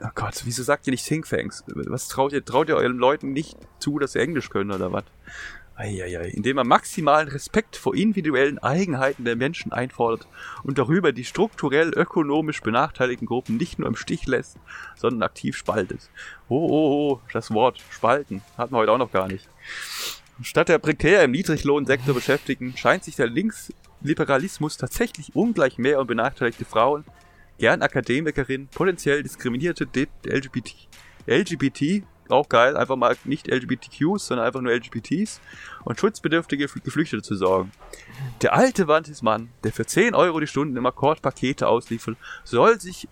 Oh 0.03 0.09
Gott, 0.15 0.43
wieso 0.45 0.63
sagt 0.63 0.87
ihr 0.87 0.91
nicht 0.91 1.07
Thinkfangs? 1.07 1.65
Was 1.67 2.09
traut 2.09 2.33
ihr, 2.33 2.45
traut 2.45 2.69
ihr 2.69 2.77
euren 2.77 2.99
Leuten 2.99 3.33
nicht 3.33 3.57
zu, 3.79 3.99
dass 3.99 4.13
sie 4.13 4.21
Englisch 4.21 4.51
können 4.51 4.73
oder 4.73 4.93
was? 4.93 5.05
Eieiei, 5.77 6.29
indem 6.29 6.59
er 6.59 6.65
maximalen 6.65 7.29
Respekt 7.29 7.77
vor 7.77 7.95
individuellen 7.95 8.59
Eigenheiten 8.59 9.25
der 9.25 9.37
Menschen 9.37 9.73
einfordert 9.73 10.29
und 10.63 10.79
darüber 10.79 11.13
die 11.13 11.25
strukturell 11.25 11.91
ökonomisch 11.91 12.61
benachteiligten 12.61 13.27
Gruppen 13.27 13.57
nicht 13.57 13.79
nur 13.79 13.89
im 13.89 13.97
Stich 13.97 14.27
lässt, 14.27 14.57
sondern 14.97 15.23
aktiv 15.23 15.57
spaltet. 15.57 16.11
Oh, 16.49 16.67
oh, 16.69 17.13
oh, 17.13 17.21
das 17.33 17.51
Wort 17.53 17.83
spalten 17.91 18.43
hatten 18.57 18.73
wir 18.73 18.79
heute 18.79 18.93
auch 18.93 18.99
noch 18.99 19.13
gar 19.13 19.27
nicht. 19.27 19.49
Statt 20.43 20.69
der 20.69 20.79
prekär 20.79 21.25
im 21.25 21.33
Niedriglohnsektor 21.33 22.15
Beschäftigten 22.15 22.77
scheint 22.77 23.05
sich 23.05 23.17
der 23.17 23.29
Linksliberalismus 23.29 24.77
tatsächlich 24.77 25.35
ungleich 25.35 25.79
mehr 25.79 26.01
um 26.01 26.07
benachteiligte 26.07 26.65
Frauen, 26.65 27.05
gern 27.59 27.83
Akademikerinnen, 27.83 28.69
potenziell 28.69 29.23
diskriminierte 29.23 29.87
LGBT, 30.25 30.89
LGBT, 31.27 32.05
auch 32.31 32.49
geil, 32.49 32.77
einfach 32.77 32.97
mal 32.97 33.17
nicht 33.25 33.49
LGBTQs, 33.49 34.27
sondern 34.27 34.47
einfach 34.47 34.61
nur 34.61 34.73
LGBTs 34.73 35.41
und 35.85 35.99
schutzbedürftige 36.01 36.67
Gefl- 36.67 36.83
Geflüchtete 36.83 37.23
zu 37.23 37.37
sorgen. 37.37 37.73
Der 38.43 38.55
alte 38.55 38.89
Wandismann, 38.89 39.51
der 39.63 39.73
für 39.73 39.87
10 39.87 40.15
Euro 40.15 40.41
die 40.41 40.47
Stunde 40.47 40.79
im 40.79 40.87
Akkord 40.87 41.23
Pakete 41.23 41.69
ausliefert, 41.69 42.17
soll 42.45 42.81
sich 42.81 43.09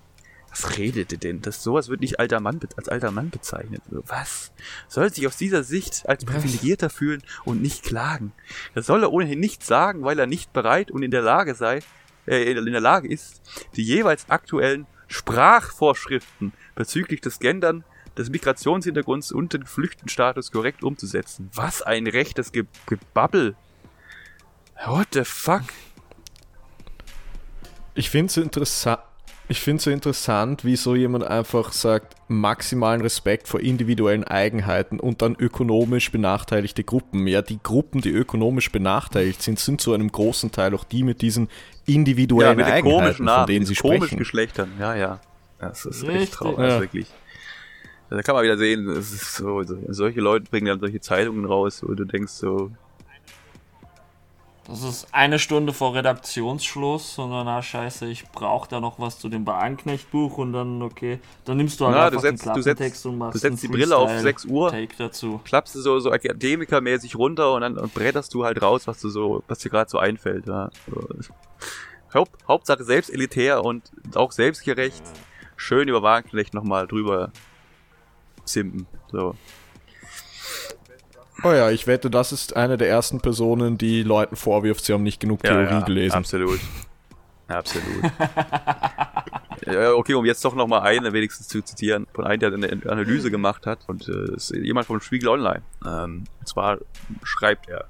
was 0.54 0.76
redet 0.76 1.10
ihr 1.12 1.18
denn? 1.18 1.40
Das 1.40 1.62
sowas 1.62 1.88
wird 1.88 2.02
nicht 2.02 2.20
alter 2.20 2.38
Mann 2.38 2.60
als 2.76 2.90
alter 2.90 3.10
Mann 3.10 3.30
bezeichnet. 3.30 3.80
Was? 3.88 4.52
Soll 4.86 5.10
sich 5.10 5.26
aus 5.26 5.38
dieser 5.38 5.62
Sicht 5.62 6.06
als 6.06 6.26
privilegierter 6.26 6.90
fühlen 6.90 7.22
und 7.46 7.62
nicht 7.62 7.84
klagen. 7.84 8.32
Das 8.74 8.84
soll 8.84 9.02
er 9.02 9.12
ohnehin 9.14 9.40
nicht 9.40 9.64
sagen, 9.64 10.04
weil 10.04 10.18
er 10.18 10.26
nicht 10.26 10.52
bereit 10.52 10.90
und 10.90 11.02
in 11.02 11.10
der 11.10 11.22
Lage 11.22 11.54
sei, 11.54 11.80
äh, 12.26 12.52
in 12.52 12.66
der 12.70 12.82
Lage 12.82 13.08
ist, 13.08 13.40
die 13.76 13.82
jeweils 13.82 14.28
aktuellen 14.28 14.86
Sprachvorschriften 15.08 16.52
bezüglich 16.74 17.20
des 17.20 17.38
Gendern, 17.38 17.84
des 18.16 18.30
Migrationshintergrunds 18.30 19.32
und 19.32 19.52
den 19.52 19.64
Flüchtenstatus 19.66 20.50
korrekt 20.52 20.82
umzusetzen. 20.82 21.50
Was 21.54 21.82
ein 21.82 22.06
rechtes 22.06 22.52
Ge 22.52 22.64
Gebabbel. 22.86 23.54
What 24.86 25.08
the 25.12 25.24
fuck? 25.24 25.62
Ich 27.94 28.10
finde 28.10 28.26
es 28.30 28.36
interessant. 28.36 29.00
Ich 29.48 29.60
finde 29.60 29.82
so 29.82 29.90
interessant, 29.90 30.64
wie 30.64 30.76
so 30.76 30.94
jemand 30.94 31.24
einfach 31.24 31.72
sagt, 31.72 32.14
maximalen 32.28 33.02
Respekt 33.02 33.48
vor 33.48 33.60
individuellen 33.60 34.24
Eigenheiten 34.24 34.98
und 34.98 35.20
dann 35.20 35.34
ökonomisch 35.38 36.10
benachteiligte 36.10 36.84
Gruppen. 36.84 37.26
Ja, 37.26 37.42
die 37.42 37.58
Gruppen, 37.62 38.00
die 38.00 38.10
ökonomisch 38.10 38.70
benachteiligt 38.72 39.42
sind, 39.42 39.58
sind 39.58 39.80
zu 39.80 39.92
einem 39.92 40.10
großen 40.10 40.52
Teil 40.52 40.74
auch 40.74 40.84
die 40.84 41.02
mit 41.02 41.20
diesen 41.20 41.48
individuellen 41.84 42.56
mit 42.56 42.66
den 42.66 42.82
komischen 42.82 42.98
Eigenheiten, 43.02 43.24
Namen, 43.24 43.38
von 43.40 43.46
denen 43.48 43.58
mit 43.58 43.68
sie 43.68 43.74
komischen 43.74 44.02
sprechen. 44.04 44.18
Geschlechtern. 44.18 44.72
Ja, 44.78 44.94
ja. 44.94 45.20
Das 45.58 45.84
ist 45.84 46.02
Richtig. 46.02 46.22
echt 46.22 46.32
traurig, 46.34 46.58
Ja. 46.58 46.64
das 46.64 46.74
ist 46.76 46.80
wirklich. 46.80 47.06
Da 48.16 48.22
kann 48.22 48.34
man 48.34 48.44
wieder 48.44 48.58
sehen, 48.58 49.00
so, 49.02 49.62
so, 49.62 49.78
solche 49.88 50.20
Leute 50.20 50.44
bringen 50.50 50.66
dann 50.66 50.80
solche 50.80 51.00
Zeitungen 51.00 51.44
raus, 51.44 51.82
wo 51.86 51.94
du 51.94 52.04
denkst 52.04 52.32
so, 52.32 52.70
Das 54.68 54.82
ist 54.84 55.08
eine 55.12 55.38
Stunde 55.38 55.72
vor 55.72 55.94
Redaktionsschluss 55.94 57.18
und 57.18 57.30
dann, 57.30 57.48
ah, 57.48 57.62
scheiße, 57.62 58.06
ich 58.06 58.28
brauche 58.28 58.68
da 58.68 58.80
noch 58.80 59.00
was 59.00 59.18
zu 59.18 59.28
dem 59.28 59.46
Wagenknecht-Buch 59.46 60.38
und 60.38 60.52
dann, 60.52 60.82
okay, 60.82 61.18
dann 61.44 61.56
nimmst 61.56 61.80
du 61.80 61.86
halt 61.86 61.96
Na, 61.96 62.04
einfach 62.06 62.20
du 62.20 62.28
setzt- 62.28 62.46
den 62.46 62.62
setzt- 62.62 63.06
und 63.06 63.18
machst 63.18 63.34
du 63.34 63.38
setzt 63.38 63.62
die 63.62 63.68
Brille 63.68 63.96
auf 63.96 64.08
Freestyle 64.10 64.22
6 64.22 64.44
Uhr. 64.44 64.70
Take 64.70 64.94
dazu. 64.98 65.40
Klappst 65.44 65.74
du 65.74 65.80
so, 65.80 65.98
so 65.98 66.12
akademikermäßig 66.12 67.16
runter 67.16 67.54
und 67.54 67.62
dann 67.62 67.76
und 67.78 67.92
bretterst 67.94 68.32
du 68.34 68.44
halt 68.44 68.62
raus, 68.62 68.86
was 68.86 69.00
du 69.00 69.08
so, 69.08 69.42
was 69.48 69.58
dir 69.58 69.70
gerade 69.70 69.90
so 69.90 69.98
einfällt. 69.98 70.46
Ja. 70.46 70.70
So. 70.86 71.32
Haupt, 72.14 72.46
Hauptsache 72.46 72.84
selbst 72.84 73.10
elitär 73.10 73.64
und 73.64 73.90
auch 74.14 74.32
selbstgerecht. 74.32 75.02
Schön 75.56 75.88
über 75.88 76.02
Wagenknecht 76.02 76.54
nochmal 76.54 76.86
drüber 76.86 77.32
zimpen. 78.44 78.86
So. 79.10 79.34
Oh 81.44 81.52
ja, 81.52 81.70
ich 81.70 81.86
wette, 81.86 82.08
das 82.08 82.32
ist 82.32 82.56
eine 82.56 82.76
der 82.76 82.88
ersten 82.88 83.20
Personen, 83.20 83.76
die 83.76 84.02
Leuten 84.02 84.36
vorwirft, 84.36 84.84
sie 84.84 84.92
haben 84.92 85.02
nicht 85.02 85.20
genug 85.20 85.42
Theorie 85.42 85.84
gelesen. 85.84 86.14
Absolut. 86.14 86.60
Absolut. 87.48 88.02
ja, 89.66 89.92
okay, 89.92 90.14
um 90.14 90.24
jetzt 90.24 90.44
doch 90.44 90.54
nochmal 90.54 90.82
eine 90.82 91.12
wenigstens 91.12 91.48
zu 91.48 91.62
zitieren, 91.62 92.06
von 92.14 92.24
einem, 92.24 92.40
der 92.40 92.52
eine 92.52 92.70
Analyse 92.86 93.30
gemacht 93.30 93.66
hat, 93.66 93.80
und 93.88 94.08
äh, 94.08 94.36
ist 94.36 94.50
jemand 94.50 94.86
vom 94.86 95.00
Spiegel 95.00 95.28
Online. 95.28 95.62
Ähm, 95.84 96.24
und 96.38 96.48
zwar 96.48 96.78
schreibt 97.24 97.68
er, 97.68 97.86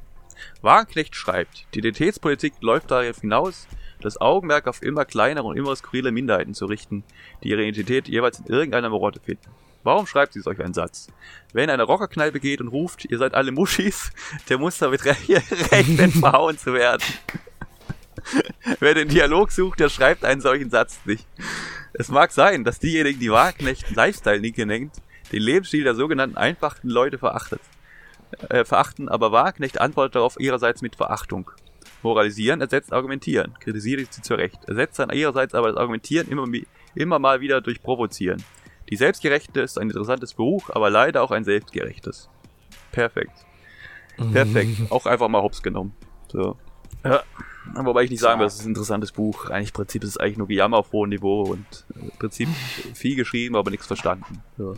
Wagenknecht 0.63 1.15
schreibt, 1.15 1.67
die 1.75 1.81
Identitätspolitik 1.81 2.55
läuft 2.61 2.91
darauf 2.91 3.21
hinaus, 3.21 3.69
das 4.01 4.21
Augenmerk 4.21 4.67
auf 4.67 4.83
immer 4.83 5.05
kleinere 5.05 5.45
und 5.45 5.57
immer 5.57 5.77
skurrile 5.77 6.11
Minderheiten 6.11 6.55
zu 6.55 6.67
richten, 6.67 7.05
die 7.43 7.51
ihre 7.51 7.63
Identität 7.63 8.09
jeweils 8.09 8.41
in 8.41 8.47
irgendeiner 8.47 8.89
Marotte 8.89 9.21
finden. 9.21 9.51
Warum 9.83 10.07
schreibt 10.07 10.33
sie 10.33 10.41
solch 10.41 10.61
einen 10.61 10.75
Satz? 10.75 11.09
Wer 11.53 11.65
in 11.65 11.71
eine 11.71 11.83
Rockerkneipe 11.83 12.41
geht 12.41 12.61
und 12.61 12.69
ruft, 12.69 13.05
ihr 13.05 13.19
seid 13.19 13.35
alle 13.35 13.53
Muschis, 13.53 14.11
der 14.49 14.59
muss 14.59 14.79
damit 14.79 15.05
re 15.05 15.17
rechnen, 15.71 16.13
verhauen 16.13 16.57
zu 16.57 16.73
werden. 16.73 17.03
Wer 18.81 18.95
den 18.95 19.09
Dialog 19.09 19.51
sucht, 19.51 19.81
der 19.81 19.89
schreibt 19.89 20.25
einen 20.25 20.41
solchen 20.41 20.71
Satz 20.71 21.01
nicht. 21.05 21.27
Es 21.93 22.09
mag 22.09 22.33
sein, 22.33 22.65
dass 22.65 22.79
diejenigen, 22.79 23.19
die 23.19 23.31
Wagenknecht 23.31 23.91
Lifestyle-Linke 23.95 24.65
nennt, 24.65 24.93
den 25.33 25.43
Lebensstil 25.43 25.85
der 25.85 25.95
sogenannten 25.95 26.37
einfachen 26.37 26.89
Leute 26.89 27.19
verachtet. 27.19 27.61
Äh, 28.49 28.65
verachten, 28.65 29.09
aber 29.09 29.33
Wagenknecht 29.33 29.81
antwortet 29.81 30.15
darauf 30.15 30.39
ihrerseits 30.39 30.81
mit 30.81 30.97
Verachtung. 30.97 31.51
Moralisieren 32.03 32.61
ersetzt 32.61 32.93
Argumentieren. 32.93 33.55
Kritisiert 33.61 34.13
sie 34.13 34.23
zu 34.23 34.35
Recht. 34.35 34.65
Ersetzt 34.67 34.99
dann 34.99 35.11
ihrerseits 35.11 35.55
aber 35.55 35.69
das 35.69 35.77
Argumentieren 35.77 36.29
immer, 36.29 36.47
immer 36.95 37.19
mal 37.19 37.41
wieder 37.41 37.61
durch 37.61 37.83
Provozieren. 37.83 38.43
Die 38.93 38.97
Selbstgerechte 38.97 39.63
ist 39.63 39.79
ein 39.79 39.89
interessantes 39.89 40.35
Buch, 40.35 40.69
aber 40.69 40.91
leider 40.91 41.23
auch 41.23 41.31
ein 41.31 41.45
selbstgerechtes. 41.45 42.29
Perfekt. 42.91 43.33
Perfekt. 44.35 44.83
Auch 44.91 45.07
einfach 45.07 45.29
mal 45.29 45.41
hops 45.41 45.63
genommen. 45.63 45.95
So. 46.29 46.59
Ja. 47.03 47.23
Wobei 47.75 48.03
ich 48.03 48.11
nicht 48.11 48.21
sagen 48.21 48.39
will, 48.39 48.45
das 48.45 48.57
ist 48.57 48.67
ein 48.67 48.69
interessantes 48.69 49.13
Buch. 49.13 49.49
Eigentlich 49.49 49.71
im 49.71 49.73
Prinzip 49.73 50.05
ist 50.05 50.11
es 50.11 50.17
eigentlich 50.19 50.37
nur 50.37 50.47
Gejammer 50.47 50.77
auf 50.77 50.93
hohem 50.93 51.09
Niveau 51.09 51.41
und 51.45 51.87
äh, 51.97 52.01
im 52.01 52.11
Prinzip 52.19 52.51
viel 52.95 53.17
geschrieben, 53.17 53.57
aber 53.57 53.71
nichts 53.71 53.87
verstanden. 53.87 54.43
So. 54.59 54.77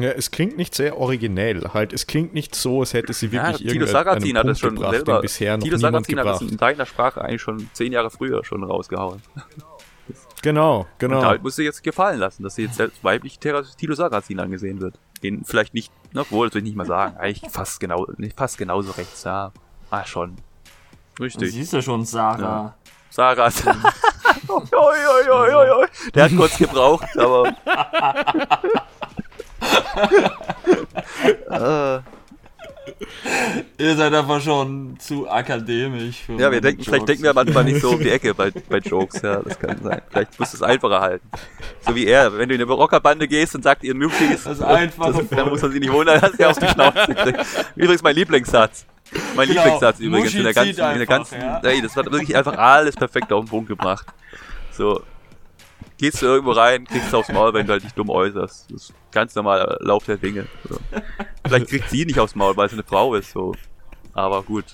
Ja, 0.00 0.12
es 0.12 0.30
klingt 0.30 0.56
nicht 0.56 0.74
sehr 0.74 0.96
originell. 0.96 1.60
Halt, 1.74 1.92
es 1.92 2.06
klingt 2.06 2.32
nicht 2.32 2.54
so, 2.54 2.80
als 2.80 2.94
hätte 2.94 3.12
sie 3.12 3.26
Ja, 3.26 3.48
wirklich 3.48 3.70
Tilo 3.70 3.84
irgendeinen 3.84 3.92
Sarrazin 3.92 4.38
hat 4.38 4.48
das 4.48 4.58
schon 4.60 4.76
gebracht, 4.76 4.92
selber. 5.28 5.58
niemand 5.58 5.80
Sarrazin 5.82 6.18
hat 6.18 6.26
das 6.26 6.38
gebracht. 6.38 6.52
in 6.52 6.56
deiner 6.56 6.86
Sprache 6.86 7.20
eigentlich 7.22 7.42
schon 7.42 7.68
zehn 7.74 7.92
Jahre 7.92 8.10
früher 8.10 8.42
schon 8.46 8.64
rausgehauen. 8.64 9.20
Genau, 9.34 9.71
Und 10.50 10.98
genau. 10.98 11.22
halt 11.24 11.42
muss 11.42 11.56
sie 11.56 11.62
jetzt 11.62 11.82
gefallen 11.82 12.18
lassen, 12.18 12.42
dass 12.42 12.56
sie 12.56 12.62
jetzt 12.62 12.80
als 12.80 12.92
weibliche 13.02 13.38
Terra- 13.38 13.62
Tilo 13.62 13.94
Sarrazin 13.94 14.40
angesehen 14.40 14.80
wird. 14.80 14.98
Den 15.22 15.44
vielleicht 15.44 15.72
nicht, 15.72 15.92
na, 16.12 16.22
obwohl, 16.22 16.48
das 16.48 16.54
will 16.54 16.62
ich 16.62 16.64
nicht 16.70 16.76
mal 16.76 16.86
sagen. 16.86 17.16
Eigentlich 17.16 17.50
fast 17.52 17.78
genau, 17.78 18.06
fast 18.36 18.58
genauso 18.58 18.90
rechts, 18.92 19.22
ja. 19.24 19.52
Ah, 19.90 20.04
schon. 20.04 20.36
Du 21.16 21.24
Richtig. 21.24 21.52
siehst 21.52 21.72
ja 21.72 21.82
schon, 21.82 22.04
Sarah. 22.04 22.74
Sarah. 23.10 23.44
oi, 24.48 24.62
oi, 24.72 25.30
oi, 25.30 25.54
oi, 25.54 25.70
oi. 25.70 25.86
Der 26.14 26.24
hat 26.24 26.36
kurz 26.36 26.56
gebraucht, 26.58 27.16
aber. 27.16 27.54
äh, 32.02 32.02
Ihr 33.78 33.96
seid 33.96 34.12
einfach 34.14 34.40
schon 34.40 34.96
zu 34.98 35.28
akademisch. 35.30 36.22
Für 36.26 36.32
ja, 36.34 36.50
wir 36.50 36.60
denken, 36.60 36.82
vielleicht 36.82 37.00
Jokes. 37.02 37.06
denken 37.06 37.22
wir 37.24 37.34
manchmal 37.34 37.64
nicht 37.64 37.80
so 37.80 37.90
um 37.90 38.00
die 38.00 38.10
Ecke 38.10 38.34
bei, 38.34 38.50
bei 38.68 38.78
Jokes, 38.78 39.22
ja, 39.22 39.36
das 39.36 39.58
kann 39.58 39.80
sein. 39.82 40.02
Vielleicht 40.10 40.38
musst 40.40 40.52
du 40.54 40.56
es 40.56 40.62
einfacher 40.62 41.00
halten. 41.00 41.28
So 41.86 41.94
wie 41.94 42.06
er, 42.06 42.36
wenn 42.36 42.48
du 42.48 42.54
in 42.54 42.62
eine 42.62 42.70
Rockerbande 42.70 43.28
gehst 43.28 43.54
und 43.54 43.62
sagt, 43.62 43.84
ihr 43.84 43.94
Muckis, 43.94 44.44
Das 44.44 44.60
einfache 44.60 45.24
dann 45.30 45.48
muss 45.48 45.62
man 45.62 45.70
sich 45.72 45.80
nicht 45.80 45.92
wundern, 45.92 46.20
dass 46.20 46.34
er 46.34 46.50
auf 46.50 46.58
die 46.58 46.68
Schnauze 46.68 47.14
kriegt. 47.14 47.38
Übrigens 47.76 48.02
mein 48.02 48.16
Lieblingssatz. 48.16 48.86
Mein 49.36 49.46
Genau. 49.48 49.62
Lieblingssatz 49.62 50.00
übrigens 50.00 50.34
in 50.34 50.44
der 50.44 50.54
ganzen, 50.54 50.74
zieht 50.74 50.78
in 50.78 50.84
der 50.84 50.92
einfach, 50.94 51.06
ganzen, 51.06 51.40
ja. 51.40 51.60
ey, 51.62 51.82
das 51.82 51.96
hat 51.96 52.10
wirklich 52.10 52.34
einfach 52.36 52.56
alles 52.56 52.96
perfekt 52.96 53.32
auf 53.32 53.44
den 53.44 53.48
Punkt 53.50 53.68
gebracht. 53.68 54.06
So, 54.72 55.02
gehst 56.02 56.20
du 56.20 56.26
irgendwo 56.26 56.50
rein, 56.50 56.84
kriegst 56.84 57.12
du 57.12 57.18
aufs 57.18 57.30
Maul, 57.30 57.54
wenn 57.54 57.64
du 57.64 57.74
halt 57.74 57.84
dich 57.84 57.94
dumm 57.94 58.10
äußerst. 58.10 58.72
Das 58.72 58.82
ist 58.82 58.94
ganz 59.12 59.36
normaler 59.36 59.78
Lauf 59.78 60.04
der 60.04 60.16
Dinge. 60.16 60.48
So. 60.68 60.76
Vielleicht 61.46 61.68
kriegt 61.68 61.90
sie 61.90 62.04
nicht 62.04 62.18
aufs 62.18 62.34
Maul, 62.34 62.56
weil 62.56 62.68
sie 62.68 62.74
eine 62.74 62.82
Frau 62.82 63.14
ist, 63.14 63.30
so. 63.30 63.54
Aber 64.12 64.42
gut. 64.42 64.64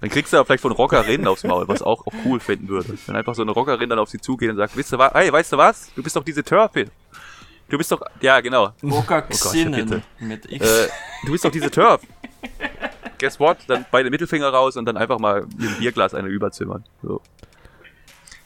Dann 0.00 0.10
kriegst 0.10 0.32
du 0.32 0.38
aber 0.38 0.46
vielleicht 0.46 0.62
von 0.62 0.72
Rockerinnen 0.72 1.28
aufs 1.28 1.44
Maul, 1.44 1.68
was 1.68 1.80
auch, 1.80 2.04
auch 2.08 2.12
cool 2.24 2.40
finden 2.40 2.66
würde. 2.66 2.98
Wenn 3.06 3.14
einfach 3.14 3.36
so 3.36 3.42
eine 3.42 3.52
Rockerin 3.52 3.88
dann 3.88 4.00
auf 4.00 4.08
sie 4.08 4.20
zugeht 4.20 4.50
und 4.50 4.56
sagt, 4.56 4.76
wisst 4.76 4.92
ihr 4.92 4.98
was, 4.98 5.12
hey, 5.12 5.32
weißt 5.32 5.52
du 5.52 5.56
was? 5.58 5.94
Du 5.94 6.02
bist 6.02 6.16
doch 6.16 6.24
diese 6.24 6.42
Turfin. 6.42 6.90
Du 7.68 7.78
bist 7.78 7.92
doch, 7.92 8.02
ja, 8.20 8.40
genau. 8.40 8.72
Boca 8.82 9.20
bitte. 9.20 9.38
Xinnen 9.38 10.02
mit 10.18 10.50
X. 10.50 10.66
Äh, 10.66 10.88
du 11.24 11.30
bist 11.30 11.44
doch 11.44 11.52
diese 11.52 11.70
Turf. 11.70 12.00
Guess 13.20 13.38
what? 13.38 13.58
Dann 13.68 13.86
beide 13.92 14.10
Mittelfinger 14.10 14.48
raus 14.48 14.76
und 14.76 14.86
dann 14.86 14.96
einfach 14.96 15.20
mal 15.20 15.42
mit 15.42 15.68
dem 15.68 15.78
Bierglas 15.78 16.14
eine 16.14 16.26
überzimmern. 16.26 16.82
So. 17.00 17.20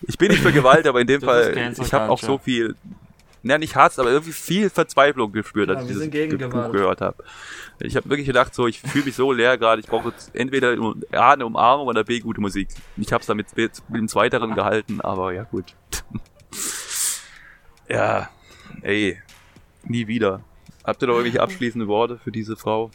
Ich 0.03 0.19
bin 0.19 0.29
nicht 0.31 0.43
für 0.43 0.53
Gewalt, 0.53 0.87
aber 0.87 1.01
in 1.01 1.07
dem 1.07 1.21
Das 1.21 1.29
Fall, 1.29 1.75
ich 1.81 1.93
habe 1.93 2.11
auch 2.11 2.19
so 2.19 2.39
viel, 2.39 2.77
na 3.43 3.59
nicht 3.59 3.77
Hass, 3.77 3.99
aber 3.99 4.11
irgendwie 4.11 4.33
viel 4.33 4.71
Verzweiflung 4.71 5.33
gespürt, 5.33 5.71
als 5.71 5.89
Ja, 5.89 6.03
ich 6.03 6.11
dieses 6.11 6.51
Buch 6.51 6.73
gehört 6.73 7.01
habe. 7.01 7.25
Ich 7.81 7.97
habe 7.97 8.09
wirklich 8.09 8.27
gedacht, 8.27 8.55
so, 8.55 8.67
ich 8.67 8.81
fühle 8.81 9.05
mich 9.05 9.17
so 9.17 9.33
leer 9.33 9.59
gerade, 9.59 9.81
ich 9.81 9.87
brauche 9.87 10.11
jetzt 10.11 10.35
entweder 10.35 10.77
A, 11.13 11.33
eine 11.33 11.47
Umarmung 11.47 11.87
oder 11.89 12.05
B, 12.05 12.21
gute 12.21 12.41
Musik. 12.41 12.69
Ich 12.97 13.13
habe 13.13 13.21
es 13.21 13.27
damit 13.27 13.57
mit 13.57 13.73
dem 13.89 14.09
Zweiteren 14.09 14.55
gehalten, 14.55 15.01
aber 15.01 15.33
ja 15.33 15.45
gut. 15.45 15.75
ja, 17.89 18.29
ey, 18.83 19.21
nie 19.85 20.07
wieder. 20.07 20.41
Habt 20.85 21.03
ihr 21.03 21.09
noch 21.09 21.15
irgendwelche 21.15 21.43
abschließende 21.43 21.89
Worte 21.89 22.19
für 22.19 22.31
diese 22.31 22.57
Frau? 22.57 22.91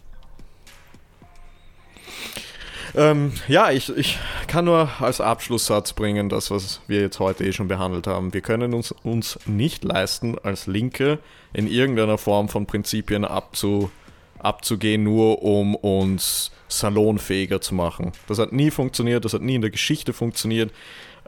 Ähm, 2.95 3.33
ja, 3.47 3.71
ich, 3.71 3.95
ich 3.95 4.17
kann 4.47 4.65
nur 4.65 4.89
als 4.99 5.21
Abschlusssatz 5.21 5.93
bringen, 5.93 6.29
das, 6.29 6.51
was 6.51 6.81
wir 6.87 7.01
jetzt 7.01 7.19
heute 7.19 7.45
eh 7.45 7.51
schon 7.51 7.67
behandelt 7.67 8.07
haben. 8.07 8.33
Wir 8.33 8.41
können 8.41 8.73
uns, 8.73 8.91
uns 9.03 9.39
nicht 9.45 9.83
leisten, 9.83 10.37
als 10.39 10.67
Linke 10.67 11.19
in 11.53 11.67
irgendeiner 11.67 12.17
Form 12.17 12.49
von 12.49 12.65
Prinzipien 12.65 13.25
abzu, 13.25 13.91
abzugehen, 14.39 15.03
nur 15.03 15.43
um 15.43 15.75
uns 15.75 16.51
salonfähiger 16.67 17.61
zu 17.61 17.75
machen. 17.75 18.11
Das 18.27 18.39
hat 18.39 18.51
nie 18.51 18.71
funktioniert, 18.71 19.25
das 19.25 19.33
hat 19.33 19.41
nie 19.41 19.55
in 19.55 19.61
der 19.61 19.71
Geschichte 19.71 20.13
funktioniert 20.13 20.71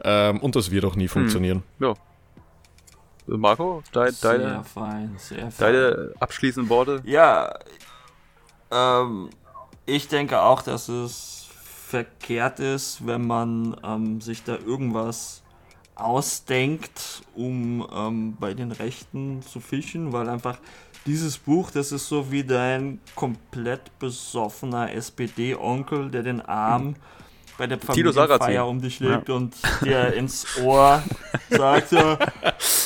ähm, 0.04 0.40
und 0.40 0.56
das 0.56 0.70
wird 0.70 0.84
auch 0.84 0.96
nie 0.96 1.08
funktionieren. 1.08 1.62
Ja. 1.80 1.94
Marco, 3.26 3.82
dein, 3.92 4.12
sehr 4.12 4.38
deine, 4.38 4.64
fein, 4.64 5.14
sehr 5.16 5.50
fein. 5.50 5.72
deine 5.72 6.12
abschließenden 6.18 6.68
Worte? 6.68 7.02
Ja, 7.04 7.56
ähm, 8.70 9.30
ich 9.86 10.08
denke 10.08 10.40
auch, 10.40 10.62
dass 10.62 10.88
es 10.88 11.41
verkehrt 11.92 12.58
ist, 12.58 13.06
wenn 13.06 13.26
man 13.26 13.76
ähm, 13.84 14.22
sich 14.22 14.44
da 14.44 14.56
irgendwas 14.56 15.42
ausdenkt, 15.94 17.22
um 17.34 17.86
ähm, 17.94 18.34
bei 18.40 18.54
den 18.54 18.72
Rechten 18.72 19.42
zu 19.42 19.60
fischen, 19.60 20.10
weil 20.10 20.30
einfach 20.30 20.58
dieses 21.04 21.36
Buch, 21.36 21.70
das 21.70 21.92
ist 21.92 22.08
so 22.08 22.32
wie 22.32 22.44
dein 22.44 22.98
komplett 23.14 23.98
besoffener 23.98 24.90
SPD-Onkel, 24.94 26.10
der 26.10 26.22
den 26.22 26.40
Arm 26.40 26.94
bei 27.62 27.68
der. 27.68 27.78
Familienfeier 27.78 28.66
um 28.66 28.80
dich 28.80 28.98
legt 28.98 29.30
und 29.30 29.54
dir 29.84 30.12
ins 30.14 30.46
Ohr 30.62 31.00
sagt 31.48 31.90
so, 31.90 32.18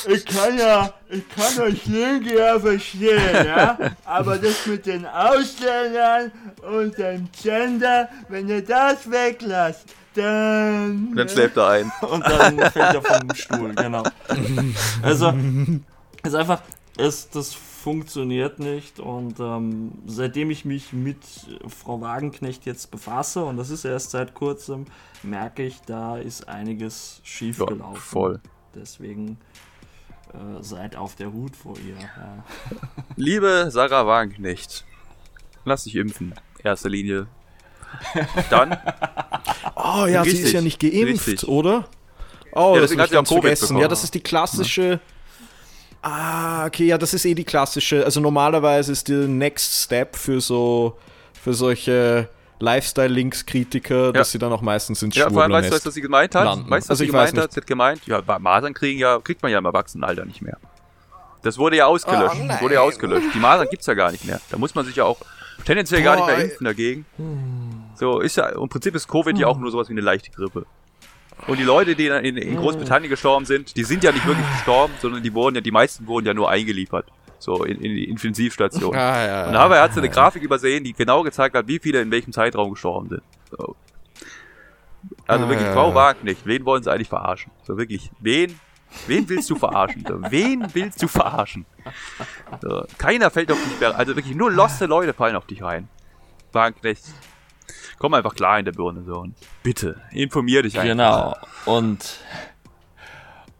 ich 0.06 0.24
kann 0.26 0.58
ja, 0.58 0.92
ich 1.08 1.22
kann 1.30 1.64
euch 1.64 1.86
Linke 1.86 2.36
ja 2.36 2.60
verstehen, 2.60 3.46
ja, 3.46 3.78
aber 4.04 4.36
das 4.36 4.66
mit 4.66 4.84
den 4.84 5.06
Ausländern 5.06 6.30
und 6.70 6.98
dem 6.98 7.28
Gender, 7.42 8.10
wenn 8.28 8.48
ihr 8.48 8.62
das 8.62 9.10
weglasst, 9.10 9.86
dann... 10.14 11.14
Dann 11.14 11.28
schläft 11.28 11.56
er 11.56 11.68
ein. 11.68 11.92
Und 12.02 12.26
dann 12.26 12.58
fällt 12.70 12.94
er 12.94 13.02
vom 13.02 13.34
Stuhl, 13.34 13.74
genau. 13.74 14.02
Also, 15.02 15.32
es 16.22 16.28
ist 16.28 16.34
einfach, 16.34 16.60
es, 16.98 17.30
das 17.30 17.56
funktioniert 17.86 18.58
nicht 18.58 18.98
und 18.98 19.38
ähm, 19.38 19.92
seitdem 20.08 20.50
ich 20.50 20.64
mich 20.64 20.92
mit 20.92 21.18
Frau 21.68 22.00
Wagenknecht 22.00 22.66
jetzt 22.66 22.90
befasse, 22.90 23.44
und 23.44 23.58
das 23.58 23.70
ist 23.70 23.84
erst 23.84 24.10
seit 24.10 24.34
kurzem, 24.34 24.86
merke 25.22 25.62
ich, 25.62 25.80
da 25.86 26.16
ist 26.16 26.48
einiges 26.48 27.20
schief 27.22 27.60
Ja, 27.60 27.66
gelaufen. 27.66 27.96
voll. 28.00 28.40
Deswegen 28.74 29.38
äh, 30.34 30.60
seid 30.64 30.96
auf 30.96 31.14
der 31.14 31.32
Hut 31.32 31.54
vor 31.54 31.76
ihr. 31.78 31.94
Ja. 31.94 32.44
Liebe 33.14 33.68
Sarah 33.70 34.04
Wagenknecht, 34.04 34.84
lass 35.64 35.84
dich 35.84 35.94
impfen. 35.94 36.34
Erste 36.64 36.88
Linie. 36.88 37.28
dann, 38.50 38.76
Oh 39.76 40.06
ja, 40.08 40.24
sie 40.24 40.30
Richtig, 40.30 40.40
ist 40.46 40.52
ja 40.54 40.60
nicht 40.60 40.80
geimpft, 40.80 41.28
richtig. 41.28 41.46
oder? 41.48 41.88
Oh, 42.50 42.72
Ja, 42.74 42.80
das 42.80 42.90
hat 42.90 42.96
sie 42.96 43.04
auch 43.04 43.10
ganz 43.18 43.28
Covid 43.28 43.42
vergessen. 43.42 43.66
bekommen. 43.68 43.80
Ja, 43.82 43.86
das 43.86 44.02
ist 44.02 44.12
die 44.12 44.20
klassische. 44.20 44.98
Ah, 46.02 46.66
okay, 46.66 46.86
ja, 46.86 46.98
das 46.98 47.14
ist 47.14 47.24
eh 47.24 47.34
die 47.34 47.44
klassische. 47.44 48.04
Also 48.04 48.20
normalerweise 48.20 48.92
ist 48.92 49.08
der 49.08 49.26
Next 49.26 49.84
Step 49.84 50.16
für 50.16 50.40
so 50.40 50.96
für 51.42 51.54
solche 51.54 52.28
Lifestyle-Links-Kritiker, 52.58 54.12
dass 54.12 54.32
sie 54.32 54.38
dann 54.38 54.52
auch 54.52 54.62
meistens 54.62 55.02
ins 55.02 55.14
ja, 55.14 55.28
vor 55.30 55.42
allem, 55.42 55.52
weißt 55.52 55.70
du, 55.72 55.86
was 55.86 55.94
sie 55.94 56.00
gemeint 56.00 56.34
hat? 56.34 56.44
landen. 56.44 56.70
Weißt 56.70 56.86
du, 56.86 56.90
was 56.90 56.90
Also 56.90 57.04
sie 57.04 57.06
gemeint 57.10 57.38
hat? 57.38 57.52
Sie 57.52 57.60
hat 57.60 57.66
gemeint, 57.66 58.06
ja, 58.06 58.22
Masern 58.38 58.74
kriegen 58.74 58.98
ja, 58.98 59.18
kriegt 59.20 59.42
man 59.42 59.52
ja 59.52 59.58
im 59.58 59.64
Erwachsenenalter 59.64 60.24
nicht 60.24 60.42
mehr. 60.42 60.58
Das 61.42 61.58
wurde 61.58 61.76
ja 61.76 61.86
ausgelöscht. 61.86 62.34
Oh, 62.36 62.60
wurde 62.62 62.74
ja 62.74 62.80
ausgelöscht. 62.80 63.28
Die 63.34 63.38
Masern 63.38 63.68
gibt's 63.70 63.86
ja 63.86 63.94
gar 63.94 64.10
nicht 64.10 64.24
mehr. 64.24 64.40
Da 64.50 64.58
muss 64.58 64.74
man 64.74 64.84
sich 64.84 64.96
ja 64.96 65.04
auch 65.04 65.18
tendenziell 65.64 66.02
gar 66.02 66.16
nicht 66.16 66.26
mehr 66.26 66.36
Boah, 66.36 66.42
impfen 66.42 66.64
dagegen. 66.64 67.06
So, 67.94 68.20
ist 68.20 68.36
ja, 68.36 68.48
im 68.48 68.68
Prinzip 68.68 68.94
ist 68.94 69.06
Covid 69.06 69.38
ja 69.38 69.46
auch 69.46 69.58
nur 69.58 69.70
sowas 69.70 69.88
wie 69.88 69.92
eine 69.92 70.00
leichte 70.00 70.30
Grippe. 70.30 70.66
Und 71.46 71.58
die 71.58 71.64
Leute, 71.64 71.94
die 71.94 72.06
in, 72.06 72.36
in, 72.36 72.56
Großbritannien 72.56 73.10
gestorben 73.10 73.44
sind, 73.44 73.76
die 73.76 73.84
sind 73.84 74.02
ja 74.02 74.10
nicht 74.10 74.26
wirklich 74.26 74.46
gestorben, 74.52 74.94
sondern 75.00 75.22
die 75.22 75.32
wurden 75.34 75.54
ja, 75.54 75.60
die 75.60 75.70
meisten 75.70 76.06
wurden 76.06 76.26
ja 76.26 76.34
nur 76.34 76.50
eingeliefert. 76.50 77.06
So, 77.38 77.64
in, 77.64 77.80
in 77.80 77.94
die 77.94 78.04
Intensivstation. 78.08 78.96
Ah, 78.96 79.26
ja, 79.26 79.46
Und 79.46 79.52
dabei 79.52 79.80
hat 79.80 79.92
sie 79.92 80.00
eine 80.00 80.08
Grafik 80.08 80.42
übersehen, 80.42 80.84
die 80.84 80.94
genau 80.94 81.22
gezeigt 81.22 81.54
hat, 81.54 81.68
wie 81.68 81.78
viele 81.78 82.00
in 82.00 82.10
welchem 82.10 82.32
Zeitraum 82.32 82.70
gestorben 82.70 83.10
sind. 83.10 83.22
So. 83.50 83.76
Also 85.26 85.44
Ah, 85.44 85.48
wirklich, 85.48 85.66
ja, 85.66 85.72
Frau 85.72 85.90
ja. 85.90 85.94
Wagenknecht, 85.94 86.46
wen 86.46 86.64
wollen 86.64 86.82
sie 86.82 86.90
eigentlich 86.90 87.08
verarschen? 87.08 87.52
So 87.62 87.76
wirklich, 87.76 88.10
wen, 88.20 88.58
wen 89.06 89.28
willst 89.28 89.50
du 89.50 89.56
verarschen? 89.56 90.04
So, 90.06 90.20
wen 90.30 90.66
willst 90.72 91.02
du 91.02 91.08
verarschen? 91.08 91.66
Keiner 92.98 93.30
fällt 93.30 93.52
auf 93.52 93.58
dich, 93.58 93.86
also 93.86 94.16
wirklich 94.16 94.34
nur 94.34 94.50
loste 94.50 94.86
Leute 94.86 95.12
fallen 95.12 95.36
auf 95.36 95.46
dich 95.46 95.62
rein. 95.62 95.88
Wagenknecht, 96.52 97.04
komm 97.98 98.14
einfach 98.14 98.34
klar 98.34 98.58
in 98.58 98.64
der 98.64 98.72
Birne 98.72 99.02
so 99.04 99.18
und 99.20 99.34
bitte, 99.62 100.00
informier 100.10 100.62
dich 100.62 100.78
einfach. 100.78 100.88
Genau. 100.88 101.36
Und, 101.64 102.18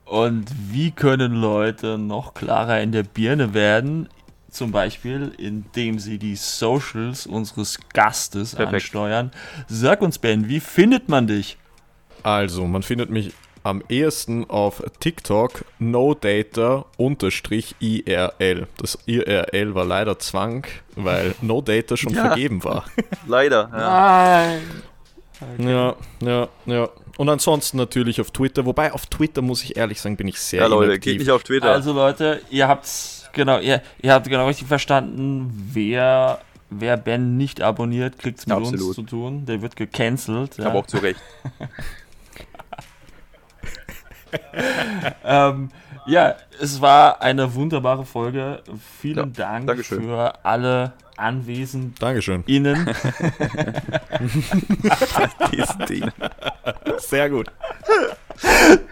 und 0.04 0.50
wie 0.70 0.90
können 0.90 1.34
Leute 1.34 1.98
noch 1.98 2.34
klarer 2.34 2.80
in 2.80 2.92
der 2.92 3.02
Birne 3.02 3.54
werden? 3.54 4.08
Zum 4.50 4.72
Beispiel, 4.72 5.32
indem 5.36 5.98
sie 5.98 6.18
die 6.18 6.34
Socials 6.34 7.26
unseres 7.26 7.78
Gastes 7.92 8.54
Perfekt. 8.54 8.74
ansteuern. 8.74 9.30
Sag 9.68 10.00
uns, 10.00 10.18
Ben, 10.18 10.48
wie 10.48 10.60
findet 10.60 11.10
man 11.10 11.26
dich? 11.26 11.58
Also, 12.22 12.66
man 12.66 12.82
findet 12.82 13.10
mich 13.10 13.34
am 13.66 13.82
ehesten 13.88 14.48
auf 14.48 14.80
TikTok 15.00 15.64
nodata-irl. 15.78 16.84
Das 18.78 18.98
IRL 19.06 19.74
war 19.74 19.84
leider 19.84 20.18
Zwang, 20.18 20.66
weil 20.94 21.34
No 21.42 21.60
Data 21.60 21.96
schon 21.96 22.14
Ja. 22.14 22.26
vergeben 22.28 22.62
war. 22.64 22.84
Leider, 23.26 23.68
ja. 23.72 24.58
Nein. 25.58 25.68
Ja, 25.68 25.96
ja, 26.20 26.48
ja. 26.66 26.88
Und 27.18 27.28
ansonsten 27.28 27.76
natürlich 27.76 28.20
auf 28.20 28.30
Twitter, 28.30 28.64
wobei 28.66 28.92
auf 28.92 29.06
Twitter 29.06 29.42
muss 29.42 29.62
ich 29.62 29.76
ehrlich 29.76 30.00
sagen, 30.00 30.16
bin 30.16 30.28
ich 30.28 30.38
sehr 30.38 30.60
Ja, 30.62 30.66
Leute, 30.66 30.92
inaktiv. 30.92 31.12
geht 31.12 31.20
nicht 31.20 31.30
auf 31.30 31.42
Twitter. 31.42 31.70
Also 31.72 31.92
Leute, 31.92 32.40
ihr 32.50 32.68
habt's 32.68 33.28
genau, 33.32 33.58
ihr, 33.58 33.82
ihr 34.00 34.12
habt 34.12 34.28
genau 34.28 34.46
richtig 34.46 34.68
verstanden, 34.68 35.50
wer, 35.72 36.40
wer 36.70 36.96
Ben 36.96 37.36
nicht 37.36 37.60
abonniert, 37.62 38.18
kriegt's 38.18 38.46
mit 38.46 38.56
uns 38.56 38.68
Absolut. 38.72 38.94
zu 38.94 39.02
tun. 39.02 39.44
Der 39.46 39.60
wird 39.60 39.76
gecancelt. 39.76 40.56
Ja. 40.58 40.66
Aber 40.66 40.78
auch 40.80 40.86
zu 40.86 40.98
Recht. 40.98 41.20
Ähm, 45.24 45.70
ja, 46.06 46.34
es 46.60 46.80
war 46.80 47.20
eine 47.20 47.52
wunderbare 47.54 48.04
Folge. 48.04 48.62
Vielen 49.00 49.16
Ja, 49.16 49.24
Dank 49.44 49.66
Dankeschön. 49.66 50.02
für 50.04 50.44
alle 50.44 50.92
Anwesenden. 51.16 51.94
Dankeschön. 51.98 52.44
Ihnen. 52.46 52.88
Diesen 55.52 55.86
Ding. 55.88 56.10
Sehr 56.98 57.30
gut. 57.30 57.48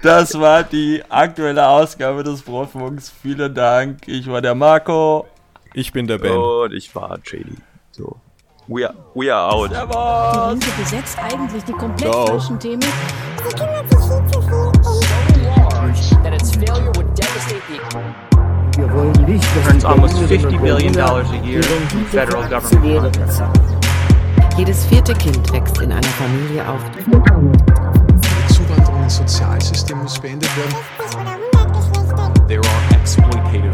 Das 0.03 0.39
war 0.39 0.65
die 0.65 1.03
aktuelle 1.09 1.69
Ausgabe 1.69 2.25
des 2.25 2.43
Brotfunks. 2.43 3.13
Vielen 3.23 3.55
Dank. 3.55 4.09
Ich 4.09 4.27
war 4.29 4.41
der 4.41 4.55
Marco. 4.55 5.27
Ich 5.75 5.93
bin 5.93 6.07
der 6.07 6.19
Ben. 6.19 6.33
Und 6.37 6.73
ich 6.73 6.95
war 6.95 7.19
JD. 7.25 7.59
So. 7.93 8.17
We 8.67 8.89
are, 8.89 8.95
we 9.15 9.33
are 9.33 9.53
out. 9.53 9.71
Die 9.71 10.51
Linke 10.51 10.71
besetzt 10.81 11.19
eigentlich 11.19 11.63
die 11.65 11.73
komplett 11.73 12.15
falschen 12.15 12.59
Themen. 12.59 12.81
Earns 19.67 19.85
almost 19.85 20.19
50 20.29 20.59
billion 20.59 20.93
dollars 20.93 21.31
a 21.31 21.39
year 21.39 21.63
from 21.63 22.05
federal 22.07 22.47
government. 22.47 23.17
Jedes 24.59 24.85
vierte 24.85 25.15
Kind 25.15 25.51
wächst 25.55 25.81
in 25.81 25.91
einer 25.91 26.03
Familie 26.03 26.69
auf. 26.69 26.83
Zuwanderung 28.49 29.05
ins 29.05 29.17
Sozialsystem 29.17 29.99
muss 29.99 30.19
beendet 30.19 30.51
werden. 30.57 30.75
There 32.47 32.61
are 32.61 33.01
exploitative 33.01 33.74